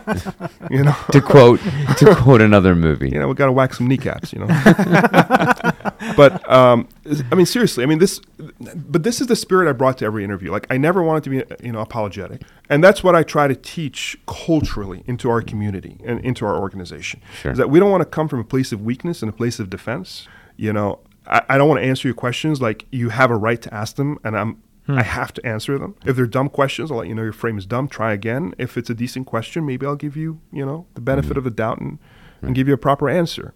you 0.71 0.83
know, 0.83 0.97
to 1.13 1.21
quote 1.21 1.61
to 1.99 2.15
quote 2.17 2.41
another 2.41 2.75
movie. 2.75 3.11
you 3.11 3.19
know, 3.19 3.29
we 3.29 3.35
got 3.35 3.47
to 3.47 3.53
whack 3.53 3.75
some 3.75 3.87
kneecaps, 3.87 4.33
you 4.33 4.41
know. 4.41 4.47
but 6.17 6.51
um, 6.51 6.89
I 7.31 7.35
mean, 7.35 7.47
seriously, 7.47 7.83
I 7.83 7.87
mean 7.87 7.99
this. 7.99 8.21
But 8.39 9.03
this 9.03 9.21
is 9.21 9.27
the 9.27 9.37
spirit 9.37 9.69
I 9.69 9.73
brought 9.73 9.99
to 9.99 10.05
every 10.05 10.25
interview. 10.25 10.51
Like 10.51 10.67
I 10.71 10.77
never 10.77 11.03
wanted 11.03 11.25
to 11.25 11.31
be, 11.31 11.43
you 11.65 11.73
know, 11.73 11.81
apologetic, 11.81 12.43
and 12.69 12.83
that's 12.83 13.03
what 13.05 13.15
I 13.15 13.23
try 13.23 13.49
to 13.49 13.55
teach 13.55 14.19
culturally 14.27 15.03
into 15.07 15.31
our 15.31 15.43
community 15.43 15.99
and 16.05 16.21
into 16.21 16.45
our 16.47 16.57
organization. 16.57 17.21
Sure. 17.41 17.53
Is 17.53 17.59
that 17.59 17.71
we 17.71 17.79
don't 17.81 17.91
want 17.91 18.03
to 18.03 18.09
come 18.09 18.29
from 18.29 18.41
a 18.41 18.45
place 18.45 18.73
of 18.73 18.83
weakness 18.83 19.23
and 19.23 19.29
a 19.29 19.33
place 19.33 19.59
of 19.59 19.71
defense. 19.71 20.29
You 20.57 20.73
know, 20.73 21.01
I, 21.27 21.43
I 21.49 21.59
don't 21.59 21.69
want 21.69 21.81
to 21.81 21.87
answer 21.87 22.09
your 22.09 22.15
questions 22.15 22.61
like 22.61 22.87
you 22.91 23.11
have 23.11 23.31
a 23.31 23.37
right 23.37 23.61
to 23.63 23.73
ask 23.73 23.97
them, 23.97 24.19
and 24.25 24.37
I'm. 24.37 24.63
I 24.89 25.05
have 25.05 25.33
to 25.35 25.47
answer 25.47 25.79
them. 25.79 25.95
If 26.05 26.17
they're 26.17 26.27
dumb 26.27 26.49
questions, 26.49 26.91
I'll 26.91 26.99
let 26.99 27.07
you 27.07 27.15
know 27.15 27.23
your 27.23 27.33
frame 27.33 27.57
is 27.57 27.65
dumb. 27.65 27.87
Try 27.87 28.13
again. 28.13 28.53
If 28.59 28.77
it's 28.77 28.91
a 28.91 28.95
decent 28.95 29.29
question, 29.29 29.65
maybe 29.65 29.87
I'll 29.87 29.95
give 29.95 30.17
you, 30.17 30.41
you 30.53 30.67
know, 30.67 30.87
the 30.95 31.01
benefit 31.01 31.37
of 31.37 31.45
the 31.45 31.53
doubt 31.53 31.81
and, 31.81 32.01
and 32.43 32.53
give 32.53 32.67
you 32.67 32.75
a 32.75 32.79
proper 32.79 33.09
answer. 33.09 33.55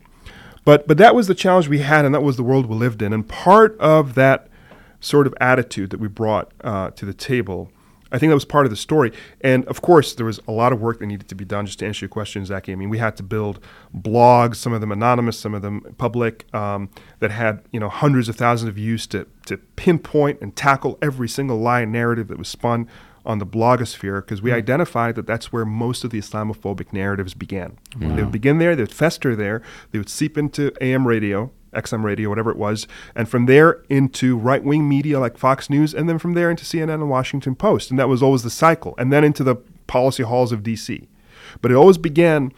But 0.67 0.89
but 0.89 0.99
that 0.99 1.15
was 1.15 1.29
the 1.29 1.35
challenge 1.35 1.69
we 1.69 1.79
had, 1.79 2.05
and 2.05 2.15
that 2.15 2.23
was 2.23 2.37
the 2.37 2.43
world 2.43 2.67
we 2.67 2.75
lived 2.75 3.01
in. 3.01 3.13
And 3.15 3.27
part 3.27 3.79
of 3.79 4.15
that 4.17 4.49
sort 5.01 5.29
of 5.29 5.35
attitude 5.41 5.91
that 5.91 6.01
we 6.01 6.09
brought 6.09 6.53
uh, 6.63 6.91
to 6.91 7.05
the 7.05 7.15
table, 7.15 7.71
I 8.11 8.19
think 8.19 8.31
that 8.31 8.35
was 8.35 8.45
part 8.45 8.67
of 8.67 8.71
the 8.71 8.77
story. 8.77 9.13
And 9.41 9.65
of 9.67 9.81
course, 9.81 10.13
there 10.15 10.27
was 10.27 10.41
a 10.49 10.51
lot 10.51 10.73
of 10.73 10.81
work 10.81 10.99
that 10.99 11.07
needed 11.07 11.29
to 11.29 11.37
be 11.37 11.45
done. 11.45 11.67
Just 11.67 11.79
to 11.79 11.87
answer 11.87 12.05
your 12.05 12.09
question, 12.09 12.45
Zaki, 12.45 12.73
I 12.73 12.75
mean, 12.75 12.91
we 12.91 12.99
had 12.99 13.17
to 13.19 13.23
build 13.23 13.61
blogs, 13.97 14.57
some 14.57 14.73
of 14.73 14.81
them 14.81 14.91
anonymous, 14.91 15.39
some 15.39 15.55
of 15.55 15.63
them 15.63 15.95
public, 15.99 16.53
um, 16.53 16.91
that 17.21 17.31
had 17.31 17.63
you 17.71 17.79
know 17.79 17.89
hundreds 17.89 18.29
of 18.29 18.35
thousands 18.35 18.69
of 18.69 18.75
views 18.75 19.07
to 19.07 19.29
to 19.47 19.59
pinpoint 19.77 20.41
and 20.41 20.57
tackle 20.57 20.99
every 21.01 21.29
single 21.29 21.59
lie 21.59 21.83
and 21.83 21.93
narrative 21.93 22.27
that 22.27 22.39
was 22.39 22.49
spun 22.49 22.89
on 23.27 23.39
the 23.39 23.47
blogosphere 23.47 24.25
because 24.25 24.41
we 24.41 24.51
hmm. 24.51 24.57
identified 24.57 25.17
that 25.17 25.27
that's 25.27 25.53
where 25.53 25.65
most 25.65 26.05
of 26.05 26.11
the 26.11 26.19
Islamophobic 26.19 26.93
narratives 26.93 27.35
began. 27.35 27.79
They 27.97 28.23
would 28.23 28.33
begin 28.33 28.59
there, 28.59 28.77
they 28.77 28.83
would 28.83 28.93
fester 28.93 29.35
there, 29.35 29.63
they 29.91 29.99
would 29.99 30.09
seep 30.09 30.39
into 30.39 30.73
AM 30.81 31.07
radio, 31.07 31.51
XM 31.75 32.03
radio, 32.03 32.29
whatever 32.29 32.51
it 32.51 32.57
was, 32.57 32.87
and 33.15 33.29
from 33.29 33.47
there 33.47 33.83
into 33.89 34.37
right 34.37 34.65
wing 34.65 34.89
media 34.89 35.21
like 35.21 35.37
Fox 35.37 35.69
News, 35.69 35.95
and 35.95 36.09
then 36.09 36.19
from 36.19 36.35
there 36.35 36.51
into 36.51 36.65
CNN 36.65 36.95
and 36.95 37.11
Washington 37.11 37.55
Post. 37.55 37.91
And 37.91 37.99
that 37.99 38.09
was 38.09 38.23
always 38.23 38.43
the 38.43 38.51
cycle. 38.51 38.95
And 38.99 39.13
then 39.13 39.25
into 39.25 39.45
the 39.45 39.57
policy 39.87 40.23
halls 40.23 40.53
of 40.53 40.63
DC. 40.63 41.07
But 41.61 41.71
it 41.71 41.75
always 41.75 41.99
began 41.99 42.53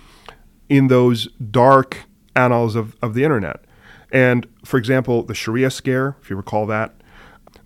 in 0.69 0.89
those 0.89 1.29
dark 1.51 2.05
annals 2.37 2.77
of, 2.77 2.97
of 3.03 3.15
the 3.15 3.25
internet. 3.25 3.65
And 4.11 4.47
for 4.65 4.79
example, 4.79 5.23
the 5.23 5.35
Sharia 5.35 5.71
scare, 5.71 6.17
if 6.23 6.31
you 6.31 6.37
recall 6.37 6.67
that, 6.67 6.95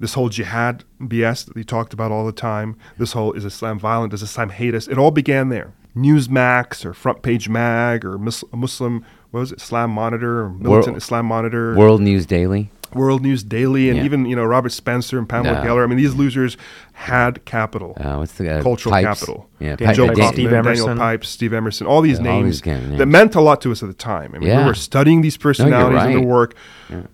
this 0.02 0.14
whole 0.14 0.28
jihad 0.28 0.82
BS 1.00 1.46
that 1.46 1.56
he 1.56 1.62
talked 1.62 1.92
about 1.94 2.10
all 2.10 2.26
the 2.26 2.32
time, 2.32 2.74
this 2.98 3.12
whole 3.12 3.32
is 3.32 3.44
Islam 3.44 3.78
violent, 3.78 4.10
does 4.10 4.20
Islam 4.22 4.50
hate 4.50 4.74
us? 4.74 4.88
It 4.88 4.98
all 4.98 5.12
began 5.12 5.48
there. 5.48 5.72
Newsmax 5.96 6.84
or 6.84 6.92
Front 6.92 7.22
Page 7.22 7.48
Mag 7.48 8.04
or 8.04 8.18
Muslim, 8.18 9.04
what 9.30 9.40
was 9.40 9.52
it, 9.52 9.58
Islam 9.62 9.90
Monitor 9.90 10.42
or 10.42 10.48
Militant 10.50 10.86
World- 10.86 10.96
Islam 10.96 11.26
Monitor. 11.26 11.74
World 11.76 12.00
News 12.00 12.26
Daily. 12.26 12.70
World 12.94 13.22
News 13.22 13.42
Daily, 13.42 13.88
and 13.88 13.98
Yeah. 13.98 14.04
even 14.04 14.26
you 14.26 14.36
know 14.36 14.44
Robert 14.44 14.70
Spencer 14.72 15.18
and 15.18 15.26
Pamela 15.26 15.62
No. 15.64 15.70
Geller. 15.70 15.84
I 15.84 15.86
mean, 15.86 15.96
these 15.96 16.14
losers 16.14 16.58
had 16.92 17.42
capital, 17.46 17.96
Uh, 17.98 18.16
what's 18.16 18.32
the 18.32 18.58
uh, 18.58 18.62
cultural 18.62 18.92
Pipes? 18.92 19.06
capital. 19.20 19.48
Yeah, 19.60 19.76
Dan- 19.76 19.94
Joe 19.94 20.06
Pipes, 20.08 20.18
Kaufman, 20.18 20.34
Steve 20.34 20.50
Daniel 20.50 20.66
Emerson. 20.66 20.98
Pipes, 20.98 21.28
Steve 21.28 21.52
Emerson, 21.54 21.86
all 21.86 22.02
these 22.02 22.18
Yeah, 22.20 22.28
all 22.28 22.40
names 22.42 22.56
these 22.56 22.60
kind 22.72 22.92
of 22.92 22.98
that 22.98 23.06
meant 23.06 23.34
a 23.34 23.40
lot 23.40 23.60
to 23.62 23.72
us 23.72 23.82
at 23.82 23.88
the 23.88 23.94
time. 23.94 24.32
I 24.34 24.38
mean, 24.40 24.56
we 24.58 24.64
were 24.64 24.74
studying 24.74 25.22
these 25.22 25.36
personalities 25.38 25.86
and 26.02 26.14
right. 26.14 26.18
their 26.18 26.20
work, 26.20 26.54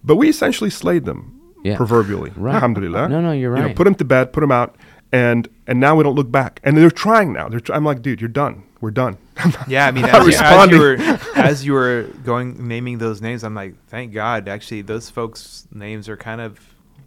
but 0.02 0.16
we 0.16 0.28
essentially 0.28 0.70
slayed 0.70 1.04
them, 1.04 1.32
Yeah. 1.64 1.76
proverbially. 1.76 2.32
Right. 2.36 2.54
Alhamdulillah. 2.54 3.08
No, 3.08 3.20
no, 3.20 3.32
you're 3.32 3.54
You 3.56 3.62
know, 3.62 3.66
right. 3.68 3.76
put 3.76 3.84
them 3.84 3.94
to 3.96 4.04
bed, 4.04 4.32
put 4.32 4.40
them 4.40 4.52
out, 4.52 4.76
and 5.12 5.48
and 5.66 5.80
now 5.80 5.96
we 5.96 6.04
don't 6.04 6.14
look 6.14 6.30
back. 6.30 6.60
And 6.64 6.76
they're 6.76 6.90
trying 6.90 7.32
now. 7.32 7.48
They're 7.48 7.60
tr- 7.60 7.72
I'm 7.74 7.84
like, 7.84 8.00
dude, 8.02 8.20
you're 8.20 8.28
done. 8.28 8.62
We're 8.80 8.92
done. 8.92 9.18
Yeah, 9.68 9.86
I 9.86 9.90
mean, 9.90 10.04
as, 10.04 10.26
you- 10.26 10.34
as 10.40 10.70
you 10.70 10.78
were 10.78 10.96
as 11.36 11.66
you 11.66 11.72
were 11.72 12.06
going 12.24 12.68
naming 12.68 12.98
those 12.98 13.20
names, 13.20 13.42
I'm 13.44 13.54
like, 13.54 13.74
thank 13.88 14.12
God. 14.12 14.48
Actually, 14.48 14.82
those 14.82 15.10
folks' 15.10 15.66
names 15.72 16.08
are 16.08 16.16
kind 16.16 16.40
of. 16.40 16.58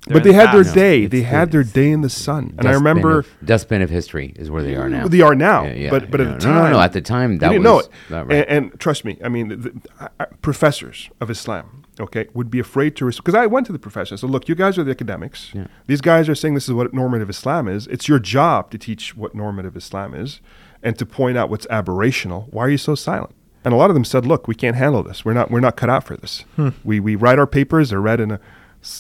but 0.08 0.24
they 0.24 0.32
the 0.32 0.36
had 0.36 0.52
their 0.54 0.64
past. 0.64 0.76
day. 0.76 1.04
It's 1.04 1.12
They 1.12 1.22
had 1.22 1.52
their 1.52 1.64
day 1.64 1.92
in 1.92 2.02
the 2.02 2.10
sun. 2.10 2.56
And 2.58 2.68
I 2.68 2.72
remember 2.74 3.20
of, 3.20 3.28
dustbin 3.46 3.82
of 3.82 3.90
history 3.90 4.34
is 4.36 4.50
where 4.50 4.64
they 4.64 4.76
are 4.76 4.88
mm, 4.88 4.92
now. 4.92 5.08
They 5.08 5.22
are 5.22 5.36
now, 5.36 5.64
Yeah, 5.64 5.74
yeah, 5.74 5.90
but 5.92 6.10
but 6.12 6.20
yeah. 6.20 6.32
at 6.34 6.40
the 6.42 6.48
No, 6.48 6.54
time, 6.54 6.64
no, 6.72 6.78
no, 6.78 6.82
at 6.82 6.94
the 6.94 7.02
time, 7.02 7.38
that 7.38 7.50
didn't 7.50 7.64
was 7.64 7.88
know 8.10 8.18
it. 8.20 8.26
right. 8.26 8.48
And, 8.50 8.66
and 8.72 8.80
trust 8.80 9.06
me, 9.06 9.18
I 9.24 9.30
mean, 9.30 9.48
the, 9.50 9.56
the, 9.58 9.72
I- 10.00 10.10
I- 10.22 10.26
professors 10.42 11.10
of 11.22 11.30
Islam, 11.30 11.81
okay, 12.02 12.28
would 12.34 12.50
be 12.50 12.60
afraid 12.60 12.96
to 12.98 13.06
respond 13.06 13.26
because 13.26 13.36
I 13.36 13.46
went 13.48 13.66
to 13.68 13.74
the 13.74 13.80
professors. 13.80 14.22
So 14.22 14.28
look, 14.28 14.50
you 14.50 14.56
guys 14.56 14.78
are 14.78 14.84
the 14.84 14.92
academics. 14.92 15.52
Yeah. 15.54 15.68
These 15.88 16.02
guys 16.02 16.28
are 16.28 16.36
saying 16.36 16.54
this 16.54 16.68
is 16.68 16.74
what 16.74 16.94
normative 16.94 17.30
Islam 17.30 17.68
is. 17.68 17.88
It's 17.88 18.08
your 18.08 18.20
job 18.20 18.72
to 18.72 18.78
teach 18.78 19.16
what 19.16 19.36
normative 19.36 19.76
Islam 19.78 20.14
is, 20.14 20.42
and 20.84 20.98
to 20.98 21.06
point 21.06 21.38
out 21.38 21.50
what's 21.50 21.68
aberrational. 21.68 22.52
Why 22.52 22.66
are 22.66 22.70
you 22.70 22.78
so 22.78 22.96
silent? 22.96 23.36
And 23.64 23.74
a 23.74 23.78
lot 23.78 23.90
of 23.90 23.94
them 23.94 24.06
said, 24.06 24.26
"Look, 24.26 24.48
we 24.48 24.56
can't 24.56 24.76
handle 24.76 25.04
this. 25.04 25.24
We're 25.24 25.34
not. 25.34 25.52
We're 25.52 25.60
not 25.60 25.78
cut 25.78 25.90
out 25.90 26.04
for 26.04 26.18
this. 26.18 26.46
Hmm. 26.56 26.70
We 26.84 27.00
we 27.00 27.16
write 27.16 27.40
our 27.40 27.48
papers. 27.48 27.92
They're 27.92 28.02
read 28.02 28.20
in 28.20 28.32
a 28.32 28.40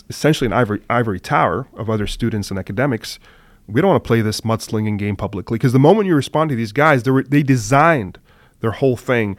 essentially 0.09 0.45
an 0.45 0.53
ivory 0.53 0.81
ivory 0.89 1.19
tower 1.19 1.67
of 1.75 1.89
other 1.89 2.07
students 2.07 2.49
and 2.49 2.59
academics. 2.59 3.19
We 3.67 3.81
don't 3.81 3.91
want 3.91 4.03
to 4.03 4.07
play 4.07 4.21
this 4.21 4.41
mudslinging 4.41 4.97
game 4.97 5.15
publicly 5.15 5.55
because 5.55 5.73
the 5.73 5.79
moment 5.79 6.07
you 6.07 6.15
respond 6.15 6.49
to 6.49 6.55
these 6.55 6.71
guys, 6.71 7.03
they 7.03 7.11
were, 7.11 7.23
they 7.23 7.43
designed 7.43 8.19
their 8.59 8.71
whole 8.71 8.97
thing 8.97 9.37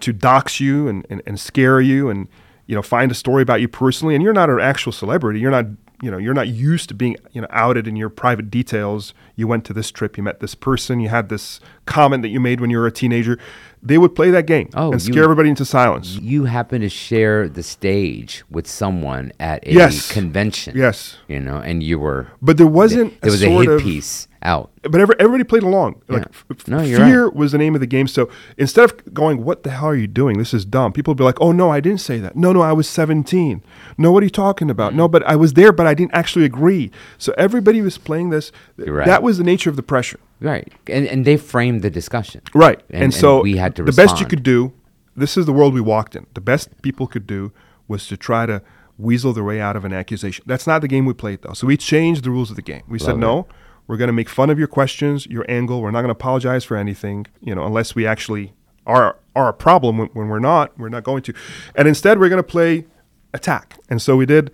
to 0.00 0.12
dox 0.12 0.60
you 0.60 0.86
and, 0.86 1.06
and, 1.10 1.22
and 1.26 1.40
scare 1.40 1.80
you 1.80 2.08
and 2.08 2.28
you 2.68 2.76
know 2.76 2.82
find 2.82 3.10
a 3.10 3.14
story 3.14 3.42
about 3.42 3.60
you 3.60 3.66
personally 3.66 4.14
and 4.14 4.22
you're 4.22 4.32
not 4.32 4.48
an 4.48 4.60
actual 4.60 4.92
celebrity 4.92 5.40
you're 5.40 5.50
not 5.50 5.66
you 6.00 6.10
know 6.12 6.18
you're 6.18 6.34
not 6.34 6.46
used 6.46 6.88
to 6.88 6.94
being 6.94 7.16
you 7.32 7.40
know 7.40 7.48
outed 7.50 7.88
in 7.88 7.96
your 7.96 8.08
private 8.08 8.50
details 8.50 9.14
you 9.34 9.48
went 9.48 9.64
to 9.64 9.72
this 9.72 9.90
trip 9.90 10.16
you 10.16 10.22
met 10.22 10.38
this 10.38 10.54
person 10.54 11.00
you 11.00 11.08
had 11.08 11.28
this 11.28 11.58
comment 11.86 12.22
that 12.22 12.28
you 12.28 12.38
made 12.38 12.60
when 12.60 12.70
you 12.70 12.78
were 12.78 12.86
a 12.86 12.92
teenager 12.92 13.36
they 13.82 13.96
would 13.98 14.14
play 14.14 14.30
that 14.30 14.46
game 14.46 14.68
Oh, 14.74 14.92
and 14.92 15.02
you- 15.04 15.12
scare 15.12 15.24
everybody 15.24 15.48
into 15.48 15.64
silence 15.64 16.16
you 16.20 16.44
happen 16.44 16.82
to 16.82 16.88
share 16.88 17.48
the 17.48 17.62
stage 17.64 18.44
with 18.50 18.66
someone 18.68 19.32
at 19.40 19.66
a 19.66 19.72
Yes. 19.72 20.12
convention. 20.12 20.76
yes 20.76 21.16
You 21.26 21.40
know, 21.40 21.56
and 21.56 21.82
you 21.82 21.98
were. 21.98 22.28
but 22.42 22.58
there 22.58 22.66
wasn't 22.68 23.20
There 23.22 23.32
was 23.32 23.42
a 23.42 23.48
hit 23.48 23.68
of, 23.68 23.80
piece 23.80 24.27
out. 24.42 24.70
but 24.82 25.00
every, 25.00 25.14
everybody 25.18 25.44
played 25.44 25.62
along. 25.62 26.00
Like 26.08 26.22
Yeah. 26.22 26.28
f- 26.30 26.44
f- 26.50 26.68
No, 26.68 26.78
fear 26.80 27.28
was 27.30 27.52
the 27.52 27.58
name 27.58 27.74
of 27.74 27.80
the 27.80 27.86
game. 27.86 28.06
So 28.06 28.28
instead 28.56 28.84
of 28.84 29.14
going, 29.14 29.44
"What 29.44 29.62
the 29.64 29.70
hell 29.70 29.86
are 29.88 29.94
you 29.96 30.06
doing? 30.06 30.38
This 30.38 30.54
is 30.54 30.64
dumb," 30.64 30.92
people 30.92 31.10
would 31.12 31.18
be 31.18 31.24
like, 31.24 31.40
"Oh 31.40 31.52
no, 31.52 31.70
I 31.70 31.80
didn't 31.80 32.00
say 32.00 32.18
that. 32.20 32.36
No, 32.36 32.52
no, 32.52 32.60
I 32.60 32.72
was 32.72 32.88
17. 32.88 33.62
No, 33.96 34.12
what 34.12 34.22
are 34.22 34.26
you 34.26 34.30
talking 34.30 34.70
about? 34.70 34.94
No, 34.94 35.04
mm-hmm. 35.06 35.12
but 35.12 35.22
I 35.26 35.36
was 35.36 35.54
there, 35.54 35.72
but 35.72 35.86
I 35.86 35.94
didn't 35.94 36.14
actually 36.14 36.44
agree." 36.44 36.90
So 37.18 37.34
everybody 37.36 37.80
was 37.82 37.98
playing 37.98 38.30
this. 38.30 38.52
Right. 38.76 39.06
That 39.06 39.22
was 39.22 39.38
the 39.38 39.44
nature 39.44 39.70
of 39.70 39.76
the 39.76 39.82
pressure. 39.82 40.20
Right, 40.40 40.72
and 40.86 41.06
and 41.06 41.24
they 41.24 41.36
framed 41.36 41.82
the 41.82 41.90
discussion. 41.90 42.42
Right. 42.54 42.78
And- 42.90 42.94
And, 42.96 43.02
and 43.04 43.14
so 43.14 43.42
we 43.42 43.56
had 43.56 43.74
to 43.76 43.82
the 43.82 43.92
best 43.92 44.20
you 44.20 44.26
could 44.26 44.42
do, 44.44 44.72
this 45.16 45.36
is 45.36 45.46
the 45.46 45.52
world 45.52 45.74
we 45.74 45.80
walked 45.80 46.14
in. 46.14 46.26
The 46.34 46.40
best 46.40 46.68
people 46.82 47.06
could 47.08 47.26
do 47.26 47.50
was 47.88 48.06
to 48.06 48.16
try 48.16 48.46
to 48.46 48.62
weasel 48.98 49.32
their 49.32 49.44
way 49.44 49.60
out 49.60 49.76
of 49.76 49.84
an 49.84 49.92
accusation. 49.92 50.44
That's 50.46 50.66
not 50.66 50.80
the 50.80 50.88
game 50.88 51.04
we 51.06 51.12
played 51.12 51.42
though. 51.42 51.54
So 51.54 51.66
we 51.66 51.76
changed 51.76 52.22
the 52.24 52.30
rules 52.30 52.50
of 52.50 52.56
the 52.56 52.62
game. 52.62 52.82
We 52.88 52.98
said 52.98 53.14
it. 53.14 53.18
no, 53.18 53.46
we're 53.88 53.96
going 53.96 54.06
to 54.08 54.12
make 54.12 54.28
fun 54.28 54.50
of 54.50 54.58
your 54.58 54.68
questions, 54.68 55.26
your 55.26 55.44
angle. 55.48 55.82
We're 55.82 55.90
not 55.90 56.02
going 56.02 56.08
to 56.14 56.18
apologize 56.18 56.62
for 56.64 56.76
anything, 56.76 57.26
you 57.40 57.54
know, 57.54 57.64
unless 57.66 57.94
we 57.96 58.06
actually 58.06 58.52
are 58.86 59.16
are 59.34 59.48
a 59.48 59.52
problem 59.52 59.98
when, 59.98 60.08
when 60.08 60.28
we're 60.28 60.38
not, 60.38 60.78
we're 60.78 60.88
not 60.88 61.02
going 61.04 61.22
to. 61.24 61.34
And 61.74 61.88
instead 61.88 62.18
we're 62.20 62.28
going 62.28 62.42
to 62.42 62.48
play 62.48 62.86
attack. 63.34 63.76
And 63.90 64.00
so 64.00 64.16
we 64.16 64.26
did 64.26 64.52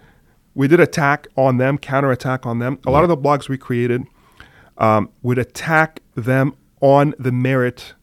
we 0.54 0.68
did 0.68 0.80
attack 0.80 1.26
on 1.36 1.56
them, 1.58 1.76
counterattack 1.78 2.46
on 2.46 2.58
them. 2.60 2.78
A 2.86 2.90
lot 2.90 3.02
of 3.02 3.08
the 3.08 3.16
blogs 3.16 3.48
we 3.48 3.58
created 3.58 4.04
um, 4.78 5.10
would 5.22 5.38
attack 5.38 6.00
them 6.14 6.54
on 6.80 7.14
the 7.18 7.32
merit 7.32 7.94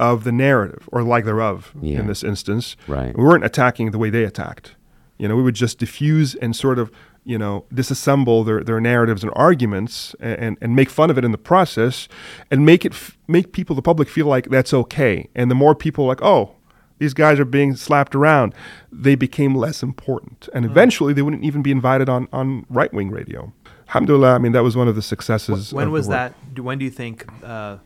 of 0.00 0.24
the 0.24 0.32
narrative 0.32 0.88
or 0.92 1.02
lack 1.04 1.24
thereof 1.24 1.72
Yeah. 1.80 2.00
in 2.00 2.06
this 2.06 2.24
instance. 2.24 2.76
Right. 2.88 3.16
We 3.16 3.22
weren't 3.22 3.44
attacking 3.44 3.90
the 3.90 3.98
way 3.98 4.10
they 4.10 4.24
attacked. 4.24 4.74
You 5.18 5.28
know, 5.28 5.36
we 5.36 5.42
would 5.42 5.54
just 5.54 5.78
diffuse 5.78 6.34
and 6.36 6.56
sort 6.56 6.78
of, 6.78 6.90
you 7.24 7.36
know, 7.38 7.64
disassemble 7.72 8.44
their, 8.46 8.62
their 8.64 8.80
narratives 8.80 9.22
and 9.22 9.32
arguments 9.36 10.14
and, 10.20 10.56
and 10.60 10.74
make 10.74 10.88
fun 10.90 11.10
of 11.10 11.18
it 11.18 11.24
in 11.24 11.32
the 11.32 11.38
process 11.38 12.08
and 12.50 12.64
make 12.64 12.84
it 12.84 12.92
f- 12.92 13.16
make 13.28 13.52
people, 13.52 13.76
the 13.76 13.82
public, 13.82 14.08
feel 14.08 14.26
like 14.26 14.48
that's 14.48 14.72
okay. 14.72 15.28
And 15.34 15.50
the 15.50 15.54
more 15.54 15.74
people 15.74 16.06
like, 16.06 16.22
oh, 16.22 16.54
these 16.98 17.14
guys 17.14 17.38
are 17.38 17.44
being 17.44 17.76
slapped 17.76 18.14
around, 18.14 18.54
they 18.90 19.14
became 19.14 19.54
less 19.54 19.82
important. 19.82 20.48
And 20.54 20.64
eventually 20.64 21.12
they 21.12 21.22
wouldn't 21.22 21.44
even 21.44 21.62
be 21.62 21.70
invited 21.70 22.08
on, 22.08 22.28
on 22.32 22.66
right 22.68 22.92
wing 22.92 23.10
radio. 23.10 23.52
Alhamdulillah, 23.88 24.34
I 24.34 24.38
mean, 24.38 24.52
that 24.52 24.62
was 24.62 24.76
one 24.76 24.86
of 24.88 24.94
the 24.96 25.02
successes. 25.02 25.72
When 25.72 25.90
was 25.90 26.08
that? 26.08 26.34
When 26.58 26.78
do 26.78 26.84
you 26.84 26.90
think 26.90 27.26
uh, 27.42 27.78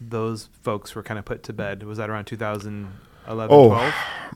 those 0.00 0.48
folks 0.62 0.94
were 0.94 1.02
kind 1.02 1.18
of 1.18 1.24
put 1.24 1.42
to 1.44 1.52
bed? 1.52 1.82
Was 1.84 1.98
that 1.98 2.10
around 2.10 2.26
2011, 2.26 2.92
Oh, 3.50 3.68
12? 3.68 3.94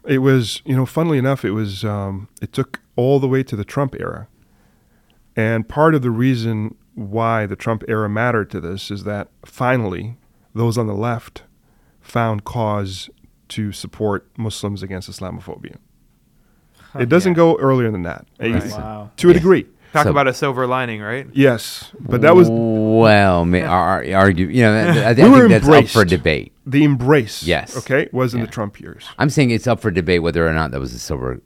it 0.08 0.18
was, 0.18 0.62
you 0.64 0.74
know, 0.76 0.86
funnily 0.86 1.18
enough, 1.18 1.44
it 1.44 1.50
was, 1.52 1.84
um, 1.84 2.28
it 2.40 2.52
took 2.52 2.80
all 2.96 3.18
the 3.20 3.28
way 3.28 3.42
to 3.42 3.56
the 3.56 3.64
Trump 3.64 3.94
era. 3.98 4.28
And 5.36 5.68
part 5.68 5.94
of 5.94 6.02
the 6.02 6.10
reason 6.10 6.74
why 6.94 7.46
the 7.46 7.56
Trump 7.56 7.84
era 7.88 8.08
mattered 8.08 8.50
to 8.50 8.60
this 8.60 8.90
is 8.90 9.04
that 9.04 9.28
finally 9.44 10.16
those 10.54 10.76
on 10.76 10.86
the 10.86 10.94
left 10.94 11.44
found 12.00 12.44
cause 12.44 13.08
to 13.48 13.72
support 13.72 14.26
Muslims 14.36 14.82
against 14.82 15.10
Islamophobia. 15.10 15.76
It 16.98 17.08
doesn't 17.08 17.32
Yeah. 17.32 17.36
go 17.36 17.56
earlier 17.58 17.90
than 17.90 18.02
that, 18.02 18.26
Right. 18.38 18.62
Wow. 18.70 19.10
to 19.16 19.30
a 19.30 19.32
degree. 19.34 19.66
Talk 19.94 20.04
So- 20.04 20.10
about 20.10 20.26
a 20.28 20.34
silver 20.34 20.66
lining, 20.66 21.00
right? 21.00 21.26
Yes, 21.32 21.90
but 21.98 22.20
that 22.22 22.34
was 22.34 22.48
well, 22.50 23.44
may, 23.44 23.62
ar- 23.62 24.04
argue. 24.14 24.46
You 24.48 24.62
know, 24.62 24.74
I, 24.74 25.10
I 25.10 25.12
We 25.14 25.28
were 25.28 25.48
think 25.48 25.64
that's 25.64 25.68
up 25.68 25.88
for 25.88 26.04
debate. 26.04 26.51
The 26.64 26.84
embrace. 26.84 27.42
Yes. 27.42 27.76
Okay, 27.76 28.08
was 28.12 28.34
in 28.34 28.40
Yeah. 28.40 28.46
the 28.46 28.52
Trump 28.52 28.80
years. 28.80 29.04
I'm 29.18 29.30
saying 29.30 29.50
it's 29.50 29.66
up 29.66 29.80
for 29.80 29.90
debate 29.90 30.22
whether 30.22 30.46
or 30.46 30.52
not 30.52 30.70
that 30.70 30.80
was 30.80 30.94
a 30.94 30.98
silver 30.98 31.40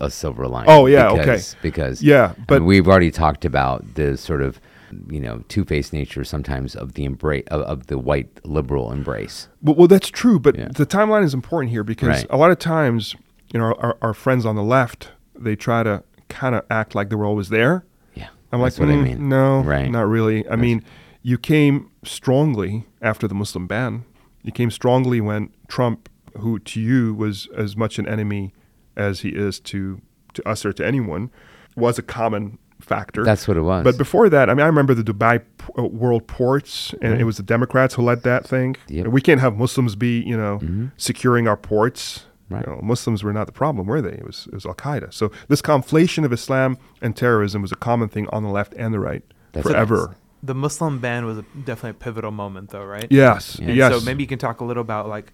a 0.00 0.10
silver 0.10 0.46
lining. 0.46 0.70
Oh, 0.70 0.86
yeah, 0.86 1.08
okay. 1.10 1.20
because, 1.20 1.56
Because 1.62 2.02
Yeah, 2.02 2.34
I 2.38 2.42
but- 2.46 2.60
mean, 2.60 2.66
we've 2.66 2.86
already 2.88 3.10
talked 3.10 3.44
about 3.44 3.94
the 3.94 4.16
sort 4.16 4.42
of 4.42 4.60
you 5.08 5.20
know 5.20 5.44
two 5.48 5.64
faced 5.64 5.92
nature 5.92 6.24
sometimes 6.24 6.74
of 6.74 6.94
the 6.94 7.04
embrace 7.04 7.44
of, 7.48 7.60
of 7.62 7.86
the 7.86 7.96
white 7.98 8.28
liberal 8.44 8.90
embrace. 8.92 9.48
Well, 9.62 9.76
well, 9.76 9.86
that's 9.88 10.08
true, 10.08 10.40
but 10.40 10.56
Yeah. 10.58 10.68
the 10.74 10.84
timeline 10.86 11.22
is 11.24 11.32
important 11.34 11.70
here 11.70 11.84
because 11.84 12.08
Right. 12.08 12.26
a 12.28 12.36
lot 12.36 12.50
of 12.50 12.58
times, 12.58 13.14
you 13.52 13.60
know, 13.60 13.66
our, 13.78 13.96
our, 14.02 14.14
friends 14.14 14.44
on 14.44 14.56
the 14.56 14.64
left 14.64 15.12
they 15.38 15.54
try 15.54 15.82
to 15.84 16.02
kind 16.28 16.54
of 16.56 16.62
act 16.70 16.94
like 16.96 17.08
they 17.08 17.14
were 17.16 17.24
always 17.24 17.50
there. 17.50 17.84
Yeah, 18.14 18.28
I'm 18.52 18.60
that's 18.60 18.78
like, 18.80 18.88
what 18.88 18.94
I 18.94 18.98
"Mm, 18.98 19.04
mean. 19.04 19.28
no, 19.28 19.60
Right. 19.62 19.90
not 19.90 20.08
really. 20.08 20.48
I 20.48 20.56
mean, 20.56 20.82
you 21.22 21.38
came 21.38 21.90
strongly 22.04 22.86
after 23.00 23.26
the 23.28 23.34
Muslim 23.34 23.66
ban. 23.68 24.02
You 24.42 24.52
came 24.52 24.70
strongly 24.70 25.20
when 25.20 25.50
Trump, 25.68 26.08
who 26.38 26.58
to 26.60 26.80
you 26.80 27.14
was 27.14 27.48
as 27.56 27.76
much 27.76 27.98
an 27.98 28.06
enemy 28.08 28.52
as 28.96 29.20
he 29.20 29.30
is 29.30 29.60
to 29.60 30.00
to 30.34 30.48
us 30.48 30.64
or 30.64 30.72
to 30.72 30.86
anyone, 30.86 31.30
was 31.74 31.98
a 31.98 32.02
common 32.02 32.58
factor. 32.80 33.24
That's 33.24 33.46
what 33.48 33.56
it 33.56 33.62
was. 33.62 33.84
But 33.84 33.98
before 33.98 34.28
that, 34.28 34.48
I 34.48 34.54
mean, 34.54 34.62
I 34.62 34.66
remember 34.66 34.94
the 34.94 35.02
Dubai 35.02 35.42
P- 35.58 35.72
uh, 35.78 35.82
World 35.84 36.26
Ports, 36.26 36.94
and 37.02 37.20
it 37.20 37.24
was 37.24 37.36
the 37.36 37.42
Democrats 37.42 37.94
who 37.94 38.02
led 38.02 38.22
that 38.22 38.46
thing. 38.46 38.76
Yep. 38.88 39.08
We 39.08 39.20
can't 39.20 39.40
have 39.40 39.56
Muslims 39.56 39.96
be, 39.96 40.20
you 40.20 40.36
know, 40.36 40.90
securing 40.96 41.48
our 41.48 41.56
ports. 41.56 42.26
Right. 42.48 42.66
You 42.66 42.72
know, 42.72 42.80
Muslims 42.82 43.22
were 43.22 43.32
not 43.32 43.46
the 43.46 43.52
problem, 43.52 43.86
were 43.86 44.02
they? 44.02 44.10
It 44.10 44.24
was 44.24 44.46
it 44.48 44.54
was 44.54 44.66
Al 44.66 44.74
Qaeda. 44.74 45.14
So 45.14 45.30
this 45.48 45.62
conflation 45.62 46.24
of 46.24 46.32
Islam 46.32 46.78
and 47.00 47.16
terrorism 47.16 47.62
was 47.62 47.70
a 47.70 47.76
common 47.76 48.08
thing 48.08 48.26
on 48.30 48.42
the 48.42 48.48
left 48.48 48.74
and 48.76 48.92
the 48.92 48.98
right 48.98 49.22
That's 49.52 49.66
forever. 49.66 50.16
The 50.42 50.54
Muslim 50.54 50.98
ban 51.00 51.26
was 51.26 51.38
a, 51.38 51.42
definitely 51.64 51.90
a 51.90 51.94
pivotal 51.94 52.30
moment, 52.30 52.70
though, 52.70 52.84
right? 52.84 53.06
Yes, 53.10 53.58
Yeah. 53.60 53.68
And 53.68 53.76
yes. 53.76 53.92
So 53.92 54.00
maybe 54.04 54.22
you 54.22 54.26
can 54.26 54.38
talk 54.38 54.60
a 54.60 54.64
little 54.64 54.80
about 54.80 55.08
like 55.08 55.32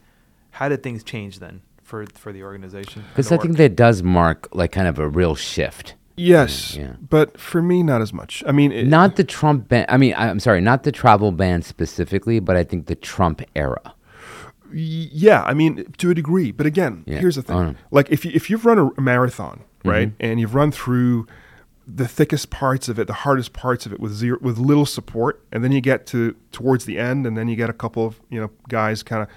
how 0.51 0.69
did 0.69 0.83
things 0.83 1.05
change 1.05 1.39
then 1.39 1.61
for 1.83 2.07
for 2.15 2.33
the 2.33 2.43
organization? 2.43 3.05
Because 3.11 3.31
I 3.31 3.37
think 3.37 3.57
that 3.59 3.77
does 3.77 4.03
mark 4.03 4.49
like 4.53 4.73
kind 4.73 4.89
of 4.89 4.99
a 4.99 5.09
real 5.09 5.35
shift. 5.37 5.95
yes, 6.17 6.75
Yeah. 6.75 6.95
but 7.11 7.39
for 7.39 7.61
me, 7.63 7.83
not 7.83 8.01
as 8.01 8.13
much. 8.13 8.43
I 8.47 8.53
mean, 8.53 8.73
it, 8.73 8.87
Not 8.87 9.17
the 9.17 9.25
Trump 9.25 9.69
ban. 9.69 9.85
I 9.89 9.97
mean, 9.99 10.15
I- 10.15 10.29
I'm 10.31 10.41
sorry, 10.41 10.61
not 10.63 10.83
the 10.83 10.91
travel 10.93 11.31
ban 11.31 11.61
specifically, 11.63 12.41
but 12.41 12.57
I 12.57 12.65
think 12.65 12.87
the 12.87 12.95
Trump 12.97 13.43
era. 13.55 13.93
Yeah, 14.73 15.43
I 15.45 15.55
mean 15.55 15.85
to 15.99 16.11
a 16.11 16.15
degree, 16.15 16.51
but 16.51 16.67
again, 16.67 17.05
Yeah. 17.07 17.19
here's 17.19 17.37
the 17.37 17.43
thing: 17.43 17.57
Oh, 17.57 17.65
no. 17.65 17.75
like 17.93 18.11
if 18.11 18.25
you, 18.25 18.33
if 18.35 18.51
you've 18.51 18.65
run 18.67 18.79
a, 18.79 18.87
a 18.99 19.01
marathon, 19.01 19.61
right, 19.85 20.09
Mm-hmm. 20.09 20.27
and 20.27 20.41
you've 20.41 20.55
run 20.57 20.73
through 20.73 21.27
the 21.87 22.09
thickest 22.09 22.51
parts 22.51 22.89
of 22.89 22.99
it, 22.99 23.07
the 23.07 23.13
hardest 23.13 23.53
parts 23.53 23.87
of 23.87 23.93
it 23.93 24.01
with 24.01 24.13
zero, 24.13 24.39
with 24.41 24.59
little 24.59 24.87
support, 24.87 25.45
and 25.53 25.63
then 25.63 25.71
you 25.73 25.81
get 25.81 26.07
to 26.09 26.35
towards 26.53 26.85
the 26.85 26.99
end, 26.99 27.27
and 27.27 27.37
then 27.37 27.47
you 27.49 27.55
get 27.57 27.71
a 27.71 27.73
couple 27.73 28.05
of 28.05 28.21
you 28.31 28.41
know 28.41 28.51
guys 28.69 29.03
kind 29.03 29.23
of. 29.23 29.29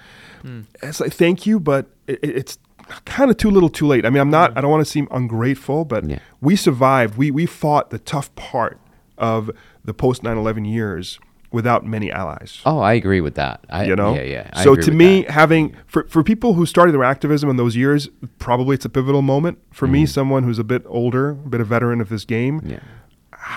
Hmm. 0.42 0.60
It's 0.82 1.00
like 1.00 1.12
thank 1.12 1.46
you, 1.46 1.60
but 1.60 1.86
it- 2.06 2.18
it's 2.22 2.58
kind 3.04 3.30
of 3.30 3.36
too 3.36 3.50
little, 3.50 3.68
too 3.68 3.86
late. 3.86 4.04
I 4.04 4.10
mean, 4.10 4.20
I'm 4.20 4.30
not. 4.30 4.56
I 4.58 4.60
don't 4.60 4.70
want 4.70 4.84
to 4.84 4.90
seem 4.90 5.06
ungrateful, 5.12 5.84
but 5.84 6.04
Yeah. 6.08 6.18
we 6.40 6.56
survived. 6.56 7.16
We 7.16 7.30
we 7.30 7.46
fought 7.46 7.90
the 7.90 7.98
tough 8.00 8.34
part 8.34 8.80
of 9.16 9.50
the 9.84 9.94
post 9.94 10.22
9/11 10.24 10.64
years 10.64 11.18
without 11.52 11.84
many 11.84 12.10
allies 12.12 12.60
Oh, 12.64 12.78
I 12.78 12.92
agree 12.94 13.20
with 13.20 13.34
that. 13.34 13.64
I, 13.68 13.84
you 13.84 13.96
know 13.96 14.14
yeah, 14.14 14.22
yeah. 14.22 14.50
I 14.52 14.64
so 14.64 14.74
to 14.76 14.90
me 14.92 15.22
that. 15.22 15.30
having 15.32 15.74
for, 15.86 16.04
for 16.08 16.22
people 16.22 16.54
who 16.54 16.64
started 16.66 16.92
their 16.92 17.04
activism 17.04 17.50
in 17.50 17.56
those 17.56 17.74
years 17.76 18.08
probably 18.38 18.74
it's 18.74 18.84
a 18.84 18.88
pivotal 18.88 19.22
moment 19.22 19.58
for 19.72 19.86
me 19.88 20.06
someone 20.06 20.42
who's 20.44 20.58
a 20.58 20.64
bit 20.64 20.82
older 20.86 21.30
a 21.30 21.34
bit 21.34 21.60
a 21.60 21.64
veteran 21.64 22.00
of 22.00 22.08
this 22.08 22.24
game 22.24 22.60
Mm-hmm. 22.60 22.70
yeah, 22.70 22.80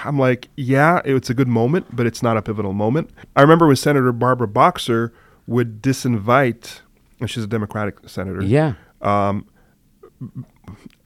i'm 0.05 0.17
like 0.17 0.49
yeah 0.55 1.01
it's 1.05 1.29
a 1.29 1.33
good 1.33 1.47
moment 1.47 1.95
but 1.95 2.05
it's 2.05 2.23
not 2.23 2.37
a 2.37 2.41
pivotal 2.41 2.73
moment 2.73 3.09
i 3.35 3.41
remember 3.41 3.67
when 3.67 3.75
senator 3.75 4.11
barbara 4.11 4.47
boxer 4.47 5.13
would 5.45 5.81
disinvite 5.81 6.81
and 7.19 7.29
she's 7.29 7.43
a 7.43 7.47
democratic 7.47 7.97
senator 8.07 8.41
yeah, 8.43 8.73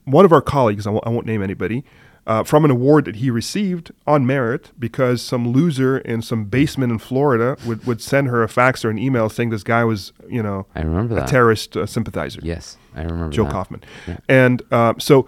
one 0.04 0.24
of 0.24 0.32
our 0.32 0.40
colleagues, 0.40 0.86
I 0.86 0.90
won't, 0.90 1.06
I 1.06 1.10
won't 1.10 1.26
name 1.26 1.42
anybody, 1.42 1.84
uh, 2.28 2.44
from 2.44 2.64
an 2.64 2.70
award 2.70 3.06
that 3.06 3.16
he 3.16 3.30
received 3.30 3.90
on 4.06 4.24
merit 4.26 4.70
because 4.78 5.20
some 5.22 5.48
loser 5.48 5.98
in 5.98 6.22
some 6.22 6.44
basement 6.44 6.92
in 6.92 6.98
Florida 6.98 7.56
would, 7.66 7.84
would 7.86 8.00
send 8.00 8.28
her 8.28 8.42
a 8.42 8.48
fax 8.48 8.84
or 8.84 8.90
an 8.90 8.98
email 8.98 9.28
saying 9.28 9.48
this 9.50 9.64
guy 9.64 9.82
was, 9.82 10.12
you 10.28 10.42
know, 10.42 10.66
I 10.76 10.82
remember 10.82 11.14
a 11.16 11.20
that. 11.20 11.28
terrorist 11.28 11.76
uh, 11.76 11.86
sympathizer, 11.86 12.40
Yes, 12.42 12.76
I 12.94 13.02
remember 13.02 13.30
Joe 13.30 13.44
that. 13.44 13.52
Kaufman. 13.52 13.82
Yeah. 14.06 14.18
And 14.28 14.62
uh, 14.70 14.92
so, 14.98 15.26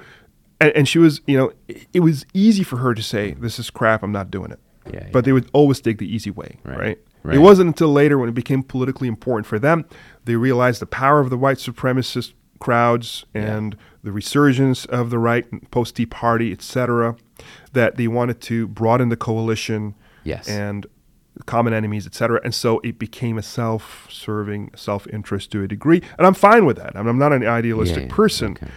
and, 0.61 0.73
and 0.77 0.87
she 0.87 0.99
was, 0.99 1.23
you 1.27 1.37
know, 1.39 1.53
it, 1.69 1.87
it 1.95 2.01
was 2.01 2.27
easy 2.35 2.63
for 2.63 2.77
her 2.77 2.95
to 2.95 3.03
say, 3.03 3.33
this 3.33 3.59
is 3.59 3.71
crap, 3.71 4.03
I'm 4.03 4.13
not 4.13 4.31
doing 4.31 4.51
it. 4.53 4.61
Yeah, 4.93 5.09
But 5.13 5.25
they 5.25 5.33
would 5.33 5.49
always 5.55 5.81
take 5.81 5.99
the 5.99 6.07
easy 6.15 6.31
way, 6.31 6.59
Right. 6.65 6.79
right? 6.79 6.99
Right. 7.23 7.37
It 7.37 7.39
wasn't 7.41 7.69
until 7.69 7.93
later 7.93 8.19
when 8.19 8.29
it 8.29 8.35
became 8.35 8.63
politically 8.63 9.07
important 9.09 9.47
for 9.47 9.59
them, 9.59 9.85
they 10.25 10.37
realized 10.37 10.81
the 10.81 10.87
power 10.87 11.21
of 11.21 11.29
the 11.31 11.37
white 11.37 11.59
supremacist 11.59 12.33
crowds 12.59 13.25
and 13.35 13.77
the 14.03 14.13
resurgence 14.13 14.85
of 14.87 15.11
the 15.11 15.19
right 15.19 15.71
post 15.71 15.97
Tea 15.97 16.07
Party, 16.07 16.53
etc., 16.53 17.17
that 17.73 17.97
they 17.97 18.09
wanted 18.09 18.41
to 18.43 18.67
broaden 18.69 19.09
the 19.09 19.17
coalition 19.17 19.95
Yes. 20.25 20.49
and 20.49 20.87
common 21.47 21.73
enemies, 21.73 22.07
etc. 22.07 22.41
And 22.45 22.55
so 22.55 22.81
it 22.81 22.99
became 22.99 23.39
a 23.39 23.43
self-serving, 23.43 24.73
self-interest 24.75 25.51
to 25.53 25.63
a 25.63 25.69
degree, 25.69 26.03
and 26.19 26.27
I'm 26.27 26.35
fine 26.35 26.67
with 26.67 26.77
that. 26.77 26.97
I 26.97 27.01
I'm 27.01 27.19
not 27.19 27.33
an 27.33 27.47
idealistic 27.47 28.09
yeah, 28.09 28.15
person, 28.15 28.53
okay. 28.53 28.69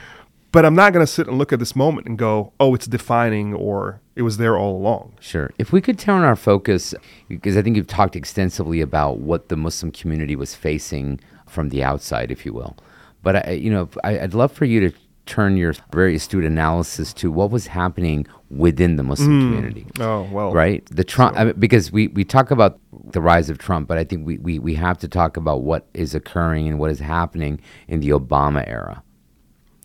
but 0.51 0.65
I'm 0.65 0.75
not 0.75 0.93
going 0.93 1.05
to 1.05 1.11
sit 1.11 1.27
and 1.27 1.37
look 1.37 1.51
at 1.51 1.59
this 1.59 1.75
moment 1.75 2.07
and 2.07 2.17
go, 2.17 2.53
"Oh, 2.59 2.73
it's 2.75 2.87
defining," 2.87 3.53
or 3.53 3.99
"It 4.15 4.21
was 4.21 4.37
there 4.37 4.57
all 4.57 4.77
along." 4.77 5.13
Sure. 5.19 5.51
If 5.57 5.73
we 5.73 5.81
could 5.81 5.99
turn 5.99 6.23
our 6.23 6.35
focus, 6.35 6.93
because 7.27 7.57
I 7.57 7.61
think 7.61 7.75
you've 7.75 7.87
talked 7.87 8.15
extensively 8.15 8.79
about 8.81 9.19
what 9.19 9.49
the 9.49 9.57
Muslim 9.57 9.91
community 9.91 10.35
was 10.35 10.55
facing 10.55 11.19
from 11.47 11.69
the 11.69 11.83
outside, 11.83 12.31
if 12.31 12.45
you 12.45 12.53
will. 12.53 12.77
But 13.23 13.47
I, 13.47 13.51
you 13.51 13.71
know, 13.71 13.89
I, 14.03 14.19
I'd 14.19 14.33
love 14.33 14.51
for 14.51 14.65
you 14.65 14.89
to 14.89 14.97
turn 15.25 15.55
your 15.57 15.73
very 15.93 16.15
astute 16.15 16.43
analysis 16.43 17.13
to 17.13 17.31
what 17.31 17.49
was 17.49 17.67
happening 17.67 18.27
within 18.49 18.97
the 18.97 19.03
Muslim 19.03 19.39
community. 19.39 19.87
Oh 19.99 20.27
well, 20.31 20.51
Right, 20.53 20.85
the 20.87 21.03
Trump 21.03 21.37
I 21.37 21.45
mean, 21.45 21.55
because 21.59 21.91
we, 21.91 22.07
we 22.09 22.23
talk 22.23 22.51
about 22.51 22.79
the 23.11 23.21
rise 23.21 23.49
of 23.49 23.57
Trump, 23.57 23.87
but 23.87 23.97
I 23.97 24.03
think 24.03 24.25
we, 24.27 24.37
we, 24.39 24.59
we 24.59 24.73
have 24.75 24.97
to 24.99 25.07
talk 25.07 25.37
about 25.37 25.61
what 25.61 25.87
is 25.93 26.13
occurring 26.13 26.67
and 26.67 26.77
what 26.79 26.91
is 26.91 26.99
happening 26.99 27.59
in 27.87 27.99
the 28.01 28.09
Obama 28.09 28.63
era 28.67 29.01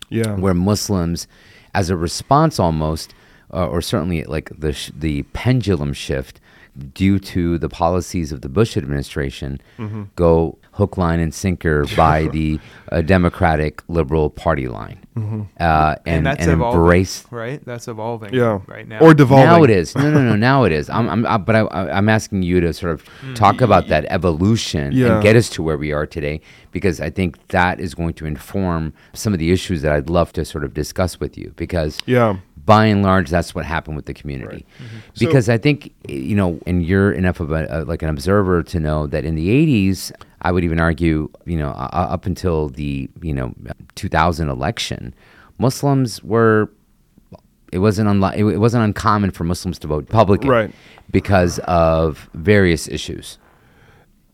Yeah. 0.09 0.35
where 0.35 0.53
Muslims, 0.53 1.27
as 1.73 1.89
a 1.89 1.95
response 1.97 2.59
almost, 2.59 3.13
uh, 3.53 3.65
or 3.67 3.81
certainly 3.81 4.23
like 4.25 4.51
the 4.57 4.73
sh- 4.73 4.91
the 4.95 5.23
pendulum 5.33 5.93
shift, 5.93 6.39
due 6.93 7.19
to 7.19 7.57
the 7.57 7.69
policies 7.69 8.31
of 8.31 8.41
the 8.41 8.49
Bush 8.49 8.75
administration, 8.77 9.59
Mm-hmm. 9.77 10.03
go 10.15 10.57
hook, 10.73 10.97
line, 10.97 11.19
and 11.19 11.33
sinker 11.33 11.85
by 11.97 12.27
the 12.27 12.59
uh, 12.91 13.01
Democratic 13.01 13.83
Liberal 13.89 14.29
Party 14.29 14.67
line, 14.67 14.99
uh, 15.15 15.19
and, 15.19 15.25
Mm-hmm. 15.25 16.09
and 16.09 16.25
that's 16.25 16.47
evolving, 16.47 16.79
embrace. 16.79 17.25
right? 17.31 17.65
That's 17.65 17.87
evolving. 17.89 18.33
Yeah. 18.33 18.59
right 18.67 18.87
now. 18.87 18.99
Or 18.99 19.13
devolving. 19.13 19.45
Now 19.49 19.63
it 19.63 19.69
is. 19.69 19.95
No, 19.95 20.09
no, 20.09 20.21
no. 20.21 20.35
Now 20.35 20.63
it 20.63 20.71
is. 20.71 20.89
I'm, 20.89 21.09
I'm, 21.09 21.25
I, 21.25 21.37
but 21.37 21.55
I, 21.55 21.59
I- 21.61 21.97
I'm 21.97 22.07
asking 22.07 22.43
you 22.43 22.61
to 22.61 22.71
sort 22.73 22.93
of 22.93 23.03
talk 23.35 23.59
about 23.61 23.87
that 23.89 24.05
evolution 24.09 24.93
Yeah. 24.93 25.15
and 25.15 25.23
get 25.23 25.35
us 25.35 25.49
to 25.51 25.63
where 25.63 25.77
we 25.77 25.91
are 25.91 26.05
today, 26.05 26.39
because 26.71 27.01
I 27.01 27.09
think 27.09 27.45
that 27.49 27.79
is 27.81 27.93
going 27.93 28.13
to 28.13 28.25
inform 28.25 28.93
some 29.13 29.33
of 29.33 29.39
the 29.39 29.51
issues 29.51 29.81
that 29.81 29.91
I'd 29.91 30.09
love 30.09 30.31
to 30.33 30.45
sort 30.45 30.63
of 30.63 30.73
discuss 30.73 31.19
with 31.19 31.37
you. 31.37 31.51
Because 31.57 31.97
Yeah. 32.05 32.37
By 32.65 32.85
and 32.85 33.01
large, 33.03 33.29
that's 33.29 33.53
what 33.55 33.65
happened 33.65 33.95
with 33.95 34.05
the 34.05 34.13
community. 34.13 34.65
So- 35.13 35.25
Because 35.25 35.49
I 35.49 35.57
think 35.57 35.93
you 36.07 36.35
know, 36.35 36.59
and 36.67 36.85
you're 36.85 37.11
enough 37.11 37.39
of 37.39 37.51
a, 37.51 37.83
like 37.85 38.01
an 38.03 38.09
observer 38.09 38.63
to 38.63 38.79
know 38.79 39.07
that 39.07 39.25
in 39.25 39.35
the 39.35 39.49
'80s, 39.49 40.11
I 40.41 40.51
would 40.51 40.63
even 40.63 40.79
argue, 40.79 41.29
you 41.45 41.57
know, 41.57 41.69
uh, 41.69 41.89
up 42.15 42.25
until 42.25 42.69
the 42.69 43.09
you 43.21 43.33
know 43.33 43.53
2000 43.95 44.49
election, 44.49 45.13
Muslims 45.57 46.23
were. 46.23 46.69
It 47.71 47.79
wasn't 47.79 48.09
unli- 48.09 48.35
it, 48.35 48.45
it 48.55 48.57
wasn't 48.57 48.83
uncommon 48.83 49.29
for 49.29 49.43
Muslims 49.43 49.77
to 49.79 49.87
vote 49.87 50.05
Republican, 50.09 50.49
Right. 50.49 50.71
Because 51.11 51.59
of 51.65 52.27
various 52.33 52.87
issues. 52.87 53.37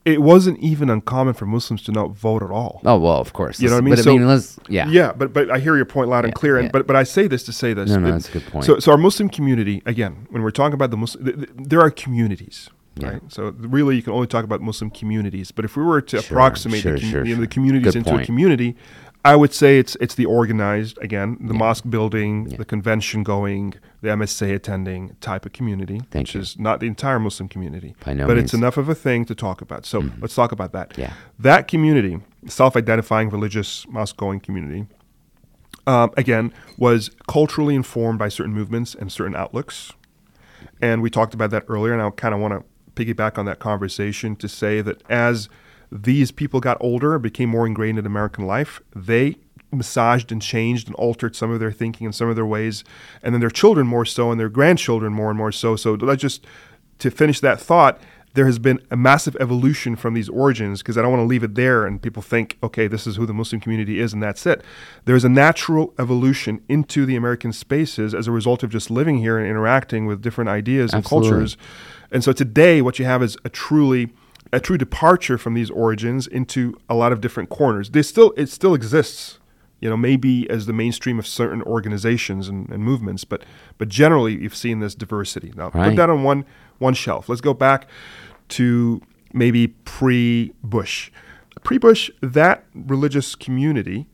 It 0.05 0.21
wasn't 0.21 0.59
even 0.59 0.89
uncommon 0.91 1.33
for 1.33 1.47
Muslims 1.47 1.81
to 1.83 1.91
not 1.91 2.11
vote 2.15 2.43
at 2.43 2.51
all. 2.51 2.79
Oh 2.85 2.99
well, 2.99 3.19
of 3.19 3.33
course. 3.33 3.59
You 3.59 3.69
know 3.69 3.75
what 3.75 3.81
I 3.81 3.85
mean? 3.85 3.95
But 3.95 4.07
I 4.07 4.11
mean, 4.11 4.27
let's 4.27 4.59
yeah. 4.69 4.87
Yeah, 4.87 5.11
but 5.13 5.33
but 5.33 5.49
I 5.49 5.57
hear 5.59 5.75
your 5.75 5.85
point 5.85 6.09
loud 6.09 6.25
and 6.25 6.31
Yeah, 6.31 6.39
clear. 6.39 6.57
And 6.57 6.65
yeah. 6.65 6.71
but 6.71 6.85
but 6.85 6.95
I 6.95 7.03
say 7.03 7.25
this 7.27 7.43
to 7.45 7.51
say 7.51 7.73
this. 7.73 7.89
No, 7.89 7.97
no, 7.99 8.09
It- 8.09 8.11
that's 8.11 8.29
a 8.29 8.33
good 8.33 8.45
point. 8.47 8.65
So 8.65 8.77
so 8.79 8.91
our 8.91 8.97
Muslim 8.99 9.29
community 9.29 9.81
again, 9.85 10.27
when 10.29 10.43
we're 10.43 10.51
talking 10.51 10.75
about 10.75 10.91
the 10.91 10.97
Muslim, 10.97 11.25
th- 11.25 11.35
th- 11.37 11.49
there 11.55 11.81
are 11.81 11.89
communities. 11.89 12.69
Yeah. 12.97 13.09
Right. 13.09 13.21
So 13.27 13.49
really, 13.57 13.97
you 13.97 14.01
can 14.03 14.13
only 14.13 14.27
talk 14.27 14.45
about 14.45 14.61
Muslim 14.61 14.89
communities. 14.89 15.51
But 15.51 15.65
if 15.65 15.75
we 15.75 15.83
were 15.83 15.99
to 16.01 16.21
Sure, 16.21 16.37
approximate 16.37 16.79
sure, 16.81 16.93
the, 16.93 16.99
commu- 17.01 17.11
sure, 17.11 17.25
you 17.25 17.35
know, 17.35 17.41
the 17.41 17.47
communities 17.47 17.91
Good 17.93 17.97
into 17.97 18.11
point. 18.11 18.23
a 18.23 18.25
community, 18.25 18.77
I 19.25 19.35
would 19.35 19.53
say 19.53 19.79
it's 19.79 19.95
it's 19.99 20.13
the 20.15 20.25
organized 20.25 20.97
again, 21.01 21.37
the 21.41 21.53
mosque 21.53 21.83
building, 21.89 22.47
Yeah. 22.49 22.57
the 22.57 22.65
convention 22.65 23.23
going, 23.23 23.73
the 24.01 24.09
MSA 24.09 24.53
attending 24.53 25.15
type 25.19 25.45
of 25.47 25.51
community, 25.53 25.99
Thank 26.11 26.27
which 26.27 26.35
you. 26.35 26.41
is 26.41 26.59
not 26.59 26.79
the 26.79 26.85
entire 26.87 27.19
Muslim 27.19 27.49
community. 27.49 27.95
No 28.05 28.27
but 28.27 28.35
means. 28.37 28.45
it's 28.45 28.53
enough 28.53 28.77
of 28.77 28.87
a 28.87 28.93
thing 28.95 29.25
to 29.25 29.33
talk 29.35 29.61
about. 29.61 29.85
So 29.85 30.03
let's 30.21 30.35
talk 30.35 30.51
about 30.51 30.71
that. 30.73 30.95
Yeah. 30.97 31.13
That 31.39 31.67
community, 31.67 32.19
self-identifying 32.47 33.31
religious 33.31 33.87
mosque-going 33.89 34.41
community, 34.41 34.85
um, 35.87 36.11
again, 36.17 36.53
was 36.77 37.09
culturally 37.27 37.73
informed 37.75 38.19
by 38.19 38.29
certain 38.29 38.53
movements 38.53 38.93
and 38.93 39.11
certain 39.11 39.35
outlooks. 39.35 39.91
And 40.81 41.01
we 41.01 41.09
talked 41.09 41.33
about 41.33 41.49
that 41.49 41.63
earlier, 41.67 41.93
and 41.93 42.01
I 42.01 42.09
kind 42.11 42.33
of 42.35 42.39
want 42.39 42.53
to 42.53 42.63
piggyback 43.03 43.37
on 43.39 43.45
that 43.45 43.57
conversation 43.59 44.35
to 44.37 44.47
say 44.47 44.81
that 44.81 45.01
as 45.09 45.49
these 46.03 46.31
people 46.31 46.59
got 46.59 46.77
older 46.81 47.13
and 47.13 47.23
became 47.23 47.49
more 47.49 47.65
ingrained 47.65 47.97
in 47.97 48.05
American 48.05 48.45
life, 48.45 48.81
they 48.93 49.37
massaged 49.71 50.31
and 50.31 50.41
changed 50.41 50.87
and 50.87 50.95
altered 50.95 51.35
some 51.35 51.51
of 51.51 51.59
their 51.59 51.71
thinking 51.71 52.05
and 52.05 52.13
some 52.13 52.29
of 52.29 52.35
their 52.35 52.45
ways, 52.45 52.83
and 53.23 53.33
then 53.33 53.39
their 53.39 53.49
children 53.49 53.87
more 53.87 54.05
so, 54.05 54.31
and 54.31 54.39
their 54.39 54.49
grandchildren 54.49 55.13
more 55.13 55.29
and 55.29 55.37
more 55.37 55.51
so. 55.51 55.75
So 55.75 55.93
let's 55.93 56.21
just 56.21 56.45
to 56.99 57.09
finish 57.09 57.39
that 57.39 57.59
thought. 57.59 57.99
There 58.33 58.45
has 58.45 58.59
been 58.59 58.81
a 58.91 58.97
massive 58.97 59.37
evolution 59.39 59.95
from 59.95 60.13
these 60.13 60.27
origins 60.27 60.81
because 60.81 60.97
I 60.97 61.01
don't 61.01 61.11
want 61.11 61.21
to 61.21 61.27
leave 61.27 61.43
it 61.43 61.55
there 61.55 61.85
and 61.85 62.01
people 62.01 62.21
think, 62.21 62.57
okay, 62.61 62.85
this 62.85 63.07
is 63.07 63.15
who 63.15 63.25
the 63.25 63.33
Muslim 63.33 63.61
community 63.61 64.01
is 64.01 64.11
and 64.11 64.21
that's 64.21 64.45
it. 64.45 64.61
There's 65.05 65.23
a 65.23 65.29
natural 65.29 65.93
evolution 65.97 66.61
into 66.67 67.05
the 67.05 67.15
American 67.15 67.53
spaces 67.53 68.13
as 68.13 68.27
a 68.27 68.33
result 68.33 68.61
of 68.61 68.69
just 68.69 68.91
living 68.91 69.19
here 69.19 69.37
and 69.37 69.47
interacting 69.47 70.05
with 70.05 70.21
different 70.21 70.49
ideas 70.49 70.93
and 70.93 71.05
cultures. 71.05 71.55
And 72.11 72.25
so 72.25 72.33
today, 72.33 72.81
what 72.81 72.99
you 72.99 73.05
have 73.05 73.23
is 73.23 73.37
a 73.45 73.49
truly 73.49 74.11
a 74.53 74.59
true 74.59 74.77
departure 74.77 75.37
from 75.37 75.53
these 75.53 75.69
origins 75.69 76.27
into 76.27 76.77
a 76.89 76.95
lot 76.95 77.11
of 77.11 77.21
different 77.21 77.49
corners. 77.49 77.89
They 77.89 78.01
still 78.03 78.33
it 78.37 78.47
still 78.49 78.73
exists, 78.73 79.39
you 79.81 79.89
know, 79.89 79.97
maybe 79.97 80.49
as 80.49 80.65
the 80.65 80.73
mainstream 80.73 81.19
of 81.19 81.27
certain 81.27 81.61
organizations 81.63 82.47
and, 82.47 82.69
and 82.69 82.83
movements, 82.83 83.23
but 83.23 83.43
but 83.77 83.89
generally 83.89 84.33
you've 84.41 84.55
seen 84.55 84.79
this 84.79 84.95
diversity. 84.95 85.51
Now 85.55 85.69
put 85.69 85.95
that 85.95 86.09
on 86.09 86.23
one 86.23 86.45
one 86.77 86.93
shelf. 86.93 87.27
Let's 87.29 87.41
go 87.41 87.53
back 87.53 87.87
to 88.49 89.01
maybe 89.33 89.67
pre-Bush. 89.67 91.11
Pre-Bush, 91.63 92.11
that 92.21 92.63
religious 92.73 93.35
community 93.35 94.07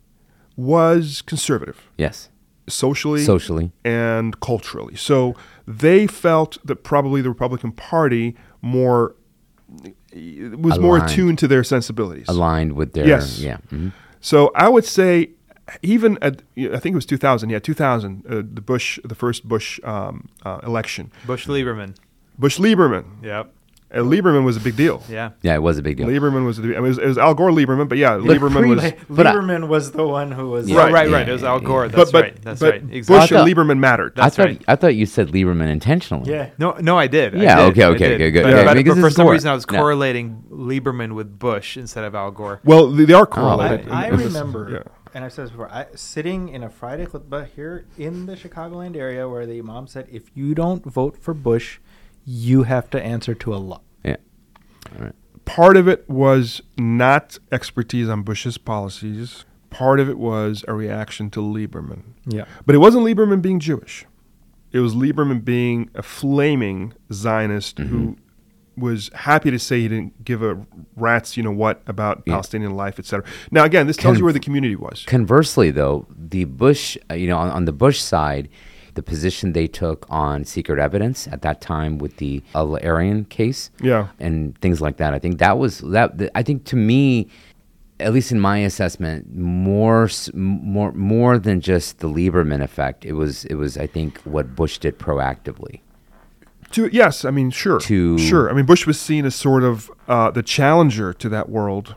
was 0.55 1.21
conservative 1.21 1.89
Yes. 1.97 2.29
socially, 2.67 3.23
Socially. 3.23 3.71
and 3.83 4.39
culturally. 4.39 4.95
So 4.95 5.35
they 5.67 6.07
felt 6.07 6.57
that 6.65 6.83
probably 6.83 7.21
the 7.21 7.29
Republican 7.29 7.71
Party 7.73 8.35
more 8.61 9.15
was 10.13 10.79
more 10.79 10.97
attuned 10.97 11.39
to 11.39 11.47
their 11.47 11.63
sensibilities. 11.63 12.27
Aligned 12.27 12.73
with 12.73 12.93
their 12.93 13.07
Yes. 13.07 13.39
yeah. 13.39 13.57
mhm. 13.71 13.91
So 14.19 14.51
I 14.55 14.69
would 14.69 14.85
say, 14.85 15.31
even 15.81 16.17
at 16.21 16.43
I 16.57 16.79
think 16.79 16.93
it 16.93 16.95
was 16.95 17.05
2000, 17.05 17.49
yeah, 17.49 17.59
2000, 17.59 18.25
uh, 18.29 18.35
the 18.53 18.61
Bush, 18.61 18.99
the 19.03 19.15
first 19.15 19.47
Bush 19.47 19.79
um, 19.83 20.27
uh, 20.45 20.59
election, 20.63 21.11
Bush 21.25 21.47
Lieberman. 21.47 21.95
Bush 22.37 22.59
Lieberman. 22.59 23.05
Yep. 23.23 23.53
Uh, 23.93 23.97
Lieberman 23.97 24.45
was 24.45 24.55
a 24.55 24.61
big 24.61 24.77
deal. 24.77 25.03
Yeah. 25.09 25.31
Yeah, 25.41 25.55
it 25.55 25.61
was 25.61 25.77
a 25.77 25.81
big 25.81 25.97
deal. 25.97 26.07
Lieberman 26.07 26.45
was, 26.45 26.59
a, 26.59 26.61
I 26.61 26.65
mean, 26.65 26.75
it 26.75 26.79
was 26.81 26.97
it 26.97 27.05
was 27.07 27.17
Al 27.17 27.33
Gore 27.33 27.49
Lieberman, 27.51 27.89
but 27.89 27.97
yeah, 27.97 28.15
But 28.17 28.23
Lieberman 28.39 28.61
pre- 28.61 28.69
was. 28.75 28.93
But 29.09 29.27
I- 29.27 29.33
Lieberman 29.33 29.67
was 29.67 29.91
the 29.91 30.07
one 30.07 30.31
who 30.31 30.49
was 30.49 30.69
Yeah. 30.69 30.77
Right, 30.77 30.93
right, 30.93 31.09
yeah, 31.09 31.15
right. 31.17 31.27
It 31.29 31.31
was 31.33 31.43
Al 31.43 31.59
Gore. 31.59 31.87
yeah. 31.87 31.91
That's 31.91 32.11
but 32.11 32.19
but, 32.19 32.23
right. 32.23 32.41
That's 32.41 32.59
but 32.61 32.71
right. 32.73 32.87
Bush 32.87 32.95
Exactly. 32.95 33.37
I 33.37 33.39
thought- 33.41 33.47
and 33.49 33.57
Lieberman 33.57 33.79
mattered. 33.79 34.13
I 34.17 34.21
That's 34.23 34.35
thought 34.37 34.45
right. 34.45 34.61
I 34.67 34.75
thought 34.77 34.95
you 34.95 35.05
said 35.05 35.27
Lieberman 35.29 35.67
intentionally. 35.69 36.31
Yeah. 36.31 36.51
No, 36.57 36.71
no, 36.79 36.97
I 36.97 37.07
did. 37.07 37.35
I 37.35 37.41
Yeah, 37.43 37.55
did, 37.57 37.63
okay, 37.71 37.83
I 37.83 37.87
okay, 37.87 37.97
did. 37.97 38.13
okay, 38.21 38.31
good, 38.31 38.43
But, 38.43 38.49
good. 38.51 38.65
but 38.65 38.73
Because 38.75 38.93
for 38.95 39.01
this 39.01 39.09
is 39.11 39.15
some 39.15 39.25
Gore. 39.25 39.33
reason, 39.33 39.49
I 39.49 39.53
was 39.55 39.65
Yeah. 39.69 39.77
correlating 39.79 40.43
Lieberman 40.51 41.13
with 41.13 41.37
Bush 41.37 41.75
instead 41.77 42.05
of 42.05 42.15
Al 42.15 42.31
Gore. 42.31 42.61
well, 42.63 42.87
they, 42.91 43.05
they 43.05 43.13
are 43.13 43.27
Oh, 43.31 43.31
I, 43.31 43.57
correlated. 43.57 43.89
I 43.89 44.07
in- 44.09 44.13
in 44.13 44.19
remember, 44.21 44.69
yeah. 44.71 44.79
and 45.13 45.25
I've 45.25 45.33
said 45.33 45.45
this 45.45 45.51
before, 45.51 45.69
I, 45.69 45.87
sitting 45.95 46.47
in 46.49 46.63
a 46.63 46.69
Friday 46.69 47.05
khutbah 47.05 47.47
here 47.55 47.85
in 47.97 48.25
the 48.25 48.35
Chicagoland 48.37 48.95
area 48.95 49.27
where 49.27 49.45
the 49.45 49.59
Imam 49.59 49.87
said, 49.87 50.07
if 50.09 50.31
you 50.33 50.55
don't 50.55 50.85
vote 50.85 51.17
for 51.17 51.33
Bush, 51.33 51.79
you 52.25 52.63
have 52.63 52.89
to 52.91 53.01
answer 53.01 53.33
to 53.35 53.53
Allah. 53.53 53.81
Yeah. 54.03 54.17
All 54.97 55.05
right. 55.05 55.13
part 55.45 55.77
of 55.77 55.87
it 55.87 56.09
was 56.09 56.61
not 56.77 57.37
expertise 57.51 58.07
on 58.09 58.23
Bush's 58.23 58.57
policies. 58.57 59.45
Part 59.69 59.99
of 59.99 60.09
it 60.09 60.17
was 60.17 60.63
a 60.67 60.73
reaction 60.73 61.29
to 61.31 61.39
Lieberman. 61.39 62.01
Yeah. 62.25 62.45
But 62.65 62.75
it 62.75 62.79
wasn't 62.79 63.05
Lieberman 63.05 63.41
being 63.41 63.59
Jewish. 63.59 64.05
It 64.71 64.79
was 64.79 64.93
Lieberman 64.95 65.43
being 65.43 65.89
a 65.95 66.03
flaming 66.03 66.93
Zionist 67.11 67.77
Mm-hmm. 67.77 67.89
who 67.89 68.17
was 68.77 69.11
happy 69.13 69.51
to 69.51 69.59
say 69.59 69.81
he 69.81 69.87
didn't 69.89 70.23
give 70.23 70.41
a 70.41 70.65
rat's 70.95 71.35
you 71.35 71.43
know 71.43 71.51
what 71.51 71.81
about 71.87 72.23
Yeah. 72.25 72.33
Palestinian 72.33 72.73
life, 72.75 72.97
etc. 72.99 73.25
Now 73.51 73.65
again, 73.65 73.85
this 73.87 73.97
tells 73.97 74.13
Con- 74.13 74.19
you 74.19 74.23
where 74.23 74.33
the 74.33 74.39
community 74.39 74.75
was. 74.77 75.03
Conversely, 75.05 75.71
though, 75.71 76.07
the 76.09 76.45
Bush, 76.45 76.97
uh, 77.09 77.13
you 77.15 77.27
know, 77.27 77.37
on, 77.37 77.49
on 77.51 77.65
the 77.65 77.73
Bush 77.73 77.99
side, 77.99 78.47
the 78.95 79.03
position 79.03 79.53
they 79.53 79.67
took 79.67 80.05
on 80.09 80.43
secret 80.45 80.79
evidence 80.79 81.27
at 81.27 81.41
that 81.41 81.61
time 81.61 81.97
with 81.97 82.17
the 82.17 82.43
Al 82.55 82.77
Arian 82.81 83.25
case, 83.25 83.69
Yeah. 83.81 84.07
and 84.19 84.57
things 84.59 84.81
like 84.81 84.97
that. 84.97 85.13
I 85.13 85.19
think 85.19 85.37
that 85.39 85.57
was 85.57 85.79
that. 85.79 86.29
I 86.35 86.43
think 86.43 86.65
to 86.65 86.75
me, 86.75 87.27
at 87.99 88.13
least 88.13 88.31
in 88.31 88.39
my 88.39 88.57
assessment, 88.59 89.35
more 89.35 90.09
more 90.33 90.91
more 90.93 91.37
than 91.37 91.61
just 91.61 91.99
the 91.99 92.07
Lieberman 92.09 92.61
effect. 92.61 93.05
It 93.05 93.13
was 93.13 93.45
it 93.45 93.55
was 93.55 93.77
I 93.77 93.87
think 93.87 94.19
what 94.23 94.55
Bush 94.55 94.77
did 94.79 94.97
proactively. 94.99 95.81
To 96.71 96.89
yes, 96.91 97.25
I 97.25 97.31
mean 97.31 97.49
sure, 97.51 97.79
To- 97.81 98.17
sure. 98.17 98.49
I 98.49 98.53
mean 98.53 98.65
Bush 98.65 98.87
was 98.87 98.99
seen 98.99 99.25
as 99.25 99.35
sort 99.35 99.63
of 99.63 99.91
uh, 100.07 100.31
the 100.31 100.41
challenger 100.43 101.13
to 101.13 101.29
that 101.29 101.49
world. 101.49 101.95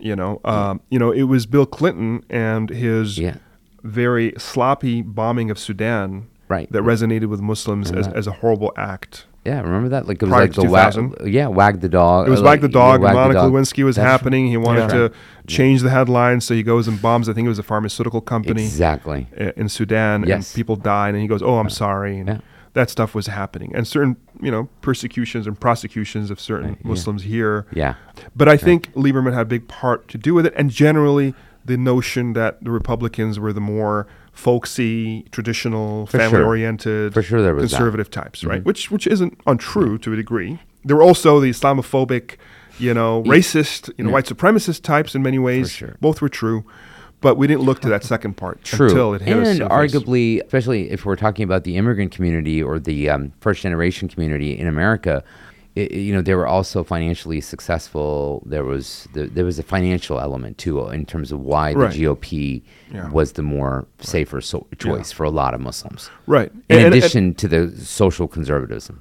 You 0.00 0.16
know, 0.16 0.40
um, 0.44 0.80
you 0.90 0.98
know, 0.98 1.12
it 1.12 1.22
was 1.24 1.46
Bill 1.46 1.64
Clinton 1.66 2.24
and 2.28 2.68
his 2.68 3.16
Yeah. 3.18 3.36
very 3.82 4.34
sloppy 4.36 5.00
bombing 5.02 5.50
of 5.50 5.58
Sudan 5.58 6.26
Right. 6.48 6.70
that 6.72 6.82
resonated 6.82 7.26
with 7.26 7.40
Muslims 7.40 7.90
as, 7.90 8.06
as 8.08 8.26
a 8.26 8.32
horrible 8.32 8.72
act. 8.76 9.26
Yeah, 9.44 9.60
remember 9.60 9.90
that? 9.90 10.06
Like 10.08 10.22
it 10.22 10.26
was 10.26 10.30
Prior 10.30 10.42
like 10.42 10.52
the 10.54 10.70
wag, 10.70 11.26
yeah, 11.32 11.48
wag 11.48 11.80
the 11.80 11.88
dog. 11.88 12.26
It 12.26 12.30
was 12.30 12.40
like 12.40 12.62
the 12.62 12.68
dog. 12.68 13.02
Wag 13.02 13.12
the 13.12 13.20
Monica 13.20 13.40
Dog. 13.40 13.52
Lewinsky 13.52 13.84
was 13.84 13.96
That's 13.96 14.06
happening. 14.10 14.46
He 14.46 14.56
wanted 14.56 14.82
Yeah. 14.90 15.08
to 15.08 15.12
change 15.46 15.82
the 15.82 15.90
headline, 15.90 16.40
so 16.40 16.54
he 16.54 16.62
goes 16.62 16.88
and 16.88 17.00
bombs. 17.00 17.28
I 17.28 17.34
think 17.34 17.44
it 17.44 17.50
was 17.50 17.58
a 17.58 17.62
pharmaceutical 17.62 18.22
company 18.22 18.62
Exactly. 18.64 19.26
in 19.56 19.68
Sudan, 19.68 20.24
Yes. 20.26 20.50
and 20.50 20.56
people 20.56 20.76
died. 20.76 21.10
And 21.14 21.20
he 21.20 21.28
goes, 21.28 21.42
"Oh, 21.42 21.58
I'm 21.58 21.68
sorry." 21.68 22.18
And 22.18 22.28
Yeah. 22.28 22.38
that 22.72 22.88
stuff 22.88 23.14
was 23.14 23.26
happening, 23.26 23.70
and 23.74 23.86
certain, 23.86 24.16
you 24.40 24.50
know, 24.50 24.70
persecutions 24.80 25.46
and 25.46 25.60
prosecutions 25.60 26.30
of 26.30 26.40
certain 26.40 26.70
Right, 26.70 26.78
yeah. 26.82 26.88
Muslims 26.88 27.22
here. 27.24 27.66
Yeah. 27.72 27.94
But 28.34 28.48
I 28.48 28.56
think 28.56 28.92
Lieberman 28.94 29.32
had 29.34 29.42
a 29.42 29.44
big 29.44 29.68
part 29.68 30.08
to 30.08 30.16
do 30.18 30.32
with 30.32 30.46
it, 30.46 30.54
and 30.56 30.70
generally 30.70 31.34
the 31.66 31.76
notion 31.76 32.32
that 32.32 32.64
the 32.64 32.70
Republicans 32.70 33.38
were 33.38 33.52
the 33.52 33.60
more 33.60 34.06
folksy, 34.34 35.24
traditional, 35.30 36.06
For 36.06 36.18
sure. 36.18 36.20
family-oriented, 36.30 37.14
For 37.14 37.22
sure 37.22 37.40
there 37.42 37.54
was 37.54 37.70
that. 37.70 37.76
conservative 37.76 38.10
types, 38.10 38.44
right? 38.44 38.60
Mhm. 38.62 38.66
Which 38.66 38.90
which 38.90 39.06
isn't 39.06 39.40
untrue 39.46 39.96
to 39.98 40.12
a 40.12 40.16
degree. 40.16 40.58
There 40.84 40.96
were 40.96 41.02
also 41.02 41.40
the 41.40 41.48
Islamophobic, 41.50 42.32
you 42.78 42.92
know, 42.92 43.22
racist, 43.26 43.90
you 43.96 44.04
know, 44.04 44.10
white 44.10 44.26
supremacist 44.26 44.82
types 44.82 45.14
in 45.14 45.22
many 45.22 45.38
ways. 45.38 45.70
sure. 45.72 45.96
Both 46.00 46.20
were 46.20 46.28
true, 46.28 46.64
but 47.22 47.38
we 47.38 47.46
didn't 47.46 47.62
look 47.62 47.80
to 47.80 47.88
that 47.88 48.04
second 48.12 48.36
part 48.36 48.62
True. 48.64 48.88
until 48.88 49.14
it 49.14 49.22
hit 49.22 49.36
us. 49.38 49.48
and 49.48 49.62
in 49.62 49.68
the 49.68 49.70
face. 49.70 49.94
arguably, 49.94 50.42
especially 50.44 50.90
if 50.90 51.06
we're 51.06 51.16
talking 51.16 51.44
about 51.44 51.64
the 51.64 51.76
immigrant 51.76 52.12
community 52.12 52.62
or 52.62 52.78
the 52.78 53.08
um, 53.08 53.32
first 53.40 53.62
generation 53.62 54.08
community 54.08 54.58
in 54.58 54.66
America, 54.66 55.24
it, 55.74 55.90
you 55.92 56.14
know, 56.14 56.22
they 56.22 56.34
were 56.34 56.46
also 56.46 56.84
financially 56.84 57.40
successful. 57.40 58.42
There 58.46 58.64
was 58.64 59.08
the, 59.12 59.26
there 59.26 59.44
was 59.44 59.58
a 59.58 59.62
financial 59.62 60.20
element 60.20 60.56
too 60.58 60.80
uh, 60.82 60.88
in 60.88 61.04
terms 61.04 61.32
of 61.32 61.40
why 61.40 61.72
Right. 61.72 61.92
the 61.92 62.04
GOP 62.04 62.62
Yeah. 62.92 63.10
was 63.10 63.32
the 63.32 63.42
more 63.42 63.86
safer 63.98 64.40
so- 64.40 64.66
choice 64.78 65.10
for 65.12 65.24
a 65.24 65.30
lot 65.30 65.52
of 65.54 65.60
Muslims. 65.60 66.10
Right. 66.26 66.50
In 66.52 66.76
And- 66.78 66.86
and- 66.86 66.94
addition 66.94 67.34
to 67.34 67.48
the 67.48 67.70
social 67.84 68.28
conservatism. 68.28 69.00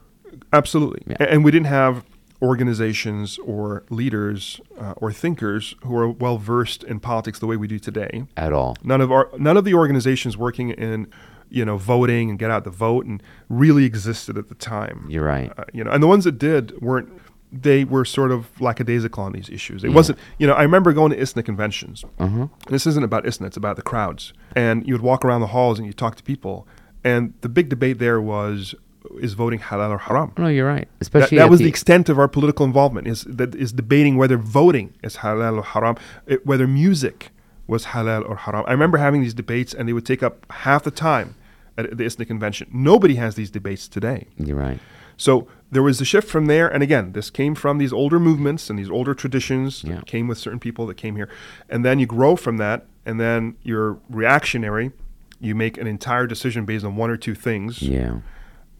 Absolutely. 0.51 1.03
Yeah. 1.07 1.17
And 1.29 1.43
we 1.43 1.51
didn't 1.51 1.67
have 1.67 2.03
organizations 2.41 3.39
or 3.39 3.83
leaders 3.89 4.59
uh, 4.79 4.93
or 4.97 5.11
thinkers 5.13 5.75
who 5.85 5.95
are 5.97 6.09
well 6.09 6.37
versed 6.37 6.83
in 6.83 6.99
politics 6.99 7.39
the 7.39 7.47
way 7.47 7.55
we 7.55 7.67
do 7.67 7.79
today. 7.79 8.25
At 8.35 8.51
all. 8.53 8.75
None 8.83 8.99
of 9.01 9.11
our 9.11 9.29
none 9.37 9.57
of 9.57 9.63
the 9.63 9.73
organizations 9.73 10.37
working 10.37 10.69
in 10.71 11.07
you 11.53 11.63
know 11.63 11.77
voting 11.77 12.29
and 12.29 12.39
get 12.39 12.51
out 12.51 12.63
the 12.63 12.69
vote 12.69 13.05
and 13.05 13.21
really 13.47 13.85
existed 13.85 14.37
at 14.37 14.49
the 14.49 14.55
time. 14.55 15.05
You're 15.09 15.23
right. 15.25 15.51
Uh, 15.57 15.63
you 15.73 15.83
know, 15.83 15.91
and 15.91 16.01
the 16.01 16.07
ones 16.07 16.23
that 16.25 16.37
did 16.37 16.79
weren't 16.81 17.09
they 17.55 17.83
were 17.83 18.03
sort 18.03 18.31
of 18.31 18.59
lackadaisical 18.59 19.23
on 19.23 19.31
these 19.31 19.47
issues. 19.47 19.83
It 19.83 19.89
Yeah. 19.89 19.95
wasn't, 19.95 20.17
you 20.39 20.47
know, 20.47 20.53
I 20.53 20.63
remember 20.63 20.91
going 20.91 21.11
to 21.11 21.19
ISNA 21.21 21.43
conventions. 21.43 22.03
Uh-huh. 22.17 22.47
This 22.67 22.87
isn't 22.87 23.03
about 23.03 23.27
ISNA, 23.27 23.45
it's 23.45 23.57
about 23.57 23.75
the 23.75 23.83
crowds. 23.83 24.33
And 24.55 24.87
you 24.87 24.95
would 24.95 25.03
walk 25.03 25.23
around 25.23 25.41
the 25.41 25.47
halls 25.55 25.77
and 25.77 25.85
you 25.85 25.93
talk 25.93 26.15
to 26.15 26.23
people. 26.23 26.67
And 27.03 27.33
the 27.41 27.49
big 27.49 27.69
debate 27.69 27.99
there 27.99 28.19
was 28.19 28.73
is 29.21 29.33
voting 29.33 29.59
halal 29.59 29.91
or 29.91 29.99
haram? 29.99 30.31
No, 30.37 30.47
you're 30.47 30.65
right. 30.65 30.87
That, 30.97 31.01
Especially 31.01 31.37
that 31.37 31.43
at 31.45 31.49
was 31.51 31.59
the 31.59 31.67
extent 31.67 32.09
of 32.09 32.17
our 32.17 32.27
political 32.27 32.65
involvement 32.65 33.05
is 33.07 33.23
that 33.25 33.53
is 33.53 33.71
debating 33.71 34.17
whether 34.17 34.37
voting 34.37 34.93
is 35.03 35.17
halal 35.17 35.57
or 35.57 35.63
haram, 35.63 35.95
it, 36.25 36.43
whether 36.47 36.65
music 36.67 37.29
was 37.67 37.85
halal 37.87 38.27
or 38.27 38.35
haram. 38.37 38.63
I 38.67 38.71
remember 38.71 38.97
having 38.97 39.21
these 39.21 39.33
debates 39.35 39.75
and 39.75 39.87
they 39.87 39.93
would 39.93 40.05
take 40.07 40.23
up 40.23 40.45
half 40.51 40.83
the 40.83 40.91
time 40.91 41.35
at 41.77 41.97
the 41.97 42.03
ISNA 42.05 42.25
convention. 42.25 42.69
Nobody 42.71 43.15
has 43.15 43.35
these 43.35 43.49
debates 43.51 43.87
today. 43.87 44.27
You're 44.37 44.57
right. 44.57 44.79
So 45.17 45.47
there 45.71 45.83
was 45.83 46.01
a 46.01 46.05
shift 46.05 46.27
from 46.27 46.47
there, 46.47 46.67
and 46.67 46.81
again, 46.81 47.11
this 47.13 47.29
came 47.29 47.53
from 47.55 47.77
these 47.77 47.93
older 47.93 48.19
movements 48.19 48.69
and 48.69 48.77
these 48.79 48.89
older 48.89 49.13
traditions. 49.13 49.83
Yeah. 49.83 49.95
That 49.95 50.05
came 50.07 50.27
with 50.27 50.37
certain 50.37 50.59
people 50.59 50.85
that 50.87 50.95
came 50.97 51.15
here, 51.15 51.29
and 51.69 51.85
then 51.85 51.99
you 51.99 52.05
grow 52.07 52.35
from 52.35 52.57
that, 52.57 52.85
and 53.05 53.19
then 53.19 53.55
you're 53.63 53.97
reactionary. 54.09 54.91
You 55.39 55.55
make 55.55 55.77
an 55.77 55.87
entire 55.87 56.25
decision 56.25 56.65
based 56.65 56.83
on 56.85 56.95
one 56.95 57.09
or 57.09 57.17
two 57.17 57.35
things, 57.35 57.81
Yeah. 57.81 58.19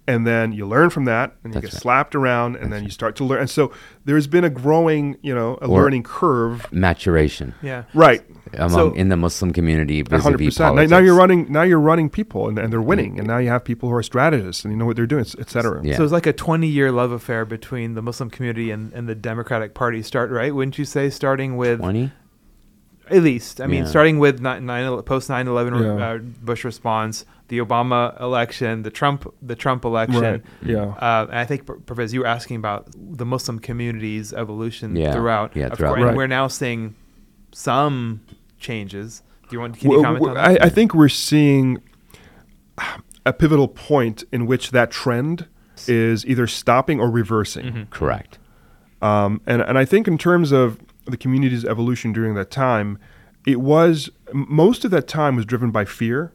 and 0.07 0.26
then 0.26 0.53
you 0.53 0.65
learn 0.65 0.90
from 0.90 1.06
that, 1.06 1.36
and 1.44 1.53
you 1.53 1.61
That's 1.61 1.72
get 1.72 1.74
right. 1.76 1.82
slapped 1.82 2.15
around, 2.15 2.56
and 2.56 2.74
then 2.74 2.84
you 2.84 2.90
start 2.90 3.15
to 3.18 3.24
learn. 3.26 3.41
And 3.41 3.49
so 3.49 3.72
there's 4.06 4.28
been 4.28 4.44
a 4.44 4.49
growing, 4.49 5.18
you 5.22 5.36
know, 5.36 5.57
a 5.61 5.68
Or- 5.68 5.82
learning 5.84 6.03
curve. 6.03 6.65
Maturation 6.72 7.53
Yeah. 7.61 7.84
Right, 7.94 8.24
among 8.55 8.69
So- 8.71 8.91
in 8.93 9.09
the 9.09 9.17
Muslim 9.17 9.51
community 9.53 10.01
vis-a-vis 10.01 10.47
percent. 10.57 10.75
Now, 10.75 10.84
now 10.85 10.97
you're 10.99 11.15
running. 11.15 11.51
Now 11.51 11.63
you're 11.63 11.80
running 11.80 12.09
people, 12.09 12.47
and, 12.47 12.57
and 12.59 12.71
they're 12.71 12.81
winning. 12.81 13.17
And 13.19 13.27
now 13.27 13.38
you 13.38 13.49
have 13.49 13.63
people 13.63 13.89
who 13.89 13.95
are 13.95 14.03
strategists, 14.03 14.63
and 14.63 14.71
you 14.73 14.77
know 14.77 14.85
what 14.85 14.95
they're 14.95 15.05
doing, 15.07 15.25
etc. 15.39 15.81
Yeah. 15.84 15.97
So 15.97 16.03
it's 16.03 16.13
like 16.13 16.25
a 16.27 16.34
20 16.34 16.67
year 16.67 16.91
love 16.91 17.11
affair 17.11 17.45
between 17.45 17.93
the 17.95 18.01
Muslim 18.01 18.30
community 18.30 18.71
and, 18.71 18.91
and 18.93 19.07
the 19.09 19.15
Democratic 19.15 19.73
Party. 19.73 20.01
Start 20.01 20.31
right, 20.31 20.53
wouldn't 20.53 20.77
you 20.77 20.85
say? 20.85 21.09
Starting 21.09 21.57
with 21.57 21.80
20? 21.80 22.11
at 23.09 23.21
least, 23.21 23.59
I 23.59 23.67
mean, 23.67 23.84
Yeah. 23.84 23.89
starting 23.89 24.17
with 24.17 24.39
nine, 24.39 24.65
nine, 24.65 25.01
post 25.03 25.30
9 25.30 25.45
11 25.47 25.73
Yeah. 25.75 25.89
uh, 26.05 26.17
Bush 26.19 26.63
response, 26.63 27.25
the 27.49 27.59
Obama 27.59 28.19
election, 28.21 28.84
the 28.84 28.89
Trump 28.89 29.31
the 29.41 29.55
Trump 29.55 29.84
election. 29.84 30.21
Right. 30.21 30.41
Yeah. 30.65 30.84
Uh, 30.85 31.27
and 31.30 31.38
I 31.38 31.43
think, 31.45 31.65
Pro- 31.65 31.80
Professor, 31.80 32.13
you 32.15 32.21
were 32.21 32.27
asking 32.27 32.55
about 32.57 32.88
the 32.95 33.25
Muslim 33.25 33.59
community's 33.59 34.31
evolution 34.34 34.95
Yeah. 34.95 35.11
throughout. 35.13 35.53
Yeah, 35.53 35.67
Of 35.67 35.77
throughout. 35.80 35.97
course, 35.97 36.07
and 36.07 36.17
we're 36.17 36.27
now 36.27 36.47
seeing 36.47 36.95
some 37.51 38.21
changes. 38.64 39.22
Do 39.49 39.56
you 39.56 39.60
want? 39.60 39.76
To 39.76 39.80
can 39.81 39.91
you 39.91 40.02
comment 40.02 40.23
w- 40.23 40.30
on 40.38 40.53
that? 40.53 40.61
I, 40.64 40.65
I 40.65 40.69
think 40.69 40.94
we're 40.95 41.10
seeing 41.10 41.81
a 43.26 43.34
pivotal 43.34 43.68
point 43.68 44.23
in 44.31 44.45
which 44.48 44.72
that 44.72 44.90
trend 44.91 45.48
is 45.88 46.26
either 46.26 46.48
stopping 46.48 46.99
or 46.99 47.10
reversing. 47.10 47.65
Mm-hmm. 47.65 47.84
Correct. 47.91 48.40
Um, 49.02 49.41
and, 49.45 49.61
and 49.61 49.77
I 49.77 49.85
think 49.85 50.07
in 50.07 50.18
terms 50.18 50.52
of 50.52 50.80
the 51.06 51.18
community's 51.18 51.65
evolution 51.65 52.14
during 52.14 52.35
that 52.35 52.49
time, 52.49 52.98
it 53.45 53.60
was 53.60 54.10
most 54.34 54.85
of 54.85 54.91
that 54.91 55.07
time 55.07 55.35
was 55.35 55.45
driven 55.45 55.72
by 55.72 55.84
fear, 55.85 56.31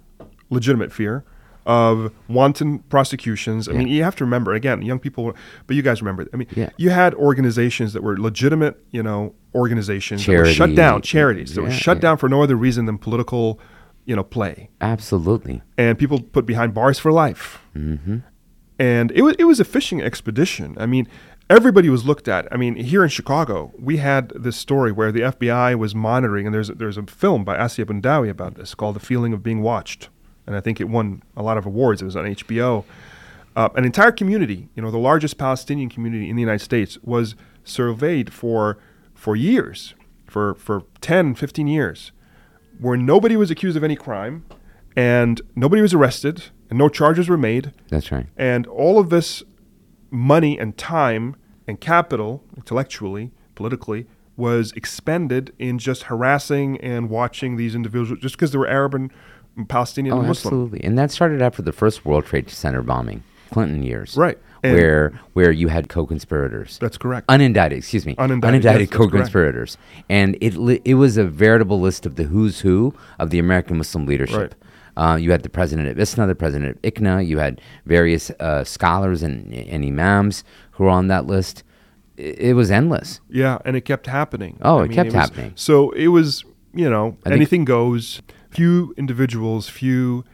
legitimate 0.51 0.93
fear 0.93 1.25
of 1.65 2.13
wanton 2.29 2.79
prosecutions. 2.91 3.69
I 3.69 3.73
mean, 3.73 3.89
you 3.89 4.03
have 4.03 4.17
to 4.17 4.25
remember 4.25 4.53
again, 4.55 4.81
young 4.83 4.99
people, 4.99 5.35
but 5.67 5.77
you 5.77 5.83
guys 5.83 6.01
remember. 6.01 6.27
I 6.33 6.37
mean, 6.37 6.49
Yeah. 6.55 6.71
you 6.79 6.91
had 6.91 7.15
organizations 7.15 7.93
that 7.93 8.03
were 8.03 8.19
legitimate, 8.19 8.83
you 8.91 9.03
know, 9.03 9.35
organizations 9.55 10.25
that 10.27 10.33
were 10.33 10.47
shut 10.47 10.75
down, 10.75 11.03
charities 11.03 11.55
that 11.55 11.63
were 11.63 11.71
shut 11.71 11.99
yeah. 11.99 12.03
down 12.03 12.17
for 12.17 12.29
no 12.29 12.43
other 12.43 12.57
reason 12.57 12.87
than 12.87 12.99
political, 12.99 13.59
you 14.05 14.15
know, 14.15 14.25
play 14.25 14.71
Absolutely. 14.81 15.63
and 15.77 15.99
people 15.99 16.21
put 16.21 16.47
behind 16.47 16.75
bars 16.75 16.99
for 16.99 17.13
life. 17.13 17.61
Mm-hmm. 17.77 18.19
And 18.79 19.11
it 19.13 19.23
was 19.23 19.35
it 19.39 19.45
was 19.45 19.59
a 19.59 19.65
fishing 19.65 20.01
expedition. 20.01 20.77
I 20.79 20.87
mean, 20.87 21.09
everybody 21.51 21.89
was 21.89 22.05
looked 22.05 22.29
at. 22.29 22.47
I 22.53 22.57
mean, 22.57 22.77
here 22.77 23.03
in 23.03 23.09
Chicago, 23.09 23.73
we 23.79 23.97
had 23.97 24.31
this 24.31 24.57
story 24.57 24.93
where 24.93 25.11
the 25.11 25.21
FBI 25.21 25.77
was 25.77 25.95
monitoring, 25.95 26.47
and 26.47 26.55
there's 26.55 26.71
a, 26.71 26.75
there's 26.75 26.97
a 26.97 27.03
film 27.05 27.45
by 27.45 27.57
Assia 27.57 27.85
Boundaoui 27.85 28.31
about 28.31 28.55
this 28.55 28.75
called 28.75 28.97
"The 28.97 29.01
Feeling 29.01 29.33
of 29.33 29.43
Being 29.43 29.63
Watched," 29.63 30.11
and 30.47 30.55
I 30.55 30.61
think 30.61 30.81
it 30.81 30.89
won 30.89 31.23
a 31.37 31.43
lot 31.43 31.59
of 31.59 31.67
awards. 31.67 32.03
It 32.03 32.05
was 32.05 32.17
on 32.17 32.25
HBO. 32.25 32.85
Uh, 33.57 33.69
an 33.75 33.85
entire 33.85 34.13
community, 34.13 34.69
you 34.77 34.83
know, 34.83 34.91
the 34.91 34.99
largest 34.99 35.37
Palestinian 35.37 35.89
community 35.89 36.31
in 36.31 36.37
the 36.37 36.43
United 36.43 36.61
States, 36.61 36.97
was 37.03 37.35
surveyed 37.65 38.33
for 38.33 38.79
for 39.19 39.35
years, 39.35 39.95
for 40.27 40.55
for 40.55 40.83
10, 41.01 41.35
15 41.35 41.67
years, 41.67 42.13
where 42.79 42.97
nobody 42.97 43.37
was 43.37 43.51
accused 43.51 43.77
of 43.77 43.83
any 43.85 43.97
crime, 43.97 44.45
and 44.97 45.41
nobody 45.57 45.83
was 45.83 45.93
arrested, 45.93 46.45
and 46.71 46.79
no 46.79 46.89
charges 46.89 47.29
were 47.29 47.37
made. 47.37 47.73
That's 47.89 48.13
right. 48.13 48.27
And 48.37 48.67
all 48.69 48.99
of 49.01 49.11
this 49.11 49.43
money 50.11 50.59
and 50.59 50.77
time 50.79 51.35
and 51.67 51.81
capital, 51.81 52.45
intellectually, 52.57 53.33
politically, 53.57 54.07
was 54.37 54.73
expended 54.73 55.53
in 55.59 55.79
just 55.79 56.05
harassing 56.05 56.79
and 56.81 57.11
watching 57.11 57.57
these 57.57 57.75
individuals 57.75 58.21
just 58.23 58.37
because 58.37 58.53
they 58.53 58.59
were 58.59 58.69
Arab 58.69 58.95
and 58.95 59.11
Palestinian 59.69 60.15
Oh, 60.15 60.19
and 60.21 60.29
Muslim. 60.29 60.55
absolutely. 60.55 60.85
And 60.85 60.97
that 60.97 61.11
started 61.11 61.43
after 61.43 61.61
the 61.63 61.73
first 61.73 62.05
World 62.07 62.25
Trade 62.25 62.49
Center 62.49 62.81
bombing, 62.83 63.25
Clinton 63.51 63.83
years. 63.83 64.17
Right. 64.17 64.39
And- 64.63 64.75
Where 64.75 65.13
where 65.35 65.53
you 65.53 65.69
had 65.69 65.89
co-conspirators. 65.89 66.79
That's 66.81 66.99
correct. 66.99 67.29
Unindicted, 67.29 67.73
excuse 67.79 68.05
me. 68.07 68.17
Unindicted, 68.17 68.81
yes, 68.81 68.91
co-conspirators. 68.91 69.77
And 70.09 70.37
it 70.41 70.57
li- 70.57 70.83
it 70.85 70.95
was 70.95 71.17
a 71.17 71.25
veritable 71.25 71.81
list 71.81 72.07
of 72.07 72.17
the 72.17 72.25
who's 72.25 72.61
who 72.61 72.93
of 73.21 73.31
the 73.31 73.39
American 73.39 73.79
Muslim 73.79 74.05
leadership. 74.07 74.55
Uh, 74.97 75.15
you 75.15 75.31
had 75.31 75.45
the 75.45 75.49
president 75.49 75.87
of 75.89 75.97
ISNA, 75.97 76.27
the 76.27 76.35
president 76.35 76.75
of 76.75 76.83
ICNA. 76.83 77.25
You 77.25 77.39
had 77.39 77.61
various 77.87 78.31
uh, 78.41 78.65
scholars 78.65 79.23
and, 79.23 79.55
and 79.55 79.85
imams 79.85 80.43
who 80.73 80.85
were 80.85 80.91
on 80.91 81.07
that 81.07 81.25
list. 81.27 81.63
I- 82.19 82.23
It, 82.23 82.55
was 82.55 82.69
endless. 82.73 83.21
Yeah, 83.31 83.59
and 83.65 83.77
it 83.77 83.83
kept 83.83 84.09
happening. 84.09 84.59
Oh, 84.61 84.81
it 84.81 84.91
kept 84.91 85.07
was- 85.07 85.15
happening. 85.15 85.53
So 85.55 85.91
it 85.93 86.09
was, 86.09 86.45
you 86.75 86.91
know, 86.91 87.17
I 87.25 87.31
anything 87.31 87.65
goes. 87.65 88.23
Few 88.51 88.93
individuals, 88.97 89.69
few 89.69 90.25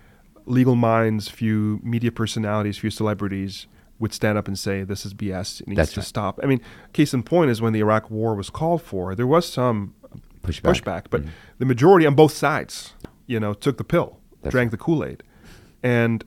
legal 0.46 0.74
minds, 0.74 1.28
few 1.28 1.80
media 1.82 2.12
personalities, 2.12 2.78
few 2.78 2.90
celebrities 2.90 3.66
would 3.98 4.12
stand 4.12 4.36
up 4.36 4.48
and 4.48 4.58
say 4.58 4.82
this 4.82 5.06
is 5.06 5.14
BS. 5.14 5.60
It 5.60 5.68
needs 5.68 5.76
That's 5.76 5.92
to 5.94 6.00
right. 6.00 6.06
stop. 6.06 6.40
I 6.42 6.46
mean, 6.46 6.60
case 6.92 7.14
in 7.14 7.22
point 7.22 7.50
is 7.50 7.62
when 7.62 7.72
the 7.72 7.80
Iraq 7.80 8.10
War 8.10 8.34
was 8.34 8.50
called 8.50 8.82
for, 8.82 9.14
there 9.14 9.26
was 9.26 9.50
some 9.50 9.94
Pushback. 10.42 10.60
pushback, 10.62 11.04
but 11.10 11.22
mm-hmm. 11.22 11.30
the 11.58 11.64
majority 11.64 12.06
on 12.06 12.14
both 12.14 12.32
sides, 12.32 12.92
you 13.26 13.40
know, 13.40 13.54
took 13.54 13.78
the 13.78 13.84
pill, 13.84 14.18
That's 14.42 14.52
drank 14.52 14.70
the 14.72 14.76
Kool 14.76 15.04
Aid, 15.04 15.22
and 15.82 16.24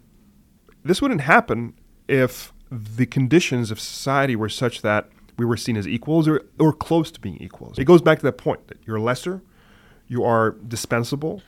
this 0.84 1.02
wouldn't 1.02 1.22
happen 1.22 1.74
if 2.08 2.54
the 2.72 3.06
conditions 3.06 3.72
of 3.72 3.80
society 3.80 4.36
were 4.36 4.50
such 4.50 4.82
that 4.82 5.10
we 5.38 5.46
were 5.46 5.58
seen 5.58 5.78
as 5.78 5.88
equals 5.88 6.28
or, 6.28 6.42
or 6.60 6.74
close 6.74 7.12
to 7.12 7.20
being 7.20 7.38
equals. 7.38 7.78
It 7.78 7.86
goes 7.86 8.02
back 8.02 8.20
to 8.20 8.24
that 8.26 8.38
point 8.38 8.68
that 8.68 8.78
you're 8.86 9.00
lesser, 9.00 9.42
you 10.08 10.24
are 10.24 10.52
dispensable. 10.52 11.42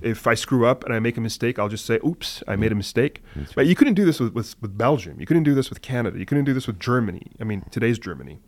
If 0.00 0.26
I 0.26 0.34
screw 0.34 0.66
up 0.66 0.84
and 0.84 0.94
I 0.94 0.98
make 0.98 1.16
a 1.16 1.20
mistake, 1.20 1.58
I'll 1.58 1.68
just 1.68 1.84
say, 1.84 1.98
"Oops, 2.06 2.42
I 2.46 2.54
mm. 2.54 2.60
made 2.60 2.72
a 2.72 2.74
mistake." 2.74 3.22
But 3.54 3.66
you 3.66 3.74
couldn't 3.74 3.94
do 3.94 4.04
this 4.04 4.20
with, 4.20 4.32
with, 4.32 4.60
with 4.60 4.76
Belgium. 4.76 5.18
You 5.20 5.26
couldn't 5.26 5.42
do 5.42 5.54
this 5.54 5.70
with 5.70 5.82
Canada. 5.82 6.18
You 6.18 6.26
couldn't 6.26 6.44
do 6.44 6.54
this 6.54 6.66
with 6.66 6.78
Germany. 6.78 7.32
I 7.40 7.44
mean, 7.44 7.64
today's 7.70 7.98
Germany. 7.98 8.40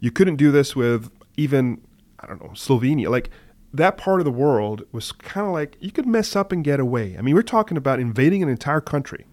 You 0.00 0.10
couldn't 0.10 0.36
do 0.36 0.50
this 0.50 0.74
with 0.74 1.10
even 1.36 1.80
I 2.18 2.26
don't 2.26 2.42
know 2.42 2.50
Slovenia. 2.50 3.08
Like 3.08 3.30
that 3.72 3.96
part 3.96 4.20
of 4.20 4.24
the 4.24 4.32
world 4.32 4.84
was 4.92 5.12
kind 5.12 5.46
of 5.46 5.52
like 5.52 5.76
you 5.80 5.90
could 5.90 6.06
mess 6.06 6.34
up 6.34 6.52
and 6.52 6.64
get 6.64 6.80
away. 6.80 7.16
I 7.18 7.22
mean, 7.22 7.34
we're 7.34 7.42
talking 7.42 7.76
about 7.76 8.00
invading 8.00 8.42
an 8.42 8.48
entire 8.48 8.80
country, 8.80 9.26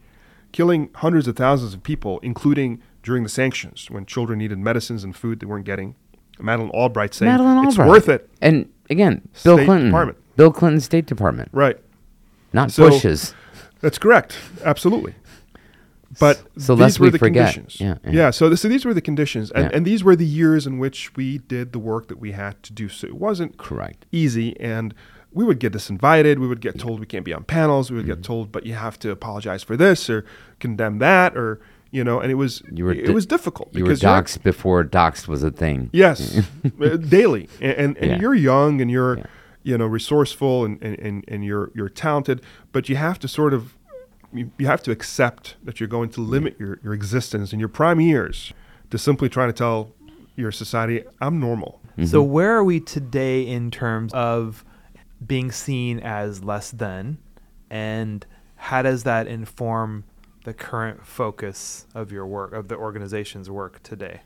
killing 0.51 0.89
hundreds 0.95 1.27
of 1.27 1.35
thousands 1.35 1.73
of 1.73 1.83
people, 1.83 2.19
including 2.21 2.81
during 3.03 3.23
the 3.23 3.29
sanctions 3.29 3.89
when 3.89 4.05
children 4.05 4.39
needed 4.39 4.59
medicines 4.59 5.03
and 5.03 5.15
food 5.15 5.39
they 5.39 5.45
weren't 5.45 5.65
getting. 5.65 5.95
Madeleine 6.39 6.69
Albright 6.71 7.13
saying 7.13 7.31
Madeleine 7.31 7.65
it's 7.65 7.79
Albright. 7.79 7.89
worth 7.89 8.09
it. 8.09 8.29
And 8.41 8.69
again, 8.89 9.27
Bill 9.43 9.57
State 9.57 9.65
Clinton. 9.65 9.87
Department. 9.87 10.17
Bill 10.37 10.51
Clinton's 10.53 10.85
State 10.85 11.05
Department, 11.05 11.49
Right. 11.51 11.77
not 12.53 12.71
So- 12.71 12.89
Bush's. 12.89 13.33
That's 13.81 13.97
correct. 13.97 14.37
Absolutely. 14.63 15.13
But 16.19 16.41
So 16.57 16.73
these 16.75 16.99
were 16.99 17.07
we 17.07 17.09
the 17.11 17.19
forget. 17.19 17.53
conditions. 17.53 17.81
Yeah, 17.81 18.11
yeah. 18.11 18.29
So, 18.31 18.49
this, 18.49 18.61
so 18.61 18.69
these 18.69 18.85
were 18.85 18.93
the 18.93 19.01
conditions, 19.01 19.51
and, 19.51 19.65
Yeah. 19.65 19.71
and 19.73 19.85
these 19.85 20.03
were 20.03 20.15
the 20.15 20.25
years 20.25 20.65
in 20.65 20.79
which 20.79 21.13
we 21.15 21.39
did 21.39 21.73
the 21.73 21.79
work 21.79 22.07
that 22.07 22.17
we 22.19 22.31
had 22.31 22.63
to 22.63 22.73
do. 22.73 22.87
So 22.89 23.07
it 23.07 23.15
wasn't 23.17 23.57
Correct. 23.57 24.05
easy, 24.11 24.57
and 24.59 24.93
we 25.33 25.43
would 25.43 25.59
get 25.59 25.73
disinvited. 25.73 26.39
We 26.39 26.47
would 26.47 26.61
get 26.61 26.79
told 26.79 26.99
we 27.01 27.05
can't 27.05 27.25
be 27.25 27.33
on 27.33 27.43
panels. 27.43 27.91
We 27.91 27.97
would 27.97 28.05
Mm-hmm. 28.05 28.15
get 28.21 28.23
told, 28.23 28.51
but 28.51 28.65
you 28.65 28.73
have 28.73 28.97
to 28.99 29.11
apologize 29.11 29.61
for 29.63 29.75
this 29.75 30.09
or 30.09 30.23
condemn 30.59 30.99
that, 30.99 31.35
or 31.37 31.59
you 31.91 32.03
know, 32.03 32.19
and 32.19 32.31
it 32.31 32.35
was 32.35 32.63
You 32.73 32.85
were 32.85 32.93
it 32.93 33.13
was 33.13 33.25
difficult 33.25 33.69
You 33.73 33.83
were 33.83 33.89
because 33.89 34.01
you're- 34.01 34.13
doxxed 34.13 34.41
before 34.43 34.83
doxxed 34.85 35.27
was 35.27 35.43
a 35.43 35.51
thing. 35.51 35.89
Yes, 35.91 36.41
uh, 36.81 36.95
daily, 36.97 37.49
and 37.61 37.73
and, 37.73 37.97
and 37.97 38.11
Yeah. 38.11 38.19
you're 38.21 38.33
young 38.35 38.81
and 38.81 38.89
you're 38.89 39.17
Yeah. 39.19 39.23
You 39.67 39.77
know 39.77 39.85
resourceful 39.85 40.63
and, 40.63 40.81
and, 40.81 40.97
and, 40.99 41.25
and 41.27 41.43
you're 41.43 41.71
you're 41.75 41.89
talented, 41.89 42.41
but 42.71 42.87
you 42.87 42.95
have 42.95 43.19
to 43.19 43.27
sort 43.27 43.53
of 43.53 43.75
you, 44.33 44.49
you 44.57 44.65
have 44.65 44.81
to 44.83 44.91
accept 44.91 45.57
that 45.61 45.79
you're 45.79 45.89
going 45.89 46.09
to 46.09 46.21
limit 46.21 46.57
your, 46.57 46.79
your 46.83 46.93
existence 46.93 47.51
in 47.51 47.59
your 47.59 47.67
prime 47.67 47.99
years 47.99 48.53
to 48.89 48.97
simply 48.97 49.27
trying 49.27 49.49
to 49.49 49.53
tell 49.53 49.91
your 50.37 50.53
society 50.53 51.03
I'm 51.19 51.39
normal. 51.41 51.81
Mm-hmm. 51.91 52.05
So 52.05 52.23
where 52.23 52.55
are 52.55 52.63
we 52.63 52.79
today 52.79 53.45
in 53.45 53.69
terms 53.69 54.13
of 54.13 54.63
being 55.25 55.51
seen 55.51 55.99
as 55.99 56.43
less 56.45 56.71
than, 56.71 57.17
and 57.69 58.25
how 58.55 58.81
does 58.83 59.03
that 59.03 59.27
inform 59.27 60.05
the 60.45 60.53
current 60.53 61.05
focus 61.05 61.87
of 61.93 62.09
your 62.13 62.25
work 62.25 62.53
of 62.53 62.69
the 62.69 62.77
organization's 62.77 63.49
work 63.49 63.83
today? 63.83 64.21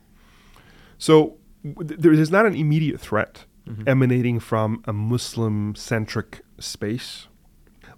So 0.98 1.38
there 1.64 2.12
is 2.12 2.30
not 2.30 2.46
an 2.46 2.54
immediate 2.54 3.00
threat 3.00 3.44
emanating 3.86 4.40
from 4.40 4.82
a 4.86 4.92
Muslim 4.92 5.74
centric 5.74 6.40
space. 6.58 7.26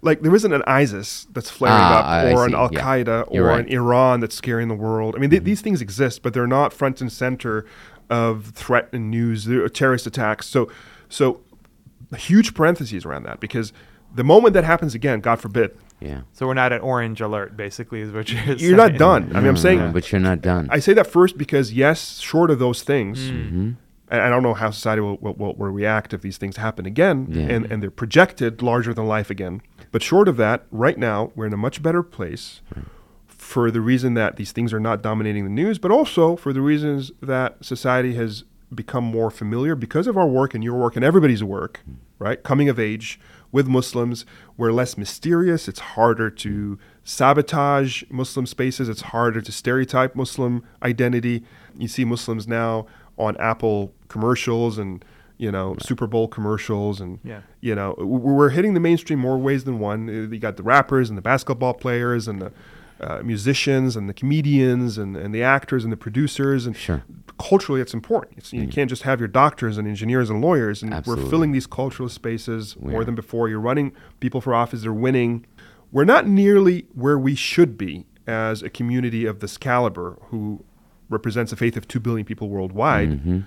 Like 0.01 0.21
there 0.21 0.35
isn't 0.35 0.53
an 0.53 0.61
ISIS 0.67 1.25
that's 1.31 1.49
flaring 1.49 1.77
Ah, 1.79 1.99
up, 1.99 2.05
I- 2.05 2.29
I 2.29 2.33
or 2.33 2.45
an. 2.45 2.53
Al 2.53 2.69
Qaeda, 2.69 3.33
You're 3.33 3.45
or 3.45 3.47
right. 3.47 3.65
Mm-hmm. 3.65 3.71
an 3.71 3.73
Iran 3.79 4.19
that's 4.19 4.35
scaring 4.35 4.67
the 4.67 4.75
world. 4.75 5.15
I 5.15 5.19
mean, 5.19 5.31
th- 5.31 5.43
these 5.43 5.61
things 5.61 5.81
exist, 5.81 6.21
but 6.21 6.33
they're 6.33 6.45
not 6.47 6.73
front 6.73 7.01
and 7.01 7.11
center 7.11 7.65
of 8.09 8.47
threat 8.53 8.89
and 8.93 9.09
news. 9.09 9.45
There 9.45 9.67
terrorist 9.69 10.05
attacks. 10.05 10.45
So, 10.47 10.69
so 11.09 11.41
huge 12.15 12.53
parentheses 12.53 13.03
around 13.05 13.23
that 13.23 13.39
because 13.39 13.73
the 14.13 14.23
moment 14.23 14.53
that 14.53 14.63
happens 14.63 14.93
again, 14.93 15.19
God 15.21 15.41
forbid, 15.41 15.75
Yeah. 15.99 16.21
So 16.33 16.45
we're 16.45 16.53
not 16.53 16.71
at 16.71 16.81
orange 16.81 17.19
alert, 17.21 17.57
basically, 17.57 18.01
is 18.01 18.11
what 18.11 18.29
you're 18.31 18.55
you're 18.57 18.77
not 18.77 18.97
done. 18.97 19.31
I 19.35 19.39
mean, 19.39 19.47
I'm 19.49 19.57
saying 19.57 19.79
no, 19.79 19.91
but 19.91 20.11
you're 20.11 20.21
not 20.21 20.41
done. 20.41 20.67
I 20.71 20.77
say 20.79 20.93
that 20.93 21.07
first 21.07 21.35
because 21.37 21.73
yes, 21.73 22.19
short 22.19 22.51
of 22.51 22.59
those 22.59 22.83
things, 22.83 23.19
Mm-hmm. 23.31 23.71
And 24.09 24.21
I 24.21 24.29
don't 24.29 24.43
know 24.43 24.53
how 24.53 24.69
society 24.71 25.01
will, 25.01 25.17
will, 25.17 25.33
will, 25.55 25.71
react 25.71 26.13
if 26.13 26.21
these 26.21 26.37
things 26.37 26.57
happen 26.57 26.85
again, 26.85 27.27
Yeah. 27.29 27.43
and, 27.43 27.65
and 27.71 27.81
they're 27.81 27.89
projected 27.91 28.61
larger 28.61 28.93
than 28.93 29.07
life 29.07 29.29
again. 29.29 29.61
But 29.91 30.03
short 30.03 30.27
of 30.27 30.37
that, 30.37 30.65
right 30.71 30.97
now 30.97 31.31
we're 31.35 31.47
in 31.47 31.53
a 31.53 31.57
much 31.57 31.81
better 31.81 32.03
place 32.03 32.61
for 33.27 33.71
the 33.71 33.81
reason 33.81 34.13
that 34.15 34.35
these 34.37 34.51
things 34.51 34.73
are 34.73 34.79
not 34.79 35.01
dominating 35.01 35.43
the 35.43 35.49
news, 35.49 35.77
but 35.79 35.91
also 35.91 36.35
for 36.35 36.51
the 36.53 36.61
reasons 36.61 37.11
that 37.21 37.63
society 37.63 38.15
has 38.15 38.43
become 38.73 39.03
more 39.03 39.29
familiar 39.31 39.75
because 39.75 40.07
of 40.07 40.17
our 40.17 40.27
work 40.27 40.53
and 40.53 40.63
your 40.63 40.73
work 40.75 40.95
and 40.95 41.05
everybody's 41.05 41.43
work, 41.43 41.81
right? 42.19 42.43
Coming 42.43 42.69
of 42.69 42.79
age 42.79 43.19
with 43.51 43.67
Muslims, 43.67 44.25
we're 44.57 44.71
less 44.71 44.97
mysterious. 44.97 45.67
It's 45.67 45.79
harder 45.79 46.29
to 46.29 46.77
sabotage 47.03 48.03
Muslim 48.09 48.45
spaces. 48.45 48.89
It's 48.89 49.01
harder 49.01 49.41
to 49.41 49.51
stereotype 49.51 50.15
Muslim 50.15 50.63
identity. 50.83 51.43
You 51.77 51.87
see 51.87 52.03
Muslims 52.05 52.47
now 52.47 52.85
on 53.17 53.37
Apple 53.37 53.93
commercials 54.07 54.77
and 54.77 55.03
you 55.37 55.51
know 55.51 55.75
Super 55.79 56.07
Bowl 56.07 56.27
commercials 56.27 57.01
and 57.01 57.19
Yeah. 57.23 57.41
you 57.61 57.75
know 57.75 57.93
w- 57.97 58.17
we're 58.19 58.49
hitting 58.49 58.73
the 58.73 58.79
mainstream 58.79 59.19
more 59.19 59.37
ways 59.37 59.63
than 59.65 59.79
one. 59.79 60.09
Uh, 60.09 60.13
You 60.33 60.39
got 60.39 60.57
the 60.57 60.63
rappers 60.63 61.09
and 61.09 61.17
the 61.17 61.21
basketball 61.21 61.73
players 61.73 62.27
and 62.27 62.41
the 62.41 62.51
uh, 63.01 63.21
musicians 63.23 63.97
and 63.97 64.07
the 64.07 64.13
comedians 64.13 64.97
and, 64.97 65.17
and 65.17 65.35
the 65.35 65.43
actors 65.43 65.83
and 65.83 65.91
the 65.91 65.97
producers 65.97 66.65
and 66.65 66.77
Sure. 66.77 67.03
culturally 67.37 67.81
it's 67.81 67.93
important. 67.93 68.37
It's, 68.37 68.53
you 68.53 68.67
can't 68.69 68.89
just 68.89 69.01
have 69.03 69.19
your 69.19 69.27
doctors 69.27 69.77
and 69.77 69.85
engineers 69.85 70.29
and 70.29 70.39
lawyers 70.39 70.81
and 70.81 70.93
Absolutely. 70.93 71.25
we're 71.25 71.29
filling 71.29 71.51
these 71.51 71.67
cultural 71.67 72.07
spaces 72.07 72.77
We 72.77 72.91
more 72.93 73.01
are. 73.01 73.03
than 73.05 73.13
before. 73.15 73.49
You're 73.49 73.59
running 73.59 73.91
people 74.21 74.39
for 74.39 74.53
office, 74.55 74.83
they're 74.83 74.93
winning. 74.93 75.45
We're 75.91 76.05
not 76.05 76.25
nearly 76.25 76.85
where 76.93 77.19
we 77.19 77.35
should 77.35 77.77
be 77.77 78.05
as 78.25 78.63
a 78.63 78.69
community 78.69 79.25
of 79.25 79.41
this 79.41 79.57
caliber 79.57 80.17
who 80.29 80.63
represents 81.09 81.51
a 81.51 81.57
faith 81.57 81.75
of 81.75 81.87
2 81.89 81.99
billion 81.99 82.25
people 82.25 82.47
worldwide 82.47 83.09
Mm-hmm. 83.09 83.39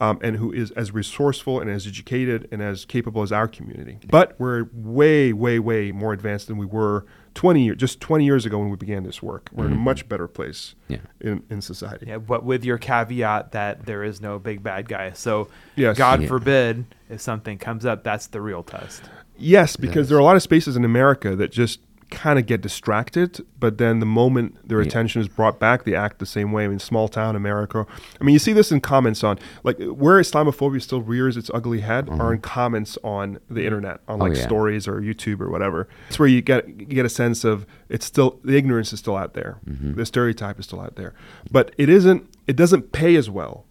Um, 0.00 0.18
and 0.22 0.36
who 0.36 0.50
is 0.50 0.70
as 0.72 0.92
resourceful 0.92 1.60
and 1.60 1.70
as 1.70 1.86
educated 1.86 2.48
and 2.50 2.62
as 2.62 2.84
capable 2.86 3.22
as 3.22 3.30
our 3.32 3.46
community. 3.46 3.98
But 4.08 4.34
we're 4.38 4.66
way, 4.72 5.32
way, 5.32 5.58
way 5.58 5.92
more 5.92 6.12
advanced 6.14 6.48
than 6.48 6.56
we 6.56 6.66
were 6.66 7.04
20 7.34 7.64
years, 7.64 7.76
just 7.76 8.00
20 8.00 8.24
years 8.24 8.46
ago 8.46 8.58
when 8.58 8.70
we 8.70 8.76
began 8.76 9.02
this 9.04 9.22
work. 9.22 9.50
We're 9.52 9.66
in 9.66 9.72
a 9.72 9.76
much 9.76 10.08
better 10.08 10.26
place 10.26 10.74
Yeah. 10.88 10.98
in, 11.20 11.42
in 11.50 11.60
society. 11.60 12.06
Yeah, 12.08 12.18
but 12.18 12.44
with 12.44 12.64
your 12.64 12.78
caveat 12.78 13.52
that 13.52 13.84
there 13.86 14.02
is 14.02 14.20
no 14.20 14.38
big 14.38 14.62
bad 14.62 14.88
guy. 14.88 15.12
So, 15.12 15.48
Yes. 15.76 15.96
God 15.98 16.22
Yeah. 16.22 16.28
forbid, 16.28 16.86
if 17.08 17.20
something 17.20 17.58
comes 17.58 17.84
up, 17.84 18.02
that's 18.02 18.26
the 18.28 18.40
real 18.40 18.62
test. 18.62 19.02
Yes, 19.36 19.76
because 19.76 20.08
there 20.08 20.16
are 20.18 20.20
a 20.20 20.24
lot 20.24 20.36
of 20.36 20.42
spaces 20.42 20.76
in 20.76 20.84
America 20.84 21.36
that 21.36 21.52
just 21.52 21.80
kind 22.10 22.38
of 22.38 22.46
get 22.46 22.60
distracted, 22.60 23.44
but 23.58 23.78
then 23.78 24.00
the 24.00 24.06
moment 24.06 24.56
their 24.68 24.80
Yeah. 24.80 24.86
attention 24.86 25.20
is 25.20 25.28
brought 25.28 25.58
back, 25.60 25.84
they 25.84 25.94
act 25.94 26.18
the 26.18 26.26
same 26.26 26.50
way. 26.52 26.64
I 26.64 26.68
mean, 26.68 26.78
small 26.78 27.08
town 27.08 27.36
America. 27.36 27.86
I 28.20 28.24
mean, 28.24 28.32
you 28.32 28.38
see 28.38 28.52
this 28.52 28.72
in 28.72 28.80
comments 28.80 29.22
on 29.22 29.38
like 29.62 29.78
where 29.80 30.18
Islamophobia 30.20 30.82
still 30.82 31.02
rears 31.02 31.36
its 31.36 31.50
ugly 31.54 31.80
head 31.80 32.08
are 32.10 32.32
in 32.34 32.40
comments 32.40 32.98
on 33.04 33.38
the 33.48 33.64
internet, 33.64 34.00
on 34.08 34.18
Mm-hmm. 34.18 34.22
Oh, 34.22 34.24
like 34.26 34.36
yeah. 34.36 34.44
stories 34.46 34.88
or 34.88 35.00
YouTube 35.00 35.40
or 35.40 35.50
whatever. 35.50 35.88
It's 36.08 36.18
where 36.18 36.28
you 36.28 36.42
get 36.42 36.68
you 36.68 36.86
get 36.86 37.06
a 37.06 37.08
sense 37.10 37.44
of 37.44 37.64
it's 37.88 38.04
still 38.06 38.40
the 38.44 38.56
ignorance 38.56 38.92
is 38.92 38.98
still 38.98 39.16
out 39.16 39.34
there, 39.34 39.58
Mm-hmm. 39.68 39.94
the 39.94 40.04
stereotype 40.06 40.58
is 40.58 40.66
still 40.66 40.80
out 40.80 40.96
there, 40.96 41.14
but 41.50 41.72
it 41.78 41.88
isn't. 41.88 42.26
It 42.46 42.56
doesn't 42.56 42.90
pay 42.92 43.14
as 43.16 43.30
well 43.30 43.64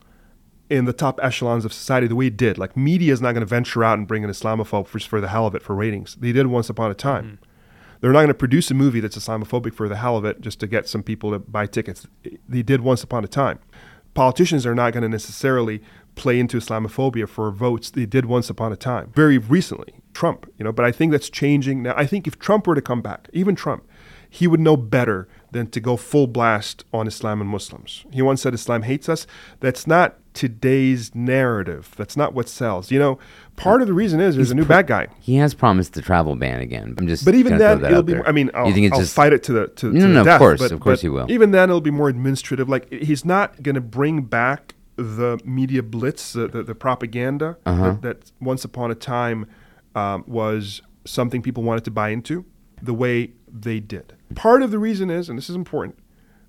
in 0.69 0.85
the 0.85 0.93
top 0.93 1.19
echelons 1.21 1.65
of 1.65 1.73
society 1.73 2.07
the 2.07 2.15
way 2.15 2.27
it 2.27 2.37
did. 2.37 2.57
Like 2.57 2.77
media 2.77 3.11
is 3.11 3.21
not 3.21 3.31
going 3.33 3.41
to 3.41 3.45
venture 3.47 3.83
out 3.83 3.97
and 3.97 4.07
bring 4.07 4.23
an 4.23 4.29
Islamophobe 4.29 4.87
for, 4.87 4.99
for 4.99 5.19
the 5.19 5.27
hell 5.27 5.45
of 5.47 5.55
it 5.55 5.61
for 5.63 5.75
ratings. 5.75 6.15
They 6.15 6.31
did 6.31 6.47
once 6.47 6.69
upon 6.69 6.91
a 6.91 6.93
time. 6.93 7.39
They're 8.01 8.11
not 8.11 8.19
going 8.19 8.27
to 8.29 8.33
produce 8.33 8.71
a 8.71 8.73
movie 8.73 8.99
that's 8.99 9.17
Islamophobic 9.17 9.73
for 9.73 9.89
the 9.89 9.97
hell 9.97 10.15
of 10.15 10.25
it 10.25 10.41
just 10.41 10.59
to 10.61 10.67
get 10.67 10.87
some 10.87 11.03
people 11.03 11.31
to 11.31 11.39
buy 11.39 11.65
tickets. 11.65 12.07
They 12.47 12.61
did 12.61 12.81
once 12.81 13.03
upon 13.03 13.23
a 13.23 13.27
time. 13.27 13.59
Politicians 14.13 14.65
are 14.65 14.75
not 14.75 14.93
going 14.93 15.03
to 15.03 15.09
necessarily 15.09 15.81
play 16.15 16.39
into 16.39 16.57
Islamophobia 16.57 17.27
for 17.27 17.51
votes. 17.51 17.89
They 17.89 18.05
did 18.05 18.25
once 18.25 18.49
upon 18.49 18.71
a 18.71 18.75
time. 18.75 19.11
Very 19.13 19.37
recently, 19.37 19.93
Trump, 20.13 20.51
you 20.57 20.63
know, 20.63 20.71
but 20.71 20.85
I 20.85 20.91
think 20.91 21.11
that's 21.11 21.29
changing 21.29 21.83
now. 21.83 21.93
I 21.95 22.05
think 22.05 22.27
if 22.27 22.39
Trump 22.39 22.67
were 22.67 22.75
to 22.75 22.81
come 22.81 23.01
back, 23.01 23.29
even 23.33 23.55
Trump, 23.55 23.87
he 24.29 24.47
would 24.47 24.59
know 24.59 24.77
better 24.77 25.27
than 25.51 25.69
to 25.71 25.79
go 25.79 25.97
full 25.97 26.27
blast 26.27 26.85
on 26.93 27.07
Islam 27.07 27.41
and 27.41 27.49
Muslims. 27.49 28.05
He 28.11 28.21
once 28.21 28.41
said 28.41 28.53
Islam 28.53 28.83
hates 28.83 29.09
us. 29.09 29.25
That's 29.59 29.87
not 29.87 30.18
today's 30.33 31.13
narrative. 31.15 31.93
That's 31.97 32.15
not 32.17 32.33
what 32.33 32.47
sells. 32.49 32.91
You 32.91 32.99
know, 32.99 33.19
part 33.55 33.81
of 33.81 33.87
the 33.87 33.93
reason 33.93 34.19
is 34.19 34.35
there's 34.35 34.51
a 34.51 34.55
new 34.55 34.65
bad 34.65 34.87
guy. 34.87 35.07
He 35.19 35.35
has 35.35 35.53
promised 35.53 35.93
the 35.93 36.01
travel 36.01 36.35
ban 36.35 36.59
again. 36.61 36.95
I'm 36.97 37.07
just. 37.07 37.25
But 37.25 37.35
even 37.35 37.57
then, 37.57 37.81
that 37.81 37.91
it'll 37.91 38.03
be. 38.03 38.13
there. 38.13 38.27
I 38.27 38.31
mean, 38.31 38.51
I'll, 38.53 38.67
you 38.67 38.73
think 38.73 38.85
it's 38.87 38.93
I'll 38.93 38.99
just 39.01 39.13
fight 39.13 39.33
it 39.33 39.43
to 39.43 39.53
the 39.53 39.67
to, 39.67 39.91
No, 39.91 39.99
to 40.01 40.07
no, 40.07 40.13
the 40.13 40.19
of 40.21 40.25
death, 40.25 40.39
course, 40.39 40.59
but- 40.61 40.71
of 40.71 40.79
course 40.79 41.01
he 41.01 41.09
will. 41.09 41.29
Even 41.31 41.51
then, 41.51 41.69
it'll 41.69 41.81
be 41.81 41.91
more 41.91 42.09
administrative. 42.09 42.69
Like 42.69 42.91
he's 42.91 43.25
not 43.25 43.61
going 43.63 43.75
to 43.75 43.81
bring 43.81 44.21
back 44.23 44.75
the 44.95 45.39
media 45.45 45.81
blitz, 45.83 46.33
the 46.33 46.47
the, 46.47 46.63
the 46.63 46.75
propaganda 46.75 47.57
Uh-huh. 47.65 47.91
that, 47.91 48.01
that 48.01 48.31
once 48.41 48.65
upon 48.65 48.91
a 48.91 48.95
time 48.95 49.45
um, 49.95 50.23
was 50.27 50.81
something 51.05 51.41
people 51.41 51.63
wanted 51.63 51.83
to 51.85 51.91
buy 51.91 52.09
into, 52.09 52.45
the 52.81 52.93
way 52.93 53.31
they 53.51 53.79
did. 53.79 54.13
Part 54.35 54.61
of 54.61 54.71
the 54.71 54.77
reason 54.77 55.09
is, 55.09 55.27
and 55.29 55.37
this 55.37 55.49
is 55.49 55.55
important, 55.55 55.97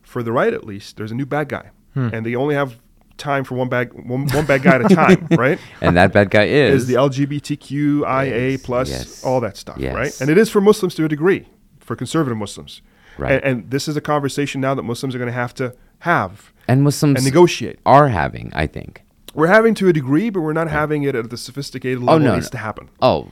for 0.02 0.22
the 0.22 0.32
right 0.32 0.52
at 0.52 0.64
least, 0.66 0.96
there's 0.96 1.10
a 1.12 1.14
new 1.14 1.24
bad 1.26 1.48
guy, 1.48 1.70
Hmm. 1.94 2.08
and 2.12 2.26
they 2.26 2.34
only 2.34 2.54
have 2.54 2.78
time 3.20 3.44
for 3.44 3.54
one 3.54 3.68
bad 3.68 3.92
one, 3.92 4.26
one 4.28 4.46
bad 4.46 4.62
guy 4.62 4.74
at 4.76 4.90
a 4.90 4.94
time, 4.94 5.28
right? 5.38 5.58
and 5.80 5.96
that 5.96 6.12
bad 6.12 6.30
guy 6.30 6.44
is, 6.44 6.82
is 6.82 6.86
the 6.88 6.94
LGBTQIA 6.94 8.52
Yes, 8.52 8.62
plus 8.62 8.90
yes, 8.90 9.24
all 9.24 9.40
that 9.40 9.56
stuff, 9.56 9.78
yes. 9.78 9.94
right? 9.94 10.20
And 10.20 10.30
it 10.30 10.38
is 10.38 10.50
for 10.50 10.60
Muslims 10.60 10.94
to 10.96 11.04
a 11.04 11.08
degree, 11.08 11.46
for 11.78 11.94
conservative 11.96 12.36
Muslims, 12.38 12.82
Right. 13.18 13.32
And, 13.32 13.44
and 13.44 13.70
this 13.70 13.86
is 13.88 13.96
a 13.96 14.00
conversation 14.00 14.60
now 14.62 14.74
that 14.74 14.82
Muslims 14.82 15.14
are 15.14 15.18
going 15.18 15.28
to 15.28 15.32
have 15.32 15.52
to 15.54 15.74
have 16.00 16.52
and 16.66 16.82
Muslims 16.82 17.16
and 17.18 17.24
negotiate. 17.24 17.78
are 17.84 18.08
having. 18.08 18.50
I 18.54 18.66
think. 18.66 19.02
We're 19.34 19.48
having 19.48 19.74
to 19.74 19.88
a 19.88 19.92
degree, 19.92 20.30
but 20.30 20.40
we're 20.40 20.54
not 20.54 20.68
having 20.68 21.02
it 21.04 21.14
at 21.14 21.28
the 21.30 21.36
sophisticated 21.36 21.98
oh, 21.98 22.06
level 22.06 22.14
Oh, 22.14 22.18
no, 22.18 22.32
it 22.32 22.36
needs 22.36 22.46
no. 22.46 22.50
to 22.52 22.58
happen. 22.58 22.88
Oh, 23.02 23.28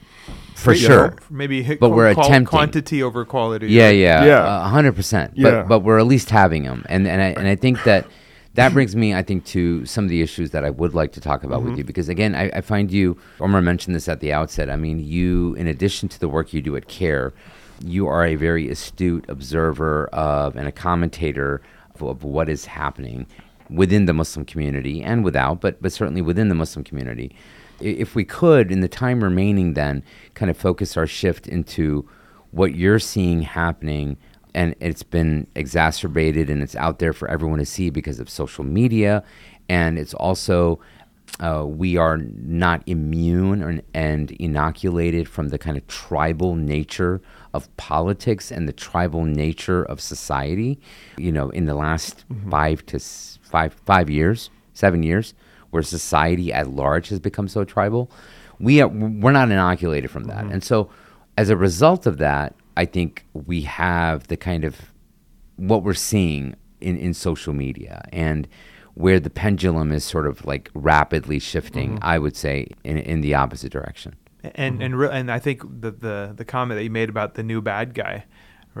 for 0.55 0.71
You 0.73 0.79
sure. 0.79 1.07
know? 1.09 1.15
Maybe 1.29 1.61
hit 1.63 1.79
But 1.79 1.89
we're 1.89 2.13
qual- 2.13 2.27
attempting. 2.27 2.45
quantity 2.47 3.01
over 3.03 3.25
quality. 3.25 3.67
Yeah, 3.67 3.89
yeah, 3.89 4.23
Yeah. 4.25 4.65
a 4.65 4.69
hundred 4.69 4.95
percent. 4.95 5.33
Yeah. 5.35 5.43
But 5.63 5.67
but 5.67 5.79
we're 5.79 5.97
at 5.99 6.05
least 6.05 6.29
having 6.29 6.63
them, 6.63 6.85
and 6.87 7.07
and 7.07 7.21
I 7.21 7.27
and 7.29 7.47
I 7.47 7.55
think 7.55 7.83
that 7.85 8.05
that 8.59 8.73
brings 8.73 8.93
me, 8.93 9.13
I 9.13 9.23
think, 9.23 9.45
to 9.45 9.85
some 9.85 10.03
of 10.03 10.09
the 10.09 10.21
issues 10.21 10.51
that 10.51 10.65
I 10.65 10.69
would 10.69 10.93
like 10.93 11.13
to 11.13 11.21
talk 11.21 11.45
about 11.45 11.61
with 11.61 11.71
mm-hmm. 11.71 11.77
you 11.77 11.83
because 11.85 12.09
again, 12.09 12.35
I, 12.35 12.49
I 12.53 12.61
find 12.61 12.91
you. 12.91 13.17
Omar 13.39 13.61
mentioned 13.61 13.95
this 13.95 14.09
at 14.09 14.19
the 14.19 14.33
outset. 14.33 14.69
I 14.69 14.75
mean, 14.75 14.99
you, 14.99 15.55
in 15.55 15.65
addition 15.65 16.09
to 16.09 16.19
the 16.19 16.27
work 16.27 16.51
you 16.51 16.61
do 16.61 16.75
at 16.75 16.89
CAIR, 16.89 17.33
you 17.81 18.05
are 18.07 18.25
a 18.25 18.35
very 18.35 18.69
astute 18.69 19.23
observer 19.29 20.07
of 20.07 20.57
and 20.57 20.67
a 20.67 20.73
commentator 20.73 21.61
of, 21.95 22.01
of 22.01 22.23
what 22.25 22.49
is 22.49 22.65
happening 22.65 23.27
within 23.69 24.07
the 24.07 24.13
Muslim 24.13 24.45
community 24.45 25.01
and 25.01 25.23
without, 25.23 25.61
but 25.61 25.81
but 25.81 25.93
certainly 25.93 26.21
within 26.21 26.49
the 26.49 26.55
Muslim 26.55 26.83
community. 26.83 27.33
If 27.79 28.13
we 28.13 28.25
could, 28.25 28.73
in 28.73 28.81
the 28.81 28.89
time 28.89 29.23
remaining, 29.23 29.73
then 29.73 30.03
kind 30.33 30.51
of 30.51 30.57
focus 30.57 30.97
our 30.97 31.07
shift 31.07 31.47
into 31.47 32.09
what 32.51 32.75
you're 32.75 32.99
seeing 32.99 33.43
happening 33.43 34.17
and 34.53 34.75
it's 34.79 35.03
been 35.03 35.47
exacerbated 35.55 36.49
and 36.49 36.61
it's 36.61 36.75
out 36.75 36.99
there 36.99 37.13
for 37.13 37.27
everyone 37.29 37.59
to 37.59 37.65
see 37.65 37.89
because 37.89 38.19
of 38.19 38.29
social 38.29 38.63
media. 38.63 39.23
And 39.67 39.99
it's 39.99 40.13
also 40.13 40.79
uh, 41.39 41.63
we 41.65 41.95
are 41.97 42.17
not 42.17 42.81
immune 42.87 43.61
or, 43.63 43.79
and 43.93 44.31
inoculated 44.31 45.27
from 45.29 45.49
the 45.49 45.57
kind 45.57 45.77
of 45.77 45.85
tribal 45.87 46.55
nature 46.55 47.21
of 47.53 47.75
politics 47.77 48.51
and 48.51 48.67
the 48.67 48.73
tribal 48.73 49.23
nature 49.25 49.83
of 49.83 50.01
society. 50.01 50.79
You 51.17 51.31
know, 51.31 51.49
in 51.49 51.65
the 51.65 51.75
last 51.75 52.25
five 52.49 52.85
to 52.87 52.95
s- 52.95 53.39
five 53.41 53.73
five 53.85 54.09
years, 54.09 54.49
seven 54.73 55.03
years, 55.03 55.33
where 55.69 55.83
society 55.83 56.51
at 56.51 56.69
large 56.69 57.09
has 57.09 57.19
become 57.19 57.47
so 57.47 57.63
tribal, 57.63 58.11
we 58.59 58.81
are 58.81 58.87
we're 58.87 59.31
not 59.31 59.51
inoculated 59.51 60.09
from 60.11 60.25
that, 60.25 60.45
and 60.45 60.63
so 60.63 60.89
as 61.37 61.49
a 61.49 61.55
result 61.55 62.05
of 62.05 62.17
that, 62.17 62.55
I 62.81 62.85
think 62.95 63.11
we 63.33 63.59
have 63.83 64.17
the 64.27 64.37
kind 64.49 64.63
of 64.69 64.73
what 65.69 65.79
we're 65.85 66.01
seeing 66.11 66.55
in, 66.87 66.95
in 67.05 67.13
social 67.13 67.53
media 67.53 67.95
and 68.25 68.47
where 69.03 69.19
the 69.19 69.29
pendulum 69.29 69.91
is 69.97 70.03
sort 70.03 70.27
of 70.31 70.35
like 70.51 70.65
rapidly 70.73 71.39
shifting, 71.39 71.89
Mm-hmm. 71.95 72.13
I 72.13 72.17
would 72.23 72.35
say, 72.35 72.55
in, 72.89 72.97
in 72.97 73.21
the 73.25 73.33
opposite 73.43 73.71
direction. 73.79 74.11
and 74.65 74.81
and 74.83 74.93
re- 75.01 75.13
and 75.19 75.27
I 75.37 75.39
think 75.45 75.57
the, 75.83 75.91
the 76.05 76.17
the 76.39 76.45
comment 76.53 76.75
that 76.77 76.85
you 76.87 76.93
made 77.01 77.09
about 77.15 77.29
the 77.39 77.43
new 77.51 77.61
bad 77.71 77.87
guy, 78.03 78.15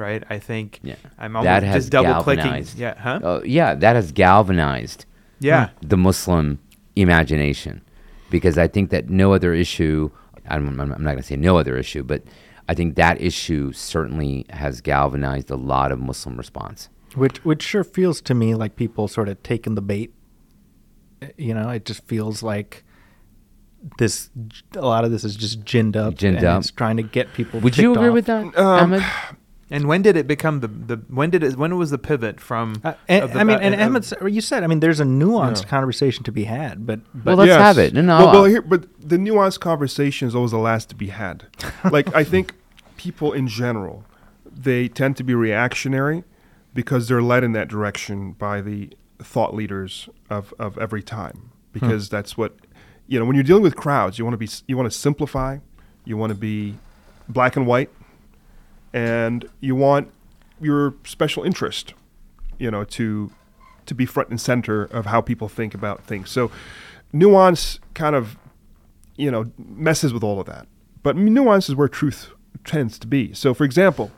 right? 0.05 0.23
I 0.35 0.39
think 0.49 0.67
Yeah. 0.91 0.95
I'm 1.23 1.35
almost 1.35 1.47
that 1.51 1.63
has 1.63 1.83
just 1.83 1.91
double 1.91 2.23
clicking. 2.23 2.43
galvanized. 2.45 2.77
Yeah, 2.85 2.95
huh? 3.05 3.19
Uh, 3.29 3.41
yeah, 3.57 3.69
that 3.83 3.95
has 3.99 4.07
galvanized 4.25 5.05
yeah, 5.41 5.69
the 5.93 5.97
Muslim 5.97 6.59
imagination 6.95 7.81
because 8.29 8.57
I 8.57 8.67
think 8.67 8.89
that 8.91 9.09
no 9.09 9.27
other 9.37 9.53
issue, 9.53 10.09
I'm, 10.53 10.67
I'm 10.67 10.79
I'm 10.79 11.03
not 11.05 11.11
going 11.15 11.17
to 11.27 11.29
say 11.33 11.37
no 11.49 11.57
other 11.61 11.75
issue, 11.83 12.03
but 12.03 12.21
I 12.69 12.73
think 12.75 12.95
that 12.95 13.19
issue 13.19 13.71
certainly 13.73 14.45
has 14.51 14.79
galvanized 14.81 15.49
a 15.49 15.55
lot 15.55 15.91
of 15.91 15.99
Muslim 15.99 16.37
response. 16.37 16.89
Which 17.15 17.43
which 17.43 17.63
sure 17.63 17.83
feels 17.83 18.21
to 18.21 18.33
me 18.35 18.53
like 18.53 18.75
people 18.75 19.07
sort 19.07 19.27
of 19.29 19.41
taking 19.43 19.73
the 19.75 19.81
bait. 19.81 20.13
Uh, 21.21 21.27
You 21.37 21.53
know, 21.55 21.69
it 21.69 21.83
just 21.89 22.03
feels 22.07 22.43
like 22.43 22.83
this. 23.97 24.29
A 24.75 24.81
lot 24.85 25.03
of 25.05 25.11
this 25.11 25.23
is 25.23 25.35
just 25.35 25.63
ginned 25.65 25.95
up. 25.95 26.15
Ginned 26.15 26.37
and 26.37 26.45
up. 26.45 26.59
It's 26.61 26.71
trying 26.71 26.97
to 26.97 27.03
get 27.03 27.33
people. 27.33 27.59
Would 27.61 27.77
you 27.77 27.93
agree 27.93 28.09
off. 28.09 28.13
with 28.13 28.25
that, 28.27 28.57
Um, 28.57 29.01
And 29.71 29.87
when 29.87 30.01
did 30.01 30.15
it 30.17 30.25
become 30.27 30.61
the 30.61 30.67
the 30.67 30.97
when 31.09 31.29
did 31.29 31.43
it 31.43 31.55
when 31.55 31.77
was 31.77 31.89
the 31.91 31.99
pivot 31.99 32.39
from? 32.39 32.81
Uh, 32.83 32.93
and, 33.07 33.29
the 33.31 33.39
I 33.39 33.43
mean, 33.43 33.57
ba- 33.57 33.63
and 33.63 33.73
of- 33.75 33.81
Ahmed, 33.81 34.03
s- 34.03 34.13
you 34.35 34.41
said, 34.41 34.63
I 34.63 34.67
mean, 34.67 34.79
there's 34.79 34.99
a 34.99 35.03
nuanced 35.05 35.63
Yeah. 35.63 35.69
conversation 35.69 36.23
to 36.23 36.31
be 36.31 36.45
had, 36.45 36.85
but 36.87 36.99
but 37.13 37.37
Well, 37.37 37.45
let's 37.45 37.61
have 37.67 37.77
it. 37.77 37.93
No, 37.93 38.01
no, 38.01 38.17
Well, 38.17 38.31
well, 38.33 38.45
here, 38.45 38.63
but 38.63 38.81
the 38.99 39.17
nuanced 39.17 39.59
conversation 39.59 40.27
is 40.27 40.33
always 40.35 40.51
the 40.51 40.57
last 40.71 40.89
to 40.89 40.95
be 40.95 41.07
had. 41.07 41.45
like 41.91 42.07
I 42.15 42.23
think 42.23 42.55
people 42.99 43.31
in 43.31 43.47
general, 43.47 44.03
they 44.45 44.89
tend 44.89 45.15
to 45.15 45.23
be 45.23 45.33
reactionary 45.33 46.25
because 46.73 47.07
they're 47.07 47.21
led 47.21 47.45
in 47.45 47.53
that 47.53 47.69
direction 47.69 48.33
by 48.33 48.59
the 48.59 48.89
thought 49.19 49.55
leaders 49.55 50.09
of, 50.29 50.53
of 50.59 50.77
every 50.77 51.01
time. 51.01 51.35
Hmm. 51.35 51.49
Because 51.71 52.09
that's 52.09 52.37
what 52.37 52.57
you 53.07 53.17
know. 53.17 53.25
When 53.25 53.35
you're 53.35 53.43
dealing 53.43 53.63
with 53.63 53.77
crowds, 53.77 54.19
you 54.19 54.25
want 54.25 54.33
to 54.33 54.37
be 54.37 54.49
you 54.67 54.75
want 54.75 54.91
to 54.91 54.97
simplify, 54.97 55.59
you 56.03 56.17
want 56.17 56.31
to 56.31 56.37
be 56.37 56.77
black 57.29 57.55
and 57.55 57.65
white, 57.65 57.89
and 58.91 59.47
you 59.61 59.75
want 59.75 60.11
your 60.59 60.95
special 61.05 61.43
interest, 61.43 61.93
you 62.57 62.69
know, 62.69 62.83
to 62.83 63.31
to 63.85 63.95
be 63.95 64.05
front 64.05 64.29
and 64.29 64.41
center 64.41 64.83
of 64.85 65.05
how 65.05 65.21
people 65.21 65.47
think 65.47 65.73
about 65.73 66.03
things. 66.03 66.29
So 66.31 66.51
nuance 67.13 67.79
kind 67.93 68.15
of 68.15 68.37
you 69.15 69.31
know 69.31 69.51
messes 69.57 70.11
with 70.11 70.23
all 70.23 70.41
of 70.41 70.47
that. 70.47 70.67
But 71.01 71.15
nuance 71.15 71.69
is 71.69 71.75
where 71.75 71.87
truth 71.87 72.31
tends 72.65 72.99
to 72.99 73.07
be. 73.07 73.33
So 73.33 73.53
for 73.53 73.63
example, 73.63 74.11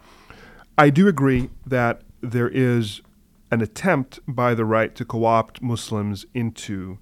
I 0.78 0.90
do 0.90 1.08
agree 1.08 1.50
that 1.66 2.02
there 2.22 2.50
is 2.50 3.02
an 3.52 3.62
attempt 3.62 4.20
by 4.28 4.54
the 4.54 4.66
right 4.66 4.96
to 4.96 5.06
co-opt 5.06 5.62
Muslims 5.62 6.26
into 6.34 6.98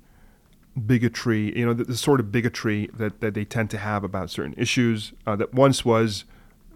bigotry, 0.85 1.57
you 1.57 1.65
know, 1.65 1.73
the, 1.73 1.83
the 1.83 1.97
sort 1.97 2.19
of 2.19 2.31
bigotry 2.31 2.89
that, 2.93 3.21
that 3.21 3.33
they 3.33 3.45
tend 3.45 3.69
to 3.69 3.77
have 3.77 4.03
about 4.03 4.29
certain 4.29 4.55
issues 4.57 5.13
uh, 5.27 5.35
that 5.35 5.53
once 5.53 5.85
was 5.85 6.25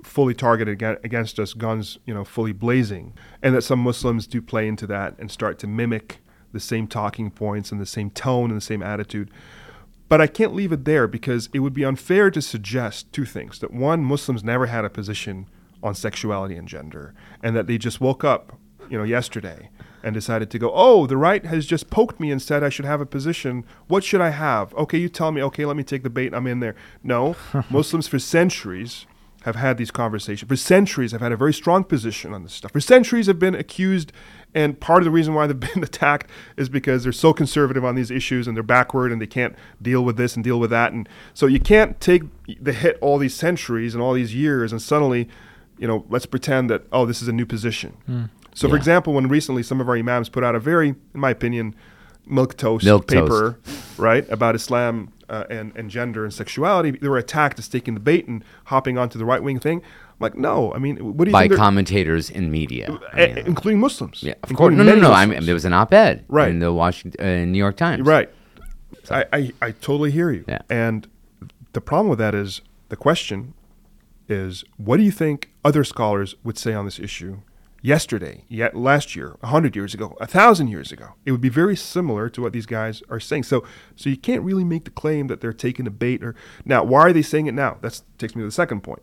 fully 0.04 0.34
targeted 0.34 0.82
against 1.04 1.40
us, 1.40 1.54
guns, 1.54 1.98
you 2.06 2.14
know, 2.14 2.24
fully 2.24 2.52
blazing, 2.52 3.14
and 3.42 3.56
that 3.56 3.62
some 3.62 3.80
Muslims 3.80 4.28
do 4.28 4.42
play 4.42 4.68
into 4.68 4.86
that 4.86 5.16
and 5.18 5.32
start 5.32 5.58
to 5.60 5.68
mimic 5.68 6.20
the 6.52 6.60
same 6.60 6.88
talking 6.88 7.32
points 7.32 7.72
and 7.72 7.80
the 7.80 7.86
same 7.86 8.10
tone 8.10 8.50
and 8.52 8.58
the 8.58 8.66
same 8.66 8.84
attitude. 8.84 9.32
But 10.14 10.22
I 10.22 10.28
can't 10.28 10.54
leave 10.54 10.72
it 10.72 10.86
there 10.86 11.08
because 11.08 11.50
it 11.56 11.62
would 11.62 11.74
be 11.74 11.84
unfair 11.84 12.30
to 12.30 12.40
suggest 12.40 13.12
two 13.12 13.26
things: 13.26 13.58
that 13.58 13.74
one, 13.74 14.04
Muslims 14.04 14.44
never 14.44 14.68
had 14.68 14.86
a 14.86 14.90
position 14.92 15.50
on 15.82 15.96
sexuality 15.96 16.56
and 16.56 16.68
gender, 16.68 17.16
and 17.42 17.56
that 17.56 17.66
they 17.66 17.80
just 17.80 18.00
woke 18.00 18.24
up, 18.24 18.56
you 18.88 18.96
know, 18.96 19.04
yesterday 19.04 19.72
and 20.04 20.14
decided 20.14 20.52
to 20.52 20.60
go, 20.60 20.72
oh, 20.72 21.08
the 21.08 21.18
right 21.18 21.44
has 21.48 21.66
just 21.66 21.90
poked 21.90 22.20
me 22.20 22.30
and 22.30 22.44
said 22.44 22.64
I 22.64 22.70
should 22.70 22.86
have 22.86 23.02
a 23.02 23.08
position. 23.08 23.66
What 23.88 24.04
should 24.04 24.22
I 24.22 24.30
have? 24.30 24.72
Okay, 24.76 25.00
you 25.00 25.10
tell 25.10 25.32
me. 25.32 25.42
Okay, 25.42 25.66
let 25.66 25.76
me 25.76 25.84
take 25.84 26.04
the 26.04 26.12
bait. 26.12 26.32
I'm 26.32 26.46
in 26.46 26.60
there. 26.60 26.76
No, 27.02 27.36
Muslims 27.72 28.08
for 28.08 28.20
centuries 28.20 29.08
have 29.46 29.56
had 29.56 29.80
these 29.80 29.90
conversations. 29.90 30.48
For 30.48 30.56
centuries, 30.56 31.12
have 31.12 31.22
had 31.22 31.32
a 31.32 31.38
very 31.38 31.54
strong 31.54 31.84
position 31.84 32.36
on 32.36 32.44
this 32.44 32.54
stuff. 32.54 32.72
For 32.72 32.80
centuries, 32.80 33.26
have 33.26 33.40
been 33.40 33.56
accused, 33.56 34.14
and 34.56 34.80
part 34.80 35.02
of 35.02 35.06
the 35.06 35.12
reason 35.12 35.34
why 35.34 35.48
they've 35.48 35.60
been 35.74 35.84
attacked 35.84 36.30
is 36.58 36.70
because 36.70 37.04
they're 37.04 37.12
so 37.12 37.34
conservative 37.34 37.84
on 37.84 37.96
these 37.96 38.12
issues 38.12 38.48
and 38.48 38.56
they're 38.56 38.64
backward 38.64 39.12
and 39.12 39.22
they 39.22 39.28
can't 39.28 39.56
deal 39.82 40.04
with 40.04 40.18
this 40.18 40.36
and 40.36 40.44
deal 40.44 40.60
with 40.60 40.70
that. 40.70 40.94
And 40.94 41.08
so 41.34 41.46
you 41.48 41.60
can't 41.60 42.00
take 42.00 42.24
the 42.62 42.74
hit 42.74 42.98
all 43.02 43.18
these 43.18 43.34
centuries 43.34 43.94
and 43.94 44.04
all 44.04 44.14
these 44.14 44.36
years 44.36 44.72
and 44.72 44.82
suddenly, 44.82 45.30
you 45.78 45.88
know, 45.88 46.06
let's 46.10 46.26
pretend 46.26 46.70
that 46.70 46.84
oh, 46.92 47.06
this 47.06 47.22
is 47.22 47.28
a 47.28 47.34
new 47.34 47.46
position. 47.46 47.98
So, 48.56 48.70
for 48.70 48.76
example, 48.76 49.14
when 49.14 49.28
recently 49.28 49.64
some 49.64 49.82
of 49.82 49.90
our 49.90 49.98
imams 49.98 50.30
put 50.30 50.44
out 50.44 50.54
a 50.54 50.60
very, 50.60 50.90
in 50.90 51.20
my 51.20 51.32
opinion, 51.32 51.76
milk 52.26 52.56
toast 52.56 52.86
Milk 52.86 53.08
paper, 53.08 53.58
right, 53.98 54.30
about 54.30 54.56
Islam 54.56 55.12
uh, 55.28 55.46
and 55.50 55.76
and 55.76 55.90
gender 55.90 56.24
and 56.24 56.34
sexuality, 56.34 56.92
they 56.92 57.08
were 57.08 57.18
attacked 57.18 57.58
as 57.60 57.68
taking 57.68 57.96
the 57.96 58.00
bait 58.00 58.28
and 58.28 58.44
hopping 58.66 58.98
onto 58.98 59.18
the 59.18 59.26
right 59.26 59.42
wing 59.42 59.60
thing. 59.60 59.82
Like, 60.24 60.36
no, 60.36 60.74
I 60.74 60.80
mean, 60.80 60.98
what 61.18 61.26
do 61.26 61.30
you 61.30 61.34
By 61.34 61.48
commentators 61.50 62.30
in 62.30 62.50
media. 62.50 62.98
I 63.14 63.22
a- 63.22 63.36
mean, 63.36 63.46
including 63.46 63.80
Muslims. 63.80 64.24
yeah, 64.24 64.34
of 64.44 64.54
course. 64.56 64.74
No, 64.74 64.84
no, 64.84 64.96
no. 64.96 65.12
I 65.12 65.26
mean, 65.26 65.46
there 65.46 65.54
was 65.54 65.66
an 65.66 65.74
op-ed 65.74 66.26
Right. 66.30 66.50
in 66.50 66.60
the 66.60 66.72
Washington, 66.74 67.20
uh, 67.26 67.46
New 67.46 67.58
York 67.60 67.76
Times. 67.78 68.02
Right. 68.08 68.30
I, 69.12 69.26
I, 69.34 69.52
I 69.62 69.72
totally 69.72 70.12
hear 70.12 70.32
you. 70.32 70.46
Yeah. 70.48 70.62
And 70.70 71.08
the 71.74 71.82
problem 71.82 72.08
with 72.10 72.20
that 72.20 72.34
is 72.34 72.62
the 72.90 72.96
question 72.96 73.54
is 74.30 74.64
what 74.78 74.96
do 74.98 75.04
you 75.04 75.12
think 75.12 75.52
other 75.66 75.84
scholars 75.84 76.36
would 76.46 76.58
say 76.58 76.74
on 76.74 76.86
this 76.86 77.00
issue 77.00 77.42
yesterday, 77.82 78.46
yet 78.48 78.76
last 78.78 79.14
year, 79.16 79.36
a 79.44 79.48
hundred 79.48 79.76
years 79.76 79.94
ago, 79.94 80.16
a 80.22 80.26
thousand 80.28 80.70
years 80.70 80.92
ago? 80.94 81.08
It 81.26 81.32
would 81.34 81.42
be 81.42 81.50
very 81.50 81.76
similar 81.76 82.30
to 82.30 82.42
what 82.42 82.54
these 82.54 82.66
guys 82.66 83.04
are 83.10 83.20
saying. 83.20 83.44
So 83.44 83.64
so 83.98 84.10
you 84.10 84.16
can't 84.18 84.42
really 84.44 84.64
make 84.64 84.86
the 84.86 84.92
claim 84.92 85.28
that 85.28 85.42
they're 85.42 85.52
taking 85.68 85.86
a 85.86 85.92
bait 85.92 86.24
or 86.24 86.34
now 86.64 86.84
why 86.86 87.02
are 87.02 87.14
they 87.14 87.22
saying 87.24 87.48
it 87.48 87.54
now? 87.54 87.78
That 87.82 88.02
takes 88.18 88.36
me 88.36 88.42
to 88.44 88.46
the 88.48 88.52
second 88.52 88.82
point. 88.82 89.02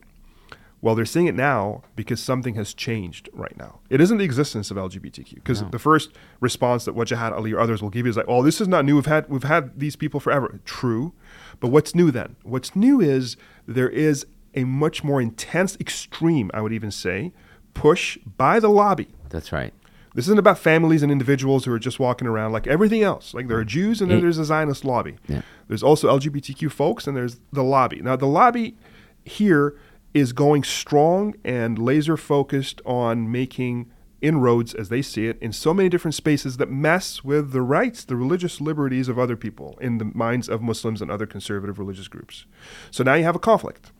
Well, 0.83 0.95
they're 0.95 1.05
seeing 1.05 1.27
it 1.27 1.35
now 1.35 1.83
because 1.95 2.21
something 2.21 2.55
has 2.55 2.73
changed 2.73 3.29
right 3.33 3.57
now. 3.57 3.81
It 3.91 4.01
isn't 4.01 4.17
the 4.17 4.25
existence 4.25 4.71
of 4.71 4.79
LGBTQ. 4.79 5.35
Because 5.35 5.63
the 5.63 5.79
first 5.79 6.11
response 6.41 6.87
that 6.87 6.97
Wajahat 6.97 7.33
Ali 7.33 7.53
or 7.53 7.61
others 7.61 7.83
will 7.83 7.91
give 7.91 8.07
you 8.07 8.11
is 8.11 8.17
like, 8.17 8.27
"Oh, 8.29 8.43
this 8.43 8.61
is 8.61 8.69
not 8.69 8.85
new. 8.85 8.97
We've 8.97 9.07
had 9.07 9.29
we've 9.29 9.43
had 9.43 9.79
these 9.79 9.95
people 9.95 10.21
forever." 10.21 10.61
True, 10.65 11.13
but 11.61 11.69
what's 11.69 11.95
new 11.95 12.11
then? 12.11 12.37
What's 12.43 12.75
new 12.75 13.01
is 13.01 13.37
there 13.67 13.91
is 13.91 14.27
a 14.55 14.65
much 14.65 15.05
more 15.05 15.21
intense, 15.21 15.77
extreme, 15.79 16.51
I 16.55 16.61
would 16.61 16.73
even 16.73 16.91
say, 16.91 17.33
push 17.75 18.19
by 18.37 18.59
the 18.59 18.69
lobby. 18.69 19.09
That's 19.29 19.53
right. 19.53 19.73
This 20.15 20.27
isn't 20.27 20.39
about 20.39 20.59
families 20.59 21.05
and 21.05 21.13
individuals 21.13 21.65
who 21.65 21.73
are 21.73 21.79
just 21.79 22.01
walking 22.01 22.27
around 22.27 22.53
like 22.53 22.67
everything 22.67 23.03
else. 23.03 23.33
Like 23.33 23.47
there 23.47 23.59
are 23.59 23.65
mm. 23.65 23.69
Jews 23.69 24.01
and 24.01 24.11
then 24.11 24.21
there's 24.21 24.39
a 24.39 24.45
Zionist 24.45 24.85
lobby. 24.85 25.17
Yeah. 25.29 25.43
There's 25.69 25.85
also 25.85 26.09
LGBTQ 26.19 26.73
folks 26.73 27.07
and 27.07 27.17
there's 27.17 27.39
the 27.53 27.63
lobby. 27.63 28.01
Now 28.03 28.17
the 28.17 28.27
lobby 28.27 28.77
here 29.25 29.77
is 30.13 30.33
going 30.33 30.65
strong 30.65 31.35
and 31.45 31.79
laser 31.79 32.17
focused 32.17 32.81
on 32.85 33.31
making 33.31 33.91
inroads 34.21 34.75
as 34.75 34.89
they 34.89 35.01
see 35.01 35.27
it 35.27 35.39
in 35.41 35.53
so 35.53 35.73
many 35.73 35.89
different 35.89 36.15
spaces 36.15 36.59
that 36.59 36.71
mess 36.71 37.25
with 37.25 37.53
the 37.53 37.63
rights, 37.63 38.05
the 38.05 38.17
religious 38.17 38.61
liberties 38.61 39.09
of 39.09 39.19
other 39.19 39.37
people 39.37 39.79
in 39.81 39.99
the 39.99 40.05
minds 40.05 40.49
of 40.49 40.61
Muslims 40.61 41.01
and 41.01 41.11
other 41.11 41.27
conservative 41.27 41.79
religious 41.79 42.09
groups. 42.09 42.45
So 42.91 43.03
now 43.03 43.15
you 43.15 43.25
have 43.25 43.37
a 43.37 43.41
conflict. 43.41 43.93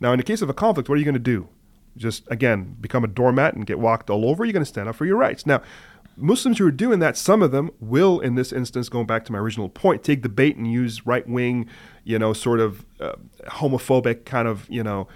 Now, 0.00 0.12
in 0.12 0.18
the 0.18 0.24
case 0.24 0.42
of 0.42 0.48
a 0.48 0.54
conflict, 0.54 0.88
what 0.88 0.94
are 0.94 0.98
you 0.98 1.04
going 1.04 1.14
to 1.14 1.18
do? 1.18 1.48
Just 1.96 2.24
again, 2.30 2.76
become 2.80 3.04
a 3.04 3.08
doormat 3.08 3.54
and 3.54 3.66
get 3.66 3.78
walked 3.78 4.10
all 4.10 4.28
over? 4.28 4.44
You're 4.44 4.52
going 4.52 4.64
to 4.64 4.68
stand 4.68 4.88
up 4.88 4.96
for 4.96 5.06
your 5.06 5.16
rights. 5.16 5.46
Now, 5.46 5.62
Muslims 6.16 6.58
who 6.58 6.66
are 6.66 6.72
doing 6.72 6.98
that, 7.00 7.16
some 7.16 7.42
of 7.42 7.52
them 7.52 7.70
will, 7.78 8.20
in 8.20 8.36
this 8.36 8.52
instance, 8.52 8.88
going 8.88 9.06
back 9.06 9.24
to 9.26 9.32
my 9.32 9.38
original 9.38 9.68
point, 9.68 10.02
take 10.02 10.22
the 10.22 10.30
bait 10.30 10.56
and 10.56 10.70
use 10.70 11.06
right 11.06 11.28
wing, 11.28 11.68
you 12.04 12.18
know, 12.18 12.32
sort 12.32 12.60
of 12.60 12.86
uh, 13.00 13.12
homophobic 13.48 14.24
kind 14.24 14.48
of, 14.48 14.66
you 14.70 14.82
know, 14.82 15.08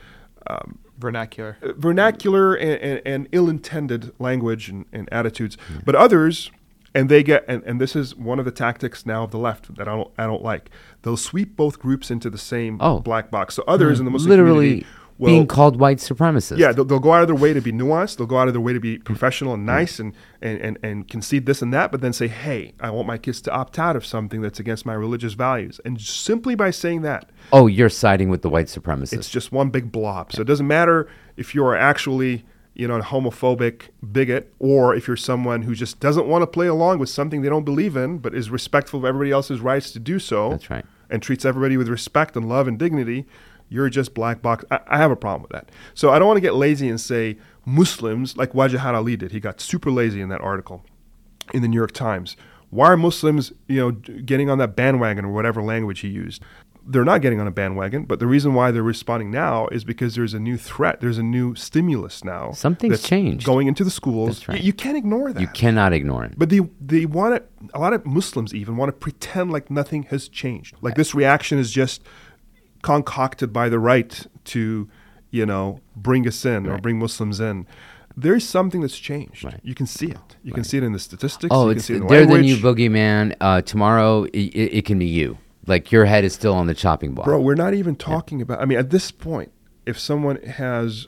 um, 0.46 0.78
vernacular. 0.98 1.56
Uh, 1.62 1.72
vernacular 1.76 2.54
and, 2.54 2.80
and, 2.80 3.02
and 3.04 3.28
ill-intended 3.32 4.12
language 4.18 4.68
and, 4.68 4.84
and 4.92 5.08
attitudes. 5.12 5.56
Mm-hmm. 5.56 5.80
But 5.84 5.94
others, 5.94 6.50
and 6.94 7.08
they 7.08 7.22
get, 7.22 7.44
and, 7.48 7.62
and 7.64 7.80
this 7.80 7.94
is 7.94 8.14
one 8.16 8.38
of 8.38 8.44
the 8.44 8.50
tactics 8.50 9.06
now 9.06 9.24
of 9.24 9.30
the 9.30 9.38
left 9.38 9.74
that 9.76 9.88
I 9.88 9.94
don't, 9.94 10.10
I 10.18 10.24
don't 10.26 10.42
like. 10.42 10.70
They'll 11.02 11.16
sweep 11.16 11.56
both 11.56 11.78
groups 11.78 12.10
into 12.10 12.30
the 12.30 12.38
same 12.38 12.78
Oh. 12.80 13.00
black 13.00 13.30
box. 13.30 13.54
So 13.54 13.64
others 13.66 13.94
mm-hmm. 13.94 14.00
in 14.00 14.04
the 14.06 14.10
Muslim 14.10 14.30
Literally- 14.30 14.68
community 14.68 14.86
Well, 15.20 15.30
being 15.32 15.46
called 15.46 15.78
white 15.78 15.98
supremacist. 15.98 16.56
Yeah, 16.58 16.72
they'll, 16.72 16.84
they'll 16.84 16.98
go 16.98 17.12
out 17.12 17.20
of 17.22 17.28
their 17.28 17.36
way 17.36 17.52
to 17.52 17.60
be 17.60 17.72
nuanced. 17.72 18.16
They'll 18.16 18.26
go 18.26 18.38
out 18.38 18.48
of 18.48 18.54
their 18.54 18.60
way 18.60 18.72
to 18.72 18.80
be 18.80 18.98
professional 18.98 19.52
and 19.54 19.66
nice 19.66 19.98
and, 19.98 20.14
and, 20.40 20.58
and, 20.60 20.78
and 20.82 21.08
concede 21.08 21.44
this 21.46 21.60
and 21.62 21.72
that, 21.74 21.92
but 21.92 22.00
then 22.00 22.12
say, 22.12 22.26
hey, 22.26 22.72
I 22.80 22.90
want 22.90 23.06
my 23.06 23.18
kids 23.18 23.40
to 23.42 23.52
opt 23.52 23.78
out 23.78 23.96
of 23.96 24.06
something 24.06 24.40
that's 24.40 24.58
against 24.58 24.86
my 24.86 24.94
religious 24.94 25.34
values. 25.34 25.78
And 25.84 26.00
simply 26.00 26.54
by 26.54 26.70
saying 26.70 27.02
that, 27.02 27.28
Oh, 27.52 27.66
you're 27.66 27.90
siding 27.90 28.30
with 28.30 28.42
the 28.42 28.48
white 28.48 28.66
supremacists. 28.66 29.12
it's 29.12 29.28
just 29.28 29.52
one 29.52 29.68
big 29.70 29.92
blob. 29.92 30.32
So 30.32 30.40
it 30.40 30.46
doesn't 30.46 30.66
matter 30.66 31.06
if 31.36 31.54
you're 31.54 31.76
actually, 31.76 32.44
you 32.74 32.88
know, 32.88 32.96
a 32.96 33.02
homophobic 33.02 33.88
bigot 34.12 34.52
or 34.58 34.94
if 34.94 35.06
you're 35.06 35.16
someone 35.16 35.62
who 35.62 35.74
just 35.74 36.00
doesn't 36.00 36.26
want 36.28 36.42
to 36.42 36.46
play 36.46 36.66
along 36.66 36.98
with 36.98 37.08
something 37.10 37.42
they 37.42 37.48
don't 37.50 37.64
believe 37.64 37.96
in, 37.96 38.18
but 38.18 38.34
is 38.34 38.48
respectful 38.50 39.00
of 39.00 39.04
everybody 39.04 39.30
else's 39.32 39.60
rights 39.60 39.90
to 39.92 39.98
do 39.98 40.18
so. 40.18 40.50
That's 40.50 40.70
right. 40.70 40.84
And 41.10 41.20
treats 41.22 41.44
everybody 41.44 41.76
with 41.76 41.88
respect 41.88 42.36
and 42.36 42.48
love 42.48 42.68
and 42.68 42.78
dignity. 42.78 43.26
You're 43.70 43.88
just 43.88 44.12
black 44.12 44.42
box. 44.42 44.64
I, 44.70 44.80
I 44.86 44.98
have 44.98 45.10
a 45.10 45.16
problem 45.16 45.42
with 45.42 45.52
that. 45.52 45.70
So 45.94 46.10
I 46.10 46.18
don't 46.18 46.28
want 46.28 46.36
to 46.36 46.42
get 46.42 46.54
lazy 46.54 46.88
and 46.88 47.00
say 47.00 47.38
Muslims 47.64 48.36
like 48.36 48.52
Wajahat 48.52 48.94
Ali 48.94 49.16
did. 49.16 49.32
He 49.32 49.40
got 49.40 49.60
super 49.60 49.90
lazy 49.90 50.20
in 50.20 50.28
that 50.28 50.40
article 50.42 50.84
in 51.54 51.62
the 51.62 51.68
New 51.68 51.76
York 51.76 51.92
Times. 51.92 52.36
Why 52.70 52.88
are 52.88 52.96
Muslims, 52.96 53.52
you 53.68 53.80
know, 53.80 53.90
getting 53.90 54.50
on 54.50 54.58
that 54.58 54.76
bandwagon 54.76 55.24
or 55.24 55.32
whatever 55.32 55.62
language 55.62 56.00
he 56.00 56.08
used? 56.08 56.42
They're 56.86 57.04
not 57.04 57.20
getting 57.20 57.40
on 57.40 57.46
a 57.46 57.50
bandwagon, 57.50 58.04
but 58.04 58.20
the 58.20 58.26
reason 58.26 58.54
why 58.54 58.70
they're 58.70 58.82
responding 58.82 59.30
now 59.30 59.68
is 59.68 59.84
because 59.84 60.14
there's 60.14 60.34
a 60.34 60.40
new 60.40 60.56
threat. 60.56 61.00
There's 61.00 61.18
a 61.18 61.22
new 61.22 61.54
stimulus 61.54 62.24
now. 62.24 62.52
Something's 62.52 63.02
changed. 63.02 63.44
Going 63.44 63.66
into 63.68 63.84
the 63.84 63.90
schools. 63.90 64.38
That's 64.38 64.48
right. 64.48 64.60
You 64.62 64.72
can't 64.72 64.96
ignore 64.96 65.32
that. 65.32 65.40
you 65.40 65.46
cannot 65.48 65.92
ignore 65.92 66.24
it. 66.24 66.34
But 66.36 66.48
they 66.48 66.60
they 66.80 67.06
want 67.06 67.36
to. 67.36 67.68
A 67.74 67.78
lot 67.78 67.92
of 67.92 68.06
Muslims 68.06 68.54
even 68.54 68.76
want 68.76 68.88
to 68.88 68.92
pretend 68.94 69.52
like 69.52 69.70
nothing 69.70 70.04
has 70.04 70.28
changed. 70.28 70.74
Like 70.80 70.94
this 70.94 71.14
reaction 71.14 71.58
is 71.58 71.70
just 71.70 72.02
concocted 72.82 73.52
by 73.52 73.68
the 73.68 73.78
right 73.78 74.26
to, 74.44 74.88
you 75.30 75.46
know, 75.46 75.80
bring 75.96 76.26
us 76.26 76.44
in 76.44 76.66
or 76.66 76.78
bring 76.78 76.98
Muslims 76.98 77.40
in. 77.40 77.66
There 78.16 78.34
is 78.34 78.46
something 78.46 78.80
that's 78.80 78.98
changed. 78.98 79.44
Right. 79.44 79.60
You 79.62 79.74
can 79.74 79.86
see 79.86 80.08
it. 80.08 80.36
You 80.42 80.52
can 80.52 80.64
see 80.64 80.76
it 80.76 80.82
in 80.82 80.92
the 80.92 80.98
statistics. 80.98 81.48
Oh, 81.54 81.68
you 81.68 81.70
can 81.70 81.76
it's 81.78 81.86
see 81.86 81.94
it 81.94 81.96
in 81.98 82.02
the 82.02 82.08
they're 82.08 82.26
the 82.26 82.38
new 82.38 82.56
language. 82.56 82.62
boogeyman. 82.62 83.36
Uh, 83.40 83.62
tomorrow, 83.62 84.24
it, 84.24 84.36
it, 84.36 84.78
it 84.78 84.84
can 84.84 84.98
be 84.98 85.06
you. 85.06 85.38
Like 85.66 85.92
your 85.92 86.06
head 86.06 86.24
is 86.24 86.34
still 86.34 86.54
on 86.54 86.66
the 86.66 86.74
chopping 86.74 87.14
block. 87.14 87.26
Bro, 87.26 87.40
we're 87.40 87.54
not 87.54 87.74
even 87.74 87.94
talking 87.96 88.42
about. 88.42 88.60
I 88.60 88.64
mean, 88.64 88.78
at 88.78 88.90
this 88.90 89.10
point, 89.10 89.52
if 89.86 89.98
someone 89.98 90.36
has, 90.42 91.06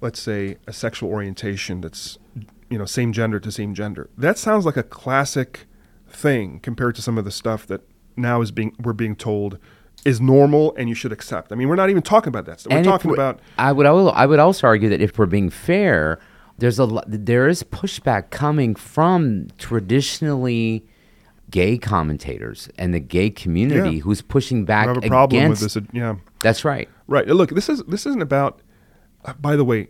let's 0.00 0.20
say, 0.20 0.56
a 0.66 0.72
sexual 0.72 1.10
orientation 1.10 1.80
that's, 1.80 2.18
you 2.70 2.78
know, 2.78 2.86
same 2.86 3.12
gender 3.12 3.38
to 3.40 3.52
same 3.52 3.74
gender, 3.74 4.08
that 4.16 4.38
sounds 4.38 4.64
like 4.64 4.76
a 4.76 4.82
classic 4.82 5.66
thing 6.08 6.60
compared 6.60 6.94
to 6.94 7.02
some 7.02 7.18
of 7.18 7.24
the 7.24 7.30
stuff 7.30 7.66
that 7.66 7.82
now 8.16 8.40
is 8.40 8.50
being 8.50 8.74
we're 8.82 8.92
being 8.92 9.14
told 9.14 9.58
is 10.04 10.20
normal 10.20 10.74
and 10.76 10.88
you 10.88 10.94
should 10.94 11.12
accept. 11.12 11.52
I 11.52 11.54
mean, 11.56 11.68
we're 11.68 11.74
not 11.76 11.90
even 11.90 12.02
talking 12.02 12.28
about 12.28 12.46
that 12.46 12.60
stuff. 12.60 12.70
We're 12.72 12.78
And 12.78 12.84
talking 12.86 13.12
about 13.12 13.40
I 13.58 13.72
would 13.72 13.86
al- 13.86 14.10
I 14.12 14.26
would 14.26 14.38
also 14.38 14.66
argue 14.66 14.88
that 14.90 15.00
if 15.00 15.18
we're 15.18 15.26
being 15.26 15.50
fair, 15.50 16.18
there's 16.58 16.78
a 16.80 16.86
there 17.06 17.48
is 17.48 17.62
pushback 17.64 18.30
coming 18.30 18.74
from 18.74 19.48
traditionally 19.58 20.84
gay 21.50 21.78
commentators 21.78 22.68
and 22.78 22.92
the 22.92 23.00
gay 23.00 23.30
community 23.30 23.96
Yeah. 23.96 24.02
who's 24.02 24.22
pushing 24.22 24.64
back 24.64 24.86
I 24.86 24.94
have 24.94 25.04
a 25.04 25.08
problem 25.08 25.42
against. 25.42 25.62
with 25.62 25.74
this. 25.74 25.82
Yeah, 25.92 26.16
That's 26.40 26.64
right. 26.64 26.88
right. 27.06 27.26
Look, 27.26 27.50
this 27.50 27.68
is 27.68 27.82
this 27.88 28.06
isn't 28.06 28.22
about. 28.22 28.60
uh, 29.24 29.32
by 29.40 29.56
the 29.56 29.64
way, 29.64 29.88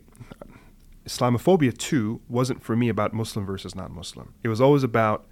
Islamophobia 1.06 1.76
too 1.76 2.20
wasn't 2.28 2.62
for 2.62 2.76
me 2.76 2.88
about 2.88 3.12
Muslim 3.14 3.46
versus 3.46 3.74
non-Muslim. 3.74 4.34
It 4.42 4.48
was 4.48 4.60
always 4.60 4.82
about 4.82 5.26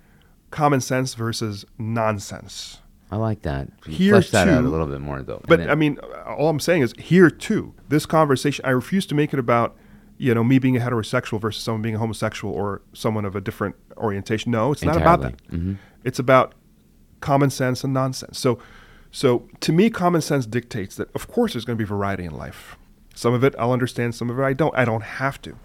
common 0.50 0.80
sense 0.80 1.14
versus 1.14 1.64
nonsense. 1.78 2.80
I 3.10 3.16
like 3.16 3.42
that. 3.42 3.68
Here 3.86 4.14
Flesh 4.14 4.30
that 4.30 4.48
out 4.48 4.64
a 4.64 4.68
little 4.68 4.86
bit 4.86 5.00
more 5.00 5.22
though. 5.22 5.40
But 5.46 5.60
then- 5.60 5.70
I 5.70 5.74
mean, 5.76 5.98
uh, 6.02 6.34
all 6.34 6.48
I'm 6.48 6.58
saying 6.60 6.82
is 6.82 6.92
here 6.98 7.30
too. 7.30 7.72
This 7.88 8.04
conversation, 8.06 8.64
I 8.64 8.70
refuse 8.70 9.06
to 9.06 9.14
make 9.14 9.32
it 9.32 9.38
about, 9.38 9.76
you 10.18 10.34
know, 10.34 10.42
me 10.42 10.58
being 10.58 10.76
a 10.76 10.80
heterosexual 10.80 11.40
versus 11.40 11.62
someone 11.62 11.82
being 11.82 11.94
a 11.94 11.98
homosexual 11.98 12.52
or 12.52 12.82
someone 12.92 13.24
of 13.24 13.36
a 13.36 13.40
different 13.40 13.76
orientation. 13.96 14.50
No, 14.50 14.72
it's 14.72 14.82
not 14.82 14.96
about 14.96 15.20
that. 15.20 15.34
Entirely. 15.52 15.74
Mhm. 15.74 15.78
It's 16.04 16.18
about 16.18 16.54
common 17.20 17.50
sense 17.50 17.84
and 17.84 17.94
nonsense. 17.94 18.38
So, 18.38 18.58
so 19.12 19.48
to 19.60 19.72
me, 19.72 19.88
common 19.88 20.20
sense 20.20 20.44
dictates 20.46 20.96
that 20.96 21.08
of 21.14 21.28
course 21.28 21.52
there's 21.54 21.64
going 21.64 21.78
to 21.78 21.82
be 21.82 21.88
variety 21.88 22.24
in 22.24 22.32
life. 22.36 22.76
Some 23.14 23.32
of 23.34 23.44
it 23.44 23.54
I'll 23.58 23.72
understand, 23.72 24.14
some 24.14 24.30
of 24.30 24.38
it 24.38 24.42
I 24.42 24.52
don't. 24.52 24.76
I 24.76 24.84
don't 24.84 25.02
have 25.02 25.40
to. 25.42 25.56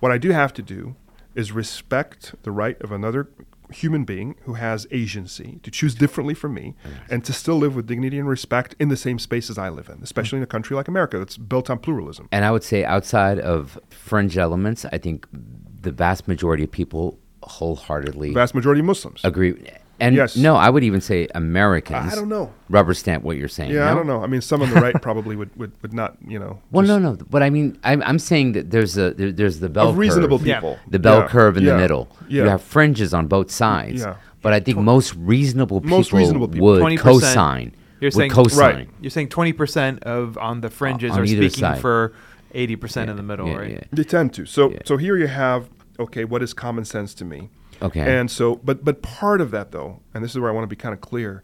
What 0.00 0.12
I 0.12 0.18
do 0.18 0.30
have 0.30 0.52
to 0.54 0.62
do 0.62 0.96
is 1.34 1.50
respect 1.50 2.34
the 2.42 2.50
right 2.52 2.80
of 2.82 2.92
another 2.92 3.28
human 3.74 4.04
being 4.04 4.36
who 4.42 4.54
has 4.54 4.86
agency 4.90 5.60
to 5.62 5.70
choose 5.70 5.94
differently 5.94 6.34
from 6.34 6.54
me 6.54 6.74
and 7.10 7.24
to 7.24 7.32
still 7.32 7.56
live 7.56 7.74
with 7.76 7.86
dignity 7.86 8.18
and 8.18 8.28
respect 8.28 8.74
in 8.78 8.88
the 8.88 8.96
same 8.96 9.18
spaces 9.18 9.58
I 9.58 9.68
live 9.68 9.88
in, 9.88 10.02
especially 10.02 10.38
in 10.38 10.42
a 10.42 10.46
country 10.46 10.76
like 10.76 10.88
America 10.88 11.18
that's 11.18 11.36
built 11.36 11.70
on 11.70 11.78
pluralism. 11.78 12.28
And 12.32 12.44
I 12.44 12.50
would 12.50 12.64
say 12.64 12.84
outside 12.84 13.38
of 13.38 13.78
fringe 13.90 14.38
elements, 14.38 14.84
I 14.92 14.98
think 14.98 15.26
the 15.32 15.92
vast 15.92 16.28
majority 16.28 16.64
of 16.64 16.70
people 16.70 17.18
wholeheartedly 17.42 18.28
The 18.28 18.34
vast 18.34 18.54
majority 18.54 18.80
of 18.80 18.86
Muslims. 18.86 19.20
agree. 19.24 19.54
And 20.00 20.16
Yes. 20.16 20.36
no, 20.36 20.56
I 20.56 20.70
would 20.70 20.82
even 20.82 21.00
say 21.00 21.28
Americans. 21.34 22.12
I 22.12 22.16
don't 22.16 22.28
know. 22.28 22.52
Rubber 22.68 22.94
stamp 22.94 23.22
what 23.22 23.36
you're 23.36 23.48
saying. 23.48 23.70
Yeah, 23.70 23.90
I 23.90 23.94
don't 23.94 24.06
know. 24.06 24.22
I 24.22 24.26
mean, 24.26 24.40
some 24.40 24.60
on 24.62 24.68
the 24.70 24.80
right 24.80 24.94
probably 25.00 25.36
would, 25.36 25.54
would, 25.56 25.70
would 25.82 25.92
not, 25.94 26.16
you 26.26 26.38
know. 26.38 26.60
Well, 26.72 26.84
just- 26.84 27.00
no, 27.00 27.10
no. 27.12 27.16
But 27.30 27.42
I 27.44 27.50
mean, 27.50 27.78
I'm, 27.84 28.02
I'm 28.02 28.18
saying 28.18 28.52
that 28.52 28.70
there's 28.70 28.98
a 28.98 29.14
there, 29.14 29.30
there's 29.30 29.60
the 29.60 29.68
bell 29.68 29.84
curve 29.86 29.90
Of 29.94 29.98
reasonable 29.98 30.38
curve, 30.38 30.46
people. 30.46 30.78
the 30.88 30.98
bell 30.98 31.20
Yeah, 31.20 31.28
curve 31.28 31.56
in 31.56 31.62
yeah, 31.64 31.72
the 31.72 31.78
middle. 31.78 32.08
Yeah. 32.28 32.42
You 32.44 32.48
have 32.50 32.62
fringes 32.62 33.14
on 33.14 33.28
both 33.28 33.50
sides. 33.50 34.00
Yeah. 34.02 34.16
But 34.42 34.52
I 34.52 34.60
think 34.60 34.78
most 34.78 35.14
reasonable 35.14 35.80
people, 35.80 35.96
Most 35.96 36.12
reasonable 36.12 36.48
people. 36.48 36.66
would 36.66 36.82
20%. 36.82 36.98
co-sign. 36.98 37.74
You're 38.00 38.10
saying- 38.10 38.30
co-sign. 38.30 38.74
Right. 38.74 38.88
You're 39.00 39.10
saying 39.10 39.28
20% 39.28 40.02
of 40.02 40.36
on 40.38 40.60
the 40.60 40.68
fringes 40.70 41.12
On 41.12 41.20
are 41.20 41.26
speaking 41.26 41.50
side. 41.50 41.80
for 41.80 42.12
80% 42.54 43.08
in 43.08 43.16
the 43.16 43.22
middle, 43.22 43.48
Yeah, 43.48 43.56
right? 43.56 43.70
yeah. 43.70 43.80
They 43.92 44.04
tend 44.04 44.34
to. 44.34 44.44
So 44.44 44.70
Yeah. 44.72 44.78
so 44.84 44.96
here 44.96 45.16
you 45.16 45.28
have 45.28 45.68
okay, 46.00 46.24
what 46.24 46.42
is 46.42 46.52
common 46.52 46.84
sense 46.84 47.14
to 47.14 47.24
me? 47.24 47.48
Okay. 47.82 48.00
And 48.00 48.30
so 48.30 48.56
but 48.56 48.84
but 48.84 49.02
part 49.02 49.40
of 49.40 49.50
that 49.50 49.72
though, 49.72 50.00
and 50.12 50.24
this 50.24 50.32
is 50.32 50.38
where 50.38 50.50
I 50.50 50.52
want 50.52 50.64
to 50.64 50.68
be 50.68 50.76
kind 50.76 50.92
of 50.94 51.00
clear, 51.00 51.42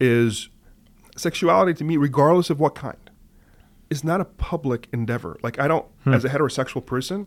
is 0.00 0.48
sexuality 1.16 1.74
to 1.74 1.84
me, 1.84 1.96
regardless 1.96 2.50
of 2.50 2.60
what 2.60 2.74
kind, 2.74 3.10
is 3.90 4.04
not 4.04 4.20
a 4.20 4.24
public 4.24 4.88
endeavor. 4.92 5.38
Like 5.42 5.58
I 5.58 5.68
don't 5.68 5.86
hmm. 6.04 6.14
as 6.14 6.24
a 6.24 6.28
heterosexual 6.28 6.84
person, 6.84 7.26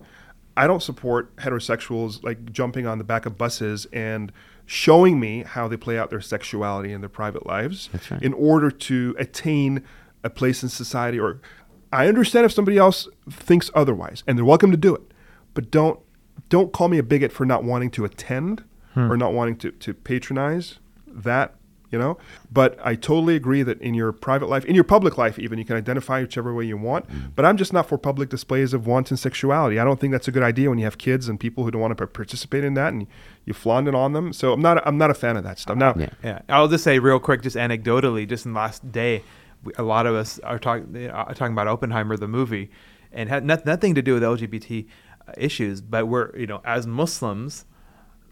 I 0.58 0.68
don't 0.68 0.84
support 0.84 1.36
heterosexuals 1.38 2.24
like 2.24 2.52
jumping 2.52 2.86
on 2.86 2.98
the 2.98 3.04
back 3.04 3.26
of 3.26 3.38
buses 3.38 3.88
and 3.94 4.32
showing 4.66 5.20
me 5.20 5.44
how 5.44 5.68
they 5.68 5.78
play 5.78 5.98
out 5.98 6.10
their 6.10 6.22
sexuality 6.22 6.92
in 6.92 7.02
their 7.02 7.10
private 7.10 7.46
lives 7.46 7.90
right. 8.12 8.22
in 8.22 8.34
order 8.34 8.70
to 8.70 9.16
attain 9.18 9.84
a 10.24 10.30
place 10.30 10.62
in 10.62 10.70
society 10.70 11.20
or 11.20 11.42
I 11.92 12.08
understand 12.08 12.46
if 12.46 12.52
somebody 12.52 12.78
else 12.78 13.08
thinks 13.32 13.72
otherwise 13.74 14.24
and 14.28 14.38
they're 14.38 14.46
welcome 14.46 14.70
to 14.72 14.78
do 14.78 14.94
it. 14.94 15.02
But 15.54 15.72
don't 15.72 16.00
don't 16.50 16.74
call 16.74 16.88
me 16.88 16.98
a 16.98 17.04
bigot 17.04 17.32
for 17.32 17.46
not 17.46 17.64
wanting 17.64 17.92
to 17.92 18.06
attend 18.06 18.64
or 18.96 19.16
not 19.16 19.34
wanting 19.34 19.56
to, 19.56 19.72
to 19.72 19.94
patronize 19.94 20.80
that, 21.08 21.56
you 21.90 21.98
know. 21.98 22.18
But 22.52 22.78
I 22.84 22.96
totally 22.96 23.36
agree 23.36 23.64
that 23.64 23.80
in 23.82 23.94
your 23.94 24.12
private 24.12 24.50
life, 24.50 24.66
in 24.66 24.76
your 24.76 24.84
public 24.84 25.18
life 25.18 25.40
even, 25.40 25.58
you 25.58 25.64
can 25.64 25.78
identify 25.78 26.22
whichever 26.22 26.54
way 26.54 26.66
you 26.66 26.76
want. 26.76 27.06
But 27.36 27.46
I'm 27.46 27.56
just 27.56 27.72
not 27.72 27.88
for 27.88 27.98
public 27.98 28.30
displays 28.30 28.74
of 28.74 28.88
wanton 28.88 29.16
sexuality. 29.16 29.80
I 29.80 29.86
don't 29.86 30.00
think 30.00 30.12
that's 30.12 30.28
a 30.28 30.32
good 30.32 30.44
idea 30.44 30.70
when 30.70 30.80
you 30.80 30.86
have 30.86 30.98
kids 30.98 31.30
and 31.30 31.40
people 31.40 31.64
who 31.64 31.72
don't 31.72 31.82
want 31.82 31.98
to 31.98 32.08
participate 32.08 32.64
in 32.64 32.74
that 32.74 32.92
and 32.92 33.08
you 33.46 33.54
flaunt 33.54 33.88
it 33.88 33.96
on 33.96 34.14
them. 34.14 34.34
So 34.34 34.52
I'm 34.54 34.62
not 34.62 34.86
I'm 34.86 34.98
not 34.98 35.12
a 35.12 35.14
fan 35.14 35.38
of 35.38 35.44
that 35.44 35.60
stuff. 35.60 35.78
Now 35.78 35.94
Yeah. 35.96 36.10
Yeah, 36.24 36.42
I'll 36.50 36.68
just 36.68 36.84
say 36.84 37.00
real 37.00 37.20
quick, 37.20 37.42
just 37.42 37.56
anecdotally, 37.56 38.28
just 38.28 38.46
in 38.46 38.54
the 38.54 38.60
last 38.60 38.92
day, 38.92 39.24
we, 39.64 39.72
a 39.78 39.84
lot 39.84 40.06
of 40.06 40.16
us 40.16 40.40
are 40.40 40.60
talking 40.60 41.08
uh, 41.08 41.26
talking 41.34 41.54
about 41.54 41.68
Oppenheimer, 41.68 42.18
the 42.18 42.28
movie, 42.28 42.70
and 43.12 43.30
had 43.30 43.46
not, 43.46 43.66
nothing 43.66 43.96
to 43.96 44.02
do 44.02 44.14
with 44.16 44.24
LGBT 44.24 44.88
issues. 45.38 45.82
But 45.82 46.08
we're 46.08 46.36
you 46.38 46.48
know 46.48 46.62
as 46.66 46.88
Muslims, 46.88 47.66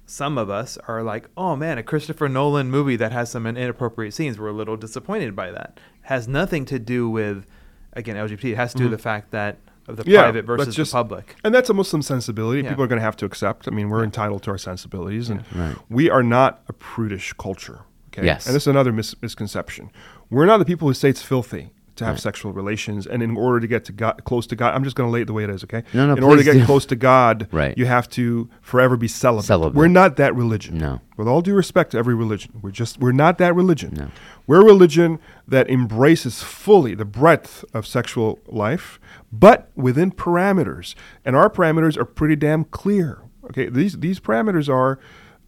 some 0.06 0.38
of 0.38 0.49
us 0.49 0.78
are 0.88 1.03
like, 1.03 1.30
oh 1.36 1.56
man, 1.56 1.78
a 1.78 1.84
Christopher 1.84 2.30
Nolan 2.30 2.69
movie 2.69 2.95
that 2.95 3.11
has 3.11 3.32
some 3.32 3.45
inappropriate 3.45 4.14
scenes. 4.14 4.40
We're 4.40 4.49
a 4.49 4.53
little 4.53 4.78
disappointed 4.78 5.36
by 5.36 5.52
that. 5.52 5.80
Has 6.03 6.28
nothing 6.28 6.65
to 6.65 6.80
do 6.80 7.10
with 7.10 7.45
again 7.94 8.15
LGBT. 8.15 8.52
It 8.52 8.56
has 8.56 8.72
to 8.72 8.78
do 8.78 8.84
mm-hmm. 8.86 8.91
with 8.91 8.99
the 8.99 9.03
fact 9.03 9.32
that 9.32 9.57
of 9.88 9.95
the 9.95 10.03
private 10.03 10.45
that's 10.45 10.65
versus 10.65 10.76
the 10.76 10.86
public. 10.86 11.36
And 11.44 11.56
that's 11.56 11.69
a 11.69 11.74
Muslim 11.74 12.02
sensibility. 12.02 12.61
Yeah. 12.61 12.69
People 12.69 12.84
are 12.84 12.88
going 12.88 12.99
to 12.99 13.06
have 13.06 13.15
to 13.18 13.26
accept. 13.26 13.68
I 13.68 13.72
mean, 13.72 13.90
we're 13.90 14.03
entitled 14.03 14.44
to 14.44 14.52
our 14.52 14.57
sensibilities, 14.57 15.30
and 15.30 15.45
Right. 15.56 15.76
we 15.90 16.10
are 16.10 16.24
not 16.24 16.61
a 16.68 16.74
prudish 16.74 17.34
culture. 17.34 17.82
Okay. 18.10 18.26
Yes. 18.26 18.48
And 18.48 18.56
this 18.56 18.64
is 18.64 18.68
another 18.68 18.91
mis- 18.91 19.15
misconception. 19.22 19.91
We're 20.30 20.45
not 20.45 20.57
the 20.57 20.65
people 20.65 20.88
who 20.88 20.94
say 20.94 21.10
it's 21.10 21.22
filthy 21.22 21.72
to 21.98 22.06
have 22.06 22.15
Right. 22.15 22.22
sexual 22.22 22.53
relations, 22.53 23.06
and 23.06 23.22
in 23.22 23.36
order 23.38 23.60
to 23.60 23.68
get 23.68 23.86
to 23.86 23.91
God, 23.91 24.22
close 24.24 24.48
to 24.48 24.56
God, 24.56 24.74
I'm 24.74 24.84
just 24.84 24.95
going 24.95 25.07
to 25.07 25.11
lay 25.11 25.22
it 25.22 25.26
the 25.26 25.34
way 25.34 25.44
it 25.44 25.49
is. 25.49 25.64
Okay. 25.64 25.84
No, 25.94 26.07
no, 26.07 26.14
In 26.15 26.24
order 26.24 26.38
to 26.38 26.44
get 26.44 26.53
do. 26.53 26.65
close 26.65 26.86
to 26.88 26.95
God, 26.95 27.48
Right. 27.52 27.78
you 27.78 27.86
have 27.86 28.10
to 28.11 28.49
forever 28.61 28.95
be 28.98 29.07
celibate. 29.07 29.45
Celibate. 29.45 29.76
We're 29.76 29.88
not 29.88 30.15
that 30.15 30.36
religion. 30.36 30.78
No. 30.78 31.02
With 31.18 31.28
all 31.28 31.41
due 31.41 31.53
respect 31.56 31.91
to 31.91 31.98
every 31.98 32.15
religion, 32.15 32.53
we're 32.61 32.72
just 32.72 32.99
we're 32.99 33.11
not 33.11 33.38
that 33.40 33.56
religion. 33.56 33.94
No. 33.98 34.07
We're 34.45 34.61
a 34.61 34.65
religion 34.65 35.19
that 35.48 35.69
embraces 35.69 36.41
fully 36.44 36.94
the 36.95 37.06
breadth 37.06 37.65
of 37.74 37.86
sexual 37.88 38.40
life, 38.48 38.99
but 39.32 39.69
within 39.76 40.11
parameters. 40.11 40.95
And 41.26 41.36
our 41.36 41.49
parameters 41.49 41.98
are 41.98 42.06
pretty 42.06 42.36
damn 42.36 42.64
clear. 42.65 43.19
Okay, 43.45 43.68
these 43.69 43.98
these 43.99 44.19
parameters 44.19 44.69
are 44.69 44.99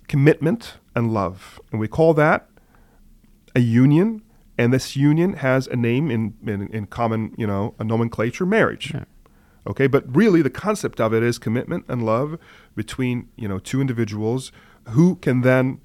commitment 0.08 0.78
and 0.96 1.14
love, 1.14 1.60
and 1.72 1.80
we 1.80 1.88
call 1.88 2.14
that 2.16 2.48
a 3.56 3.60
union 3.60 4.22
and 4.60 4.74
this 4.74 4.98
union 4.98 5.36
has 5.36 5.68
a 5.68 5.76
name 5.78 6.12
in, 6.12 6.34
in, 6.46 6.68
in 6.68 6.86
common, 6.86 7.34
you 7.38 7.48
know, 7.48 7.74
a 7.80 7.84
nomenclature, 7.86 8.46
marriage. 8.46 8.94
Okay, 9.66 9.88
but 9.88 10.04
really 10.14 10.42
the 10.42 10.50
concept 10.50 11.00
of 11.00 11.14
it 11.14 11.24
is 11.24 11.38
commitment 11.38 11.86
and 11.88 12.06
love 12.06 12.38
between, 12.76 13.30
you 13.38 13.48
know, 13.48 13.58
two 13.58 13.80
individuals 13.80 14.52
who 14.90 15.16
can 15.16 15.42
then 15.42 15.80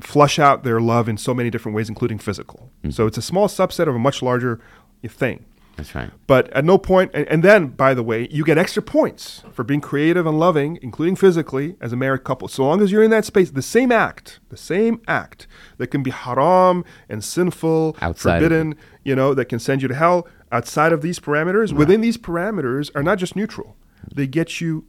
flush 0.00 0.38
out 0.38 0.64
their 0.64 0.80
love 0.80 1.10
in 1.10 1.18
so 1.18 1.34
many 1.34 1.50
different 1.50 1.76
ways, 1.76 1.90
including 1.90 2.18
physical. 2.18 2.70
Mm-hmm. 2.78 2.90
So 2.92 3.06
it's 3.06 3.18
a 3.18 3.22
small 3.22 3.48
subset 3.48 3.86
of 3.86 3.94
a 3.94 3.98
much 3.98 4.22
larger 4.22 4.60
thing. 5.06 5.44
That's 5.80 5.94
right. 5.94 6.10
But 6.26 6.48
at 6.50 6.64
no 6.64 6.78
point, 6.78 7.10
and, 7.14 7.26
and 7.28 7.42
then, 7.42 7.68
by 7.68 7.94
the 7.94 8.02
way, 8.02 8.28
you 8.30 8.44
get 8.44 8.58
extra 8.58 8.82
points 8.82 9.42
for 9.52 9.64
being 9.64 9.80
creative 9.80 10.26
and 10.26 10.38
loving, 10.38 10.78
including 10.82 11.16
physically, 11.16 11.76
as 11.80 11.92
a 11.92 11.96
married 11.96 12.24
couple. 12.24 12.48
So 12.48 12.64
long 12.64 12.80
as 12.80 12.92
you're 12.92 13.02
in 13.02 13.10
that 13.10 13.24
space, 13.24 13.50
the 13.50 13.62
same 13.62 13.90
act, 13.92 14.40
the 14.48 14.56
same 14.56 15.00
act 15.08 15.46
that 15.78 15.88
can 15.88 16.02
be 16.02 16.10
haram 16.10 16.84
and 17.08 17.22
sinful, 17.24 17.96
Outside 18.00 18.40
forbidden, 18.40 18.76
you 19.04 19.14
know, 19.16 19.34
that 19.34 19.46
can 19.46 19.58
send 19.58 19.82
you 19.82 19.88
to 19.88 19.94
hell, 19.94 20.26
outside 20.52 20.92
of 20.92 21.00
these 21.02 21.18
parameters, 21.18 21.72
within 21.72 22.00
these 22.00 22.16
parameters, 22.18 22.90
are 22.94 23.02
not 23.02 23.18
just 23.18 23.36
neutral. 23.36 23.76
They 24.14 24.26
get 24.26 24.60
you 24.60 24.84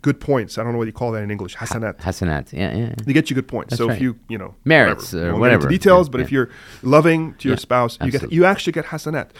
good 0.00 0.20
points. 0.20 0.56
I 0.56 0.62
don't 0.62 0.72
know 0.72 0.78
what 0.78 0.86
you 0.86 0.92
call 0.92 1.12
that 1.12 1.22
in 1.22 1.30
English. 1.30 1.54
Hasanat. 1.56 1.98
Hasanat. 1.98 2.52
Yeah, 2.52 2.74
yeah. 2.74 2.94
They 3.04 3.12
get 3.12 3.28
you 3.30 3.34
good 3.34 3.46
points. 3.48 3.70
That's 3.70 3.78
so 3.78 3.88
right. 3.88 3.96
if 3.96 4.02
you, 4.02 4.18
you 4.28 4.38
know, 4.38 4.54
Merits 4.64 5.12
whatever. 5.12 5.18
or 5.18 5.26
We 5.26 5.32
won't 5.32 5.34
get 5.34 5.40
whatever. 5.40 5.66
into 5.66 5.78
details, 5.78 6.06
Yeah, 6.08 6.12
but 6.12 6.20
if 6.22 6.32
you're 6.32 6.48
loving 6.82 7.34
to 7.34 7.48
your 7.48 7.56
Yeah, 7.56 7.60
spouse, 7.60 7.98
you 8.02 8.10
get 8.10 8.32
you 8.32 8.44
actually 8.46 8.72
get 8.72 8.86
hasanat. 8.86 9.30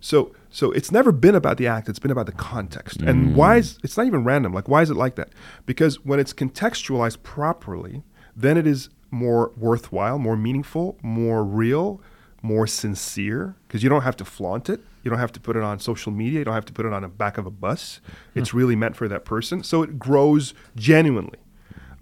So 0.00 0.34
so 0.50 0.70
it's 0.72 0.90
never 0.90 1.12
been 1.12 1.34
about 1.34 1.56
the 1.56 1.66
act; 1.66 1.88
it's 1.88 1.98
been 1.98 2.10
about 2.10 2.26
the 2.26 2.32
context. 2.32 2.98
Mm. 2.98 3.08
And 3.08 3.36
why 3.36 3.56
is 3.56 3.78
it's 3.82 3.96
not 3.96 4.06
even 4.06 4.24
random? 4.24 4.52
Like 4.52 4.68
why 4.68 4.82
is 4.82 4.90
it 4.90 4.96
like 4.96 5.16
that? 5.16 5.30
Because 5.64 6.04
when 6.04 6.20
it's 6.20 6.32
contextualized 6.32 7.22
properly, 7.22 8.02
then 8.34 8.56
it 8.56 8.66
is 8.66 8.88
more 9.10 9.52
worthwhile, 9.56 10.18
more 10.18 10.36
meaningful, 10.36 10.98
more 11.02 11.44
real, 11.44 12.00
more 12.42 12.66
sincere. 12.66 13.56
Because 13.66 13.82
you 13.82 13.88
don't 13.88 14.02
have 14.02 14.16
to 14.16 14.24
flaunt 14.24 14.68
it. 14.68 14.80
You 15.02 15.10
don't 15.10 15.20
have 15.20 15.32
to 15.32 15.40
put 15.40 15.56
it 15.56 15.62
on 15.62 15.78
social 15.78 16.10
media. 16.10 16.40
You 16.40 16.44
don't 16.44 16.54
have 16.54 16.64
to 16.66 16.72
put 16.72 16.84
it 16.84 16.92
on 16.92 17.02
the 17.02 17.08
back 17.08 17.38
of 17.38 17.46
a 17.46 17.50
bus. 17.50 18.00
It's 18.34 18.52
really 18.52 18.74
meant 18.74 18.96
for 18.96 19.06
that 19.06 19.24
person. 19.24 19.62
So 19.62 19.82
it 19.82 19.98
grows 19.98 20.52
genuinely. 20.74 21.38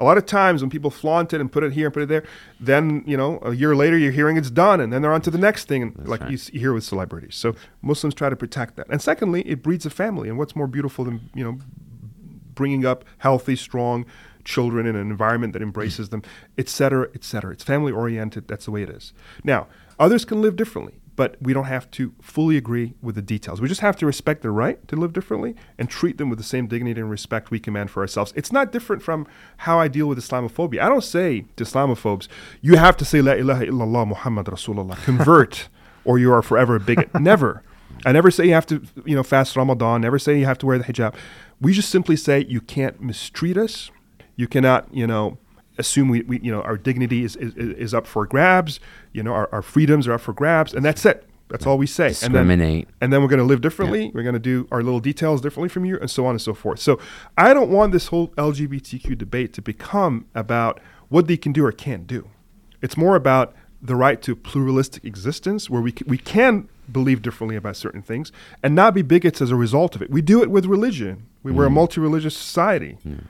A 0.05 0.07
lot 0.07 0.19
of 0.19 0.27
times 0.27 0.61
when 0.61 0.69
people 0.69 0.91
flaunt 0.91 1.33
it 1.33 1.41
and 1.41 1.51
put 1.51 1.65
it 1.65 1.73
here 1.73 1.87
and 1.87 1.95
put 1.95 2.03
it 2.03 2.09
there, 2.11 2.25
then 2.61 3.03
you 3.07 3.17
know 3.17 3.39
a 3.43 3.55
year 3.55 3.75
later 3.75 3.97
you're 3.97 4.13
hearing 4.13 4.37
it's 4.37 4.51
done, 4.51 4.79
and 4.79 4.93
then 4.93 5.01
they're 5.01 5.15
on 5.15 5.23
to 5.23 5.31
the 5.31 5.39
next 5.39 5.67
thing, 5.67 5.83
and 5.83 6.07
like 6.07 6.21
right. 6.21 6.31
you, 6.31 6.61
hear 6.61 6.75
with 6.75 6.85
celebrities. 6.85 7.35
So 7.35 7.55
Muslims 7.81 8.15
try 8.15 8.29
to 8.29 8.37
protect 8.37 8.77
that, 8.77 8.87
and 8.91 9.01
secondly, 9.01 9.41
it 9.49 9.63
breeds 9.63 9.87
a 9.87 9.91
family. 9.91 10.29
And 10.29 10.37
what's 10.37 10.55
more 10.55 10.67
beautiful 10.67 11.07
than 11.07 11.31
you 11.35 11.43
know 11.43 11.59
bringing 12.55 12.85
up 12.85 13.07
healthy, 13.17 13.57
strong 13.57 14.05
children 14.45 14.85
in 14.85 14.95
an 14.95 15.11
environment 15.11 15.55
that 15.55 15.63
embraces 15.63 16.11
them, 16.11 16.23
etc., 16.59 16.69
cetera, 16.69 17.15
et 17.15 17.25
cetera. 17.25 17.53
It's 17.53 17.65
family 17.65 17.91
oriented. 17.91 18.47
That's 18.47 18.67
the 18.67 18.73
way 18.73 18.83
it 18.83 18.91
is. 18.91 19.15
Now, 19.43 19.69
others 19.99 20.27
can 20.27 20.43
live 20.43 20.55
differently, 20.55 21.01
but 21.17 21.37
we 21.41 21.53
don't 21.53 21.65
have 21.65 21.91
to 21.93 22.13
fully 22.21 22.57
agree 22.57 22.95
with 23.01 23.15
the 23.15 23.23
details. 23.23 23.61
We 23.61 23.69
just 23.69 23.81
have 23.81 23.97
to 23.97 24.07
respect 24.07 24.43
their 24.43 24.53
right 24.53 24.87
to 24.89 24.97
live 24.97 25.13
differently 25.13 25.55
and 25.79 25.89
treat 25.89 26.19
them 26.19 26.29
with 26.29 26.39
the 26.39 26.45
same 26.45 26.67
dignity 26.67 27.01
and 27.01 27.11
respect 27.11 27.51
we 27.51 27.61
command 27.61 27.91
for 27.91 28.01
ourselves. 28.01 28.33
It's 28.37 28.53
not 28.53 28.73
different 28.73 29.03
from 29.03 29.27
how 29.59 29.79
I 29.79 29.89
deal 29.89 30.07
with 30.07 30.19
Islamophobia. 30.19 30.81
I 30.81 30.89
don't 30.89 31.05
say 31.05 31.47
to 31.57 31.65
Islamophobes, 31.65 32.29
you 32.61 32.77
have 32.77 32.97
to 32.99 33.05
say 33.05 33.21
La 33.23 33.33
ilaha 33.33 33.67
illallah 33.67 34.07
Muhammad 34.07 34.47
Rasulullah, 34.47 35.03
convert, 35.05 35.69
or 36.05 36.19
you 36.19 36.33
are 36.33 36.43
forever 36.43 36.77
a 36.77 36.81
bigot. 36.81 37.15
Never. 37.21 37.63
I 38.05 38.13
never 38.13 38.31
say 38.31 38.47
you 38.47 38.55
have 38.55 38.67
to, 38.67 38.83
you 39.05 39.15
know, 39.15 39.23
fast 39.23 39.57
Ramadan. 39.57 40.01
Never 40.01 40.19
say 40.19 40.39
you 40.39 40.47
have 40.47 40.59
to 40.59 40.67
wear 40.67 40.79
the 40.79 40.85
hijab. 40.85 41.15
We 41.61 41.73
just 41.73 41.91
simply 41.91 42.17
say 42.17 42.45
you 42.49 42.61
can't 42.61 43.01
mistreat 43.01 43.57
us. 43.57 43.91
You 44.37 44.49
cannot, 44.49 44.93
you 44.93 45.07
know, 45.07 45.39
assume 45.79 46.09
we, 46.09 46.23
we 46.23 46.41
you 46.41 46.53
know, 46.53 46.63
our 46.63 46.77
dignity 46.77 47.25
is, 47.25 47.37
is, 47.37 47.55
is 47.55 47.95
up 47.95 48.07
for 48.07 48.27
grabs. 48.27 48.81
You 49.13 49.23
know, 49.23 49.33
our, 49.33 49.49
our 49.53 49.63
freedoms 49.63 50.07
are 50.07 50.15
up 50.15 50.21
for 50.21 50.33
grabs, 50.33 50.75
and 50.75 50.85
that's 50.85 51.05
it. 51.05 51.29
That's 51.49 51.67
all 51.67 51.77
we 51.77 51.87
say. 51.87 52.07
And 52.07 52.35
then, 52.35 52.49
Discriminate. 52.49 52.89
and 53.01 53.13
then 53.13 53.23
we're 53.23 53.29
going 53.29 53.39
to 53.39 53.45
live 53.45 53.61
differently. 53.61 54.11
We're 54.15 54.23
going 54.23 54.35
to 54.35 54.39
do 54.39 54.67
our 54.73 54.83
little 54.83 55.01
details 55.01 55.41
differently 55.41 55.69
from 55.69 55.85
you, 55.85 55.99
and 56.01 56.11
so 56.11 56.25
on 56.27 56.31
and 56.31 56.41
so 56.41 56.55
forth. 56.55 56.81
So 56.81 56.99
I 57.37 57.53
don't 57.53 57.71
want 57.71 57.93
this 57.93 58.09
whole 58.09 58.29
LGBTQ 58.29 59.17
debate 59.19 59.53
to 59.55 59.63
become 59.63 60.27
about 60.35 60.81
what 61.11 61.27
they 61.27 61.37
can 61.37 61.53
do 61.53 61.65
or 61.65 61.73
can't 61.73 62.07
do. 62.07 62.29
It's 62.81 62.97
more 62.97 63.15
about 63.15 63.55
the 63.81 63.95
right 63.95 64.21
to 64.23 64.35
pluralistic 64.35 65.05
existence, 65.05 65.69
where 65.69 65.83
we 65.83 65.91
c- 65.91 66.05
we 66.07 66.17
can 66.17 66.69
believe 66.91 67.23
differently 67.23 67.57
about 67.57 67.77
certain 67.77 68.03
things 68.03 68.33
and 68.63 68.75
not 68.75 68.95
be 68.95 69.03
bigots 69.03 69.41
as 69.41 69.51
a 69.51 69.57
result 69.57 69.95
of 69.95 70.03
it. 70.03 70.11
We 70.11 70.23
do 70.23 70.43
it 70.43 70.51
with 70.51 70.67
religion. 70.67 71.27
We, 71.43 71.53
We're 71.53 71.67
a 71.67 71.69
mm. 71.69 71.75
multi-religious 71.75 72.37
society. 72.37 72.99
Mm. 73.07 73.25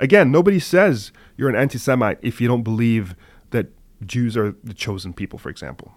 Again, 0.00 0.32
nobody 0.32 0.58
says 0.58 1.12
you're 1.36 1.48
an 1.48 1.56
anti-Semite 1.56 2.18
if 2.22 2.40
you 2.40 2.48
don't 2.48 2.62
believe 2.62 3.14
that 3.50 3.68
Jews 4.04 4.36
are 4.36 4.54
the 4.64 4.74
chosen 4.74 5.12
people, 5.12 5.38
for 5.38 5.50
example, 5.50 5.94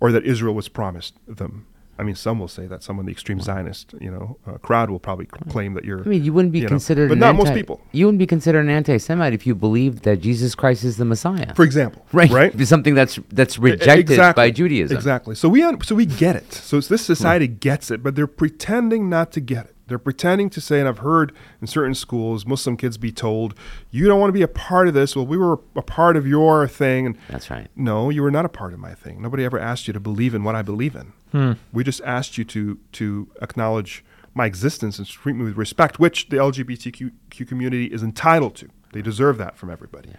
or 0.00 0.12
that 0.12 0.24
Israel 0.24 0.54
was 0.54 0.68
promised 0.68 1.14
them. 1.26 1.66
I 1.98 2.02
mean, 2.02 2.14
some 2.14 2.38
will 2.38 2.48
say 2.48 2.66
that. 2.66 2.82
Some 2.82 2.98
of 2.98 3.04
the 3.04 3.12
extreme 3.12 3.42
Zionist, 3.42 3.94
you 4.00 4.10
know, 4.10 4.38
uh, 4.46 4.56
crowd 4.56 4.88
will 4.88 4.98
probably 4.98 5.26
claim 5.26 5.74
that 5.74 5.84
you're. 5.84 6.00
I 6.00 6.04
mean, 6.04 6.24
you 6.24 6.32
wouldn't 6.32 6.50
be 6.50 6.60
you 6.60 6.64
know, 6.64 6.70
considered, 6.70 7.10
but 7.10 7.14
an 7.14 7.20
not 7.20 7.34
anti- 7.34 7.44
most 7.44 7.54
people. 7.54 7.78
You 7.92 8.06
wouldn't 8.06 8.18
be 8.18 8.26
considered 8.26 8.60
an 8.60 8.70
anti-Semite 8.70 9.34
if 9.34 9.46
you 9.46 9.54
believed 9.54 10.04
that 10.04 10.22
Jesus 10.22 10.54
Christ 10.54 10.82
is 10.82 10.96
the 10.96 11.04
Messiah. 11.04 11.54
For 11.54 11.62
example, 11.62 12.06
right, 12.12 12.30
right? 12.30 12.66
Something 12.66 12.94
that's 12.94 13.18
that's 13.28 13.58
rejected 13.58 14.10
exactly. 14.12 14.42
by 14.42 14.50
Judaism. 14.50 14.96
Exactly. 14.96 15.34
So 15.34 15.50
we 15.50 15.62
un- 15.62 15.82
so 15.82 15.94
we 15.94 16.06
get 16.06 16.36
it. 16.36 16.54
So 16.54 16.78
it's 16.78 16.88
this 16.88 17.04
society 17.04 17.46
gets 17.46 17.90
it, 17.90 18.02
but 18.02 18.16
they're 18.16 18.26
pretending 18.26 19.10
not 19.10 19.30
to 19.32 19.40
get 19.40 19.66
it. 19.66 19.74
They're 19.90 19.98
pretending 19.98 20.48
to 20.50 20.60
say, 20.60 20.78
and 20.78 20.88
I've 20.88 20.98
heard 20.98 21.32
in 21.60 21.66
certain 21.66 21.94
schools, 21.94 22.46
Muslim 22.46 22.76
kids 22.76 22.96
be 22.96 23.10
told, 23.10 23.54
"You 23.90 24.06
don't 24.06 24.20
want 24.20 24.28
to 24.28 24.32
be 24.32 24.42
a 24.42 24.48
part 24.48 24.86
of 24.86 24.94
this." 24.94 25.16
Well, 25.16 25.26
we 25.26 25.36
were 25.36 25.58
a 25.74 25.82
part 25.82 26.16
of 26.16 26.26
your 26.28 26.66
thing, 26.68 27.06
and 27.06 27.18
That's 27.28 27.50
right. 27.50 27.66
no, 27.74 28.08
you 28.08 28.22
were 28.22 28.30
not 28.30 28.44
a 28.44 28.48
part 28.48 28.72
of 28.72 28.78
my 28.78 28.94
thing. 28.94 29.20
Nobody 29.20 29.44
ever 29.44 29.58
asked 29.58 29.88
you 29.88 29.92
to 29.92 30.00
believe 30.00 30.32
in 30.32 30.44
what 30.44 30.54
I 30.54 30.62
believe 30.62 30.94
in. 30.94 31.12
Hmm. 31.32 31.52
We 31.72 31.82
just 31.82 32.00
asked 32.04 32.38
you 32.38 32.44
to 32.44 32.78
to 32.92 33.28
acknowledge 33.42 34.04
my 34.32 34.46
existence 34.46 34.98
and 34.98 35.08
treat 35.08 35.34
me 35.34 35.42
with 35.44 35.56
respect, 35.56 35.98
which 35.98 36.28
the 36.28 36.36
LGBTQ 36.36 37.10
community 37.48 37.86
is 37.86 38.02
entitled 38.04 38.54
to. 38.56 38.68
They 38.92 39.02
deserve 39.02 39.38
that 39.38 39.56
from 39.58 39.70
everybody. 39.70 40.10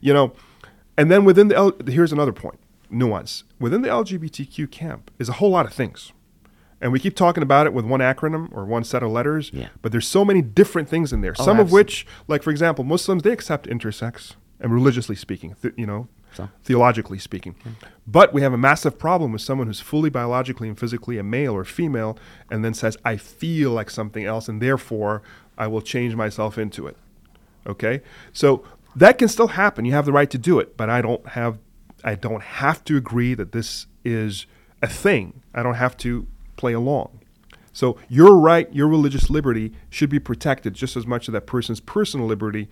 You 0.00 0.12
know, 0.12 0.32
and 0.98 1.08
then 1.08 1.24
within 1.24 1.46
the 1.48 1.54
L, 1.56 1.72
here's 1.86 2.12
another 2.12 2.32
point, 2.32 2.58
nuance. 2.90 3.44
Within 3.60 3.82
the 3.82 3.88
LGBTQ 3.88 4.70
camp 4.70 5.10
is 5.20 5.28
a 5.28 5.34
whole 5.34 5.50
lot 5.50 5.66
of 5.66 5.72
things. 5.72 6.12
And 6.80 6.92
we 6.92 6.98
keep 6.98 7.14
talking 7.14 7.42
about 7.42 7.66
it 7.66 7.72
with 7.74 7.84
one 7.84 8.00
acronym 8.00 8.48
or 8.52 8.64
one 8.64 8.84
set 8.84 9.02
of 9.02 9.10
letters, 9.10 9.50
Yeah. 9.52 9.68
but 9.82 9.92
there's 9.92 10.08
so 10.08 10.24
many 10.24 10.40
different 10.40 10.88
things 10.88 11.12
in 11.12 11.20
there. 11.20 11.34
Oh, 11.38 11.44
some 11.44 11.60
of 11.60 11.70
which, 11.72 12.06
like 12.26 12.42
for 12.42 12.50
example, 12.50 12.84
Muslims 12.84 13.22
they 13.22 13.32
accept 13.32 13.68
intersex, 13.68 14.34
and 14.58 14.72
religiously 14.72 15.14
speaking, 15.16 15.54
th- 15.60 15.74
you 15.76 15.86
know, 15.86 16.08
So? 16.32 16.48
theologically 16.64 17.18
speaking. 17.18 17.54
But 18.06 18.32
we 18.32 18.40
have 18.42 18.52
a 18.52 18.58
massive 18.58 18.98
problem 18.98 19.32
with 19.32 19.42
someone 19.42 19.66
who's 19.66 19.80
fully 19.80 20.10
biologically 20.10 20.68
and 20.68 20.78
physically 20.78 21.18
a 21.18 21.22
male 21.22 21.54
or 21.54 21.64
female 21.64 22.16
and 22.50 22.64
then 22.64 22.72
says, 22.74 22.96
I 23.04 23.16
feel 23.16 23.72
like 23.72 23.90
something 23.90 24.24
else 24.24 24.48
and 24.48 24.60
therefore 24.62 25.22
I 25.58 25.66
will 25.66 25.80
change 25.82 26.14
myself 26.14 26.56
into 26.58 26.86
it. 26.86 26.96
Okay? 27.66 28.00
So 28.32 28.62
that 28.96 29.18
can 29.18 29.28
still 29.28 29.48
happen. 29.48 29.84
You 29.84 29.92
have 29.92 30.06
the 30.06 30.12
right 30.12 30.30
to 30.30 30.38
do 30.38 30.58
it, 30.60 30.76
but 30.76 30.88
I 30.90 31.02
don't 31.02 31.26
have 31.28 31.58
I 32.02 32.14
don't 32.14 32.42
have 32.42 32.82
to 32.84 32.96
agree 32.96 33.34
that 33.34 33.52
this 33.52 33.86
is 34.04 34.46
a 34.80 34.86
thing. 34.86 35.42
I 35.54 35.62
don't 35.62 35.74
have 35.74 35.96
to 35.98 36.26
play 36.60 36.74
along. 36.74 37.20
So 37.72 37.96
your 38.08 38.36
right, 38.36 38.72
your 38.74 38.88
religious 38.88 39.30
liberty 39.30 39.72
should 39.88 40.10
be 40.10 40.18
protected 40.18 40.74
just 40.74 40.96
as 40.96 41.06
much 41.06 41.28
as 41.28 41.32
that 41.32 41.46
person's 41.46 41.80
personal 41.80 42.26
liberty 42.26 42.68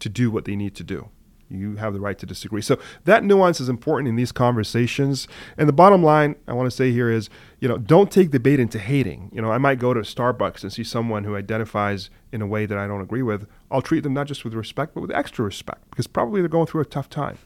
to 0.00 0.08
do 0.08 0.30
what 0.30 0.44
they 0.44 0.56
need 0.56 0.74
to 0.76 0.84
do. 0.84 1.08
You 1.48 1.76
have 1.76 1.94
the 1.94 2.00
right 2.00 2.16
to 2.18 2.26
disagree. 2.26 2.62
So 2.62 2.78
that 3.04 3.24
nuance 3.24 3.60
is 3.60 3.68
important 3.68 4.08
in 4.08 4.16
these 4.16 4.30
conversations. 4.30 5.26
And 5.56 5.68
the 5.68 5.72
bottom 5.72 6.02
line 6.02 6.36
I 6.46 6.52
want 6.52 6.66
to 6.66 6.76
say 6.76 6.92
here 6.92 7.10
is, 7.10 7.28
you 7.58 7.68
know, 7.68 7.76
don't 7.76 8.10
take 8.10 8.30
debate 8.30 8.60
into 8.60 8.78
hating. 8.78 9.30
You 9.32 9.42
know, 9.42 9.50
I 9.50 9.58
might 9.58 9.80
go 9.80 9.92
to 9.92 10.00
Starbucks 10.00 10.62
and 10.62 10.72
see 10.72 10.84
someone 10.84 11.24
who 11.24 11.34
identifies 11.34 12.08
in 12.30 12.40
a 12.40 12.46
way 12.46 12.66
that 12.66 12.78
I 12.78 12.86
don't 12.86 13.00
agree 13.00 13.22
with. 13.22 13.48
I'll 13.70 13.82
treat 13.82 14.04
them 14.04 14.14
not 14.14 14.28
just 14.28 14.44
with 14.44 14.54
respect, 14.54 14.94
but 14.94 15.00
with 15.00 15.10
extra 15.10 15.44
respect 15.44 15.90
because 15.90 16.06
probably 16.06 16.40
they're 16.40 16.48
going 16.48 16.66
through 16.66 16.82
a 16.82 16.86
tough 16.86 17.08
time. 17.08 17.38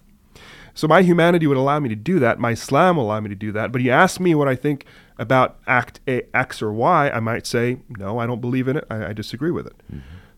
So 0.74 0.88
my 0.88 1.02
humanity 1.02 1.46
would 1.46 1.56
allow 1.56 1.78
me 1.78 1.88
to 1.88 1.96
do 1.96 2.18
that. 2.18 2.38
My 2.38 2.50
Islam 2.50 2.96
will 2.96 3.04
allow 3.04 3.20
me 3.20 3.28
to 3.28 3.34
do 3.36 3.52
that. 3.52 3.72
But 3.72 3.80
you 3.80 3.90
ask 3.92 4.20
me 4.20 4.34
what 4.34 4.48
I 4.48 4.56
think 4.56 4.84
about 5.18 5.58
Act 5.66 6.00
A, 6.08 6.22
X 6.36 6.60
or 6.62 6.72
Y, 6.72 7.10
I 7.10 7.20
might 7.20 7.46
say, 7.46 7.78
no, 7.88 8.18
I 8.18 8.26
don't 8.26 8.40
believe 8.40 8.68
in 8.68 8.76
it. 8.76 8.84
I, 8.90 9.06
I 9.06 9.12
disagree 9.12 9.50
with 9.50 9.66
it. 9.66 9.74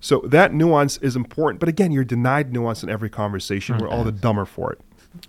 So 0.01 0.21
that 0.27 0.53
nuance 0.53 0.99
is 0.99 1.17
important. 1.17 1.61
But 1.61 1.69
again, 1.69 1.91
you're 1.91 2.05
denied 2.05 2.53
nuance 2.53 2.83
in 2.83 2.91
every 2.91 3.11
conversation. 3.11 3.79
We're 3.79 3.89
all 3.89 4.05
the 4.05 4.13
dumber 4.13 4.45
for 4.45 4.73
it. 4.73 4.81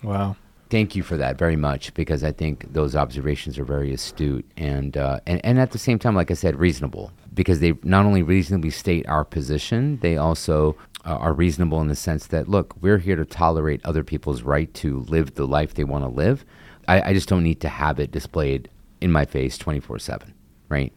Wow. 0.04 0.36
Thank 0.70 0.96
you 0.96 1.04
for 1.04 1.16
that 1.16 1.38
very 1.38 1.56
much 1.56 1.94
because 1.94 2.26
I 2.26 2.34
think 2.34 2.74
those 2.74 2.94
observations 2.94 3.58
are 3.58 3.64
very 3.64 3.94
astute 3.94 4.46
and 4.58 4.98
uh, 4.98 5.22
and 5.26 5.40
and 5.46 5.60
at 5.60 5.72
the 5.72 5.78
same 5.78 5.98
time, 5.98 6.14
like 6.14 6.30
I 6.30 6.34
said, 6.34 6.58
reasonable 6.60 7.14
because 7.34 7.62
they 7.62 7.74
not 7.84 8.06
only 8.06 8.22
reasonably 8.22 8.70
state 8.70 9.08
our 9.08 9.24
position, 9.24 9.98
they 10.02 10.18
also 10.18 10.76
uh, 11.06 11.16
are 11.16 11.32
reasonable 11.32 11.80
in 11.80 11.88
the 11.88 11.96
sense 11.96 12.28
that 12.28 12.50
look, 12.50 12.76
we're 12.82 12.98
here 12.98 13.16
to 13.16 13.24
tolerate 13.24 13.80
other 13.86 14.04
people's 14.04 14.42
right 14.42 14.74
to 14.74 15.00
live 15.08 15.36
the 15.36 15.48
life 15.48 15.74
they 15.76 15.86
want 15.86 16.04
to 16.04 16.10
live. 16.10 16.44
I, 16.90 17.02
I 17.02 17.14
just 17.14 17.30
don't 17.30 17.44
need 17.44 17.62
to 17.62 17.70
have 17.70 17.98
it 18.00 18.12
displayed 18.12 18.70
in 19.02 19.12
my 19.12 19.26
face 19.26 19.58
twenty 19.58 19.80
four 19.80 20.00
seven, 20.00 20.34
right? 20.70 20.94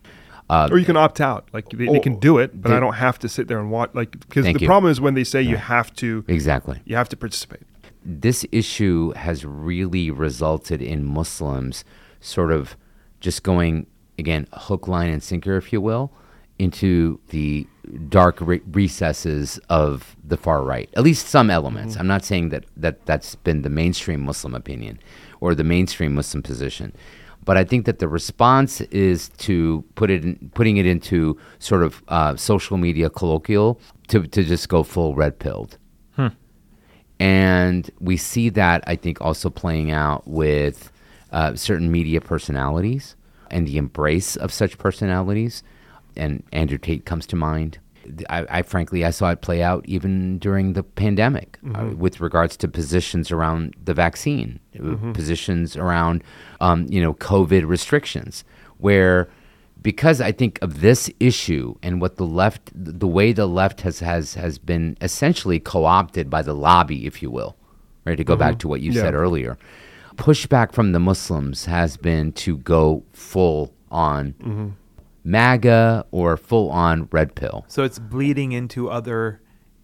Uh, 0.49 0.69
Or 0.71 0.79
you 0.79 0.85
can 0.85 0.97
opt 0.97 1.21
out. 1.21 1.49
Like 1.53 1.69
they, 1.71 1.87
they 1.87 2.01
can 2.01 2.15
Oh, 2.15 2.19
do 2.19 2.39
it, 2.39 2.61
but 2.61 2.71
they- 2.71 2.77
I 2.77 2.81
don't 2.81 2.95
have 2.95 3.19
to 3.21 3.29
sit 3.29 3.47
there 3.47 3.61
and 3.61 3.71
watch. 3.71 3.91
Like 3.95 4.13
because 4.19 4.45
the 4.45 4.59
you. 4.59 4.67
problem 4.67 4.91
is 4.91 5.01
when 5.01 5.15
they 5.15 5.23
say 5.25 5.41
you 5.43 5.57
have 5.57 5.95
to, 5.97 6.25
exactly. 6.27 6.81
you 6.85 6.97
have 6.97 7.09
to 7.11 7.17
participate. 7.17 7.63
this 8.05 8.45
issue 8.51 9.13
has 9.15 9.45
really 9.45 10.11
resulted 10.11 10.81
in 10.83 11.05
Muslims 11.05 11.85
sort 12.21 12.51
of 12.51 12.75
just 13.21 13.43
going 13.43 13.87
again 14.19 14.47
hook, 14.55 14.89
line, 14.89 15.09
and 15.11 15.23
sinker, 15.23 15.57
if 15.57 15.73
you 15.73 15.81
will, 15.81 16.11
into 16.59 17.21
the 17.29 17.67
dark 18.09 18.39
re- 18.41 18.61
recesses 18.73 19.59
of 19.69 20.17
the 20.27 20.37
far 20.37 20.63
right. 20.65 20.89
At 20.97 21.03
least 21.05 21.29
some 21.29 21.49
elements. 21.51 21.97
I'm 21.97 22.07
not 22.07 22.25
saying 22.25 22.49
that, 22.51 22.65
that 22.77 23.05
that's 23.07 23.35
been 23.37 23.63
the 23.63 23.71
mainstream 23.71 24.21
Muslim 24.23 24.55
opinion 24.55 24.99
or 25.41 25.55
the 25.55 25.65
mainstream 25.65 26.15
Muslim 26.15 26.43
position. 26.43 26.93
But 27.45 27.57
I 27.57 27.65
think 27.65 27.87
that 27.87 27.99
the 27.99 28.09
response 28.09 28.81
is 28.83 29.31
to 29.39 29.85
put 29.95 30.11
it 30.11 30.25
in, 30.25 30.51
putting 30.55 30.77
it 30.77 30.87
into 30.87 31.39
sort 31.59 31.83
of 31.83 32.03
uh, 32.09 32.37
social 32.37 32.77
media 32.77 33.09
colloquial 33.11 33.81
to, 34.09 34.27
to 34.27 34.45
just 34.45 34.69
go 34.69 34.83
full 34.83 35.15
red 35.15 35.39
pilled. 35.39 35.79
And 37.19 37.91
we 38.01 38.17
see 38.17 38.49
that, 38.51 38.83
I 38.87 38.97
think, 38.97 39.21
also 39.21 39.51
playing 39.51 39.91
out 39.91 40.27
with 40.27 40.91
uh, 41.33 41.55
certain 41.55 41.91
media 41.91 42.21
personalities 42.21 43.15
and 43.51 43.67
the 43.67 43.77
embrace 43.77 44.37
of 44.37 44.53
such 44.53 44.79
personalities. 44.79 45.63
And 46.17 46.43
Andrew 46.53 46.79
Tate 46.79 47.05
comes 47.05 47.27
to 47.27 47.37
mind. 47.37 47.79
I, 48.29 48.47
I 48.49 48.63
frankly, 48.63 49.05
I 49.05 49.11
saw 49.11 49.31
it 49.31 49.41
play 49.43 49.63
out 49.63 49.85
even 49.87 50.39
during 50.39 50.73
the 50.73 50.83
pandemic 50.83 51.59
uh, 51.75 51.87
with 51.97 52.21
regards 52.21 52.57
to 52.59 52.69
positions 52.69 53.31
around 53.31 53.75
the 53.85 53.95
vaccine, 53.95 54.61
uh, 54.79 55.13
positions 55.13 55.77
around, 55.77 56.23
um, 56.61 56.87
you 56.89 57.01
know, 57.03 57.15
COVID 57.15 57.67
restrictions, 57.69 58.45
where 58.79 59.29
because 59.83 60.21
I 60.21 60.33
think 60.33 60.59
of 60.61 60.81
this 60.83 61.11
issue 61.21 61.75
and 61.83 62.01
what 62.03 62.17
the 62.17 62.27
left, 62.27 62.71
the 62.75 63.07
way 63.09 63.33
the 63.33 63.47
left 63.47 63.81
has 63.83 64.01
has 64.01 64.35
has 64.35 64.59
been 64.59 64.97
essentially 65.01 65.59
co-opted 65.59 66.29
by 66.29 66.43
the 66.43 66.55
lobby, 66.55 67.07
if 67.07 67.23
you 67.23 67.31
will, 67.31 67.57
right? 68.05 68.17
To 68.19 68.25
go 68.25 68.37
back 68.37 68.59
to 68.61 68.69
what 68.69 68.81
you 68.83 68.93
Yeah. 68.93 69.03
said 69.03 69.15
earlier, 69.15 69.57
pushback 70.17 70.73
from 70.73 70.93
the 70.93 71.01
Muslims 71.01 71.65
has 71.67 71.97
been 71.97 72.33
to 72.33 72.59
go 72.59 73.03
full 73.13 73.73
on 73.91 74.35
MAGA 75.25 76.07
or 76.11 76.37
full 76.37 76.71
on 76.71 77.09
red 77.13 77.35
pill. 77.35 77.65
So 77.69 77.85
it's 77.85 77.99
bleeding 77.99 78.53
into 78.53 78.89
other 78.91 79.41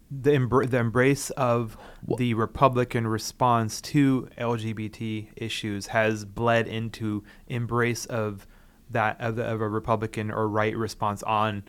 the 0.09 0.31
embr- 0.31 0.69
the 0.69 0.77
embrace 0.77 1.29
of 1.31 1.77
the 2.17 2.33
Republican 2.33 3.05
response 3.07 3.81
to 3.81 4.29
LGBT 4.37 5.27
issues 5.35 5.87
has 5.87 6.23
bled 6.23 6.65
into 6.67 7.23
embrace 7.47 8.05
of 8.05 8.47
that 8.89 9.17
of, 9.19 9.35
the, 9.35 9.43
of 9.43 9.59
a 9.59 9.67
Republican 9.67 10.31
or 10.31 10.47
right 10.47 10.75
response 10.77 11.23
on 11.23 11.63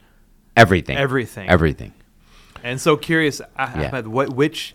Everything. 0.56 0.96
Everything. 0.96 1.48
Everything. 1.48 1.92
And 2.64 2.80
so 2.80 2.96
curious, 2.96 3.40
Ah- 3.56 3.72
Yeah. 3.78 4.00
What 4.02 4.30
which 4.30 4.74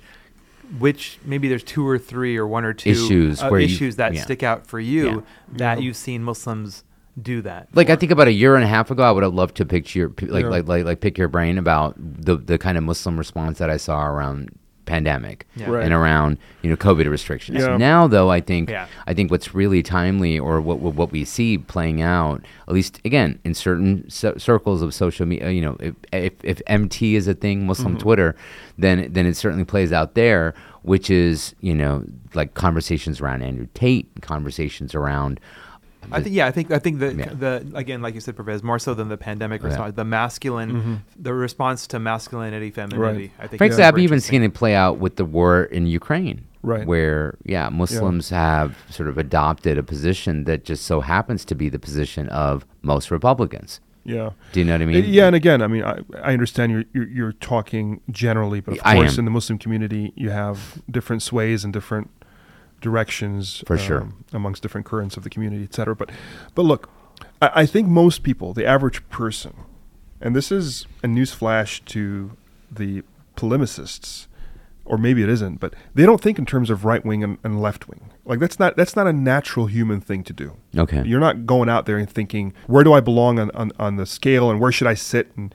which 0.80 1.20
maybe 1.26 1.48
there's 1.50 1.64
two 1.64 1.88
or 1.88 1.98
three 2.00 2.38
or 2.38 2.48
one 2.48 2.64
or 2.66 2.74
two 2.74 2.90
Issues 2.92 3.42
uh, 3.42 3.50
where 3.50 3.60
you- 3.60 3.66
issues 3.66 3.96
that 3.98 4.14
yeah. 4.14 4.22
stick 4.24 4.44
out 4.44 4.66
for 4.68 4.80
you 4.80 5.06
Yeah. 5.08 5.22
that 5.58 5.82
you've 5.82 5.98
seen 5.98 6.24
Muslims 6.24 6.84
do 7.22 7.42
that. 7.44 7.68
Like 7.74 7.90
I 7.90 7.96
think 7.96 8.12
about 8.12 8.28
a 8.28 8.32
year 8.32 8.56
and 8.56 8.64
a 8.64 8.68
half 8.68 8.90
ago, 8.92 9.04
I 9.04 9.12
would 9.12 9.24
have 9.24 9.34
loved 9.34 9.56
to 9.58 9.66
pick 9.66 9.94
your 9.96 10.10
like 10.22 10.44
Yeah. 10.44 10.50
like 10.50 10.68
like 10.68 10.86
like 10.86 11.02
pick 11.02 11.18
your 11.18 11.28
brain 11.28 11.58
about 11.58 11.96
the 11.98 12.36
the 12.38 12.58
kind 12.58 12.78
of 12.78 12.84
Muslim 12.84 13.18
response 13.18 13.60
that 13.60 13.70
I 13.70 13.78
saw 13.78 14.06
around 14.06 14.50
pandemic 14.86 15.48
Yeah. 15.56 15.70
Right. 15.70 15.86
and 15.86 15.94
around 15.94 16.38
you 16.62 16.70
know 16.70 16.76
COVID 16.76 17.10
restrictions. 17.10 17.60
Yeah. 17.60 17.78
Now 17.78 18.08
though, 18.08 18.30
I 18.30 18.42
think 18.42 18.70
Yeah. 18.70 18.88
I 19.08 19.14
think 19.14 19.32
what's 19.32 19.54
really 19.54 19.82
timely 19.84 20.38
or 20.40 20.60
what 20.60 20.80
what, 20.80 20.96
what 20.96 21.12
we 21.12 21.24
see 21.24 21.58
playing 21.58 22.02
out, 22.02 22.44
at 22.68 22.74
least 22.74 23.00
again 23.06 23.40
in 23.44 23.54
certain 23.54 24.10
c- 24.10 24.38
circles 24.38 24.82
of 24.82 24.94
social 24.94 25.26
media, 25.26 25.52
you 25.52 25.62
know, 25.62 25.78
if, 25.80 25.96
if 26.12 26.34
if 26.44 26.62
MT 26.68 27.16
is 27.16 27.28
a 27.28 27.34
thing, 27.34 27.66
Muslim 27.66 27.94
mm-hmm. 27.94 28.02
Twitter, 28.02 28.36
then 28.78 29.08
then 29.14 29.26
it 29.26 29.38
certainly 29.38 29.66
plays 29.66 29.94
out 29.94 30.16
there, 30.16 30.54
which 30.82 31.10
is 31.10 31.54
you 31.62 31.76
know 31.76 32.04
like 32.34 32.56
conversations 32.56 33.22
around 33.22 33.44
Andrew 33.44 33.68
Tate, 33.74 34.10
conversations 34.22 34.96
around. 34.96 35.40
I 36.12 36.22
think 36.22 36.36
yeah, 36.36 36.48
I 36.48 36.52
think 36.52 36.72
I 36.72 36.80
think 36.80 37.00
the 37.00 37.14
Yeah. 37.14 37.30
the 37.34 37.72
again, 37.76 38.02
like 38.02 38.14
you 38.16 38.22
said, 38.22 38.36
Parvez, 38.36 38.64
more 38.64 38.80
so 38.80 38.94
than 38.94 39.10
the 39.10 39.18
pandemic 39.18 39.62
Yeah. 39.62 39.68
response, 39.70 39.96
the 39.96 40.06
masculine, 40.06 41.04
the 41.18 41.34
response 41.34 41.88
to 41.88 42.00
masculinity, 42.00 42.72
femininity. 42.72 43.32
I 43.40 43.48
think 43.48 43.58
Frankly, 43.60 43.76
is 43.76 43.80
I've 43.80 43.88
super 43.94 44.00
even 44.00 44.16
interesting. 44.16 44.32
seen 44.42 44.44
it 44.44 44.54
play 44.54 44.76
out 44.76 44.98
with 45.00 45.16
the 45.16 45.26
war 45.26 45.64
in 45.64 45.88
Ukraine. 45.88 46.42
Right. 46.66 46.88
Where, 46.88 47.36
yeah, 47.44 47.68
Muslims 47.68 48.30
have 48.30 48.78
sort 48.90 49.10
of 49.10 49.18
adopted 49.18 49.78
a 49.78 49.84
position 49.84 50.46
that 50.46 50.64
just 50.64 50.86
so 50.86 51.02
happens 51.02 51.44
to 51.46 51.56
be 51.56 51.68
the 51.68 51.78
position 51.78 52.30
of 52.30 52.66
most 52.82 53.12
Republicans. 53.12 53.82
Yeah. 54.06 54.30
Do 54.54 54.62
you 54.62 54.66
know 54.66 54.72
what 54.74 54.82
I 54.82 54.86
Uh, 54.86 54.88
mean? 54.88 55.04
Yeah, 55.08 55.28
and 55.28 55.36
again, 55.36 55.62
I 55.62 55.68
mean, 55.68 55.84
I, 55.84 56.00
I 56.22 56.32
understand 56.34 56.72
you're, 56.72 56.84
you're 56.94 57.08
you're 57.10 57.32
talking 57.34 58.00
generally, 58.12 58.62
but 58.62 58.76
of 58.76 58.80
I 58.86 58.96
course, 58.96 59.14
am. 59.14 59.20
in 59.20 59.26
the 59.26 59.32
Muslim 59.32 59.58
community, 59.60 60.14
you 60.16 60.30
have 60.30 60.82
different 60.90 61.22
sways 61.22 61.64
and 61.66 61.74
different 61.74 62.10
directions 62.84 63.62
um, 63.62 63.66
For 63.66 63.78
sure. 63.78 64.10
amongst 64.32 64.62
different 64.62 64.86
currents 64.86 65.18
of 65.18 65.24
the 65.24 65.30
community, 65.30 65.64
et 65.64 65.74
cetera. 65.74 65.96
But, 65.96 66.12
but 66.54 66.64
look, 66.64 66.90
I, 67.42 67.62
I 67.62 67.66
think 67.66 67.88
most 67.88 68.22
people, 68.22 68.54
the 68.54 68.66
average 68.66 69.00
person, 69.10 69.54
and 70.22 70.36
this 70.36 70.52
is 70.52 70.86
a 71.04 71.08
newsflash 71.08 71.84
to 71.86 72.38
the 72.72 73.04
polemicists, 73.36 74.28
or 74.86 74.98
maybe 74.98 75.24
it 75.24 75.30
isn't, 75.30 75.60
but 75.60 75.74
they 75.96 76.06
don't 76.06 76.22
think 76.22 76.38
in 76.38 76.46
terms 76.46 76.70
of 76.70 76.86
right 76.86 77.04
wing 77.06 77.24
and, 77.24 77.38
and 77.44 77.62
left 77.62 77.88
wing. 77.88 78.12
Like 78.26 78.40
that's 78.40 78.60
not 78.60 78.76
that's 78.76 78.96
not 78.96 79.08
a 79.08 79.14
natural 79.14 79.68
human 79.68 80.02
thing 80.02 80.24
to 80.26 80.34
do. 80.34 80.58
Okay. 80.78 81.04
You're 81.06 81.20
not 81.20 81.46
going 81.46 81.70
out 81.70 81.86
there 81.86 81.98
and 81.98 82.10
thinking, 82.10 82.54
where 82.68 82.84
do 82.84 82.94
I 82.94 83.00
belong 83.00 83.40
on, 83.40 83.50
on, 83.52 83.72
on 83.80 83.96
the 83.96 84.06
scale 84.06 84.50
and 84.52 84.60
where 84.60 84.72
should 84.72 84.88
I 84.88 84.94
sit 84.94 85.32
and 85.36 85.54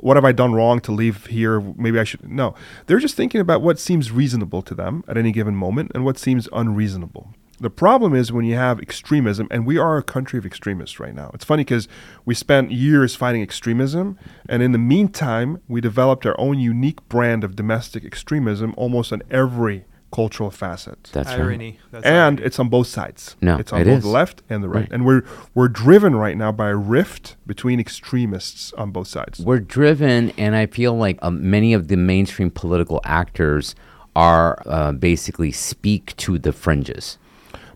what 0.00 0.16
have 0.16 0.24
I 0.24 0.32
done 0.32 0.52
wrong 0.52 0.80
to 0.80 0.92
leave 0.92 1.26
here? 1.26 1.60
Maybe 1.60 1.98
I 1.98 2.04
should. 2.04 2.28
No. 2.28 2.54
They're 2.86 2.98
just 2.98 3.16
thinking 3.16 3.40
about 3.40 3.62
what 3.62 3.78
seems 3.78 4.10
reasonable 4.10 4.62
to 4.62 4.74
them 4.74 5.04
at 5.08 5.16
any 5.16 5.32
given 5.32 5.56
moment 5.56 5.92
and 5.94 6.04
what 6.04 6.18
seems 6.18 6.48
unreasonable. 6.52 7.34
The 7.60 7.70
problem 7.70 8.14
is 8.14 8.32
when 8.32 8.44
you 8.44 8.56
have 8.56 8.80
extremism, 8.80 9.46
and 9.50 9.64
we 9.64 9.78
are 9.78 9.96
a 9.96 10.02
country 10.02 10.38
of 10.38 10.44
extremists 10.44 10.98
right 10.98 11.14
now. 11.14 11.30
It's 11.32 11.44
funny 11.44 11.62
because 11.62 11.86
we 12.24 12.34
spent 12.34 12.72
years 12.72 13.14
fighting 13.14 13.42
extremism, 13.42 14.18
and 14.48 14.60
in 14.60 14.72
the 14.72 14.78
meantime, 14.78 15.60
we 15.68 15.80
developed 15.80 16.26
our 16.26 16.38
own 16.38 16.58
unique 16.58 17.08
brand 17.08 17.44
of 17.44 17.54
domestic 17.54 18.04
extremism 18.04 18.74
almost 18.76 19.12
on 19.12 19.22
every 19.30 19.84
cultural 20.14 20.50
facet 20.50 21.10
That's 21.12 21.28
right. 21.30 21.40
irony. 21.40 21.78
That's 21.90 22.06
and 22.06 22.14
irony. 22.38 22.42
it's 22.46 22.58
on 22.60 22.68
both 22.68 22.86
sides. 22.86 23.34
No, 23.40 23.56
it's 23.58 23.72
on 23.72 23.80
it 23.80 23.84
both 23.86 23.98
is. 23.98 24.04
the 24.04 24.10
left 24.10 24.42
and 24.48 24.62
the 24.62 24.68
right. 24.68 24.80
Right. 24.82 24.92
and 24.92 25.04
we're 25.04 25.24
we're 25.54 25.68
driven 25.68 26.14
right 26.14 26.36
now 26.36 26.52
by 26.52 26.68
a 26.70 26.76
rift 26.76 27.36
between 27.46 27.80
extremists 27.80 28.72
on 28.74 28.92
both 28.92 29.08
sides. 29.08 29.40
We're 29.40 29.58
driven, 29.78 30.30
and 30.38 30.54
I 30.54 30.66
feel 30.66 30.94
like 30.96 31.18
uh, 31.20 31.30
many 31.30 31.74
of 31.74 31.88
the 31.88 31.96
mainstream 31.96 32.50
political 32.50 33.00
actors 33.04 33.74
are 34.14 34.62
uh, 34.66 34.92
basically 34.92 35.50
speak 35.50 36.14
to 36.18 36.38
the 36.38 36.52
fringes. 36.52 37.18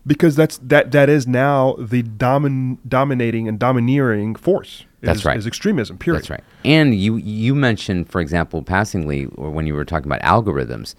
because 0.07 0.35
that's 0.35 0.57
that 0.59 0.91
that 0.91 1.09
is 1.09 1.27
now 1.27 1.75
the 1.77 2.03
domin, 2.03 2.77
dominating 2.87 3.47
and 3.49 3.59
domineering 3.59 4.35
force. 4.35 4.85
That's 5.01 5.19
is, 5.19 5.25
right. 5.25 5.37
Is 5.37 5.45
extremism. 5.47 5.97
Period. 5.97 6.21
That's 6.21 6.29
right. 6.29 6.43
And 6.65 6.95
you 6.95 7.17
you 7.17 7.53
mentioned, 7.53 8.09
for 8.09 8.21
example, 8.21 8.61
passingly, 8.63 9.25
or 9.35 9.49
when 9.51 9.67
you 9.67 9.73
were 9.75 9.85
talking 9.85 10.07
about 10.11 10.21
algorithms, 10.21 10.95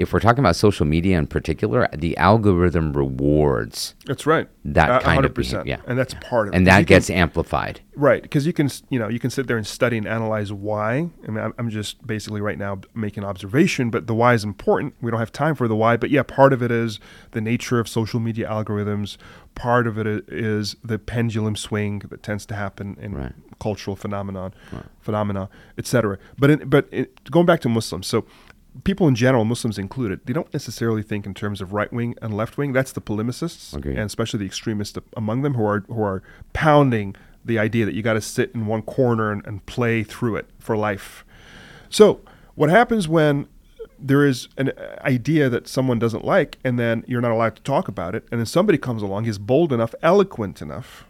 if 0.00 0.12
we're 0.12 0.20
talking 0.20 0.40
about 0.40 0.56
social 0.56 0.86
media 0.86 1.18
in 1.18 1.26
particular, 1.26 1.88
the 1.92 2.16
algorithm 2.16 2.92
rewards 2.92 3.94
That's 4.06 4.26
right. 4.26 4.48
that 4.64 4.88
a 4.88 4.92
kind 5.04 5.04
hundred 5.16 5.26
of 5.26 5.34
percent. 5.34 5.64
behavior. 5.64 5.82
Yeah. 5.84 5.90
And 5.90 5.98
that's 5.98 6.14
part 6.14 6.48
of 6.48 6.54
it. 6.54 6.56
and 6.56 6.66
that 6.66 6.78
you 6.80 6.86
can- 6.86 6.96
gets 6.96 7.10
amplified. 7.10 7.80
Right, 7.96 8.22
because 8.22 8.46
you 8.46 8.54
can, 8.54 8.70
you 8.88 8.98
know, 8.98 9.08
you 9.08 9.18
can 9.18 9.28
sit 9.28 9.46
there 9.46 9.58
and 9.58 9.66
study 9.66 9.98
and 9.98 10.06
analyze 10.08 10.50
why. 10.54 11.10
I 11.26 11.30
mean, 11.30 11.44
I'm, 11.44 11.52
I'm 11.58 11.68
just 11.68 12.06
basically 12.06 12.40
right 12.40 12.56
now 12.56 12.80
making 12.94 13.24
observation, 13.24 13.90
but 13.90 14.06
the 14.06 14.14
why 14.14 14.32
is 14.32 14.42
important. 14.42 14.94
We 15.02 15.10
don't 15.10 15.20
have 15.20 15.32
time 15.32 15.54
for 15.54 15.68
the 15.68 15.76
why, 15.76 15.98
but 15.98 16.08
yeah, 16.08 16.22
part 16.22 16.54
of 16.54 16.62
it 16.62 16.70
is 16.70 16.98
the 17.32 17.42
nature 17.42 17.78
of 17.78 17.88
social 17.88 18.18
media 18.18 18.48
algorithms. 18.48 19.18
Part 19.54 19.86
of 19.86 19.98
it 19.98 20.06
is 20.28 20.76
the 20.82 20.98
pendulum 20.98 21.56
swing 21.56 21.98
that 22.08 22.22
tends 22.22 22.46
to 22.46 22.54
happen 22.54 22.96
in 23.02 23.12
Right. 23.12 23.32
cultural 23.58 23.96
phenomenon, 23.96 24.54
phenomena, 25.00 25.50
etc. 25.76 26.16
But 26.38 26.50
in, 26.50 26.68
but 26.70 26.88
going 27.30 27.44
back 27.44 27.60
to 27.62 27.68
Muslims, 27.68 28.06
so 28.06 28.24
people 28.84 29.08
in 29.08 29.14
general, 29.14 29.44
Muslims 29.44 29.78
included, 29.78 30.20
they 30.26 30.32
don't 30.32 30.52
necessarily 30.52 31.02
think 31.02 31.26
in 31.26 31.34
terms 31.34 31.60
of 31.60 31.72
right 31.72 31.92
wing 31.92 32.14
and 32.22 32.36
left 32.36 32.56
wing. 32.56 32.72
That's 32.72 32.92
the 32.92 33.00
polemicists, 33.00 33.74
Agreed. 33.74 33.96
and 33.96 34.06
especially 34.06 34.38
the 34.38 34.46
extremists 34.46 34.98
among 35.16 35.42
them 35.42 35.54
who 35.54 35.64
are 35.64 35.80
who 35.88 36.02
are 36.02 36.22
pounding 36.52 37.16
the 37.44 37.58
idea 37.58 37.86
that 37.86 37.94
you 37.94 38.02
got 38.02 38.14
to 38.14 38.20
sit 38.20 38.52
in 38.54 38.66
one 38.66 38.82
corner 38.82 39.32
and, 39.32 39.44
and 39.46 39.64
play 39.66 40.02
through 40.02 40.36
it 40.36 40.48
for 40.58 40.76
life. 40.76 41.24
So 41.88 42.20
what 42.54 42.70
happens 42.70 43.08
when 43.08 43.48
there 43.98 44.24
is 44.24 44.48
an 44.56 44.72
idea 45.02 45.48
that 45.48 45.68
someone 45.68 45.98
doesn't 45.98 46.24
like, 46.24 46.58
and 46.64 46.78
then 46.78 47.04
you're 47.06 47.20
not 47.20 47.32
allowed 47.32 47.56
to 47.56 47.62
talk 47.62 47.88
about 47.88 48.14
it, 48.14 48.26
and 48.30 48.40
then 48.40 48.46
somebody 48.46 48.78
comes 48.78 49.02
along, 49.02 49.24
he's 49.24 49.38
bold 49.38 49.72
enough, 49.72 49.94
eloquent 50.02 50.62
enough, 50.62 51.06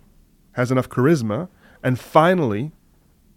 has 0.52 0.70
enough 0.70 0.88
charisma, 0.88 1.48
and 1.82 1.98
finally 1.98 2.72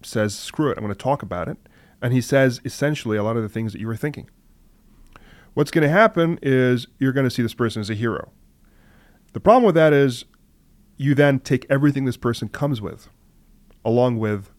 says, 0.01 0.35
"Screw 0.35 0.69
it, 0.71 0.77
I'm 0.77 0.83
going 0.83 0.93
to 0.93 0.99
talk 0.99 1.21
about 1.21 1.47
it," 1.47 1.57
and 2.03 2.13
he 2.13 2.21
says 2.21 2.61
essentially 2.65 3.17
a 3.17 3.23
lot 3.23 3.37
of 3.37 3.41
the 3.41 3.49
things 3.49 3.71
that 3.71 3.79
you 3.79 3.87
were 3.87 3.95
thinking. 3.95 4.29
What's 5.53 5.71
going 5.71 5.83
to 5.83 5.89
happen 5.89 6.37
is 6.41 6.85
you're 6.99 7.13
going 7.13 7.23
to 7.23 7.29
see 7.29 7.41
this 7.41 7.53
person 7.53 7.79
as 7.79 7.89
a 7.89 7.95
hero. 7.95 8.31
The 9.31 9.39
problem 9.39 9.63
with 9.63 9.75
that 9.75 9.93
is 9.93 10.25
you 10.97 11.15
then 11.15 11.39
take 11.39 11.65
everything 11.69 12.05
this 12.05 12.17
person 12.17 12.49
comes 12.49 12.81
with, 12.81 13.09
along 13.85 14.19
with 14.19 14.51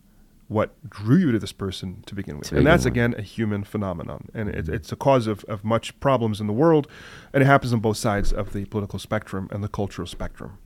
what 0.48 0.88
drew 0.88 1.16
you 1.16 1.32
to 1.32 1.38
this 1.38 1.52
person 1.52 2.02
to 2.06 2.14
begin 2.14 2.38
with. 2.38 2.48
To 2.48 2.54
and 2.54 2.60
begin 2.60 2.70
that's, 2.72 2.84
with. 2.84 2.92
again, 2.92 3.14
a 3.18 3.22
human 3.22 3.62
phenomenon. 3.64 4.28
And 4.34 4.48
it, 4.48 4.64
mm-hmm. 4.64 4.74
it's 4.74 4.90
a 4.90 4.96
cause 4.96 5.26
of, 5.26 5.44
of 5.44 5.64
much 5.64 5.98
problems 6.00 6.40
in 6.40 6.46
the 6.46 6.52
world. 6.52 6.88
And 7.32 7.42
it 7.42 7.46
happens 7.46 7.72
on 7.72 7.80
both 7.80 7.98
sides 7.98 8.32
of 8.32 8.52
the 8.52 8.64
political 8.66 8.98
spectrum 8.98 9.48
and 9.52 9.62
the 9.62 9.68
cultural 9.68 10.06
spectrum. 10.06 10.58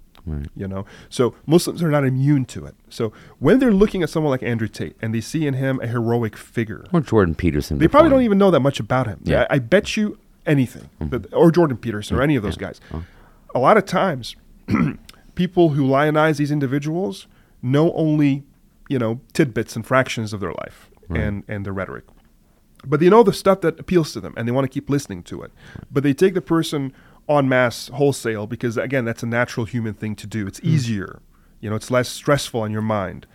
You 0.56 0.68
know, 0.68 0.86
so 1.09 1.34
Muslims 1.46 1.82
are 1.82 1.90
not 1.90 2.05
immune 2.05 2.44
to 2.46 2.66
it. 2.66 2.74
So 2.88 3.12
when 3.38 3.59
they're 3.59 3.72
looking 3.72 4.02
at 4.02 4.10
someone 4.10 4.30
like 4.30 4.42
Andrew 4.42 4.68
Tate 4.68 4.96
and 5.00 5.14
they 5.14 5.20
see 5.20 5.46
in 5.46 5.55
him 5.55 5.80
a 5.80 5.86
heroic 5.86 6.36
figure, 6.36 6.84
Or 6.92 7.00
Jordan 7.00 7.34
Peterson. 7.34 7.78
they 7.78 7.88
probably 7.88 8.10
don't 8.10 8.22
even 8.22 8.38
know 8.38 8.50
that 8.50 8.60
much 8.60 8.80
about 8.80 9.06
him. 9.06 9.20
Yeah. 9.24 9.46
I, 9.50 9.56
I 9.56 9.59
bet 9.59 9.96
you 9.96 10.18
anything, 10.46 10.88
mm-hmm. 11.00 11.10
that, 11.10 11.32
or 11.32 11.50
Jordan 11.50 11.76
Peterson, 11.76 12.16
or 12.16 12.22
any 12.22 12.36
of 12.36 12.42
those 12.42 12.56
guys. 12.56 12.80
Oh. 12.92 13.05
A 13.55 13.59
lot 13.59 13.76
of 13.76 13.84
times, 13.84 14.36
people 15.34 15.70
who 15.70 15.86
lionize 15.86 16.36
these 16.38 16.50
individuals 16.50 17.26
know 17.62 17.92
only, 17.92 18.44
you 18.88 18.98
know, 18.98 19.20
tidbits 19.32 19.76
and 19.76 19.86
fractions 19.86 20.32
of 20.32 20.40
their 20.40 20.52
life 20.52 20.90
and 21.10 21.42
and 21.48 21.64
their 21.64 21.72
rhetoric, 21.72 22.05
but 22.84 23.00
they 23.00 23.09
know 23.09 23.22
the 23.22 23.32
stuff 23.32 23.62
that 23.62 23.80
appeals 23.80 24.12
to 24.12 24.20
them, 24.20 24.34
and 24.36 24.46
they 24.46 24.52
want 24.52 24.64
to 24.64 24.68
keep 24.68 24.90
listening 24.90 25.22
to 25.24 25.42
it. 25.42 25.50
But 25.90 26.02
they 26.02 26.12
take 26.12 26.34
the 26.34 26.42
person 26.42 26.92
en 27.28 27.48
masse, 27.48 27.88
wholesale, 27.88 28.46
because 28.46 28.76
again, 28.76 29.05
that's 29.05 29.22
a 29.22 29.26
natural 29.26 29.66
human 29.66 29.94
thing 29.94 30.16
to 30.16 30.26
do. 30.26 30.46
It's 30.46 30.59
hmm. 30.59 30.68
easier, 30.68 31.20
you 31.60 31.70
know, 31.70 31.76
it's 31.76 31.90
less 31.90 32.09
stressful 32.09 32.60
on 32.60 32.72
your 32.72 32.82
mind. 32.82 33.26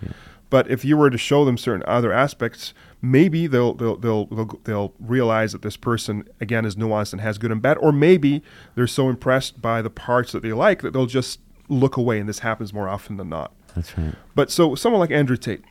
But 0.50 0.70
if 0.70 0.86
you 0.86 0.98
were 0.98 1.10
to 1.10 1.18
show 1.18 1.46
them 1.46 1.58
certain 1.58 1.84
other 1.88 2.14
aspects, 2.14 2.76
maybe 3.02 3.48
they'll 3.48 3.74
they'll 3.74 3.98
they'll 3.98 4.26
they'll, 4.28 4.60
they'll 4.66 4.94
realize 5.00 5.52
that 5.54 5.64
this 5.64 5.76
person 5.76 6.28
again 6.40 6.64
is 6.64 6.76
nuanced 6.76 7.12
and 7.12 7.22
has 7.22 7.40
good 7.40 7.52
and 7.52 7.60
bad, 7.60 7.78
or 7.80 7.92
maybe 7.92 8.44
they're 8.76 8.86
so 8.86 9.10
impressed 9.10 9.64
by 9.64 9.82
the 9.82 9.90
parts 9.90 10.32
that 10.32 10.44
they 10.44 10.54
like 10.54 10.84
that 10.84 10.94
they'll 10.94 11.08
just 11.08 11.40
look 11.70 11.98
away, 11.98 12.20
and 12.20 12.30
this 12.30 12.40
happens 12.40 12.72
more 12.72 12.88
often 12.88 13.18
than 13.18 13.30
not. 13.30 13.52
That's 13.76 13.98
right. 13.98 14.14
But 14.36 14.52
so 14.52 14.76
someone 14.76 15.00
like 15.00 15.10
Andrew 15.10 15.38
Tate, 15.38 15.64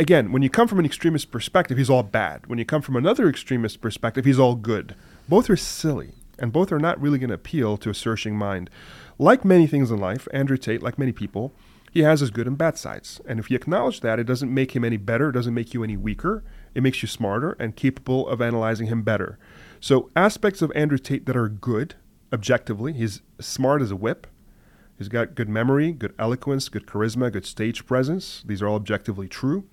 again, 0.00 0.32
when 0.32 0.42
you 0.42 0.50
come 0.50 0.66
from 0.66 0.80
an 0.80 0.84
extremist 0.84 1.30
perspective, 1.30 1.78
he's 1.78 1.88
all 1.88 2.02
bad. 2.02 2.46
When 2.48 2.58
you 2.58 2.64
come 2.64 2.82
from 2.82 2.96
another 2.96 3.28
extremist 3.28 3.80
perspective, 3.80 4.24
he's 4.24 4.40
all 4.40 4.56
good. 4.56 4.96
Both 5.28 5.48
are 5.48 5.56
silly, 5.56 6.12
and 6.38 6.52
both 6.52 6.72
are 6.72 6.78
not 6.78 7.00
really 7.00 7.18
going 7.18 7.28
to 7.28 7.34
appeal 7.34 7.76
to 7.78 7.90
a 7.90 7.94
searching 7.94 8.36
mind. 8.36 8.70
Like 9.18 9.44
many 9.44 9.66
things 9.66 9.90
in 9.90 9.98
life, 9.98 10.28
Andrew 10.32 10.56
Tate, 10.56 10.82
like 10.82 10.98
many 10.98 11.12
people, 11.12 11.54
he 11.90 12.02
has 12.02 12.20
his 12.20 12.30
good 12.30 12.46
and 12.46 12.58
bad 12.58 12.76
sides. 12.76 13.20
And 13.26 13.38
if 13.38 13.50
you 13.50 13.56
acknowledge 13.56 14.00
that, 14.00 14.18
it 14.18 14.24
doesn't 14.24 14.52
make 14.52 14.76
him 14.76 14.84
any 14.84 14.98
better, 14.98 15.30
it 15.30 15.32
doesn't 15.32 15.54
make 15.54 15.72
you 15.72 15.82
any 15.82 15.96
weaker. 15.96 16.44
It 16.74 16.82
makes 16.82 17.00
you 17.02 17.08
smarter 17.08 17.56
and 17.58 17.74
capable 17.74 18.28
of 18.28 18.42
analyzing 18.42 18.88
him 18.88 19.02
better. 19.02 19.38
So, 19.80 20.10
aspects 20.14 20.60
of 20.60 20.70
Andrew 20.74 20.98
Tate 20.98 21.24
that 21.24 21.36
are 21.36 21.48
good, 21.48 21.94
objectively, 22.32 22.92
he's 22.92 23.22
smart 23.40 23.80
as 23.80 23.90
a 23.90 23.96
whip. 23.96 24.26
He's 24.98 25.08
got 25.08 25.34
good 25.34 25.48
memory, 25.48 25.92
good 25.92 26.14
eloquence, 26.18 26.68
good 26.68 26.86
charisma, 26.86 27.32
good 27.32 27.46
stage 27.46 27.86
presence. 27.86 28.42
These 28.46 28.60
are 28.60 28.68
all 28.68 28.76
objectively 28.76 29.28
true. 29.28 29.64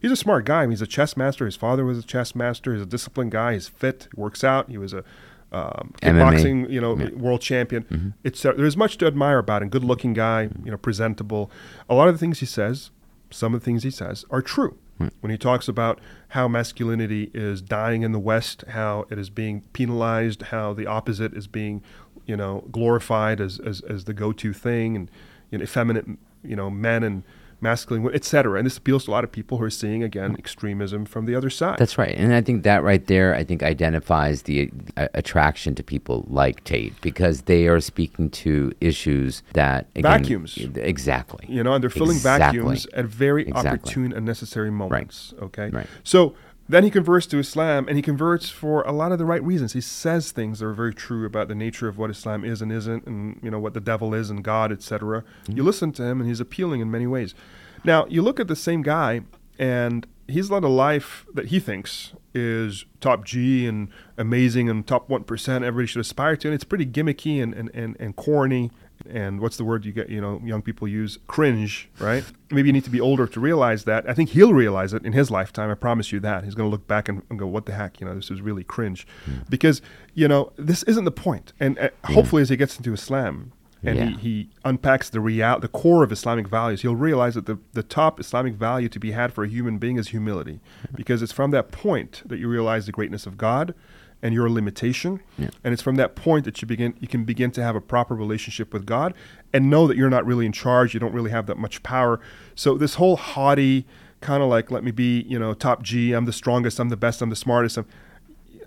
He's 0.00 0.10
a 0.10 0.16
smart 0.16 0.46
guy. 0.46 0.62
I 0.62 0.66
mean, 0.66 0.70
he's 0.70 0.82
a 0.82 0.86
chess 0.86 1.16
master. 1.16 1.44
His 1.44 1.56
father 1.56 1.84
was 1.84 1.98
a 1.98 2.02
chess 2.02 2.34
master. 2.34 2.72
He's 2.72 2.82
a 2.82 2.86
disciplined 2.86 3.32
guy. 3.32 3.54
He's 3.54 3.68
fit. 3.68 4.08
Works 4.16 4.42
out. 4.42 4.70
He 4.70 4.78
was 4.78 4.92
a 4.94 5.04
um, 5.52 5.92
kickboxing, 6.02 6.70
you 6.70 6.80
know, 6.80 6.96
Yeah. 6.96 7.08
world 7.10 7.40
champion. 7.40 8.14
It's 8.24 8.44
uh, 8.44 8.52
there's 8.52 8.76
much 8.76 8.98
to 8.98 9.06
admire 9.06 9.38
about 9.38 9.62
him. 9.62 9.68
Good-looking 9.68 10.12
guy, 10.14 10.48
you 10.64 10.70
know, 10.70 10.76
presentable. 10.76 11.50
A 11.88 11.94
lot 11.94 12.08
of 12.08 12.14
the 12.14 12.18
things 12.18 12.40
he 12.40 12.46
says, 12.46 12.90
some 13.30 13.54
of 13.54 13.60
the 13.60 13.64
things 13.64 13.82
he 13.82 13.90
says, 13.90 14.24
are 14.30 14.42
true. 14.42 14.76
When 15.20 15.30
he 15.30 15.38
talks 15.38 15.66
about 15.66 15.98
how 16.28 16.46
masculinity 16.46 17.30
is 17.32 17.62
dying 17.62 18.02
in 18.02 18.12
the 18.12 18.18
West, 18.18 18.64
how 18.68 19.06
it 19.08 19.18
is 19.18 19.30
being 19.30 19.62
penalized, 19.72 20.42
how 20.42 20.74
the 20.74 20.86
opposite 20.86 21.32
is 21.32 21.46
being, 21.46 21.82
you 22.26 22.36
know, 22.36 22.66
glorified 22.70 23.40
as 23.40 23.58
as, 23.60 23.80
as 23.80 24.04
the 24.04 24.12
go-to 24.12 24.52
thing, 24.52 24.96
and 24.96 25.10
you 25.50 25.56
know, 25.58 25.64
effeminate, 25.64 26.04
you 26.44 26.54
know, 26.54 26.68
men 26.68 27.02
and 27.02 27.22
masculine, 27.60 28.08
etc. 28.14 28.58
And 28.58 28.66
this 28.66 28.76
appeals 28.78 29.04
to 29.04 29.10
a 29.10 29.12
lot 29.12 29.24
of 29.24 29.32
people 29.32 29.58
who 29.58 29.64
are 29.64 29.70
seeing 29.70 30.02
again 30.02 30.36
extremism 30.38 31.04
from 31.04 31.26
the 31.26 31.34
other 31.34 31.50
side. 31.50 31.78
That's 31.78 31.98
right, 31.98 32.14
and 32.16 32.34
I 32.34 32.40
think 32.40 32.62
that 32.64 32.82
right 32.82 33.06
there, 33.06 33.34
I 33.34 33.44
think 33.44 33.62
identifies 33.62 34.42
the 34.42 34.70
uh, 34.96 35.08
attraction 35.14 35.74
to 35.76 35.82
people 35.82 36.24
like 36.28 36.64
Tate 36.64 36.98
because 37.00 37.42
they 37.42 37.66
are 37.68 37.80
speaking 37.80 38.30
to 38.30 38.72
issues 38.80 39.42
that 39.52 39.86
again, 39.94 40.02
Vacuums. 40.20 40.56
Exactly. 40.76 41.46
you 41.48 41.62
know, 41.62 41.72
and 41.74 41.82
they're 41.82 41.90
filling 41.90 42.16
Exactly. 42.16 42.58
vacuums 42.58 42.86
at 42.94 43.04
very 43.06 43.42
Exactly. 43.46 43.70
opportune 43.70 44.12
and 44.12 44.26
necessary 44.26 44.70
moments. 44.70 45.34
Okay, 45.40 45.70
Right. 45.70 45.86
So 46.04 46.34
then 46.70 46.84
he 46.84 46.90
converts 46.90 47.26
to 47.26 47.38
Islam, 47.38 47.88
and 47.88 47.96
he 47.96 48.02
converts 48.02 48.48
for 48.48 48.82
a 48.82 48.92
lot 48.92 49.12
of 49.12 49.18
the 49.18 49.24
right 49.24 49.42
reasons. 49.42 49.72
He 49.72 49.80
says 49.80 50.30
things 50.30 50.60
that 50.60 50.66
are 50.66 50.72
very 50.72 50.94
true 50.94 51.26
about 51.26 51.48
the 51.48 51.54
nature 51.54 51.88
of 51.88 51.98
what 51.98 52.10
Islam 52.10 52.44
is 52.44 52.62
and 52.62 52.70
isn't, 52.70 53.06
and 53.06 53.40
you 53.42 53.50
know 53.50 53.58
what 53.58 53.74
the 53.74 53.80
devil 53.80 54.14
is 54.14 54.30
and 54.30 54.44
God, 54.44 54.70
etc. 54.70 55.22
Mm-hmm. 55.22 55.56
You 55.56 55.62
listen 55.64 55.92
to 55.92 56.04
him, 56.04 56.20
and 56.20 56.28
he's 56.28 56.40
appealing 56.40 56.80
in 56.80 56.90
many 56.90 57.06
ways. 57.06 57.34
Now 57.82 58.06
you 58.06 58.22
look 58.22 58.38
at 58.38 58.46
the 58.46 58.56
same 58.56 58.82
guy, 58.82 59.22
and 59.58 60.06
he's 60.28 60.50
led 60.50 60.62
a 60.62 60.68
life 60.68 61.26
that 61.34 61.46
he 61.46 61.58
thinks 61.58 62.12
is 62.34 62.84
top 63.00 63.24
G 63.24 63.66
and 63.66 63.88
amazing 64.16 64.68
and 64.68 64.86
top 64.86 65.08
one 65.08 65.24
percent. 65.24 65.64
Everybody 65.64 65.88
should 65.88 66.00
aspire 66.00 66.36
to, 66.36 66.48
and 66.48 66.54
it's 66.54 66.64
pretty 66.64 66.86
gimmicky 66.86 67.42
and 67.42 67.52
and, 67.52 67.70
and, 67.74 67.96
and 67.98 68.14
corny 68.14 68.70
and 69.08 69.40
what's 69.40 69.56
the 69.56 69.64
word 69.64 69.84
you 69.84 69.92
get 69.92 70.08
you 70.08 70.20
know 70.20 70.40
young 70.44 70.62
people 70.62 70.86
use? 70.88 71.18
Cringe 71.26 71.88
right? 71.98 72.24
Maybe 72.50 72.68
you 72.68 72.72
need 72.72 72.84
to 72.84 72.90
be 72.90 73.00
older 73.00 73.26
to 73.26 73.40
realize 73.40 73.84
that. 73.84 74.08
I 74.08 74.14
think 74.14 74.30
he'll 74.30 74.54
realize 74.54 74.92
it 74.92 75.04
in 75.04 75.12
his 75.12 75.30
lifetime 75.30 75.70
i 75.70 75.74
promise 75.74 76.12
you 76.12 76.20
that. 76.20 76.44
He's 76.44 76.54
going 76.54 76.68
to 76.68 76.70
look 76.70 76.86
back 76.86 77.08
and, 77.08 77.22
and 77.30 77.38
go 77.38 77.46
what 77.46 77.66
the 77.66 77.72
heck? 77.72 78.00
You 78.00 78.06
know 78.06 78.14
this 78.14 78.30
is 78.30 78.40
really 78.40 78.64
cringe. 78.64 79.06
Because 79.48 79.80
you 80.14 80.28
know 80.28 80.52
this 80.56 80.82
isn't 80.84 81.04
the 81.04 81.10
point. 81.12 81.52
And 81.60 81.78
uh, 81.78 81.90
hopefully 82.04 82.42
as 82.42 82.48
he 82.48 82.56
gets 82.56 82.76
into 82.76 82.92
islam 82.92 83.52
and 83.82 83.96
Yeah. 83.96 84.10
he, 84.10 84.16
he 84.16 84.48
unpacks 84.64 85.08
the 85.08 85.20
real 85.20 85.58
the 85.58 85.68
core 85.68 86.02
of 86.04 86.12
islamic 86.12 86.46
values 86.48 86.82
he'll 86.82 86.96
realize 86.96 87.34
that 87.34 87.46
the, 87.46 87.58
the 87.72 87.82
top 87.82 88.20
islamic 88.20 88.52
value 88.54 88.90
to 88.90 89.00
be 89.00 89.12
had 89.12 89.32
for 89.32 89.42
a 89.44 89.48
human 89.48 89.78
being 89.78 89.96
is 89.96 90.08
humility. 90.08 90.60
Because 90.94 91.22
it's 91.22 91.32
from 91.32 91.50
that 91.52 91.70
point 91.72 92.22
that 92.26 92.38
you 92.38 92.46
realize 92.48 92.84
the 92.86 92.92
greatness 92.92 93.24
of 93.26 93.38
god 93.38 93.74
and 94.22 94.34
your 94.34 94.50
limitation 94.50 95.20
Yeah. 95.38 95.48
and 95.64 95.72
it's 95.72 95.82
from 95.82 95.96
that 95.96 96.14
point 96.14 96.44
that 96.44 96.60
you 96.60 96.68
begin 96.68 96.94
you 97.00 97.08
can 97.08 97.24
begin 97.24 97.50
to 97.52 97.62
have 97.62 97.74
a 97.74 97.80
proper 97.80 98.14
relationship 98.14 98.72
with 98.72 98.84
God 98.86 99.14
and 99.52 99.70
know 99.70 99.86
that 99.86 99.96
you're 99.96 100.10
not 100.10 100.26
really 100.26 100.46
in 100.46 100.52
charge, 100.52 100.94
you 100.94 101.00
don't 101.00 101.12
really 101.14 101.30
have 101.30 101.46
that 101.46 101.58
much 101.58 101.82
power. 101.82 102.20
So 102.54 102.76
this 102.76 102.94
whole 102.94 103.16
haughty 103.16 103.86
kind 104.20 104.42
of 104.42 104.48
like 104.48 104.70
let 104.70 104.84
me 104.84 104.90
be, 104.90 105.22
you 105.22 105.38
know, 105.38 105.54
top 105.54 105.82
G, 105.82 106.12
I'm 106.12 106.24
the 106.26 106.32
strongest, 106.32 106.78
I'm 106.78 106.90
the 106.90 106.96
best, 106.96 107.22
I'm 107.22 107.30
the 107.30 107.36
smartest. 107.36 107.78
I'm, 107.78 107.86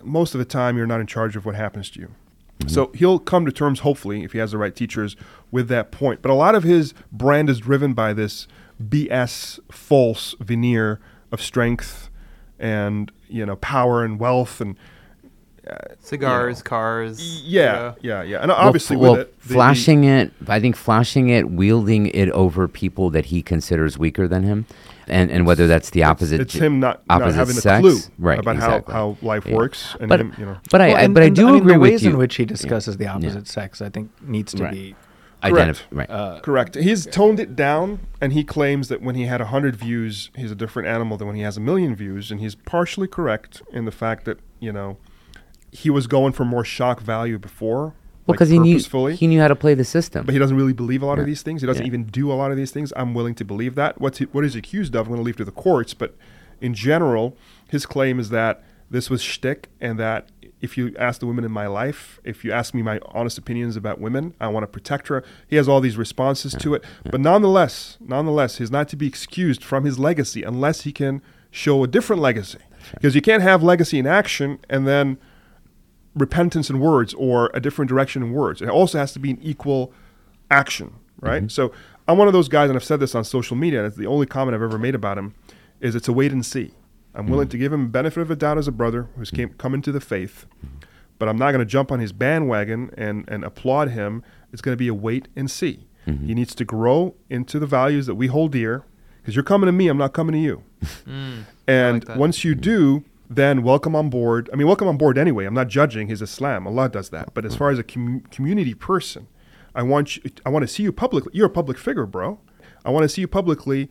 most 0.02 0.34
of 0.34 0.38
the 0.38 0.44
time 0.44 0.76
you're 0.76 0.86
not 0.86 1.00
in 1.00 1.06
charge 1.06 1.36
of 1.36 1.46
what 1.46 1.54
happens 1.54 1.88
to 1.90 2.00
you. 2.00 2.06
Mm-hmm. 2.58 2.68
So 2.68 2.90
he'll 2.94 3.18
come 3.18 3.46
to 3.46 3.52
terms, 3.52 3.80
hopefully, 3.80 4.22
if 4.22 4.32
he 4.32 4.38
has 4.38 4.52
the 4.52 4.58
right 4.58 4.74
teachers, 4.74 5.16
with 5.50 5.68
that 5.68 5.90
point. 5.90 6.22
But 6.22 6.30
a 6.30 6.34
lot 6.34 6.54
of 6.54 6.62
his 6.62 6.94
brand 7.10 7.48
is 7.48 7.60
driven 7.60 7.94
by 7.94 8.12
this 8.12 8.46
BS 8.82 9.58
false 9.70 10.34
veneer 10.40 11.00
of 11.32 11.40
strength 11.40 12.10
and 12.58 13.10
you 13.28 13.44
know 13.44 13.56
power 13.56 14.04
and 14.04 14.18
wealth 14.20 14.60
and 14.60 14.76
Cigars, 16.00 16.62
cars. 16.62 17.42
yeah, 17.44 17.94
yeah, 18.02 18.22
yeah, 18.22 18.38
and 18.42 18.50
obviously 18.50 18.96
f- 18.96 19.00
with 19.00 19.10
well, 19.10 19.20
it, 19.20 19.40
the- 19.42 19.48
the- 19.48 19.54
flashing 19.54 20.04
it. 20.04 20.32
I 20.48 20.60
think 20.60 20.76
flashing 20.76 21.28
it, 21.30 21.50
wielding 21.50 22.06
it 22.08 22.28
over 22.30 22.68
people 22.68 23.10
that 23.10 23.26
he 23.26 23.42
considers 23.42 23.96
weaker 23.98 24.28
than 24.28 24.42
him, 24.42 24.66
and 25.08 25.30
and 25.30 25.46
whether 25.46 25.66
that's 25.66 25.90
the 25.90 26.02
opposite. 26.04 26.40
it's 26.40 26.52
ge- 26.54 26.58
him 26.58 26.80
not, 26.80 27.02
not 27.08 27.22
opposite 27.22 27.38
having 27.38 27.56
a 27.58 27.80
clue 27.80 27.98
right, 28.18 28.38
about 28.38 28.56
exactly. 28.56 28.92
how, 28.92 29.12
how 29.12 29.26
life 29.26 29.46
Yeah. 29.46 29.54
works, 29.56 29.96
and 30.00 30.08
but 30.08 30.20
him, 30.20 30.34
you 30.38 30.44
know. 30.46 30.56
but 30.70 30.80
I, 30.80 30.88
Well, 30.88 30.96
I 30.96 31.00
and- 31.02 31.14
but 31.14 31.22
I 31.22 31.26
and, 31.26 31.36
do 31.36 31.46
mean, 31.46 31.54
agree 31.56 31.72
the 31.74 31.78
with 31.78 31.90
ways 31.90 32.02
you. 32.04 32.10
in 32.10 32.16
which 32.18 32.36
he 32.36 32.42
Yeah. 32.42 32.48
discusses 32.48 32.96
the 32.98 33.04
Yeah. 33.04 33.14
opposite 33.14 33.46
sex, 33.48 33.80
I 33.80 33.88
think, 33.88 34.10
needs 34.22 34.52
to 34.54 34.64
Right. 34.64 34.72
be. 34.72 34.94
Identif- 35.42 35.52
Correct. 35.52 35.86
right. 35.92 36.10
Uh, 36.10 36.40
Correct. 36.40 36.74
He's 36.74 37.04
toned 37.04 37.38
it 37.38 37.54
down, 37.54 37.98
and 38.18 38.32
he 38.32 38.44
claims 38.44 38.88
that 38.88 39.02
when 39.02 39.14
he 39.14 39.26
had 39.26 39.42
100 39.42 39.76
views, 39.76 40.30
he's 40.34 40.50
a 40.50 40.54
different 40.54 40.88
animal 40.88 41.18
than 41.18 41.26
when 41.26 41.36
he 41.36 41.42
has 41.42 41.58
a 41.58 41.60
million 41.60 41.94
views. 41.94 42.30
And 42.30 42.40
he's 42.40 42.54
partially 42.54 43.06
correct 43.06 43.60
in 43.70 43.84
the 43.84 43.90
fact 43.90 44.24
that, 44.24 44.38
you 44.58 44.72
know, 44.72 44.96
he 45.74 45.90
was 45.90 46.06
going 46.06 46.32
for 46.32 46.44
more 46.44 46.64
shock 46.64 47.00
value 47.00 47.38
before. 47.38 47.82
well, 47.82 47.94
like 48.28 48.34
because 48.36 48.48
he 48.48 48.58
knew 48.58 48.78
he 49.10 49.26
knew 49.26 49.40
how 49.40 49.48
to 49.48 49.56
play 49.56 49.74
the 49.74 49.84
system. 49.84 50.24
but 50.24 50.32
he 50.32 50.38
doesn't 50.38 50.56
really 50.56 50.72
believe 50.72 51.02
a 51.02 51.06
lot 51.06 51.18
of 51.18 51.26
these 51.26 51.42
things. 51.42 51.60
He 51.60 51.66
doesn't 51.66 51.82
Yeah. 51.82 51.86
even 51.88 52.04
do 52.04 52.32
a 52.32 52.34
lot 52.34 52.50
of 52.50 52.56
these 52.56 52.70
things. 52.70 52.92
I'm 52.96 53.12
willing 53.12 53.34
to 53.34 53.44
believe 53.44 53.74
that. 53.74 54.00
What's 54.00 54.18
he, 54.18 54.24
what 54.26 54.44
he's 54.44 54.56
accused 54.56 54.94
of, 54.94 55.06
I'm 55.06 55.12
going 55.12 55.20
to 55.20 55.24
leave 55.24 55.36
to 55.36 55.44
the 55.44 55.50
courts. 55.50 55.92
But 55.92 56.16
in 56.60 56.72
general, 56.74 57.36
his 57.68 57.84
claim 57.84 58.18
is 58.18 58.30
that 58.30 58.62
this 58.90 59.10
was 59.10 59.20
shtick, 59.20 59.68
and 59.80 59.98
that 59.98 60.28
if 60.60 60.78
you 60.78 60.94
ask 60.98 61.18
the 61.20 61.26
women 61.26 61.44
in 61.44 61.50
my 61.50 61.66
life, 61.66 62.20
if 62.24 62.44
you 62.44 62.52
ask 62.52 62.72
me 62.72 62.80
my 62.80 63.00
honest 63.08 63.36
opinions 63.36 63.76
about 63.76 64.00
women, 64.00 64.32
I 64.40 64.48
want 64.48 64.62
to 64.62 64.68
protect 64.68 65.08
her. 65.08 65.24
He 65.48 65.56
has 65.56 65.68
all 65.68 65.80
these 65.80 65.96
responses 65.98 66.54
to 66.60 66.74
it. 66.74 66.84
But 67.10 67.20
nonetheless, 67.20 67.98
nonetheless, 68.00 68.58
he's 68.58 68.70
not 68.70 68.88
to 68.90 68.96
be 68.96 69.06
excused 69.08 69.62
from 69.64 69.84
his 69.84 69.98
legacy 69.98 70.42
unless 70.44 70.82
he 70.82 70.92
can 70.92 71.20
show 71.50 71.82
a 71.82 71.88
different 71.88 72.22
legacy. 72.22 72.58
Because 72.94 73.14
you 73.14 73.20
can't 73.20 73.42
have 73.42 73.62
legacy 73.62 73.98
in 73.98 74.06
action 74.06 74.58
and 74.70 74.86
then 74.86 75.18
repentance 76.14 76.70
in 76.70 76.80
words 76.80 77.14
or 77.14 77.50
a 77.54 77.60
different 77.60 77.88
direction 77.88 78.22
in 78.22 78.32
words. 78.32 78.62
It 78.62 78.68
also 78.68 78.98
has 78.98 79.12
to 79.14 79.18
be 79.18 79.30
an 79.30 79.38
equal 79.42 79.92
action, 80.50 80.94
right? 81.20 81.42
Mm-hmm. 81.42 81.48
So 81.48 81.72
I'm 82.06 82.18
one 82.18 82.28
of 82.28 82.32
those 82.32 82.48
guys, 82.48 82.70
and 82.70 82.76
I've 82.76 82.84
said 82.84 83.00
this 83.00 83.14
on 83.14 83.24
social 83.24 83.56
media. 83.56 83.80
And 83.80 83.88
it's 83.88 83.96
the 83.96 84.06
only 84.06 84.26
comment 84.26 84.54
I've 84.54 84.62
ever 84.62 84.78
made 84.78 84.94
about 84.94 85.18
him 85.18 85.34
is 85.80 85.94
it's 85.94 86.08
a 86.08 86.12
wait 86.12 86.32
and 86.32 86.44
see. 86.44 86.72
I'm 87.14 87.28
willing 87.28 87.46
mm. 87.46 87.52
to 87.52 87.58
give 87.58 87.72
him 87.72 87.90
benefit 87.90 88.20
of 88.20 88.30
a 88.30 88.36
doubt 88.36 88.58
as 88.58 88.66
a 88.66 88.72
brother 88.72 89.08
who's 89.16 89.30
mm. 89.30 89.36
came 89.36 89.48
come 89.50 89.72
into 89.72 89.92
the 89.92 90.00
faith, 90.00 90.46
mm. 90.64 90.82
but 91.18 91.28
I'm 91.28 91.38
not 91.38 91.52
going 91.52 91.60
to 91.60 91.64
jump 91.64 91.92
on 91.92 92.00
his 92.00 92.12
bandwagon 92.12 92.90
and 92.96 93.28
and 93.28 93.44
applaud 93.44 93.90
him. 93.90 94.22
It's 94.52 94.60
going 94.60 94.72
to 94.72 94.78
be 94.78 94.88
a 94.88 94.94
wait 94.94 95.28
and 95.36 95.50
see. 95.50 95.86
Mm-hmm. 96.06 96.26
He 96.26 96.34
needs 96.34 96.54
to 96.56 96.64
grow 96.64 97.14
into 97.30 97.58
the 97.58 97.66
values 97.66 98.06
that 98.06 98.16
we 98.16 98.26
hold 98.26 98.52
dear. 98.52 98.84
Because 99.20 99.36
you're 99.36 99.44
coming 99.44 99.66
to 99.66 99.72
me, 99.72 99.88
I'm 99.88 99.96
not 99.96 100.12
coming 100.12 100.34
to 100.34 100.38
you. 100.38 100.62
Mm, 101.06 101.44
And 101.66 102.02
that. 102.02 102.18
once 102.18 102.44
you 102.44 102.54
do, 102.54 103.04
then 103.36 103.62
welcome 103.62 103.94
on 103.96 104.10
board. 104.10 104.50
I 104.52 104.56
mean, 104.56 104.66
welcome 104.66 104.88
on 104.88 104.96
board 104.96 105.18
anyway. 105.18 105.44
I'm 105.44 105.54
not 105.54 105.68
judging 105.68 106.08
his 106.08 106.22
Islam. 106.22 106.66
Allah 106.66 106.88
does 106.88 107.10
that. 107.10 107.34
But 107.34 107.44
as 107.44 107.56
far 107.56 107.70
as 107.70 107.78
a 107.78 107.82
com- 107.82 108.22
community 108.30 108.74
person, 108.74 109.28
I 109.74 109.82
want 109.82 110.16
you, 110.16 110.30
I 110.44 110.50
want 110.50 110.62
to 110.62 110.68
see 110.68 110.82
you 110.82 110.92
publicly. 110.92 111.32
You're 111.34 111.46
a 111.46 111.50
public 111.50 111.78
figure, 111.78 112.06
bro. 112.06 112.38
I 112.84 112.90
want 112.90 113.04
to 113.04 113.08
see 113.08 113.20
you 113.20 113.28
publicly 113.28 113.88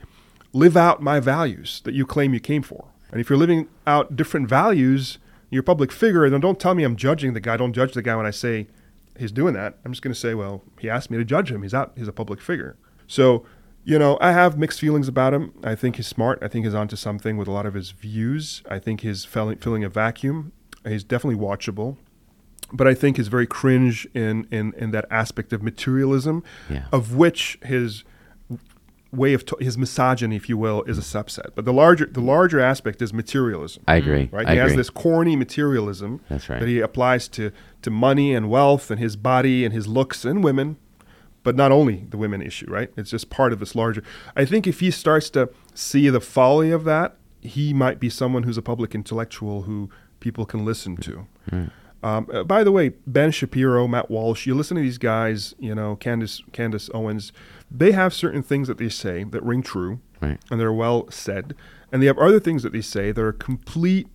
live 0.54 0.78
out 0.78 1.02
my 1.02 1.20
values 1.20 1.82
that 1.84 1.94
you 1.94 2.06
claim 2.06 2.34
you 2.34 2.40
came 2.40 2.62
for. 2.62 2.86
And 3.12 3.20
if 3.20 3.30
you're 3.30 3.38
living 3.38 3.68
out 3.86 4.16
different 4.16 4.48
values, 4.48 5.20
you're 5.50 5.62
a 5.62 5.64
public 5.64 5.92
figure. 5.92 6.30
Then 6.30 6.42
don't 6.42 6.60
tell 6.60 6.74
me 6.76 6.84
I'm 6.84 6.96
judging 6.96 7.34
the 7.34 7.40
guy. 7.40 7.58
Don't 7.58 7.74
judge 7.74 7.94
the 7.94 8.02
guy 8.02 8.16
when 8.16 8.26
I 8.26 8.32
say 8.32 8.68
he's 9.18 9.32
doing 9.32 9.54
that. 9.54 9.78
I'm 9.84 9.92
just 9.92 10.02
going 10.02 10.14
to 10.14 10.20
say, 10.20 10.34
well, 10.34 10.64
he 10.80 10.90
asked 10.90 11.12
me 11.12 11.18
to 11.18 11.26
judge 11.26 11.52
him. 11.52 11.64
He's 11.64 11.74
out. 11.74 11.94
He's 11.96 12.08
a 12.08 12.14
public 12.14 12.42
figure. 12.42 12.78
So, 13.08 13.46
you 13.86 14.00
know, 14.00 14.18
I 14.22 14.32
have 14.32 14.58
mixed 14.58 14.80
feelings 14.80 15.08
about 15.08 15.34
him. 15.34 15.54
I 15.64 15.76
think 15.76 15.98
he's 15.98 16.08
smart. 16.08 16.40
I 16.42 16.48
think 16.48 16.66
he's 16.66 16.74
onto 16.74 16.96
something 16.96 17.38
with 17.38 17.48
a 17.48 17.52
lot 17.52 17.66
of 17.66 17.74
his 17.74 17.92
views. 17.92 18.64
I 18.70 18.80
think 18.80 19.02
he's 19.02 19.26
filling, 19.26 19.58
filling 19.58 19.84
a 19.84 19.90
vacuum. 19.90 20.52
He's 20.88 21.04
definitely 21.04 21.40
watchable 21.40 21.98
but 22.76 22.88
I 22.88 22.96
think 22.96 23.18
he's 23.18 23.28
very 23.28 23.46
cringe 23.46 24.08
in, 24.16 24.48
in, 24.50 24.74
in 24.78 24.90
that 24.92 25.06
aspect 25.12 25.54
of 25.54 25.62
materialism, 25.62 26.44
Yeah. 26.72 26.86
of 26.92 27.14
which 27.16 27.60
his 27.64 28.04
way 29.12 29.34
of 29.36 29.46
t- 29.46 29.64
his 29.64 29.78
misogyny, 29.78 30.36
if 30.36 30.50
you 30.50 30.58
will, 30.58 30.82
is 30.84 30.98
a 30.98 31.02
subset. 31.02 31.52
But 31.54 31.66
the 31.66 31.74
larger 31.74 32.08
the 32.08 32.22
larger 32.22 32.60
aspect 32.60 33.00
is 33.02 33.14
materialism. 33.14 33.84
I 33.88 33.98
agree. 33.98 34.28
Right, 34.32 34.48
I 34.48 34.54
he 34.54 34.58
has 34.58 34.76
this 34.76 34.90
corny 34.90 35.36
materialism 35.36 36.22
That's 36.30 36.50
right. 36.50 36.60
that 36.60 36.68
he 36.68 36.80
applies 36.80 37.28
to 37.30 37.52
to 37.84 37.92
money 37.92 38.34
and 38.34 38.50
wealth 38.50 38.90
and 38.90 39.00
his 39.00 39.16
body 39.16 39.64
and 39.66 39.72
his 39.74 39.88
looks 39.88 40.26
and 40.26 40.44
women, 40.44 40.78
but 41.44 41.56
not 41.56 41.72
only 41.72 42.06
the 42.10 42.18
women 42.18 42.42
issue. 42.42 42.66
Right, 42.70 42.90
it's 42.98 43.12
just 43.12 43.30
part 43.30 43.54
of 43.54 43.60
this 43.60 43.76
larger. 43.76 44.04
I 44.36 44.46
think 44.46 44.66
if 44.68 44.80
he 44.80 44.92
starts 44.92 45.30
to 45.32 45.50
see 45.74 46.10
the 46.10 46.22
folly 46.22 46.72
of 46.72 46.84
that, 46.86 47.16
he 47.42 47.74
might 47.74 48.00
be 48.00 48.10
someone 48.10 48.44
who's 48.44 48.58
a 48.58 48.62
public 48.62 48.96
intellectual 48.96 49.64
who 49.64 49.90
people 50.20 50.46
can 50.46 50.64
listen 50.66 50.96
to. 50.98 51.28
Um, 52.02 52.28
uh, 52.34 52.44
by 52.44 52.66
the 52.66 52.72
way, 52.72 52.90
Ben 53.08 53.32
Shapiro, 53.32 53.88
Matt 53.88 54.12
Walsh, 54.12 54.46
you 54.46 54.56
listen 54.56 54.76
to 54.76 54.84
these 54.84 54.98
guys, 54.98 55.56
you 55.58 55.74
know, 55.74 55.96
Candace, 55.96 56.42
Candace 56.52 56.90
Owens, 56.94 57.32
they 57.72 57.94
have 57.94 58.14
certain 58.14 58.44
things 58.44 58.68
that 58.68 58.78
they 58.78 58.90
say 58.90 59.24
that 59.24 59.42
ring 59.42 59.62
true 59.64 60.00
Right. 60.22 60.38
and 60.52 60.60
they're 60.60 60.74
well 60.74 61.10
said. 61.10 61.56
And 61.94 62.02
they 62.02 62.08
have 62.08 62.18
other 62.18 62.42
things 62.42 62.64
that 62.64 62.74
they 62.74 62.82
say 62.82 63.14
that 63.14 63.22
are 63.22 63.32
complete 63.32 64.08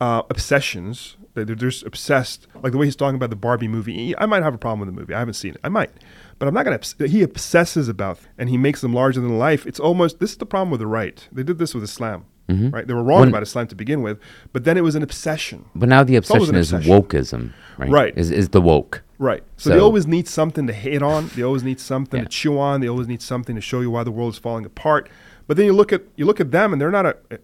uh, 0.00 0.22
obsessions. 0.30 1.16
They're 1.34 1.44
just 1.56 1.84
obsessed, 1.84 2.46
like 2.62 2.70
the 2.72 2.78
way 2.78 2.86
he's 2.86 2.96
talking 2.96 3.16
about 3.16 3.30
the 3.30 3.36
Barbie 3.36 3.68
movie. 3.68 4.16
I 4.16 4.26
might 4.26 4.42
have 4.44 4.54
a 4.54 4.58
problem 4.58 4.80
with 4.86 4.94
the 4.94 5.00
movie. 5.00 5.12
I 5.12 5.18
haven't 5.18 5.34
seen 5.34 5.54
it. 5.54 5.60
I 5.64 5.68
might, 5.68 5.90
but 6.38 6.48
I'm 6.48 6.54
not 6.54 6.64
gonna. 6.64 6.80
He 7.08 7.22
obsesses 7.22 7.88
about, 7.88 8.18
and 8.38 8.48
he 8.48 8.56
makes 8.58 8.80
them 8.80 8.92
larger 8.92 9.20
than 9.20 9.38
life. 9.38 9.66
It's 9.66 9.80
almost 9.80 10.18
this 10.20 10.32
is 10.32 10.36
the 10.36 10.46
problem 10.46 10.70
with 10.70 10.80
the 10.80 10.86
right. 10.86 11.26
They 11.32 11.42
did 11.42 11.58
this 11.58 11.74
with 11.74 11.82
Islam, 11.84 12.24
mm-hmm. 12.48 12.70
right? 12.70 12.86
They 12.86 12.94
were 12.94 13.02
wrong 13.02 13.20
When- 13.20 13.28
about 13.28 13.42
Islam 13.42 13.66
to 13.68 13.74
begin 13.74 14.02
with, 14.02 14.18
but 14.52 14.64
then 14.64 14.76
it 14.76 14.82
was 14.82 14.94
an 14.94 15.02
obsession. 15.02 15.64
But 15.74 15.88
now 15.88 16.04
the 16.04 16.14
always 16.16 16.30
obsession 16.30 16.54
is 16.56 16.72
obsession. 16.72 17.02
wokeism, 17.02 17.52
right? 17.78 17.90
Right. 17.90 18.18
Is 18.18 18.30
is 18.30 18.50
the 18.50 18.60
woke? 18.60 19.02
Right. 19.18 19.42
So, 19.56 19.70
they 19.70 19.78
always 19.78 20.06
need 20.06 20.28
something 20.28 20.66
to 20.66 20.74
hate 20.74 21.02
on. 21.02 21.30
They 21.34 21.42
always 21.42 21.62
need 21.62 21.80
something 21.80 22.18
Yeah. 22.18 22.24
to 22.24 22.30
chew 22.30 22.58
on. 22.58 22.80
They 22.82 22.88
always 22.88 23.08
need 23.08 23.22
something 23.22 23.54
to 23.56 23.62
show 23.62 23.80
you 23.80 23.90
why 23.90 24.04
the 24.04 24.10
world 24.10 24.34
is 24.34 24.38
falling 24.38 24.66
apart. 24.66 25.08
But 25.46 25.56
then 25.56 25.64
you 25.64 25.72
look 25.72 25.90
at 25.90 26.02
you 26.16 26.26
look 26.26 26.40
at 26.40 26.50
them, 26.50 26.72
and 26.72 26.80
they're 26.80 26.90
not 26.90 27.06
a, 27.06 27.16
a 27.30 27.38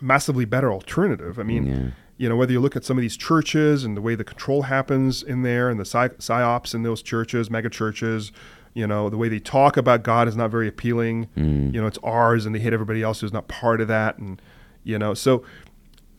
massively 0.00 0.44
better 0.44 0.72
alternative. 0.72 1.38
I 1.38 1.42
mean, 1.44 1.66
Yeah. 1.66 1.90
You 2.16 2.28
know, 2.28 2.36
whether 2.36 2.52
you 2.52 2.60
look 2.60 2.76
at 2.76 2.84
some 2.84 2.96
of 2.96 3.02
these 3.02 3.16
churches 3.16 3.84
and 3.84 3.96
the 3.96 4.00
way 4.00 4.14
the 4.14 4.24
control 4.24 4.62
happens 4.62 5.22
in 5.22 5.42
there, 5.42 5.68
and 5.68 5.80
the 5.80 5.84
psy- 5.84 6.08
psyops 6.08 6.74
in 6.74 6.82
those 6.82 7.02
churches, 7.02 7.50
mega 7.50 7.70
churches. 7.70 8.32
You 8.72 8.88
know, 8.88 9.08
the 9.08 9.16
way 9.16 9.28
they 9.28 9.38
talk 9.38 9.76
about 9.76 10.02
God 10.02 10.26
is 10.26 10.36
not 10.36 10.50
very 10.50 10.66
appealing. 10.66 11.28
Mm. 11.36 11.72
You 11.72 11.80
know, 11.80 11.86
it's 11.86 11.98
ours, 12.02 12.44
and 12.44 12.54
they 12.54 12.58
hate 12.58 12.72
everybody 12.72 13.02
else 13.02 13.20
who's 13.20 13.32
not 13.32 13.46
part 13.46 13.80
of 13.80 13.88
that. 13.88 14.18
And 14.18 14.40
you 14.82 14.98
know, 14.98 15.14
so 15.14 15.44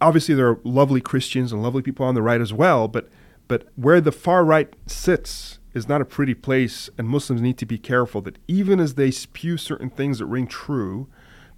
obviously 0.02 0.36
there 0.36 0.50
are 0.50 0.60
lovely 0.64 1.02
Christians 1.02 1.52
and 1.52 1.62
lovely 1.62 1.82
people 1.82 2.06
on 2.06 2.16
the 2.16 2.22
right 2.22 2.42
as 2.42 2.54
well, 2.54 2.88
but 2.88 3.10
but 3.48 3.68
where 3.76 4.02
the 4.02 4.12
far 4.12 4.44
right 4.44 4.74
sits 4.88 5.60
is 5.74 5.88
not 5.88 6.02
a 6.02 6.06
pretty 6.06 6.34
place, 6.34 6.90
and 6.98 7.08
Muslims 7.08 7.42
need 7.42 7.58
to 7.58 7.66
be 7.66 7.78
careful 7.78 8.22
that 8.22 8.38
even 8.48 8.80
as 8.80 8.96
they 8.96 9.12
spew 9.12 9.58
certain 9.58 9.90
things 9.90 10.20
that 10.20 10.26
ring 10.26 10.48
true, 10.48 11.08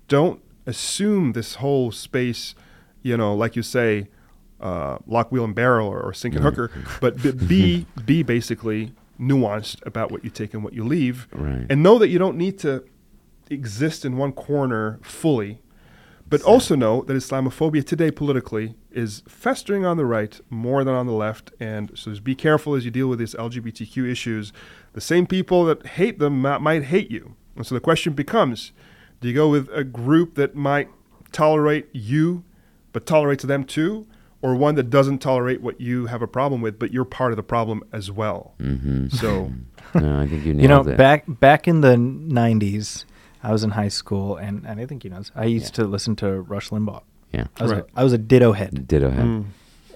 don't 0.07 0.41
assume 0.65 1.31
this 1.31 1.55
whole 1.55 1.91
space, 1.91 2.55
you 3.03 3.15
know, 3.15 3.33
like 3.33 3.55
you 3.55 3.61
say, 3.61 4.07
uh, 4.61 4.97
lock, 5.05 5.31
wheel, 5.31 5.43
and 5.43 5.53
barrel 5.55 5.87
or, 5.87 6.01
or 6.01 6.13
sink 6.13 6.35
and 6.35 6.43
hooker, 6.43 6.71
but 7.01 7.21
b- 7.21 7.31
be 7.47 7.85
be 8.05 8.23
basically 8.23 8.93
nuanced 9.19 9.85
about 9.85 10.11
what 10.11 10.23
you 10.23 10.29
take 10.29 10.53
and 10.53 10.63
what 10.63 10.73
you 10.73 10.83
leave, 10.83 11.27
Right. 11.31 11.65
and 11.69 11.81
know 11.83 11.97
that 11.99 12.09
you 12.09 12.19
don't 12.19 12.37
need 12.37 12.59
to 12.59 12.83
exist 13.49 14.05
in 14.05 14.17
one 14.17 14.31
corner 14.33 14.99
fully 15.01 15.61
but 16.29 16.41
also 16.41 16.75
know 16.75 17.03
that 17.03 17.13
Islamophobia 17.13 17.81
today 17.85 18.11
politically 18.11 18.75
is 18.91 19.23
festering 19.29 19.85
on 19.85 19.95
the 19.95 20.05
right 20.05 20.41
more 20.49 20.83
than 20.83 20.93
on 20.93 21.05
the 21.07 21.13
left. 21.13 21.53
And 21.57 21.89
so 21.95 22.11
just 22.11 22.25
be 22.25 22.35
careful 22.35 22.75
as 22.75 22.83
you 22.83 22.91
deal 22.91 23.07
with 23.07 23.17
these 23.19 23.33
LGBTQ 23.35 24.11
issues. 24.11 24.51
The 24.91 24.99
same 24.99 25.25
people 25.25 25.63
that 25.63 25.85
hate 25.87 26.19
them 26.19 26.41
mi- 26.41 26.59
might 26.59 26.83
hate 26.83 27.09
you. 27.09 27.35
And 27.55 27.65
so 27.65 27.75
the 27.75 27.79
question 27.79 28.11
becomes 28.11 28.73
do 29.21 29.29
you 29.29 29.33
go 29.33 29.47
with 29.47 29.69
a 29.71 29.85
group 29.85 30.35
that 30.35 30.53
might 30.53 30.89
tolerate 31.31 31.87
you, 31.93 32.43
but 32.91 33.05
tolerates 33.05 33.45
them 33.45 33.63
too? 33.63 34.05
Or 34.43 34.55
one 34.55 34.75
that 34.75 34.89
doesn't 34.91 35.17
tolerate 35.19 35.61
what 35.61 35.81
you 35.81 36.05
have 36.05 36.21
a 36.21 36.27
problem 36.27 36.61
with, 36.61 36.77
but 36.77 36.93
you're 36.93 37.05
part 37.05 37.31
of 37.31 37.37
the 37.37 37.43
problem 37.43 37.83
as 37.91 38.11
well. 38.11 38.53
Mm-hmm. 38.59 39.07
So, 39.09 39.51
no, 39.95 40.19
I 40.19 40.27
think 40.27 40.45
you 40.45 40.53
nailed 40.53 40.61
you 40.61 40.67
know, 40.67 40.81
it. 40.81 40.95
back 40.97 41.23
back 41.27 41.67
in 41.67 41.81
the 41.81 41.95
'90s, 41.95 43.05
I 43.41 43.51
was 43.51 43.63
in 43.63 43.71
high 43.71 43.87
school, 43.87 44.35
and, 44.37 44.63
and 44.67 44.79
I 44.79 44.85
think 44.85 45.03
you 45.03 45.09
know, 45.09 45.21
I 45.35 45.45
used 45.45 45.75
Yeah. 45.77 45.83
to 45.83 45.89
listen 45.89 46.15
to 46.17 46.41
Rush 46.41 46.69
Limbaugh. 46.69 47.01
yeah. 47.33 47.47
I 47.57 47.63
was, 47.63 47.71
Right. 47.71 47.83
a, 47.83 47.99
I 47.99 48.03
was 48.03 48.13
a 48.13 48.17
ditto 48.19 48.51
head, 48.51 48.87
Ditto 48.87 49.09
head. 49.09 49.25
mm, 49.25 49.45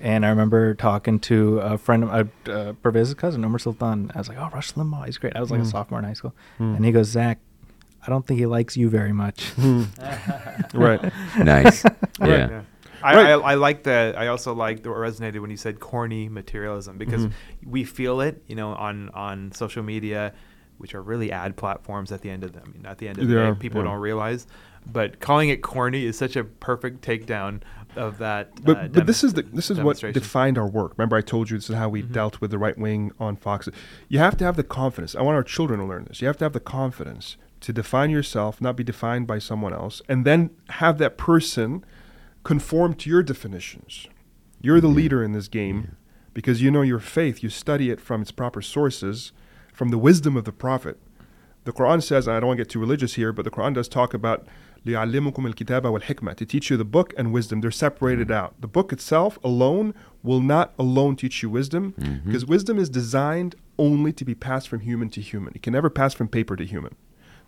and 0.02 0.26
I 0.26 0.30
remember 0.30 0.74
talking 0.74 1.20
to 1.20 1.60
a 1.60 1.78
friend 1.78 2.04
of 2.04 2.10
uh, 2.48 2.52
uh, 2.52 2.74
Parvez's 2.82 3.14
cousin, 3.14 3.46
Omar 3.46 3.60
Sultan. 3.60 4.12
I 4.16 4.18
was 4.18 4.28
like, 4.28 4.40
"Oh, 4.40 4.50
Rush 4.54 4.74
Limbaugh, 4.74 5.06
he's 5.06 5.20
great." 5.20 5.36
I 5.36 5.40
was 5.40 5.52
like 5.52 5.60
a 5.62 5.64
Mm. 5.66 5.72
sophomore 5.72 6.00
in 6.00 6.06
high 6.06 6.14
school, 6.14 6.34
Mm. 6.60 6.78
and 6.78 6.84
he 6.86 6.92
goes, 6.92 7.10
"Zach, 7.10 7.38
I 8.06 8.10
don't 8.10 8.26
think 8.26 8.40
he 8.40 8.48
likes 8.48 8.76
you 8.76 8.90
very 8.90 9.14
much." 9.14 9.52
right. 10.74 11.12
Nice. 11.38 11.84
Right, 12.20 12.50
yeah. 12.50 12.62
I, 13.04 13.16
Right. 13.16 13.28
I, 13.30 13.34
I 13.34 13.54
like 13.56 13.84
that. 13.84 14.18
I 14.18 14.28
also 14.28 14.54
liked 14.54 14.86
what 14.88 14.98
resonated 14.98 15.40
when 15.40 15.52
you 15.52 15.58
said 15.58 15.80
corny 15.80 16.30
materialism 16.30 16.98
because 16.98 17.26
Mhm. 17.26 17.32
we 17.66 17.84
feel 17.84 18.22
it, 18.22 18.44
you 18.48 18.56
know, 18.56 18.70
on 18.74 19.10
on 19.10 19.52
social 19.52 19.84
media, 19.84 20.34
which 20.78 20.96
are 20.96 21.02
really 21.02 21.32
ad 21.32 21.56
platforms 21.58 22.12
at 22.12 22.22
the 22.22 22.30
end 22.30 22.44
of 22.44 22.54
them. 22.54 22.82
At 22.86 22.98
the 22.98 23.08
end 23.08 23.20
of 23.20 23.28
the 23.28 23.34
day, 23.36 23.54
people 23.60 23.82
yeah. 23.82 23.90
don't 23.92 24.00
realize. 24.02 24.48
But 24.92 25.20
calling 25.20 25.50
it 25.50 25.62
corny 25.62 26.06
is 26.06 26.18
such 26.18 26.36
a 26.36 26.44
perfect 26.44 27.06
takedown 27.06 27.62
of 27.96 28.18
that. 28.18 28.64
But 28.64 28.78
uh, 28.78 28.88
but 28.88 29.06
this 29.06 29.24
is 29.24 29.34
the 29.34 29.44
this 29.44 29.70
is 29.70 29.80
what 29.80 30.00
defined 30.00 30.58
our 30.58 30.68
work. 30.68 30.94
Remember, 30.98 31.16
I 31.16 31.22
told 31.22 31.52
you 31.52 31.58
this 31.58 31.70
is 31.70 31.76
how 31.76 31.88
we 31.90 32.02
Mhm. 32.02 32.12
dealt 32.12 32.42
with 32.42 32.50
the 32.50 32.58
right 32.58 32.78
wing 32.78 33.12
on 33.20 33.36
Fox. 33.36 33.70
You 34.10 34.18
have 34.20 34.38
to 34.38 34.44
have 34.46 34.56
the 34.56 34.64
confidence. 34.64 35.14
I 35.16 35.22
want 35.22 35.36
our 35.36 35.44
children 35.44 35.80
to 35.82 35.86
learn 35.86 36.06
this. 36.06 36.20
You 36.20 36.28
have 36.28 36.38
to 36.38 36.46
have 36.46 36.54
the 36.54 36.60
confidence 36.60 37.38
to 37.60 37.72
define 37.72 38.10
yourself, 38.10 38.60
not 38.60 38.76
be 38.76 38.84
defined 38.84 39.28
by 39.28 39.38
someone 39.38 39.72
else, 39.72 40.02
and 40.10 40.26
then 40.26 40.50
have 40.70 40.98
that 40.98 41.16
person 41.16 41.84
conform 42.45 42.95
to 42.95 43.11
your 43.11 43.23
definitions. 43.23 44.07
You're 44.61 44.81
the 44.81 44.89
leader 44.89 45.23
in 45.23 45.33
this 45.33 45.49
game 45.49 45.97
because 46.33 46.63
you 46.63 46.71
know 46.71 46.83
your 46.83 46.99
faith. 46.99 47.43
You 47.43 47.49
study 47.49 47.91
it 47.91 48.01
from 48.01 48.23
its 48.23 48.31
proper 48.31 48.63
sources, 48.63 49.33
from 49.73 49.91
the 49.91 49.99
wisdom 49.99 50.37
of 50.37 50.45
the 50.45 50.53
prophet. 50.53 50.99
The 51.65 51.73
Quran 51.73 52.03
says, 52.03 52.27
and 52.27 52.37
I 52.37 52.41
don't 52.41 52.49
want 52.49 52.59
to 52.59 52.65
get 52.65 52.71
too 52.71 52.79
religious 52.79 53.15
here, 53.15 53.33
but 53.33 53.45
the 53.45 53.51
Quran 53.51 53.75
does 53.75 53.89
talk 53.89 54.15
about 54.15 54.47
لِيَعْلِمُكُمُ 54.87 55.53
الْكِتَابَ 55.53 55.83
وَالْحِكْمَةِ 55.83 56.37
to 56.37 56.47
teach 56.47 56.71
you 56.71 56.77
the 56.77 56.85
book 56.85 57.13
and 57.19 57.33
wisdom. 57.33 57.61
They're 57.61 57.73
separated 57.73 58.31
out. 58.31 58.55
The 58.61 58.69
book 58.69 58.93
itself 58.93 59.37
alone 59.43 59.93
will 60.23 60.41
not 60.41 60.75
alone 60.79 61.17
teach 61.17 61.43
you 61.43 61.51
wisdom 61.51 61.95
because 62.25 62.47
wisdom 62.47 62.79
is 62.79 62.89
designed 62.89 63.57
only 63.79 64.13
to 64.13 64.25
be 64.25 64.37
passed 64.37 64.69
from 64.69 64.81
human 64.81 65.11
to 65.11 65.21
human. 65.21 65.53
It 65.57 65.63
can 65.63 65.73
never 65.73 65.91
pass 65.91 66.15
from 66.15 66.29
paper 66.29 66.55
to 66.55 66.65
human. 66.65 66.95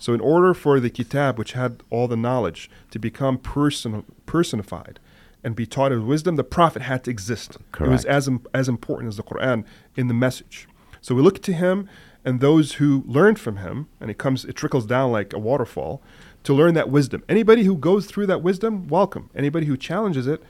So 0.03 0.13
in 0.13 0.19
order 0.19 0.53
for 0.53 0.81
the 0.81 0.89
kitab, 0.89 1.39
which 1.39 1.53
had 1.53 1.81
all 1.89 2.09
the 2.09 2.17
knowledge, 2.17 2.69
to 2.91 2.99
become 2.99 3.37
person, 3.37 4.03
personified 4.25 4.99
and 5.45 5.55
be 5.55 5.65
taught 5.65 5.93
as 5.93 6.01
wisdom, 6.01 6.35
the 6.35 6.43
prophet 6.43 6.81
had 6.81 7.05
to 7.05 7.09
exist. 7.09 7.55
Correct. 7.71 7.87
It 7.87 7.89
was 7.89 8.03
as, 8.03 8.29
as 8.53 8.67
important 8.67 9.07
as 9.07 9.15
the 9.15 9.23
Quran 9.23 9.63
in 9.95 10.09
the 10.09 10.13
message. 10.13 10.67
So 10.99 11.15
we 11.15 11.21
look 11.21 11.41
to 11.43 11.53
him 11.53 11.87
and 12.25 12.41
those 12.41 12.73
who 12.73 13.05
learned 13.07 13.39
from 13.39 13.55
him, 13.55 13.87
and 14.01 14.11
it 14.11 14.17
comes, 14.17 14.43
it 14.43 14.57
trickles 14.57 14.85
down 14.85 15.13
like 15.13 15.31
a 15.31 15.39
waterfall, 15.39 16.01
to 16.43 16.53
learn 16.53 16.73
that 16.73 16.89
wisdom. 16.89 17.23
Anybody 17.29 17.63
who 17.63 17.77
goes 17.77 18.05
through 18.05 18.27
that 18.27 18.41
wisdom, 18.41 18.89
welcome. 18.89 19.29
Anybody 19.33 19.67
who 19.67 19.77
challenges 19.77 20.27
it, 20.27 20.43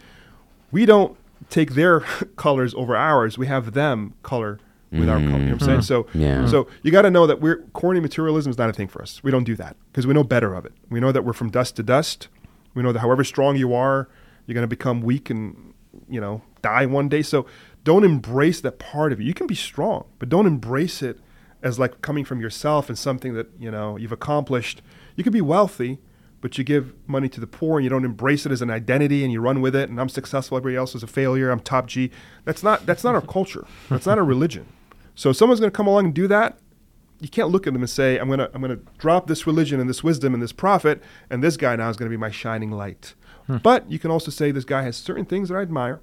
we 0.72 0.88
don't 0.88 1.16
take 1.52 1.76
their 1.76 2.00
colors 2.38 2.74
over 2.74 2.96
ours. 2.96 3.38
We 3.38 3.46
have 3.46 3.74
them 3.74 4.16
color 4.24 4.58
with 5.00 5.10
our 5.10 5.18
color. 5.20 5.30
You 5.32 5.46
know 5.46 5.52
what 5.56 5.64
I'm 5.70 5.82
saying? 5.82 6.04
Mm-hmm. 6.04 6.10
So, 6.14 6.20
Yeah. 6.20 6.46
so 6.48 6.68
you 6.84 6.92
got 6.92 7.02
to 7.04 7.12
know 7.12 7.28
that 7.28 7.42
we're 7.42 7.58
corny 7.74 8.00
materialism 8.00 8.50
is 8.52 8.58
not 8.58 8.70
a 8.70 8.74
thing 8.74 8.88
for 8.88 9.02
us. 9.02 9.24
We 9.24 9.32
don't 9.32 9.44
do 9.44 9.56
that 9.56 9.76
because 9.92 10.06
we 10.08 10.14
know 10.14 10.24
better 10.24 10.54
of 10.54 10.66
it. 10.66 10.74
We 10.90 11.00
know 11.00 11.12
that 11.12 11.24
we're 11.26 11.34
from 11.34 11.50
dust 11.50 11.76
to 11.78 11.84
dust. 11.84 12.28
We 12.76 12.84
know 12.84 12.92
that 12.92 13.00
however 13.00 13.24
strong 13.24 13.56
you 13.56 13.74
are, 13.74 14.08
you're 14.46 14.54
going 14.56 14.64
to 14.64 14.68
become 14.68 15.02
weak 15.02 15.30
and 15.30 15.74
you 16.10 16.20
know 16.22 16.42
die 16.62 16.86
one 16.86 17.10
day. 17.10 17.22
So 17.22 17.46
don't 17.84 18.04
embrace 18.04 18.62
that 18.62 18.80
part 18.80 19.12
of 19.12 19.20
you. 19.20 19.28
You 19.28 19.34
can 19.34 19.48
be 19.48 19.56
strong, 19.56 20.06
but 20.20 20.30
don't 20.30 20.48
embrace 20.48 21.02
it 21.02 21.20
as 21.62 21.80
like 21.80 22.02
coming 22.02 22.26
from 22.26 22.42
yourself 22.42 22.90
and 22.90 22.98
something 22.98 23.34
that 23.36 23.48
you 23.60 23.70
know 23.72 23.98
you've 23.98 24.12
accomplished. 24.12 24.82
You 25.16 25.24
could 25.24 25.34
be 25.34 25.42
wealthy, 25.42 26.00
but 26.42 26.58
you 26.58 26.64
give 26.64 26.94
money 27.08 27.30
to 27.30 27.40
the 27.40 27.48
poor 27.48 27.78
and 27.78 27.84
you 27.84 27.90
don't 27.90 28.04
embrace 28.06 28.46
it 28.46 28.52
as 28.52 28.62
an 28.62 28.70
identity 28.72 29.24
and 29.24 29.32
you 29.32 29.40
run 29.40 29.62
with 29.62 29.76
it. 29.76 29.90
And 29.90 30.02
I'm 30.02 30.10
successful, 30.10 30.58
everybody 30.58 30.76
else 30.78 30.96
is 30.96 31.04
a 31.04 31.08
failure. 31.08 31.52
I'm 31.52 31.60
top 31.60 31.88
G. 31.88 32.10
That's 32.44 32.64
not 32.64 32.86
that's 32.86 33.04
not 33.04 33.16
our 33.16 33.22
culture. 33.22 33.66
That's 33.90 34.06
not 34.06 34.18
our 34.18 34.26
religion. 34.26 34.66
So 35.16 35.30
if 35.32 35.38
someone's 35.38 35.60
going 35.60 35.72
to 35.72 35.76
come 35.76 35.88
along 35.88 36.06
and 36.06 36.14
do 36.14 36.28
that, 36.28 36.58
you 37.20 37.30
can't 37.30 37.50
look 37.50 37.66
at 37.68 37.74
them 37.74 37.82
and 37.82 37.90
say, 37.90 38.18
I'm 38.18 38.30
gonna 38.30 38.50
I'm 38.54 38.60
gonna 38.62 38.80
drop 38.98 39.28
this 39.28 39.48
religion 39.48 39.80
and 39.80 39.90
this 39.90 40.04
wisdom 40.04 40.34
and 40.34 40.44
this 40.44 40.52
prophet, 40.52 41.02
and 41.30 41.42
this 41.42 41.56
guy 41.56 41.74
now 41.78 41.90
is 41.90 41.96
gonna 41.96 42.10
be 42.10 42.18
my 42.18 42.32
shining 42.32 42.70
light. 42.72 43.14
But 43.48 43.90
you 43.90 43.98
can 44.00 44.12
also 44.12 44.30
say 44.32 44.52
this 44.52 44.66
guy 44.66 44.82
has 44.84 44.98
certain 44.98 45.24
things 45.26 45.48
that 45.50 45.56
I 45.56 45.62
admire, 45.62 46.02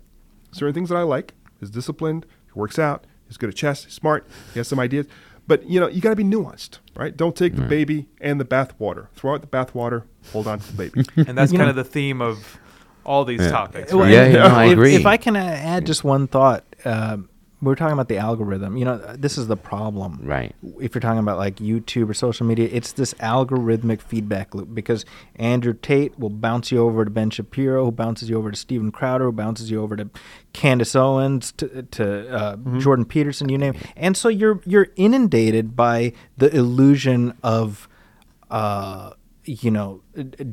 certain 0.53 0.73
things 0.75 0.89
that 0.89 0.97
I 0.97 1.03
like. 1.03 1.35
He's 1.59 1.69
disciplined, 1.69 2.25
he 2.47 2.59
works 2.59 2.79
out, 2.79 3.07
he's 3.27 3.37
good 3.37 3.51
at 3.51 3.57
chess, 3.57 3.85
he's 3.85 3.93
smart, 3.95 4.27
he 4.55 4.61
has 4.61 4.69
some 4.69 4.79
ideas. 4.79 5.07
But 5.47 5.69
you 5.69 5.79
know, 5.81 5.89
you 5.89 6.01
got 6.01 6.11
to 6.11 6.17
be 6.17 6.25
nuanced, 6.25 6.79
right? 6.97 7.15
Don't 7.15 7.35
take 7.37 7.55
the 7.57 7.63
baby 7.63 8.09
and 8.21 8.39
the 8.41 8.45
bathwater. 8.45 9.09
Throw 9.15 9.35
out 9.35 9.41
the 9.41 9.47
bathwater, 9.47 10.05
hold 10.33 10.47
on 10.47 10.61
to 10.61 10.73
the 10.73 10.77
baby. 10.91 11.05
And 11.29 11.37
that's 11.37 11.51
kind 11.53 11.65
know- 11.65 11.71
of 11.71 11.77
the 11.77 11.85
theme 11.85 12.23
of 12.23 12.59
all 13.05 13.25
these 13.25 13.41
Yeah. 13.41 13.51
topics. 13.51 13.93
Right? 13.93 14.11
Yeah, 14.13 14.27
yeah, 14.27 14.33
no, 14.49 14.55
I 14.55 14.67
if, 14.67 14.73
agree. 14.73 14.95
If 14.95 15.07
I 15.07 15.17
can 15.17 15.35
uh, 15.35 15.41
add 15.41 15.87
just 15.87 16.05
one 16.05 16.29
thought, 16.29 16.65
um, 16.85 17.30
we're 17.63 17.75
talking 17.75 17.93
about 17.93 18.09
the 18.09 18.17
algorithm. 18.17 18.77
You 18.77 18.87
know, 18.87 18.97
this 19.17 19.37
is 19.37 19.47
the 19.47 19.57
problem. 19.57 20.21
Right. 20.23 20.55
If 20.81 20.95
you're 20.95 21.01
talking 21.01 21.19
about 21.19 21.37
like 21.37 21.57
YouTube 21.57 22.09
or 22.09 22.15
social 22.15 22.47
media, 22.47 22.69
it's 22.73 22.93
this 22.93 23.13
algorithmic 23.15 24.01
feedback 24.01 24.55
loop 24.55 24.75
because 24.75 25.05
Andrew 25.37 25.75
Tate 25.75 26.19
will 26.19 26.31
bounce 26.31 26.73
you 26.73 26.79
over 26.79 27.05
to 27.05 27.11
Ben 27.11 27.31
Shapiro, 27.31 27.85
who 27.85 27.93
bounces 27.93 28.31
you 28.31 28.39
over 28.39 28.51
to 28.51 28.57
Steven 28.57 28.91
Crowder, 28.91 29.27
who 29.27 29.33
bounces 29.33 29.71
you 29.71 29.83
over 29.83 29.97
to 29.97 30.09
Candace 30.53 30.97
Owens, 30.97 31.53
to, 31.53 31.83
to 31.83 32.35
uh, 32.35 32.57
Jordan 32.79 33.05
Peterson, 33.05 33.49
you 33.49 33.59
name. 33.59 33.75
It. 33.75 33.87
And 33.97 34.17
so 34.17 34.29
you're 34.29 34.61
you're 34.65 34.89
inundated 34.97 35.77
by 35.77 36.13
the 36.37 36.55
illusion 36.55 37.35
of. 37.43 37.89
Uh, 38.51 39.13
you 39.63 39.71
know, 39.71 40.03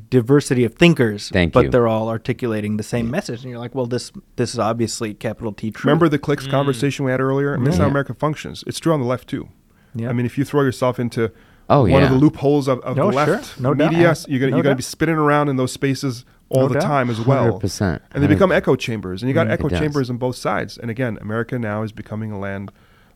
diversity 0.09 0.63
of 0.63 0.75
thinkers, 0.75 1.29
Thank 1.29 1.53
but 1.53 1.65
you. 1.65 1.69
they're 1.69 1.87
all 1.87 2.09
articulating 2.09 2.77
the 2.77 2.83
same 2.83 3.09
message, 3.11 3.41
and 3.43 3.49
you're 3.49 3.59
like, 3.59 3.75
well, 3.75 3.85
this 3.85 4.11
this 4.35 4.53
is 4.53 4.59
obviously 4.59 5.13
capital 5.13 5.53
T 5.53 5.71
true. 5.71 5.87
Remember 5.89 6.09
the 6.09 6.19
clicks 6.19 6.47
conversation 6.47 7.05
we 7.05 7.11
had 7.11 7.21
earlier? 7.21 7.53
I 7.53 7.57
mean, 7.57 7.65
that's 7.65 7.77
how 7.77 7.87
America 7.87 8.13
functions. 8.13 8.63
It's 8.67 8.79
true 8.79 8.93
on 8.93 8.99
the 8.99 9.05
left 9.07 9.27
too. 9.29 9.49
Yeah. 9.95 10.09
I 10.09 10.13
mean, 10.13 10.25
if 10.25 10.37
you 10.37 10.45
throw 10.45 10.61
yourself 10.61 10.99
into 10.99 11.31
Oh, 11.69 11.81
one 11.81 11.89
yeah. 11.89 11.93
One 11.95 12.03
of 12.03 12.09
the 12.11 12.15
loopholes 12.17 12.69
of, 12.69 12.79
of 12.79 12.95
No, 12.95 13.09
the 13.11 13.15
left 13.17 13.45
sure. 13.55 13.61
No 13.63 13.73
doubt. 13.73 13.91
media, 13.91 14.15
you're 14.29 14.39
gonna 14.39 14.51
No 14.51 14.57
you're 14.57 14.63
gonna 14.63 14.75
be 14.77 14.81
spinning 14.83 15.15
around 15.17 15.49
in 15.49 15.57
those 15.57 15.73
spaces 15.73 16.23
all 16.49 16.61
No 16.61 16.67
the 16.69 16.73
doubt. 16.75 16.83
time 16.83 17.09
as 17.09 17.19
well. 17.19 17.59
100%. 17.59 17.99
And 18.13 18.23
they 18.23 18.27
become 18.27 18.53
echo 18.53 18.77
chambers, 18.77 19.21
and 19.21 19.27
you 19.27 19.33
got 19.33 19.47
Mm, 19.47 19.51
echo 19.51 19.67
chambers 19.69 20.09
on 20.09 20.15
both 20.15 20.37
sides. 20.37 20.77
And 20.77 20.89
again, 20.89 21.17
America 21.19 21.59
now 21.59 21.83
is 21.83 21.91
becoming 21.91 22.31
a 22.31 22.39
land 22.39 22.71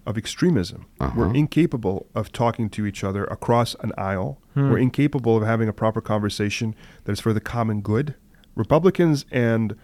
of 0.06 0.18
extremism. 0.18 0.86
Uh-huh. 1.00 1.14
We're 1.16 1.34
incapable 1.34 2.08
of 2.16 2.32
talking 2.32 2.70
to 2.72 2.86
each 2.86 3.04
other 3.04 3.26
across 3.26 3.76
an 3.82 3.92
aisle. 3.98 4.42
Hmm. 4.56 4.72
We're 4.72 4.80
incapable 4.80 5.38
of 5.38 5.44
having 5.44 5.68
a 5.70 5.74
proper 5.74 6.02
conversation 6.02 6.76
that 7.04 7.12
is 7.12 7.20
for 7.20 7.34
the 7.34 7.40
common 7.42 7.82
good. 7.82 8.16
Republicans 8.56 9.26
and 9.32 9.76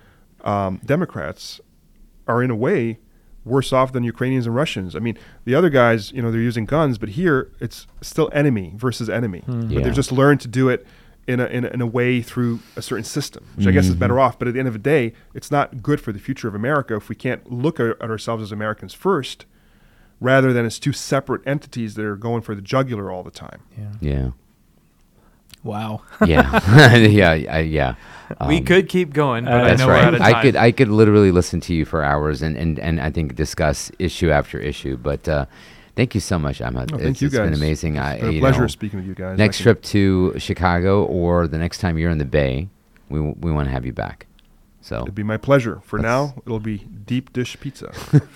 um, 0.44 0.82
Democrats 0.86 1.62
are 2.28 2.42
in 2.44 2.50
a 2.52 2.56
way 2.56 3.00
worse 3.46 3.72
off 3.72 3.94
than 3.94 4.04
Ukrainians 4.04 4.46
and 4.46 4.54
Russians. 4.56 4.94
I 4.96 5.00
mean, 5.00 5.18
the 5.46 5.56
other 5.56 5.70
guys, 5.70 6.12
you 6.12 6.22
know, 6.22 6.32
they're 6.32 6.42
using 6.42 6.66
guns, 6.66 6.98
but 6.98 7.10
here 7.10 7.50
it's 7.62 7.88
still 8.02 8.30
enemy 8.34 8.74
versus 8.76 9.10
enemy. 9.10 9.44
But 9.48 9.70
Yeah. 9.72 9.80
they've 9.82 9.94
just 9.94 10.12
learned 10.12 10.42
to 10.42 10.50
do 10.50 10.68
it 10.68 10.86
in 11.28 11.40
a, 11.40 11.46
in 11.46 11.64
a, 11.64 11.68
in 11.70 11.82
a 11.82 11.88
way 11.88 12.22
through 12.22 12.60
a 12.76 12.82
certain 12.82 13.06
system, 13.06 13.46
which 13.56 13.68
I 13.68 13.72
guess 13.72 13.88
is 13.88 13.96
better 13.96 14.20
off. 14.20 14.38
But 14.38 14.48
at 14.50 14.54
the 14.54 14.60
end 14.60 14.68
of 14.68 14.74
the 14.74 14.80
day, 14.80 15.14
it's 15.34 15.50
not 15.52 15.82
good 15.82 16.02
for 16.02 16.12
the 16.12 16.20
future 16.20 16.48
of 16.50 16.56
America 16.56 16.96
if 16.96 17.08
we 17.10 17.16
can't 17.16 17.50
look 17.52 17.80
at, 17.80 18.02
at 18.02 18.10
ourselves 18.10 18.44
as 18.44 18.52
Americans 18.52 18.94
first, 18.94 19.46
rather 20.20 20.52
than 20.54 20.66
as 20.66 20.80
two 20.80 20.94
separate 20.94 21.42
entities 21.48 21.96
that 21.96 22.06
are 22.06 22.16
going 22.16 22.42
for 22.42 22.56
the 22.56 22.62
jugular 22.62 23.12
all 23.12 23.24
the 23.24 23.32
time. 23.32 23.62
yeah. 23.78 23.92
Yeah. 24.02 24.30
Wow. 25.64 26.02
Yeah. 26.26 26.96
yeah. 26.96 27.32
I, 27.32 27.60
yeah. 27.60 27.96
we 28.48 28.58
Um, 28.60 28.66
could 28.66 28.88
keep 28.88 29.12
going, 29.12 29.44
but 29.46 29.54
I 29.54 29.64
That's 29.70 29.80
know 29.82 29.88
we're 29.88 29.96
out 29.96 30.14
right. 30.14 30.14
of 30.16 30.22
I 30.22 30.42
could 30.42 30.56
I 30.56 30.72
could 30.72 30.88
literally 30.88 31.32
listen 31.32 31.60
to 31.62 31.74
you 31.74 31.84
for 31.84 32.04
hours 32.04 32.42
and, 32.42 32.56
and, 32.56 32.80
and 32.80 33.02
I 33.02 33.10
think 33.12 33.36
discuss 33.36 33.92
issue 34.00 34.30
after 34.30 34.60
issue. 34.60 34.96
But 34.98 35.28
uh, 35.28 35.46
thank 35.96 36.14
you 36.16 36.22
so 36.22 36.40
much, 36.40 36.62
Ahmed. 36.62 36.92
No, 36.92 36.98
it's, 36.98 37.04
thank 37.04 37.22
you 37.22 37.28
it's 37.28 37.36
guys. 37.36 37.46
been 37.50 37.54
amazing. 37.54 37.98
I, 37.98 38.14
It's 38.14 38.22
been 38.24 38.36
a 38.38 38.40
pleasure 38.40 38.62
know, 38.62 38.68
speaking 38.68 39.00
with 39.00 39.08
you 39.08 39.16
guys. 39.16 39.38
Next 39.38 39.58
can- 39.58 39.64
trip 39.64 39.82
to 39.84 40.36
Chicago 40.38 41.04
or 41.06 41.48
the 41.48 41.58
next 41.58 41.80
time 41.80 41.98
you're 41.98 42.12
in 42.12 42.18
the 42.20 42.26
Bay, 42.26 42.70
we 43.10 43.20
we 43.20 43.52
want 43.52 43.68
to 43.68 43.72
have 43.72 43.86
you 43.86 43.94
back. 43.94 44.27
So 44.88 45.02
It'd 45.02 45.16
be 45.16 45.24
my 45.24 45.36
pleasure. 45.36 45.82
For 45.84 46.00
now, 46.00 46.34
it'll 46.46 46.62
be 46.62 46.78
deep 47.06 47.34
dish 47.34 47.58
pizza. 47.60 47.92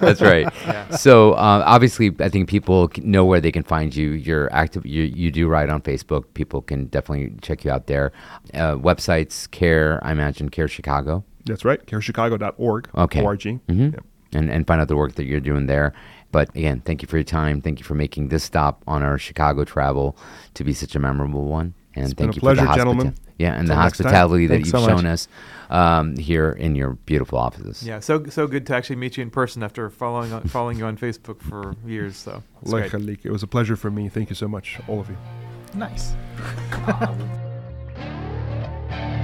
that's 0.00 0.22
right. 0.22 0.46
Yeah. 0.66 0.90
So 0.96 1.32
uh, 1.34 1.62
obviously, 1.66 2.10
I 2.20 2.28
think 2.28 2.48
people 2.48 2.90
know 3.02 3.24
where 3.24 3.40
they 3.40 3.52
can 3.52 3.62
find 3.62 3.94
you. 3.94 4.10
You're 4.12 4.50
active. 4.52 4.84
You, 4.86 5.02
you 5.02 5.30
do 5.30 5.46
write 5.46 5.68
on 5.68 5.82
Facebook. 5.82 6.24
People 6.34 6.62
can 6.62 6.86
definitely 6.86 7.34
check 7.42 7.64
you 7.64 7.70
out 7.70 7.86
there. 7.86 8.12
Uh, 8.54 8.76
websites, 8.76 9.48
CAIR. 9.50 10.00
I 10.02 10.12
imagine 10.12 10.48
CAIR 10.48 10.68
Chicago. 10.68 11.22
That's 11.44 11.64
right. 11.64 11.84
cairchicago.org. 11.86 12.88
Okay. 12.96 13.22
ORG. 13.22 13.42
hmm 13.68 13.84
Yep. 13.90 14.04
and, 14.32 14.50
and 14.50 14.66
find 14.66 14.80
out 14.80 14.88
the 14.88 14.96
work 14.96 15.14
that 15.16 15.24
you're 15.26 15.40
doing 15.40 15.66
there. 15.66 15.92
But 16.32 16.48
again, 16.56 16.80
thank 16.84 17.02
you 17.02 17.08
for 17.08 17.16
your 17.18 17.24
time. 17.24 17.60
Thank 17.60 17.78
you 17.78 17.84
for 17.84 17.94
making 17.94 18.28
this 18.28 18.42
stop 18.42 18.82
on 18.86 19.02
our 19.02 19.18
Chicago 19.18 19.64
travel 19.64 20.16
to 20.54 20.64
be 20.64 20.72
such 20.72 20.96
a 20.96 20.98
memorable 20.98 21.44
one. 21.44 21.74
And 21.96 22.04
it's 22.04 22.14
thank 22.14 22.34
you 22.34 22.40
pleasure, 22.40 22.60
for 22.60 22.68
the 22.68 22.74
gentlemen. 22.74 23.14
Yeah, 23.38 23.52
and 23.52 23.62
Until 23.62 23.76
the 23.76 23.82
hospitality 23.82 24.46
that 24.46 24.60
you've 24.60 24.68
so 24.68 24.86
shown 24.86 25.06
us 25.06 25.28
um, 25.70 26.16
here 26.16 26.52
in 26.52 26.74
your 26.74 26.90
beautiful 26.90 27.38
offices. 27.38 27.82
Yeah, 27.82 28.00
so 28.00 28.24
so 28.26 28.46
good 28.46 28.66
to 28.66 28.74
actually 28.74 28.96
meet 28.96 29.16
you 29.16 29.22
in 29.22 29.30
person 29.30 29.62
after 29.62 29.88
following 29.90 30.32
on, 30.32 30.42
following 30.44 30.78
you 30.78 30.86
on 30.86 30.96
Facebook 30.96 31.40
for 31.40 31.74
years. 31.84 32.16
So 32.16 32.42
like 32.62 32.94
it 32.94 33.30
was 33.30 33.42
a 33.42 33.46
pleasure 33.46 33.76
for 33.76 33.90
me. 33.90 34.08
Thank 34.08 34.30
you 34.30 34.36
so 34.36 34.46
much, 34.46 34.78
all 34.88 35.00
of 35.00 35.08
you. 35.08 35.16
Nice. 35.74 36.14